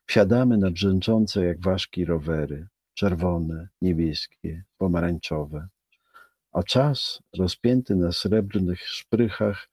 Wsiadamy 0.07 0.59
na 0.59 0.71
brzęczące 0.71 1.45
jak 1.45 1.61
ważki 1.61 2.05
rowery, 2.05 2.67
czerwone, 2.95 3.69
niebieskie, 3.83 4.65
pomarańczowe. 4.79 5.69
A 6.53 6.63
czas, 6.63 7.23
rozpięty 7.37 7.97
na 7.97 8.13
srebrnych 8.13 8.81
szprychach, 8.89 9.69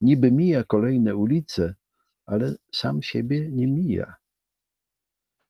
niby 0.00 0.32
mija 0.32 0.64
kolejne 0.64 1.16
ulice, 1.16 1.74
ale 2.26 2.54
sam 2.72 3.02
siebie 3.02 3.50
nie 3.50 3.66
mija. 3.66 4.21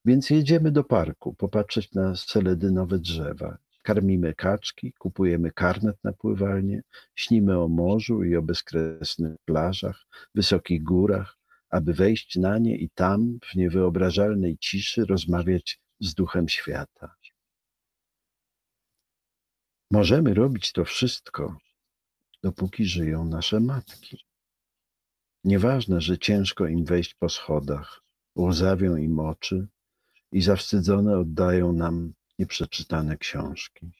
Więc 0.04 0.30
jedziemy 0.30 0.70
do 0.70 0.84
parku, 0.84 1.34
popatrzeć 1.34 1.92
na 1.92 2.16
seledynowe 2.16 2.98
drzewa, 2.98 3.58
Karmimy 3.82 4.34
kaczki, 4.34 4.92
kupujemy 4.92 5.52
karnet 5.52 6.04
na 6.04 6.12
pływalnię, 6.12 6.82
śnimy 7.14 7.58
o 7.58 7.68
morzu 7.68 8.24
i 8.24 8.36
o 8.36 8.42
bezkresnych 8.42 9.36
plażach, 9.44 10.06
wysokich 10.34 10.82
górach, 10.82 11.38
aby 11.70 11.94
wejść 11.94 12.36
na 12.36 12.58
nie 12.58 12.76
i 12.76 12.90
tam, 12.90 13.38
w 13.44 13.54
niewyobrażalnej 13.54 14.58
ciszy, 14.58 15.04
rozmawiać 15.04 15.80
z 16.00 16.14
duchem 16.14 16.48
świata. 16.48 17.14
Możemy 19.90 20.34
robić 20.34 20.72
to 20.72 20.84
wszystko, 20.84 21.56
dopóki 22.42 22.84
żyją 22.84 23.24
nasze 23.24 23.60
matki. 23.60 24.24
Nieważne, 25.44 26.00
że 26.00 26.18
ciężko 26.18 26.66
im 26.66 26.84
wejść 26.84 27.14
po 27.14 27.28
schodach, 27.28 28.02
łzawią 28.38 28.96
im 28.96 29.18
oczy 29.18 29.68
i 30.32 30.42
zawstydzone 30.42 31.18
oddają 31.18 31.72
nam 31.72 32.12
nieprzeczytane 32.38 33.16
książki. 33.16 33.92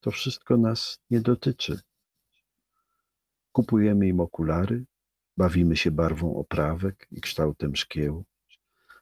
To 0.00 0.10
wszystko 0.10 0.56
nas 0.56 0.98
nie 1.10 1.20
dotyczy. 1.20 1.80
Kupujemy 3.52 4.08
im 4.08 4.20
okulary, 4.20 4.84
bawimy 5.36 5.76
się 5.76 5.90
barwą 5.90 6.36
oprawek 6.36 7.06
i 7.10 7.20
kształtem 7.20 7.76
szkieł, 7.76 8.24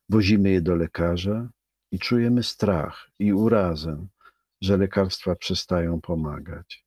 wozimy 0.08 0.50
je 0.50 0.60
do 0.60 0.74
lekarza 0.74 1.48
i 1.90 1.98
czujemy 1.98 2.42
strach 2.42 3.10
i 3.18 3.32
urazę, 3.32 4.06
że 4.60 4.76
lekarstwa 4.76 5.34
przestają 5.36 6.00
pomagać. 6.00 6.86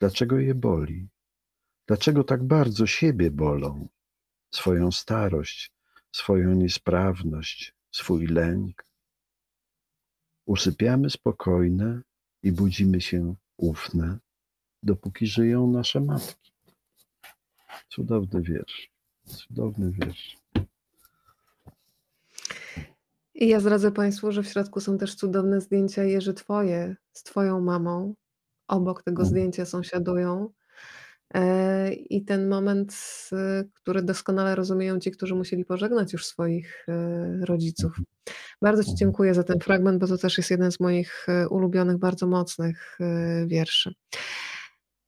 Dlaczego 0.00 0.38
je 0.38 0.54
boli? 0.54 1.08
Dlaczego 1.86 2.24
tak 2.24 2.44
bardzo 2.44 2.86
siebie 2.86 3.30
bolą? 3.30 3.88
Swoją 4.50 4.92
starość, 4.92 5.72
swoją 6.12 6.52
niesprawność, 6.54 7.74
swój 7.96 8.26
lęk. 8.26 8.84
Usypiamy 10.46 11.10
spokojne 11.10 12.00
i 12.42 12.52
budzimy 12.52 13.00
się 13.00 13.34
ufne, 13.56 14.18
dopóki 14.82 15.26
żyją 15.26 15.66
nasze 15.66 16.00
matki. 16.00 16.52
Cudowny 17.88 18.42
wiersz. 18.42 18.90
Cudowny 19.24 19.92
wiersz. 19.92 20.36
I 23.34 23.48
ja 23.48 23.60
zdradzę 23.60 23.92
Państwu, 23.92 24.32
że 24.32 24.42
w 24.42 24.48
środku 24.48 24.80
są 24.80 24.98
też 24.98 25.14
cudowne 25.14 25.60
zdjęcia 25.60 26.04
Jerzy 26.04 26.34
Twoje 26.34 26.96
z 27.12 27.22
Twoją 27.22 27.60
mamą. 27.60 28.14
Obok 28.68 29.02
tego 29.02 29.24
zdjęcia 29.24 29.66
sąsiadują. 29.66 30.50
E, 31.34 31.92
I 31.92 32.24
ten 32.24 32.48
moment, 32.48 32.94
y, 33.32 33.68
który 33.74 34.02
doskonale 34.02 34.54
rozumieją 34.54 34.98
ci, 35.00 35.10
którzy 35.10 35.34
musieli 35.34 35.64
pożegnać 35.64 36.12
już 36.12 36.26
swoich 36.26 36.84
e, 36.88 37.46
rodziców. 37.46 37.92
Bardzo 38.62 38.84
Ci 38.84 38.94
dziękuję 38.94 39.34
za 39.34 39.44
ten 39.44 39.60
fragment, 39.60 40.00
bo 40.00 40.06
to 40.06 40.18
też 40.18 40.38
jest 40.38 40.50
jeden 40.50 40.72
z 40.72 40.80
moich 40.80 41.26
e, 41.28 41.48
ulubionych, 41.48 41.98
bardzo 41.98 42.26
mocnych 42.26 42.98
e, 43.00 43.46
wierszy. 43.46 43.94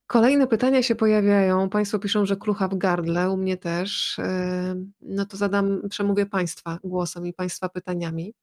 Kolejne 0.07 0.47
pytania 0.47 0.83
się 0.83 0.95
pojawiają. 0.95 1.71
Państwo 1.71 1.99
piszą, 1.99 2.27
że 2.27 2.37
klucha 2.37 2.69
w 2.69 2.79
gardle, 2.79 3.31
u 3.31 3.37
mnie 3.37 3.57
też. 3.57 4.19
E, 4.19 4.75
No 5.01 5.27
to 5.27 5.37
zadam, 5.37 5.81
przemówię 5.91 6.27
Państwa 6.27 6.79
głosem 6.85 7.27
i 7.27 7.33
Państwa 7.33 7.69
pytaniami. 7.69 8.35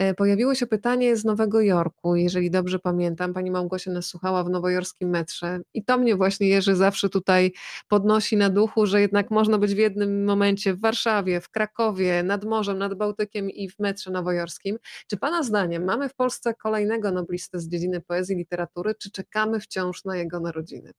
E, 0.00 0.14
Pojawiło 0.14 0.54
się 0.54 0.66
pytanie 0.66 1.16
z 1.16 1.24
Nowego 1.24 1.60
Jorku, 1.60 2.16
jeżeli 2.16 2.50
dobrze 2.50 2.78
pamiętam. 2.78 3.34
Pani 3.34 3.50
Małgosia 3.50 3.90
nas 3.90 4.06
słuchała 4.06 4.44
w 4.44 4.50
nowojorskim 4.50 5.10
metrze 5.10 5.60
i 5.74 5.84
to 5.84 5.98
mnie 5.98 6.16
właśnie 6.16 6.48
Jerzy 6.48 6.76
zawsze 6.76 7.08
tutaj 7.08 7.52
podnosi 7.88 8.36
na 8.36 8.50
duchu, 8.50 8.86
że 8.86 9.00
jednak 9.00 9.30
można 9.30 9.58
być 9.58 9.74
w 9.74 9.78
jednym 9.78 10.24
momencie 10.24 10.74
w 10.74 10.80
Warszawie, 10.80 11.40
w 11.40 11.48
Krakowie, 11.48 12.22
nad 12.22 12.44
morzem, 12.44 12.78
nad 12.78 12.94
Bałtykiem 12.94 13.50
i 13.50 13.68
w 13.68 13.78
metrze 13.78 14.10
nowojorskim. 14.10 14.78
Czy 15.06 15.16
Pana 15.16 15.42
zdaniem 15.42 15.84
mamy 15.84 16.08
w 16.08 16.14
Polsce 16.14 16.54
kolejnego 16.54 17.10
noblistę 17.10 17.60
z 17.60 17.68
dziedziny 17.68 18.00
poezji 18.00 18.34
i 18.34 18.38
literatury, 18.38 18.94
czy 18.94 19.10
czekamy 19.10 19.60
wciąż 19.60 20.04
na 20.04 20.16
jego 20.16 20.40
narodziny? 20.40 20.92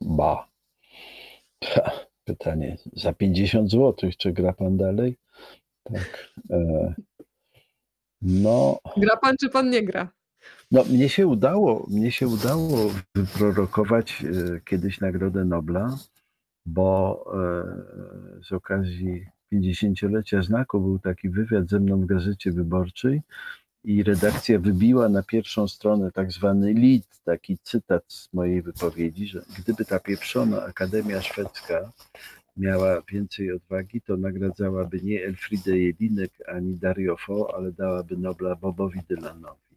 Ba. 0.00 0.48
Pytanie 2.24 2.76
za 2.92 3.12
50 3.12 3.70
zł, 3.70 4.10
czy 4.18 4.32
gra 4.32 4.52
pan 4.52 4.76
dalej? 4.76 5.18
Tak. 5.84 6.30
No, 8.22 8.78
Gra 8.96 9.16
Pan, 9.16 9.36
czy 9.40 9.48
Pan 9.48 9.70
nie 9.70 9.82
gra? 9.82 10.08
no, 10.70 10.84
mnie 10.84 11.08
się 11.08 11.26
udało, 11.26 11.86
mnie 11.90 12.12
się 12.12 12.28
udało 12.28 12.90
wyprorokować 13.14 14.24
e, 14.24 14.60
kiedyś 14.60 15.00
Nagrodę 15.00 15.44
Nobla, 15.44 15.98
bo 16.66 17.24
e, 17.34 18.42
z 18.44 18.52
okazji 18.52 19.26
50-lecia 19.52 20.42
znaku 20.42 20.80
był 20.80 20.98
taki 20.98 21.28
wywiad 21.28 21.68
ze 21.68 21.80
mną 21.80 22.00
w 22.00 22.06
Gazecie 22.06 22.52
Wyborczej 22.52 23.22
i 23.84 24.02
redakcja 24.02 24.58
wybiła 24.58 25.08
na 25.08 25.22
pierwszą 25.22 25.68
stronę 25.68 26.12
tak 26.12 26.32
zwany 26.32 26.74
lead, 26.74 27.22
taki 27.24 27.58
cytat 27.62 28.04
z 28.08 28.32
mojej 28.32 28.62
wypowiedzi, 28.62 29.26
że 29.26 29.42
gdyby 29.58 29.84
ta 29.84 30.00
pieprzona 30.00 30.62
Akademia 30.62 31.22
Szwedzka 31.22 31.92
miała 32.60 33.02
więcej 33.12 33.52
odwagi, 33.52 34.00
to 34.00 34.16
nagradzałaby 34.16 35.00
nie 35.02 35.24
Elfridę 35.24 35.78
Jelinek 35.78 36.30
ani 36.48 36.74
Dario 36.74 37.16
Fo, 37.16 37.54
ale 37.56 37.72
dałaby 37.72 38.16
Nobla 38.16 38.56
Bobowi 38.56 39.00
Dylanowi. 39.08 39.70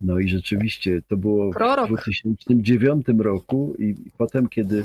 No 0.00 0.18
i 0.18 0.28
rzeczywiście 0.28 1.02
to 1.08 1.16
było 1.16 1.52
Prorok. 1.52 1.86
w 1.86 1.88
2009 1.88 3.06
roku 3.18 3.74
i 3.78 3.94
potem, 4.18 4.48
kiedy 4.48 4.84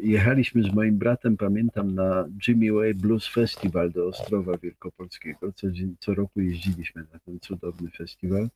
jechaliśmy 0.00 0.62
z 0.62 0.74
moim 0.74 0.98
bratem, 0.98 1.36
pamiętam, 1.36 1.94
na 1.94 2.28
Jimmy 2.48 2.72
Way 2.72 2.94
Blues 2.94 3.28
Festival 3.28 3.90
do 3.90 4.06
Ostrowa 4.06 4.58
Wielkopolskiego. 4.58 5.52
Co, 5.52 5.66
co 6.00 6.14
roku 6.14 6.40
jeździliśmy 6.40 7.02
na 7.12 7.18
ten 7.18 7.40
cudowny 7.40 7.90
festiwal. 7.90 8.48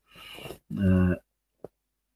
E, 0.79 1.17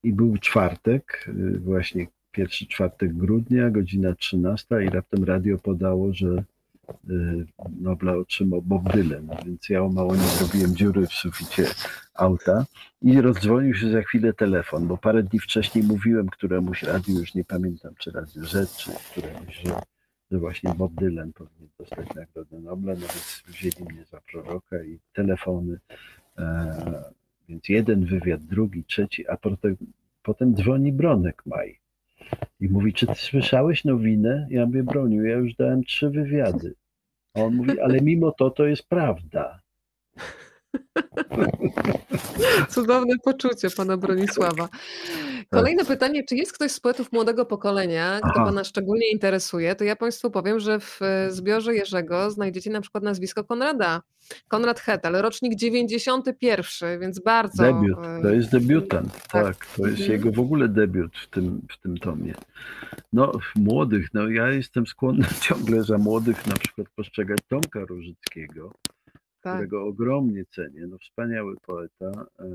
I 0.02 0.12
był 0.12 0.38
czwartek, 0.38 1.28
y, 1.28 1.58
właśnie 1.58 2.06
pierwszy 2.36 2.66
czwartek 2.66 3.12
grudnia, 3.12 3.70
godzina 3.70 4.14
13 4.14 4.84
i 4.84 4.88
raptem 4.88 5.24
radio 5.24 5.58
podało, 5.58 6.12
że 6.12 6.44
y, 7.10 7.46
Nobla 7.80 8.12
otrzymał 8.12 8.62
Bob 8.62 8.92
Dylan, 8.92 9.28
więc 9.46 9.68
ja 9.68 9.82
o 9.82 9.88
mało 9.88 10.16
nie 10.16 10.22
zrobiłem 10.22 10.76
dziury 10.76 11.06
w 11.06 11.12
suficie 11.12 11.66
auta. 12.14 12.64
I 13.02 13.20
rozdzwonił 13.20 13.74
się 13.74 13.90
za 13.90 14.02
chwilę 14.02 14.32
telefon, 14.32 14.86
bo 14.86 14.96
parę 14.96 15.22
dni 15.22 15.40
wcześniej 15.40 15.84
mówiłem 15.84 16.28
któremuś 16.28 16.82
radiu, 16.82 17.18
już 17.18 17.34
nie 17.34 17.44
pamiętam 17.44 17.94
czy 17.98 18.10
Radio 18.10 18.44
Z, 18.44 18.76
czy 18.76 18.90
któremuś, 19.10 19.62
że, 19.64 19.80
że 20.30 20.38
właśnie 20.38 20.74
Bob 20.74 20.94
Dylan 20.94 21.32
powinien 21.32 21.68
dostać 21.78 22.14
Nagrodę 22.14 22.60
Nobla, 22.60 22.92
no 22.92 23.00
więc 23.00 23.42
wzięli 23.46 23.92
mnie 23.92 24.04
za 24.04 24.20
proroka 24.20 24.84
i 24.84 24.98
telefony, 25.12 25.78
e, 26.38 27.04
więc 27.48 27.68
jeden 27.68 28.04
wywiad, 28.04 28.40
drugi, 28.42 28.84
trzeci, 28.84 29.28
a 29.28 29.36
potem, 29.36 29.76
potem 30.22 30.54
dzwoni 30.54 30.92
Bronek 30.92 31.42
Maj 31.46 31.85
i 32.60 32.68
mówi, 32.68 32.92
czy 32.92 33.06
ty 33.06 33.14
słyszałeś 33.14 33.84
nowinę? 33.84 34.46
Ja 34.50 34.66
mówię, 34.66 34.82
bronił, 34.82 35.24
ja 35.24 35.36
już 35.36 35.54
dałem 35.54 35.84
trzy 35.84 36.10
wywiady. 36.10 36.74
A 37.34 37.40
on 37.40 37.54
mówi, 37.54 37.80
ale 37.80 38.00
mimo 38.00 38.32
to 38.32 38.50
to 38.50 38.66
jest 38.66 38.88
prawda. 38.88 39.60
Cudowne 42.68 43.14
poczucie 43.24 43.70
pana 43.70 43.96
Bronisława. 43.96 44.68
Kolejne 45.50 45.84
pytanie, 45.84 46.24
czy 46.24 46.36
jest 46.36 46.52
ktoś 46.52 46.72
z 46.72 46.80
poetów 46.80 47.12
młodego 47.12 47.46
pokolenia, 47.46 48.18
kto 48.18 48.30
Aha. 48.34 48.44
pana 48.44 48.64
szczególnie 48.64 49.10
interesuje? 49.10 49.74
To 49.74 49.84
ja 49.84 49.96
państwu 49.96 50.30
powiem, 50.30 50.60
że 50.60 50.80
w 50.80 51.02
e, 51.02 51.30
zbiorze 51.30 51.74
Jerzego 51.74 52.30
znajdziecie 52.30 52.70
na 52.70 52.80
przykład 52.80 53.04
nazwisko 53.04 53.44
Konrada. 53.44 54.02
Konrad 54.48 54.80
Hetel, 54.80 55.12
rocznik 55.12 55.54
91, 55.54 57.00
więc 57.00 57.20
bardzo... 57.20 57.62
Debiut, 57.62 57.98
e, 57.98 58.22
to 58.22 58.28
jest 58.28 58.50
debiutant, 58.50 59.12
tak. 59.12 59.28
tak, 59.28 59.66
to 59.66 59.86
jest 59.86 60.00
Mhm. 60.00 60.12
jego 60.12 60.32
w 60.32 60.40
ogóle 60.40 60.68
debiut 60.68 61.16
w 61.16 61.30
tym, 61.30 61.62
w 61.70 61.82
tym 61.82 61.98
tomie. 61.98 62.34
No, 63.12 63.32
młodych, 63.56 64.08
no 64.14 64.28
ja 64.28 64.48
jestem 64.48 64.86
skłonny 64.86 65.26
ciągle 65.48 65.84
za 65.84 65.98
młodych 65.98 66.46
na 66.46 66.54
przykład 66.54 66.88
postrzegać 66.96 67.38
Tomka 67.48 67.80
Różyckiego, 67.80 68.72
tak. 69.46 69.54
którego 69.54 69.84
ogromnie 69.84 70.44
cenię, 70.44 70.86
no 70.86 70.98
wspaniały 70.98 71.56
poeta 71.56 72.26
e, 72.38 72.46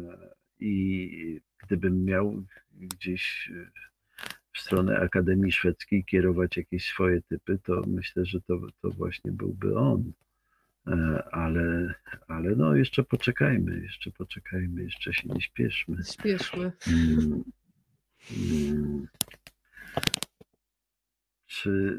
i 0.60 1.42
gdybym 1.64 2.06
miał 2.06 2.44
gdzieś 2.72 3.52
e, 3.56 3.72
w 4.53 4.60
stronę 4.60 5.00
Akademii 5.00 5.52
Szwedzkiej 5.52 6.06
kierować 6.06 6.58
jakieś 6.58 6.86
swoje 6.86 7.22
typy, 7.22 7.60
to 7.64 7.84
myślę, 7.88 8.26
że 8.26 8.42
to, 8.42 8.60
to 8.82 8.90
właśnie 8.90 9.32
byłby 9.32 9.78
on. 9.78 10.11
E, 10.88 11.24
Ale, 11.32 11.94
ale 12.28 12.56
no 12.56 12.76
jeszcze 12.76 13.03
poczekajmy, 13.03 13.82
jeszcze 13.82 14.11
poczekajmy, 14.11 14.84
jeszcze 14.84 15.14
się 15.14 15.30
nie 15.30 15.42
śpieszmy. 15.42 15.98
Śpieszmy. 16.03 16.72
Mm, 16.88 17.44
mm. 18.32 19.08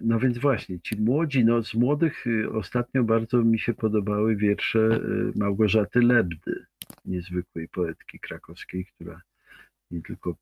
No 0.03 0.19
więc 0.19 0.39
właśnie, 0.39 0.81
ci 0.81 1.01
młodzi, 1.01 1.45
no 1.45 1.63
z 1.63 1.75
młodych 1.75 2.27
y, 2.27 2.53
ostatnio 2.53 3.05
bardzo 3.05 3.45
mi 3.45 3.59
się 3.59 3.75
podobały 3.75 4.37
wiersze 4.37 4.79
y, 4.79 5.33
Małgorzaty 5.39 6.01
Lebdy, 6.01 6.67
niezwykłej 7.05 7.69
poetki 7.69 8.21
krakowskiej, 8.21 8.87
która 8.87 9.23
nie 9.91 10.03
tylko 10.03 10.35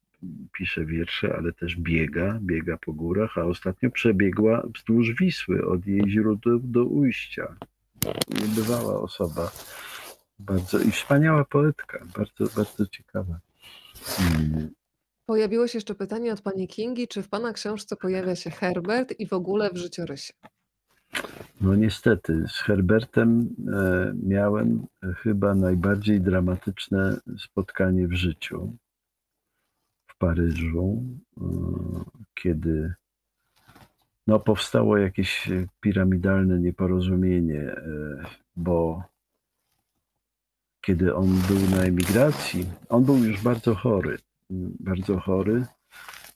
pisze 0.52 0.84
wiersze, 0.84 1.36
ale 1.36 1.52
też 1.52 1.76
biega, 1.76 2.38
biega 2.42 2.78
po 2.78 2.92
górach, 2.92 3.38
a 3.38 3.44
ostatnio 3.44 3.90
przebiegła 3.90 4.62
wzdłuż 4.74 5.12
Wisły, 5.20 5.66
od 5.66 5.86
jej 5.86 6.10
źródeł 6.10 6.58
do 6.58 6.84
ujścia. 6.84 7.56
Niebywała 8.40 9.00
osoba. 9.00 9.50
bardzo 10.38 10.78
i 10.78 10.90
wspaniała 10.90 11.44
poetka, 11.44 12.06
bardzo, 12.16 12.56
bardzo 12.56 12.86
ciekawa. 12.86 13.40
Pojawiło 15.30 15.66
się 15.66 15.76
jeszcze 15.76 15.94
pytanie 15.94 16.32
od 16.32 16.42
pani 16.42 16.68
Kingi, 16.68 17.08
czy 17.08 17.22
w 17.22 17.28
pana 17.28 17.52
książce 17.52 17.96
pojawia 17.96 18.36
się 18.36 18.50
Herbert 18.50 19.14
i 19.18 19.26
w 19.26 19.32
ogóle 19.32 19.70
w 19.70 19.76
życiorysie? 19.76 20.32
No 21.60 21.74
niestety, 21.74 22.44
z 22.48 22.56
Herbertem 22.56 23.48
e, 23.72 24.12
miałem 24.22 24.86
chyba 25.16 25.54
najbardziej 25.54 26.20
dramatyczne 26.20 27.16
spotkanie 27.38 28.08
w 28.08 28.12
życiu 28.12 28.76
w 30.06 30.18
Paryżu, 30.18 31.02
e, 31.40 31.44
kiedy 32.34 32.94
no, 34.26 34.40
powstało 34.40 34.96
jakieś 34.96 35.48
piramidalne 35.80 36.58
nieporozumienie, 36.58 37.60
e, 37.60 38.22
bo 38.56 39.02
kiedy 40.80 41.14
on 41.14 41.26
był 41.26 41.76
na 41.76 41.82
emigracji, 41.82 42.66
on 42.88 43.04
był 43.04 43.16
już 43.16 43.42
bardzo 43.42 43.74
chory, 43.74 44.18
bardzo 44.80 45.20
chory 45.20 45.64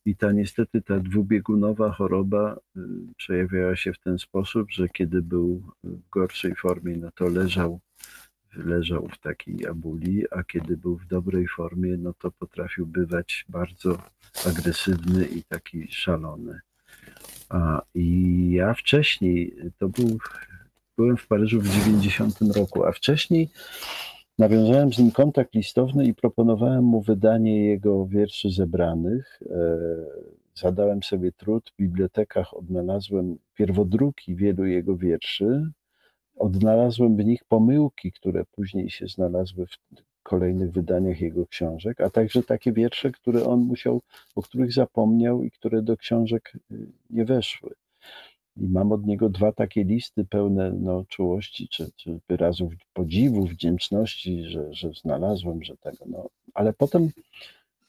i 0.05 0.17
ta 0.17 0.33
niestety 0.33 0.83
ta 0.83 1.01
dwubiegunowa 1.01 1.93
choroba 1.93 2.57
y, 2.77 2.81
przejawiała 3.17 3.77
się 3.77 3.93
w 3.93 3.99
ten 3.99 4.19
sposób, 4.19 4.71
że 4.71 4.89
kiedy 4.89 5.23
był 5.23 5.63
w 5.85 6.09
gorszej 6.11 6.55
formie, 6.55 6.97
no 6.97 7.11
to 7.15 7.29
leżał, 7.29 7.81
leżał 8.57 9.09
w 9.09 9.19
takiej 9.19 9.67
abuli, 9.67 10.25
a 10.31 10.45
kiedy 10.45 10.77
był 10.77 10.97
w 10.97 11.07
dobrej 11.07 11.49
formie, 11.49 11.97
no 11.97 12.13
to 12.13 12.31
potrafił 12.31 12.87
bywać 12.87 13.45
bardzo 13.49 13.99
agresywny 14.47 15.25
i 15.25 15.43
taki 15.43 15.93
szalony. 15.93 16.61
A, 17.49 17.83
I 17.95 18.51
ja 18.51 18.75
wcześniej, 18.75 19.57
to 19.79 19.89
był, 19.89 20.19
byłem 20.97 21.17
w 21.17 21.27
Paryżu 21.27 21.61
w 21.61 21.69
90 21.69 22.39
roku, 22.57 22.85
a 22.85 22.93
wcześniej 22.93 23.49
Nawiązałem 24.39 24.93
z 24.93 24.99
nim 24.99 25.11
kontakt 25.11 25.55
listowny 25.55 26.07
i 26.07 26.15
proponowałem 26.15 26.85
mu 26.85 27.01
wydanie 27.03 27.65
jego 27.65 28.07
wierszy 28.07 28.51
zebranych. 28.51 29.41
E, 29.51 29.79
zadałem 30.55 31.03
sobie 31.03 31.33
trud, 31.33 31.71
w 31.71 31.77
bibliotekach 31.77 32.55
odnalazłem 32.55 33.39
pierwodruki 33.55 34.37
wielu 34.37 34.67
jego 34.67 34.97
wierszy. 34.97 35.71
Odnalazłem 36.37 37.17
w 37.17 37.25
nich 37.25 37.45
pomyłki, 37.45 38.13
które 38.13 38.45
później 38.45 38.91
się 38.91 39.07
znalazły 39.07 39.67
w 39.67 39.79
kolejnych 40.23 40.73
wydaniach 40.73 41.21
jego 41.21 41.47
książek, 41.47 42.01
a 42.01 42.11
także 42.11 42.43
takie 42.43 42.73
wiersze, 42.73 43.11
które 43.11 43.45
on 43.45 43.61
musiał, 43.61 44.01
o 44.35 44.43
których 44.43 44.73
zapomniał 44.73 45.43
i 45.43 45.51
które 45.51 45.83
do 45.83 45.97
książek 45.97 46.53
y, 46.71 46.93
nie 47.11 47.25
weszły. 47.25 47.75
I 48.57 48.69
mam 48.69 48.93
od 48.93 49.07
niego 49.07 49.29
dwa 49.29 49.53
takie 49.53 49.85
listy 49.85 50.25
pełne 50.25 50.73
no, 50.73 51.05
czułości 51.09 51.69
czy, 51.69 51.91
czy 51.97 52.19
wyrazów 52.29 52.73
podziwu, 52.93 53.47
wdzięczności, 53.47 54.45
że, 54.45 54.75
że 54.75 54.91
znalazłem, 55.03 55.63
że 55.63 55.77
tego. 55.77 56.05
No. 56.07 56.29
Ale 56.55 56.73
potem, 56.73 57.11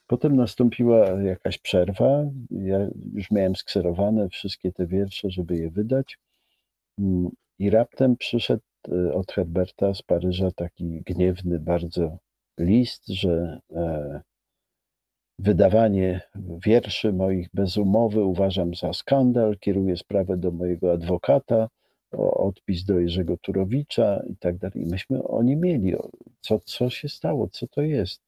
potem 0.07 0.35
nastąpiła 0.35 1.07
jakaś 1.07 1.57
przerwa. 1.57 2.25
Ja 2.51 2.87
już 3.13 3.31
miałem 3.31 3.55
skserowane 3.55 4.29
wszystkie 4.29 4.71
te 4.71 4.87
wiersze, 4.87 5.29
żeby 5.29 5.57
je 5.57 5.69
wydać. 5.69 6.17
Mm, 6.99 7.29
I 7.59 7.69
raptem 7.69 8.17
przyszedł 8.17 8.63
e, 8.91 9.13
od 9.13 9.31
Herberta 9.31 9.93
z 9.93 10.01
Paryża 10.01 10.51
taki 10.51 11.01
gniewny 11.01 11.59
bardzo 11.59 12.17
list, 12.59 13.07
że 13.07 13.59
e, 13.71 14.21
Wydawanie 15.39 16.21
wierszy 16.65 17.13
moich 17.13 17.49
bez 17.53 17.77
umowy 17.77 18.23
uważam 18.23 18.75
za 18.75 18.93
skandal, 18.93 19.57
kieruję 19.57 19.97
sprawę 19.97 20.37
do 20.37 20.51
mojego 20.51 20.91
adwokata, 20.91 21.69
o 22.11 22.47
odpis 22.47 22.85
do 22.85 22.99
Jerzego 22.99 23.37
Turowicza 23.37 24.23
i 24.29 24.35
tak 24.37 24.57
dalej. 24.57 24.83
I 24.83 24.85
myśmy 24.85 25.23
oni 25.23 25.55
mieli, 25.55 25.93
co, 26.41 26.59
co 26.59 26.89
się 26.89 27.09
stało, 27.09 27.49
co 27.51 27.67
to 27.67 27.81
jest. 27.81 28.21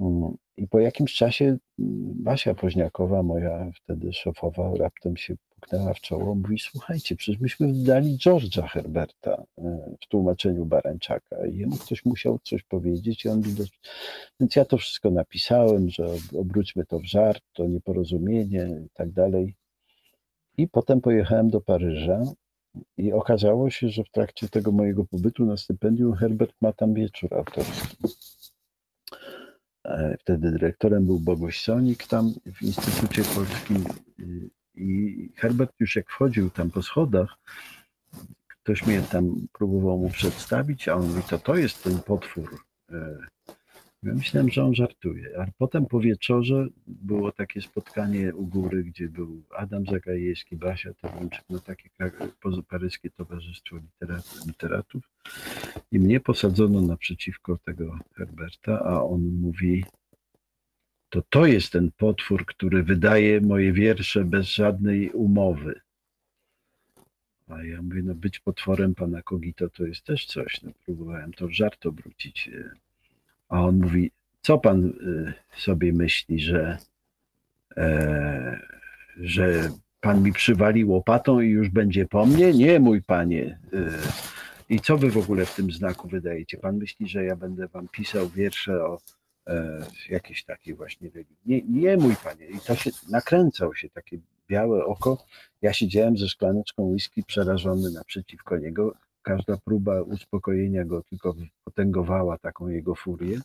Mm, 0.00 0.36
I 0.56 0.68
po 0.68 0.78
jakimś 0.78 1.14
czasie 1.14 1.44
mm, 1.44 1.58
Basia 2.14 2.54
Poźniakowa, 2.54 3.22
moja 3.22 3.70
wtedy 3.74 4.12
szefowa, 4.12 4.74
raptem 4.78 5.16
się 5.16 5.34
puknęła 5.64 5.94
w 5.94 6.00
czoło, 6.00 6.34
mówi, 6.34 6.58
słuchajcie, 6.58 7.16
przecież 7.16 7.40
myśmy 7.40 7.72
wydali 7.72 8.18
George'a 8.18 8.68
Herberta 8.68 9.44
e, 9.58 9.94
w 10.00 10.08
tłumaczeniu 10.08 10.66
Barańczaka 10.66 11.46
i 11.46 11.56
jemu 11.56 11.76
ktoś 11.76 12.04
musiał 12.04 12.38
coś 12.38 12.62
powiedzieć 12.62 13.24
i 13.24 13.28
on 13.28 13.42
widać... 13.42 13.80
Więc 14.40 14.56
ja 14.56 14.64
to 14.64 14.78
wszystko 14.78 15.10
napisałem, 15.10 15.90
że 15.90 16.06
obróćmy 16.38 16.86
to 16.86 16.98
w 16.98 17.04
żart, 17.04 17.42
to 17.52 17.66
nieporozumienie 17.66 18.68
i 18.86 18.88
tak 18.94 19.12
dalej. 19.12 19.54
I 20.56 20.68
potem 20.68 21.00
pojechałem 21.00 21.50
do 21.50 21.60
Paryża 21.60 22.22
i 22.96 23.12
okazało 23.12 23.70
się, 23.70 23.88
że 23.88 24.04
w 24.04 24.10
trakcie 24.10 24.48
tego 24.48 24.72
mojego 24.72 25.04
pobytu 25.04 25.46
na 25.46 25.56
stypendium 25.56 26.14
Herbert 26.14 26.54
ma 26.60 26.72
tam 26.72 26.94
wieczór 26.94 27.34
autorski. 27.34 27.96
E, 29.84 30.16
wtedy 30.20 30.50
dyrektorem 30.50 31.06
był 31.06 31.20
Boguś 31.20 31.60
Sonik 31.60 32.06
tam 32.06 32.34
w 32.54 32.62
Instytucie 32.62 33.22
Polskim 33.34 33.84
i 34.76 35.28
Herbert 35.36 35.72
już 35.80 35.96
jak 35.96 36.10
wchodził 36.10 36.50
tam 36.50 36.70
po 36.70 36.82
schodach, 36.82 37.36
ktoś 38.48 38.86
mnie 38.86 39.02
tam 39.02 39.46
próbował 39.52 39.98
mu 39.98 40.10
przedstawić, 40.10 40.88
a 40.88 40.94
on 40.94 41.06
mówi, 41.06 41.22
to 41.22 41.38
to 41.38 41.56
jest 41.56 41.84
ten 41.84 41.98
potwór. 41.98 42.60
E, 42.92 43.18
ja 44.04 44.14
myślałem, 44.14 44.50
że 44.50 44.64
on 44.64 44.74
żartuje. 44.74 45.40
A 45.40 45.46
potem 45.58 45.86
po 45.86 46.00
wieczorze 46.00 46.66
było 46.86 47.32
takie 47.32 47.60
spotkanie 47.60 48.34
u 48.34 48.46
góry, 48.46 48.84
gdzie 48.84 49.08
był 49.08 49.42
Adam 49.56 49.86
Zagajewski, 49.86 50.56
Basia 50.56 50.94
Terwinczyk, 50.94 51.44
no 51.50 51.58
takie 51.58 51.90
paryskie 52.68 53.10
towarzystwo 53.10 53.76
literatów. 54.46 55.02
I 55.92 55.98
mnie 55.98 56.20
posadzono 56.20 56.80
naprzeciwko 56.80 57.58
tego 57.58 57.98
Herberta, 58.16 58.80
a 58.80 59.02
on 59.02 59.20
mówi, 59.20 59.84
to 61.14 61.22
to 61.30 61.46
jest 61.46 61.72
ten 61.72 61.90
potwór, 61.96 62.46
który 62.46 62.82
wydaje 62.82 63.40
moje 63.40 63.72
wiersze 63.72 64.24
bez 64.24 64.46
żadnej 64.46 65.10
umowy. 65.10 65.80
A 67.48 67.62
ja 67.62 67.82
mówię, 67.82 68.02
no 68.02 68.14
być 68.14 68.38
potworem 68.38 68.94
pana 68.94 69.22
Kogito 69.22 69.70
to 69.70 69.86
jest 69.86 70.04
też 70.04 70.26
coś. 70.26 70.62
No, 70.62 70.70
próbowałem 70.84 71.32
to 71.32 71.48
w 71.48 71.52
żart 71.52 71.86
obrócić. 71.86 72.50
A 73.48 73.60
on 73.60 73.80
mówi, 73.80 74.10
co 74.42 74.58
pan 74.58 74.86
y, 74.86 75.32
sobie 75.56 75.92
myśli, 75.92 76.40
że, 76.40 76.78
e, 77.76 78.60
że 79.16 79.70
pan 80.00 80.22
mi 80.22 80.32
przywali 80.32 80.84
łopatą 80.84 81.40
i 81.40 81.48
już 81.48 81.68
będzie 81.68 82.06
po 82.06 82.26
mnie? 82.26 82.52
Nie, 82.52 82.80
mój 82.80 83.02
panie. 83.02 83.58
Y, 83.74 83.88
I 84.68 84.80
co 84.80 84.98
wy 84.98 85.10
w 85.10 85.18
ogóle 85.18 85.46
w 85.46 85.54
tym 85.54 85.70
znaku 85.70 86.08
wydajecie? 86.08 86.58
Pan 86.58 86.76
myśli, 86.76 87.08
że 87.08 87.24
ja 87.24 87.36
będę 87.36 87.68
wam 87.68 87.88
pisał 87.88 88.28
wiersze 88.28 88.84
o 88.84 88.98
jakiejś 90.08 90.44
takiej 90.44 90.74
właśnie 90.74 91.10
religii. 91.10 91.36
Nie, 91.46 91.62
nie, 91.62 91.96
mój 91.96 92.16
panie. 92.24 92.46
I 92.46 92.60
to 92.60 92.74
się 92.74 92.90
nakręcał 93.10 93.74
się 93.74 93.88
takie 93.90 94.18
białe 94.48 94.84
oko. 94.84 95.24
Ja 95.62 95.72
siedziałem 95.72 96.16
ze 96.16 96.28
szklaneczką 96.28 96.82
whisky 96.82 97.22
przerażony 97.22 97.90
naprzeciwko 97.90 98.58
niego. 98.58 98.94
Każda 99.22 99.56
próba 99.56 100.02
uspokojenia 100.02 100.84
go 100.84 101.02
tylko 101.02 101.34
potęgowała 101.64 102.38
taką 102.38 102.68
jego 102.68 102.94
furię. 102.94 103.40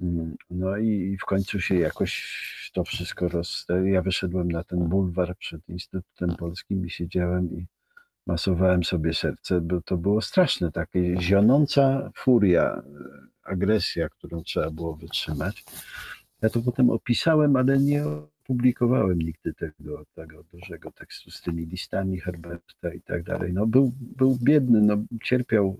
Mm, 0.00 0.36
no 0.50 0.76
i 0.76 1.16
w 1.22 1.24
końcu 1.24 1.60
się 1.60 1.74
jakoś 1.74 2.70
to 2.74 2.84
wszystko 2.84 3.28
roz... 3.28 3.66
Ja 3.84 4.02
wyszedłem 4.02 4.50
na 4.50 4.64
ten 4.64 4.88
bulwar 4.88 5.36
przed 5.36 5.68
Instytutem 5.68 6.36
Polskim 6.36 6.86
i 6.86 6.90
siedziałem 6.90 7.52
i 7.52 7.66
masowałem 8.26 8.84
sobie 8.84 9.14
serce, 9.14 9.60
bo 9.60 9.80
to 9.82 9.96
było 9.96 10.20
straszne, 10.20 10.72
takie 10.72 11.20
zionąca 11.20 12.10
furia 12.16 12.82
agresja, 13.44 14.08
którą 14.08 14.42
trzeba 14.42 14.70
było 14.70 14.96
wytrzymać. 14.96 15.64
Ja 16.42 16.50
to 16.50 16.60
potem 16.60 16.90
opisałem, 16.90 17.56
ale 17.56 17.78
nie 17.78 18.04
opublikowałem 18.06 19.18
nigdy 19.18 19.54
tego, 19.54 20.04
tego 20.14 20.44
dużego 20.52 20.92
tekstu 20.92 21.30
z 21.30 21.42
tymi 21.42 21.66
listami 21.66 22.20
Herberta 22.20 22.94
i 22.94 23.00
tak 23.00 23.22
dalej. 23.22 23.52
No 23.52 23.66
był, 23.66 23.92
był 24.00 24.38
biedny, 24.42 24.80
no 24.80 25.04
cierpiał 25.24 25.78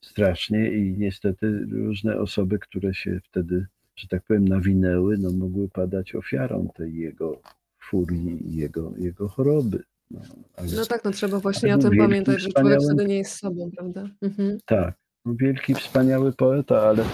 strasznie 0.00 0.70
i 0.70 0.98
niestety 0.98 1.66
różne 1.70 2.20
osoby, 2.20 2.58
które 2.58 2.94
się 2.94 3.20
wtedy, 3.24 3.66
że 3.96 4.08
tak 4.08 4.22
powiem, 4.22 4.48
nawinęły, 4.48 5.18
no 5.18 5.32
mogły 5.32 5.68
padać 5.68 6.14
ofiarą 6.14 6.68
tej 6.76 6.94
jego 6.94 7.40
furii 7.78 8.48
i 8.48 8.56
jego, 8.56 8.92
jego 8.98 9.28
choroby. 9.28 9.82
No, 10.10 10.20
no 10.76 10.86
tak, 10.86 11.04
no 11.04 11.10
trzeba 11.10 11.40
właśnie 11.40 11.74
o 11.74 11.78
tym 11.78 11.96
pamiętać, 11.98 12.40
że 12.40 12.48
człowiek 12.48 12.80
wtedy 12.82 13.04
nie 13.04 13.18
jest 13.18 13.36
sobą, 13.36 13.70
prawda? 13.76 14.08
Mhm. 14.22 14.58
Tak, 14.64 14.94
wielki, 15.26 15.74
wspaniały 15.74 16.32
poeta, 16.32 16.82
ale, 16.82 17.04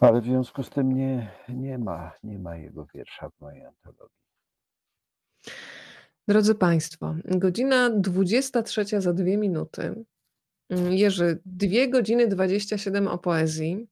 ale 0.00 0.20
w 0.20 0.24
związku 0.24 0.62
z 0.62 0.70
tym 0.70 0.92
nie, 0.92 1.30
nie, 1.48 1.78
ma, 1.78 2.12
nie 2.24 2.38
ma 2.38 2.56
jego 2.56 2.86
wiersza 2.94 3.28
w 3.28 3.40
mojej 3.40 3.64
antologii. 3.64 4.16
Drodzy 6.28 6.54
Państwo, 6.54 7.14
godzina 7.24 7.90
23 7.90 8.84
za 8.98 9.12
dwie 9.12 9.36
minuty. 9.36 10.04
Jerzy, 10.90 11.38
dwie 11.44 11.88
godziny 11.88 12.28
27 12.28 13.08
o 13.08 13.18
poezji. 13.18 13.86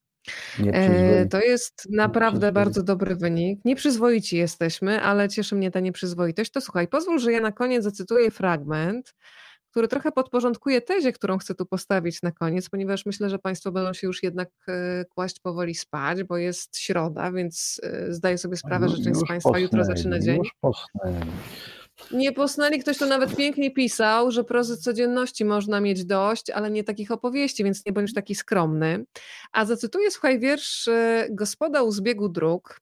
E, 0.72 1.26
to 1.26 1.40
jest 1.40 1.88
naprawdę 1.90 2.52
bardzo 2.52 2.82
dobry 2.82 3.16
wynik. 3.16 3.60
Nieprzyzwoici 3.64 4.36
jesteśmy, 4.36 5.00
ale 5.02 5.28
cieszy 5.28 5.56
mnie 5.56 5.70
ta 5.70 5.80
nieprzyzwoitość. 5.80 6.50
To 6.50 6.60
słuchaj, 6.60 6.88
pozwól, 6.88 7.18
że 7.18 7.32
ja 7.32 7.40
na 7.40 7.52
koniec 7.52 7.84
zacytuję 7.84 8.30
fragment, 8.30 9.14
który 9.74 9.88
trochę 9.88 10.12
podporządkuje 10.12 10.80
tezie, 10.80 11.12
którą 11.12 11.38
chcę 11.38 11.54
tu 11.54 11.66
postawić 11.66 12.22
na 12.22 12.32
koniec, 12.32 12.68
ponieważ 12.68 13.06
myślę, 13.06 13.30
że 13.30 13.38
Państwo 13.38 13.72
będą 13.72 13.92
się 13.92 14.06
już 14.06 14.22
jednak 14.22 14.48
e, 14.68 15.04
kłaść 15.04 15.40
powoli 15.40 15.74
spać, 15.74 16.22
bo 16.22 16.36
jest 16.36 16.78
środa, 16.78 17.32
więc 17.32 17.80
e, 17.82 18.12
zdaję 18.12 18.38
sobie 18.38 18.56
sprawę, 18.56 18.88
że 18.88 19.04
część 19.04 19.20
z 19.20 19.26
Państwa 19.28 19.58
jutro 19.58 19.84
zaczyna 19.84 20.18
dzień. 20.18 20.40
Posnęli. 20.60 21.26
Nie 22.12 22.32
posnęli, 22.32 22.78
ktoś 22.78 22.98
tu 22.98 23.06
nawet 23.06 23.36
pięknie 23.36 23.70
pisał, 23.70 24.30
że 24.30 24.44
prozy 24.44 24.76
codzienności 24.76 25.44
można 25.44 25.80
mieć 25.80 26.04
dość, 26.04 26.50
ale 26.50 26.70
nie 26.70 26.84
takich 26.84 27.10
opowieści, 27.10 27.64
więc 27.64 27.86
nie 27.86 27.92
bądź 27.92 28.14
taki 28.14 28.34
skromny. 28.34 29.04
A 29.52 29.64
zacytuję, 29.64 30.10
słuchaj, 30.10 30.38
wiersz 30.38 30.88
e, 30.88 31.26
Gospoda 31.30 31.82
u 31.82 31.90
zbiegu 31.90 32.28
dróg, 32.28 32.80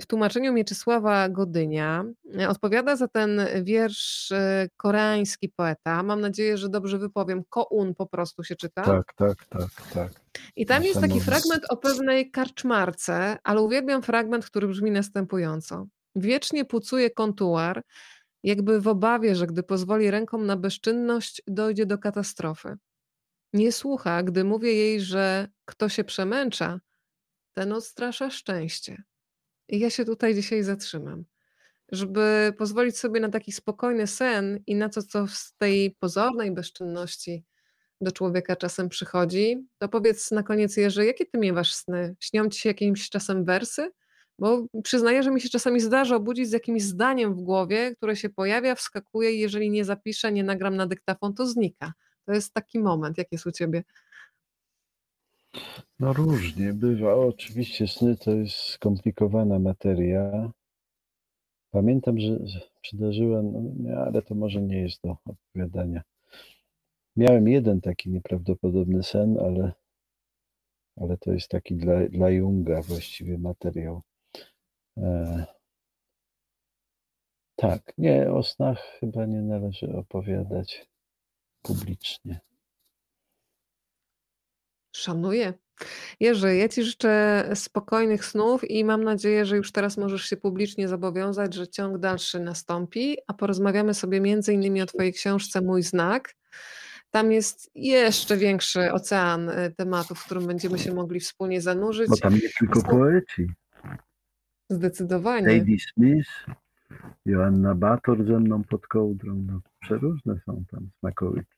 w 0.00 0.06
tłumaczeniu 0.06 0.52
Mieczysława 0.52 1.28
Godynia. 1.28 2.04
E, 2.40 2.48
odpowiada 2.48 2.96
za 2.96 3.08
ten 3.08 3.40
wiersz 3.62 4.32
e, 4.32 4.68
koreański 4.76 5.48
poeta. 5.48 6.02
Mam 6.02 6.20
nadzieję, 6.20 6.56
że 6.56 6.68
dobrze 6.68 6.98
wypowiem. 6.98 7.42
Koun 7.48 7.94
po 7.94 8.06
prostu 8.06 8.44
się 8.44 8.56
czyta. 8.56 8.82
Tak, 8.82 9.12
tak, 9.16 9.44
tak, 9.44 9.68
tak. 9.94 10.12
I 10.56 10.66
tam 10.66 10.84
jest 10.84 11.00
taki 11.00 11.20
fragment 11.20 11.62
o 11.70 11.76
pewnej 11.76 12.30
karczmarce, 12.30 13.38
ale 13.44 13.60
uwielbiam 13.60 14.02
fragment, 14.02 14.46
który 14.46 14.68
brzmi 14.68 14.90
następująco. 14.90 15.86
Wiecznie 16.16 16.64
pucuje 16.64 17.10
kontuar, 17.10 17.82
jakby 18.42 18.80
w 18.80 18.88
obawie, 18.88 19.34
że 19.34 19.46
gdy 19.46 19.62
pozwoli 19.62 20.10
rękom 20.10 20.46
na 20.46 20.56
bezczynność, 20.56 21.42
dojdzie 21.46 21.86
do 21.86 21.98
katastrofy. 21.98 22.76
Nie 23.52 23.72
słucha, 23.72 24.22
gdy 24.22 24.44
mówię 24.44 24.74
jej, 24.74 25.00
że 25.00 25.48
kto 25.64 25.88
się 25.88 26.04
przemęcza, 26.04 26.80
ten 27.52 27.72
odstrasza 27.72 28.30
szczęście. 28.30 29.02
I 29.68 29.78
ja 29.78 29.90
się 29.90 30.04
tutaj 30.04 30.34
dzisiaj 30.34 30.62
zatrzymam, 30.62 31.24
żeby 31.92 32.52
pozwolić 32.58 32.98
sobie 32.98 33.20
na 33.20 33.28
taki 33.28 33.52
spokojny 33.52 34.06
sen 34.06 34.60
i 34.66 34.74
na 34.74 34.88
to, 34.88 35.02
co 35.02 35.26
z 35.26 35.54
tej 35.58 35.90
pozornej 35.90 36.52
bezczynności 36.52 37.44
do 38.00 38.12
człowieka 38.12 38.56
czasem 38.56 38.88
przychodzi, 38.88 39.66
to 39.78 39.88
powiedz 39.88 40.30
na 40.30 40.42
koniec, 40.42 40.76
Jerzy, 40.76 41.06
jakie 41.06 41.26
ty 41.26 41.38
miewasz 41.38 41.74
sny? 41.74 42.16
Śnią 42.20 42.48
ci 42.48 42.60
się 42.60 42.68
jakimś 42.68 43.10
czasem 43.10 43.44
wersy? 43.44 43.90
Bo 44.38 44.66
przyznaję, 44.84 45.22
że 45.22 45.30
mi 45.30 45.40
się 45.40 45.48
czasami 45.48 45.80
zdarza 45.80 46.16
obudzić 46.16 46.48
z 46.48 46.52
jakimś 46.52 46.82
zdaniem 46.82 47.34
w 47.34 47.40
głowie, 47.40 47.96
które 47.96 48.16
się 48.16 48.28
pojawia, 48.28 48.74
wskakuje 48.74 49.32
i 49.32 49.40
jeżeli 49.40 49.70
nie 49.70 49.84
zapiszę, 49.84 50.32
nie 50.32 50.44
nagram 50.44 50.76
na 50.76 50.86
dyktafon, 50.86 51.34
to 51.34 51.46
znika. 51.46 51.92
To 52.24 52.32
jest 52.32 52.54
taki 52.54 52.78
moment. 52.78 53.18
Jak 53.18 53.32
jest 53.32 53.46
u 53.46 53.52
ciebie? 53.52 53.84
No 55.98 56.12
różnie 56.12 56.72
bywa. 56.72 57.14
Oczywiście 57.14 57.88
sny 57.88 58.16
to 58.16 58.30
jest 58.30 58.56
skomplikowana 58.56 59.58
materia. 59.58 60.50
Pamiętam, 61.70 62.18
że 62.18 62.38
przydarzyłem, 62.80 63.52
no, 63.78 63.96
ale 63.96 64.22
to 64.22 64.34
może 64.34 64.62
nie 64.62 64.80
jest 64.80 65.02
do 65.02 65.16
opowiadania. 65.24 66.02
Miałem 67.16 67.48
jeden 67.48 67.80
taki 67.80 68.10
nieprawdopodobny 68.10 69.02
sen, 69.02 69.38
ale, 69.38 69.72
ale 70.96 71.16
to 71.18 71.32
jest 71.32 71.48
taki 71.48 71.74
dla, 71.74 72.08
dla 72.08 72.30
Junga 72.30 72.82
właściwie 72.82 73.38
materiał. 73.38 74.02
E, 74.96 75.44
tak, 77.56 77.92
nie, 77.98 78.32
o 78.32 78.42
snach 78.42 78.78
chyba 79.00 79.26
nie 79.26 79.42
należy 79.42 79.96
opowiadać 79.96 80.86
publicznie. 81.62 82.40
Szanuję. 84.96 85.54
Jerzy, 86.20 86.56
ja 86.56 86.68
Ci 86.68 86.82
życzę 86.82 87.44
spokojnych 87.54 88.24
snów 88.24 88.70
i 88.70 88.84
mam 88.84 89.04
nadzieję, 89.04 89.44
że 89.46 89.56
już 89.56 89.72
teraz 89.72 89.96
możesz 89.96 90.22
się 90.22 90.36
publicznie 90.36 90.88
zobowiązać, 90.88 91.54
że 91.54 91.68
ciąg 91.68 91.98
dalszy 91.98 92.40
nastąpi, 92.40 93.16
a 93.26 93.34
porozmawiamy 93.34 93.94
sobie 93.94 94.20
między 94.20 94.52
innymi 94.52 94.82
o 94.82 94.86
Twojej 94.86 95.12
książce 95.12 95.60
Mój 95.60 95.82
Znak. 95.82 96.34
Tam 97.10 97.32
jest 97.32 97.70
jeszcze 97.74 98.36
większy 98.36 98.92
ocean 98.92 99.48
e, 99.48 99.70
tematów, 99.70 100.18
w 100.18 100.24
którym 100.24 100.46
będziemy 100.46 100.78
się 100.78 100.94
mogli 100.94 101.20
wspólnie 101.20 101.60
zanurzyć. 101.60 102.08
Bo 102.08 102.16
tam 102.16 102.34
nie 102.34 102.48
tylko 102.58 102.82
poeci. 102.82 103.46
Zdecydowanie. 104.70 105.58
Lady 105.58 105.76
Smith, 105.94 106.30
Joanna 107.26 107.74
Bator 107.74 108.26
ze 108.26 108.40
mną 108.40 108.64
pod 108.64 108.86
kołdrą. 108.86 109.44
No, 109.46 109.60
przeróżne 109.80 110.40
są 110.46 110.64
tam 110.70 110.88
smakołyki. 110.98 111.53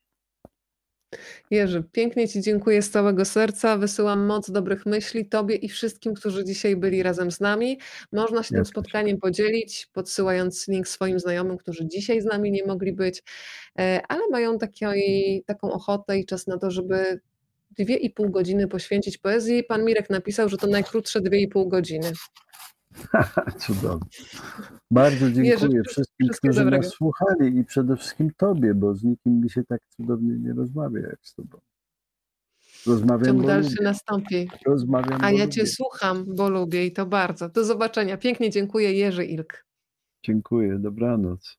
Jerzy, 1.51 1.85
pięknie 1.93 2.29
Ci 2.29 2.41
dziękuję 2.41 2.83
z 2.83 2.91
całego 2.91 3.25
serca. 3.25 3.77
Wysyłam 3.77 4.27
moc 4.27 4.51
dobrych 4.51 4.87
myśli 4.87 5.27
Tobie 5.27 5.55
i 5.57 5.69
wszystkim, 5.69 6.15
którzy 6.15 6.45
dzisiaj 6.45 6.77
byli 6.77 7.03
razem 7.03 7.31
z 7.31 7.41
nami. 7.41 7.79
Można 8.13 8.43
się 8.43 8.55
tym 8.55 8.65
spotkaniem 8.65 9.19
podzielić, 9.19 9.89
podsyłając 9.93 10.69
link 10.69 10.89
swoim 10.89 11.21
znajomym, 11.21 11.57
którzy 11.57 11.89
dzisiaj 11.89 12.21
z 12.21 12.25
nami 12.25 12.51
nie 12.51 12.65
mogli 12.65 12.93
być, 12.93 13.23
e, 13.79 14.01
ale 14.09 14.21
mają 14.31 14.59
takiej, 14.59 15.43
taką 15.47 15.73
ochotę 15.73 16.19
i 16.19 16.27
czas 16.27 16.47
na 16.47 16.59
to, 16.59 16.71
żeby 16.71 17.21
dwie 17.79 17.97
i 17.97 18.11
pół 18.11 18.31
godziny 18.31 18.69
poświęcić 18.69 19.19
poezji. 19.19 19.65
Pan 19.65 19.85
Mirek 19.85 20.11
napisał, 20.11 20.49
że 20.49 20.57
to 20.57 20.67
najkrótsze 20.67 21.21
dwie 21.21 21.41
i 21.41 21.49
pół 21.49 21.69
godziny. 21.69 22.13
Cudownie. 23.59 24.09
Bardzo 24.91 25.31
dziękuję 25.31 25.83
wszystkim, 25.89 26.29
którzy 26.29 26.59
dobrego. 26.65 26.83
nas 26.83 26.93
słuchali 26.93 27.59
i 27.59 27.65
przede 27.65 27.97
wszystkim 27.97 28.31
Tobie, 28.37 28.75
bo 28.75 28.95
z 28.95 29.05
nikim 29.05 29.41
mi 29.41 29.51
się 29.51 29.65
tak 29.65 29.81
cudownie 29.97 30.35
nie 30.39 30.53
rozmawia 30.53 31.01
jak 31.01 31.19
z 31.23 31.35
Tobą. 31.35 31.59
Rozmawiam, 32.87 33.27
Ciąg 33.37 33.47
dalszy 33.47 33.71
lubię. 33.71 33.85
nastąpi. 33.85 34.49
Rozmawiam, 34.67 35.21
A 35.25 35.31
ja 35.31 35.49
Cię 35.49 35.61
lubię. 35.61 35.67
słucham, 35.73 36.25
bo 36.37 36.49
lubię 36.49 36.87
i 36.87 36.93
to 36.93 37.07
bardzo. 37.07 37.49
Do 37.49 37.65
zobaczenia. 37.65 38.17
Pięknie 38.17 38.51
dziękuję, 38.51 38.93
Jerzy 38.93 39.25
Ilk. 39.25 39.65
Dziękuję, 40.25 40.79
dobranoc. 40.79 41.55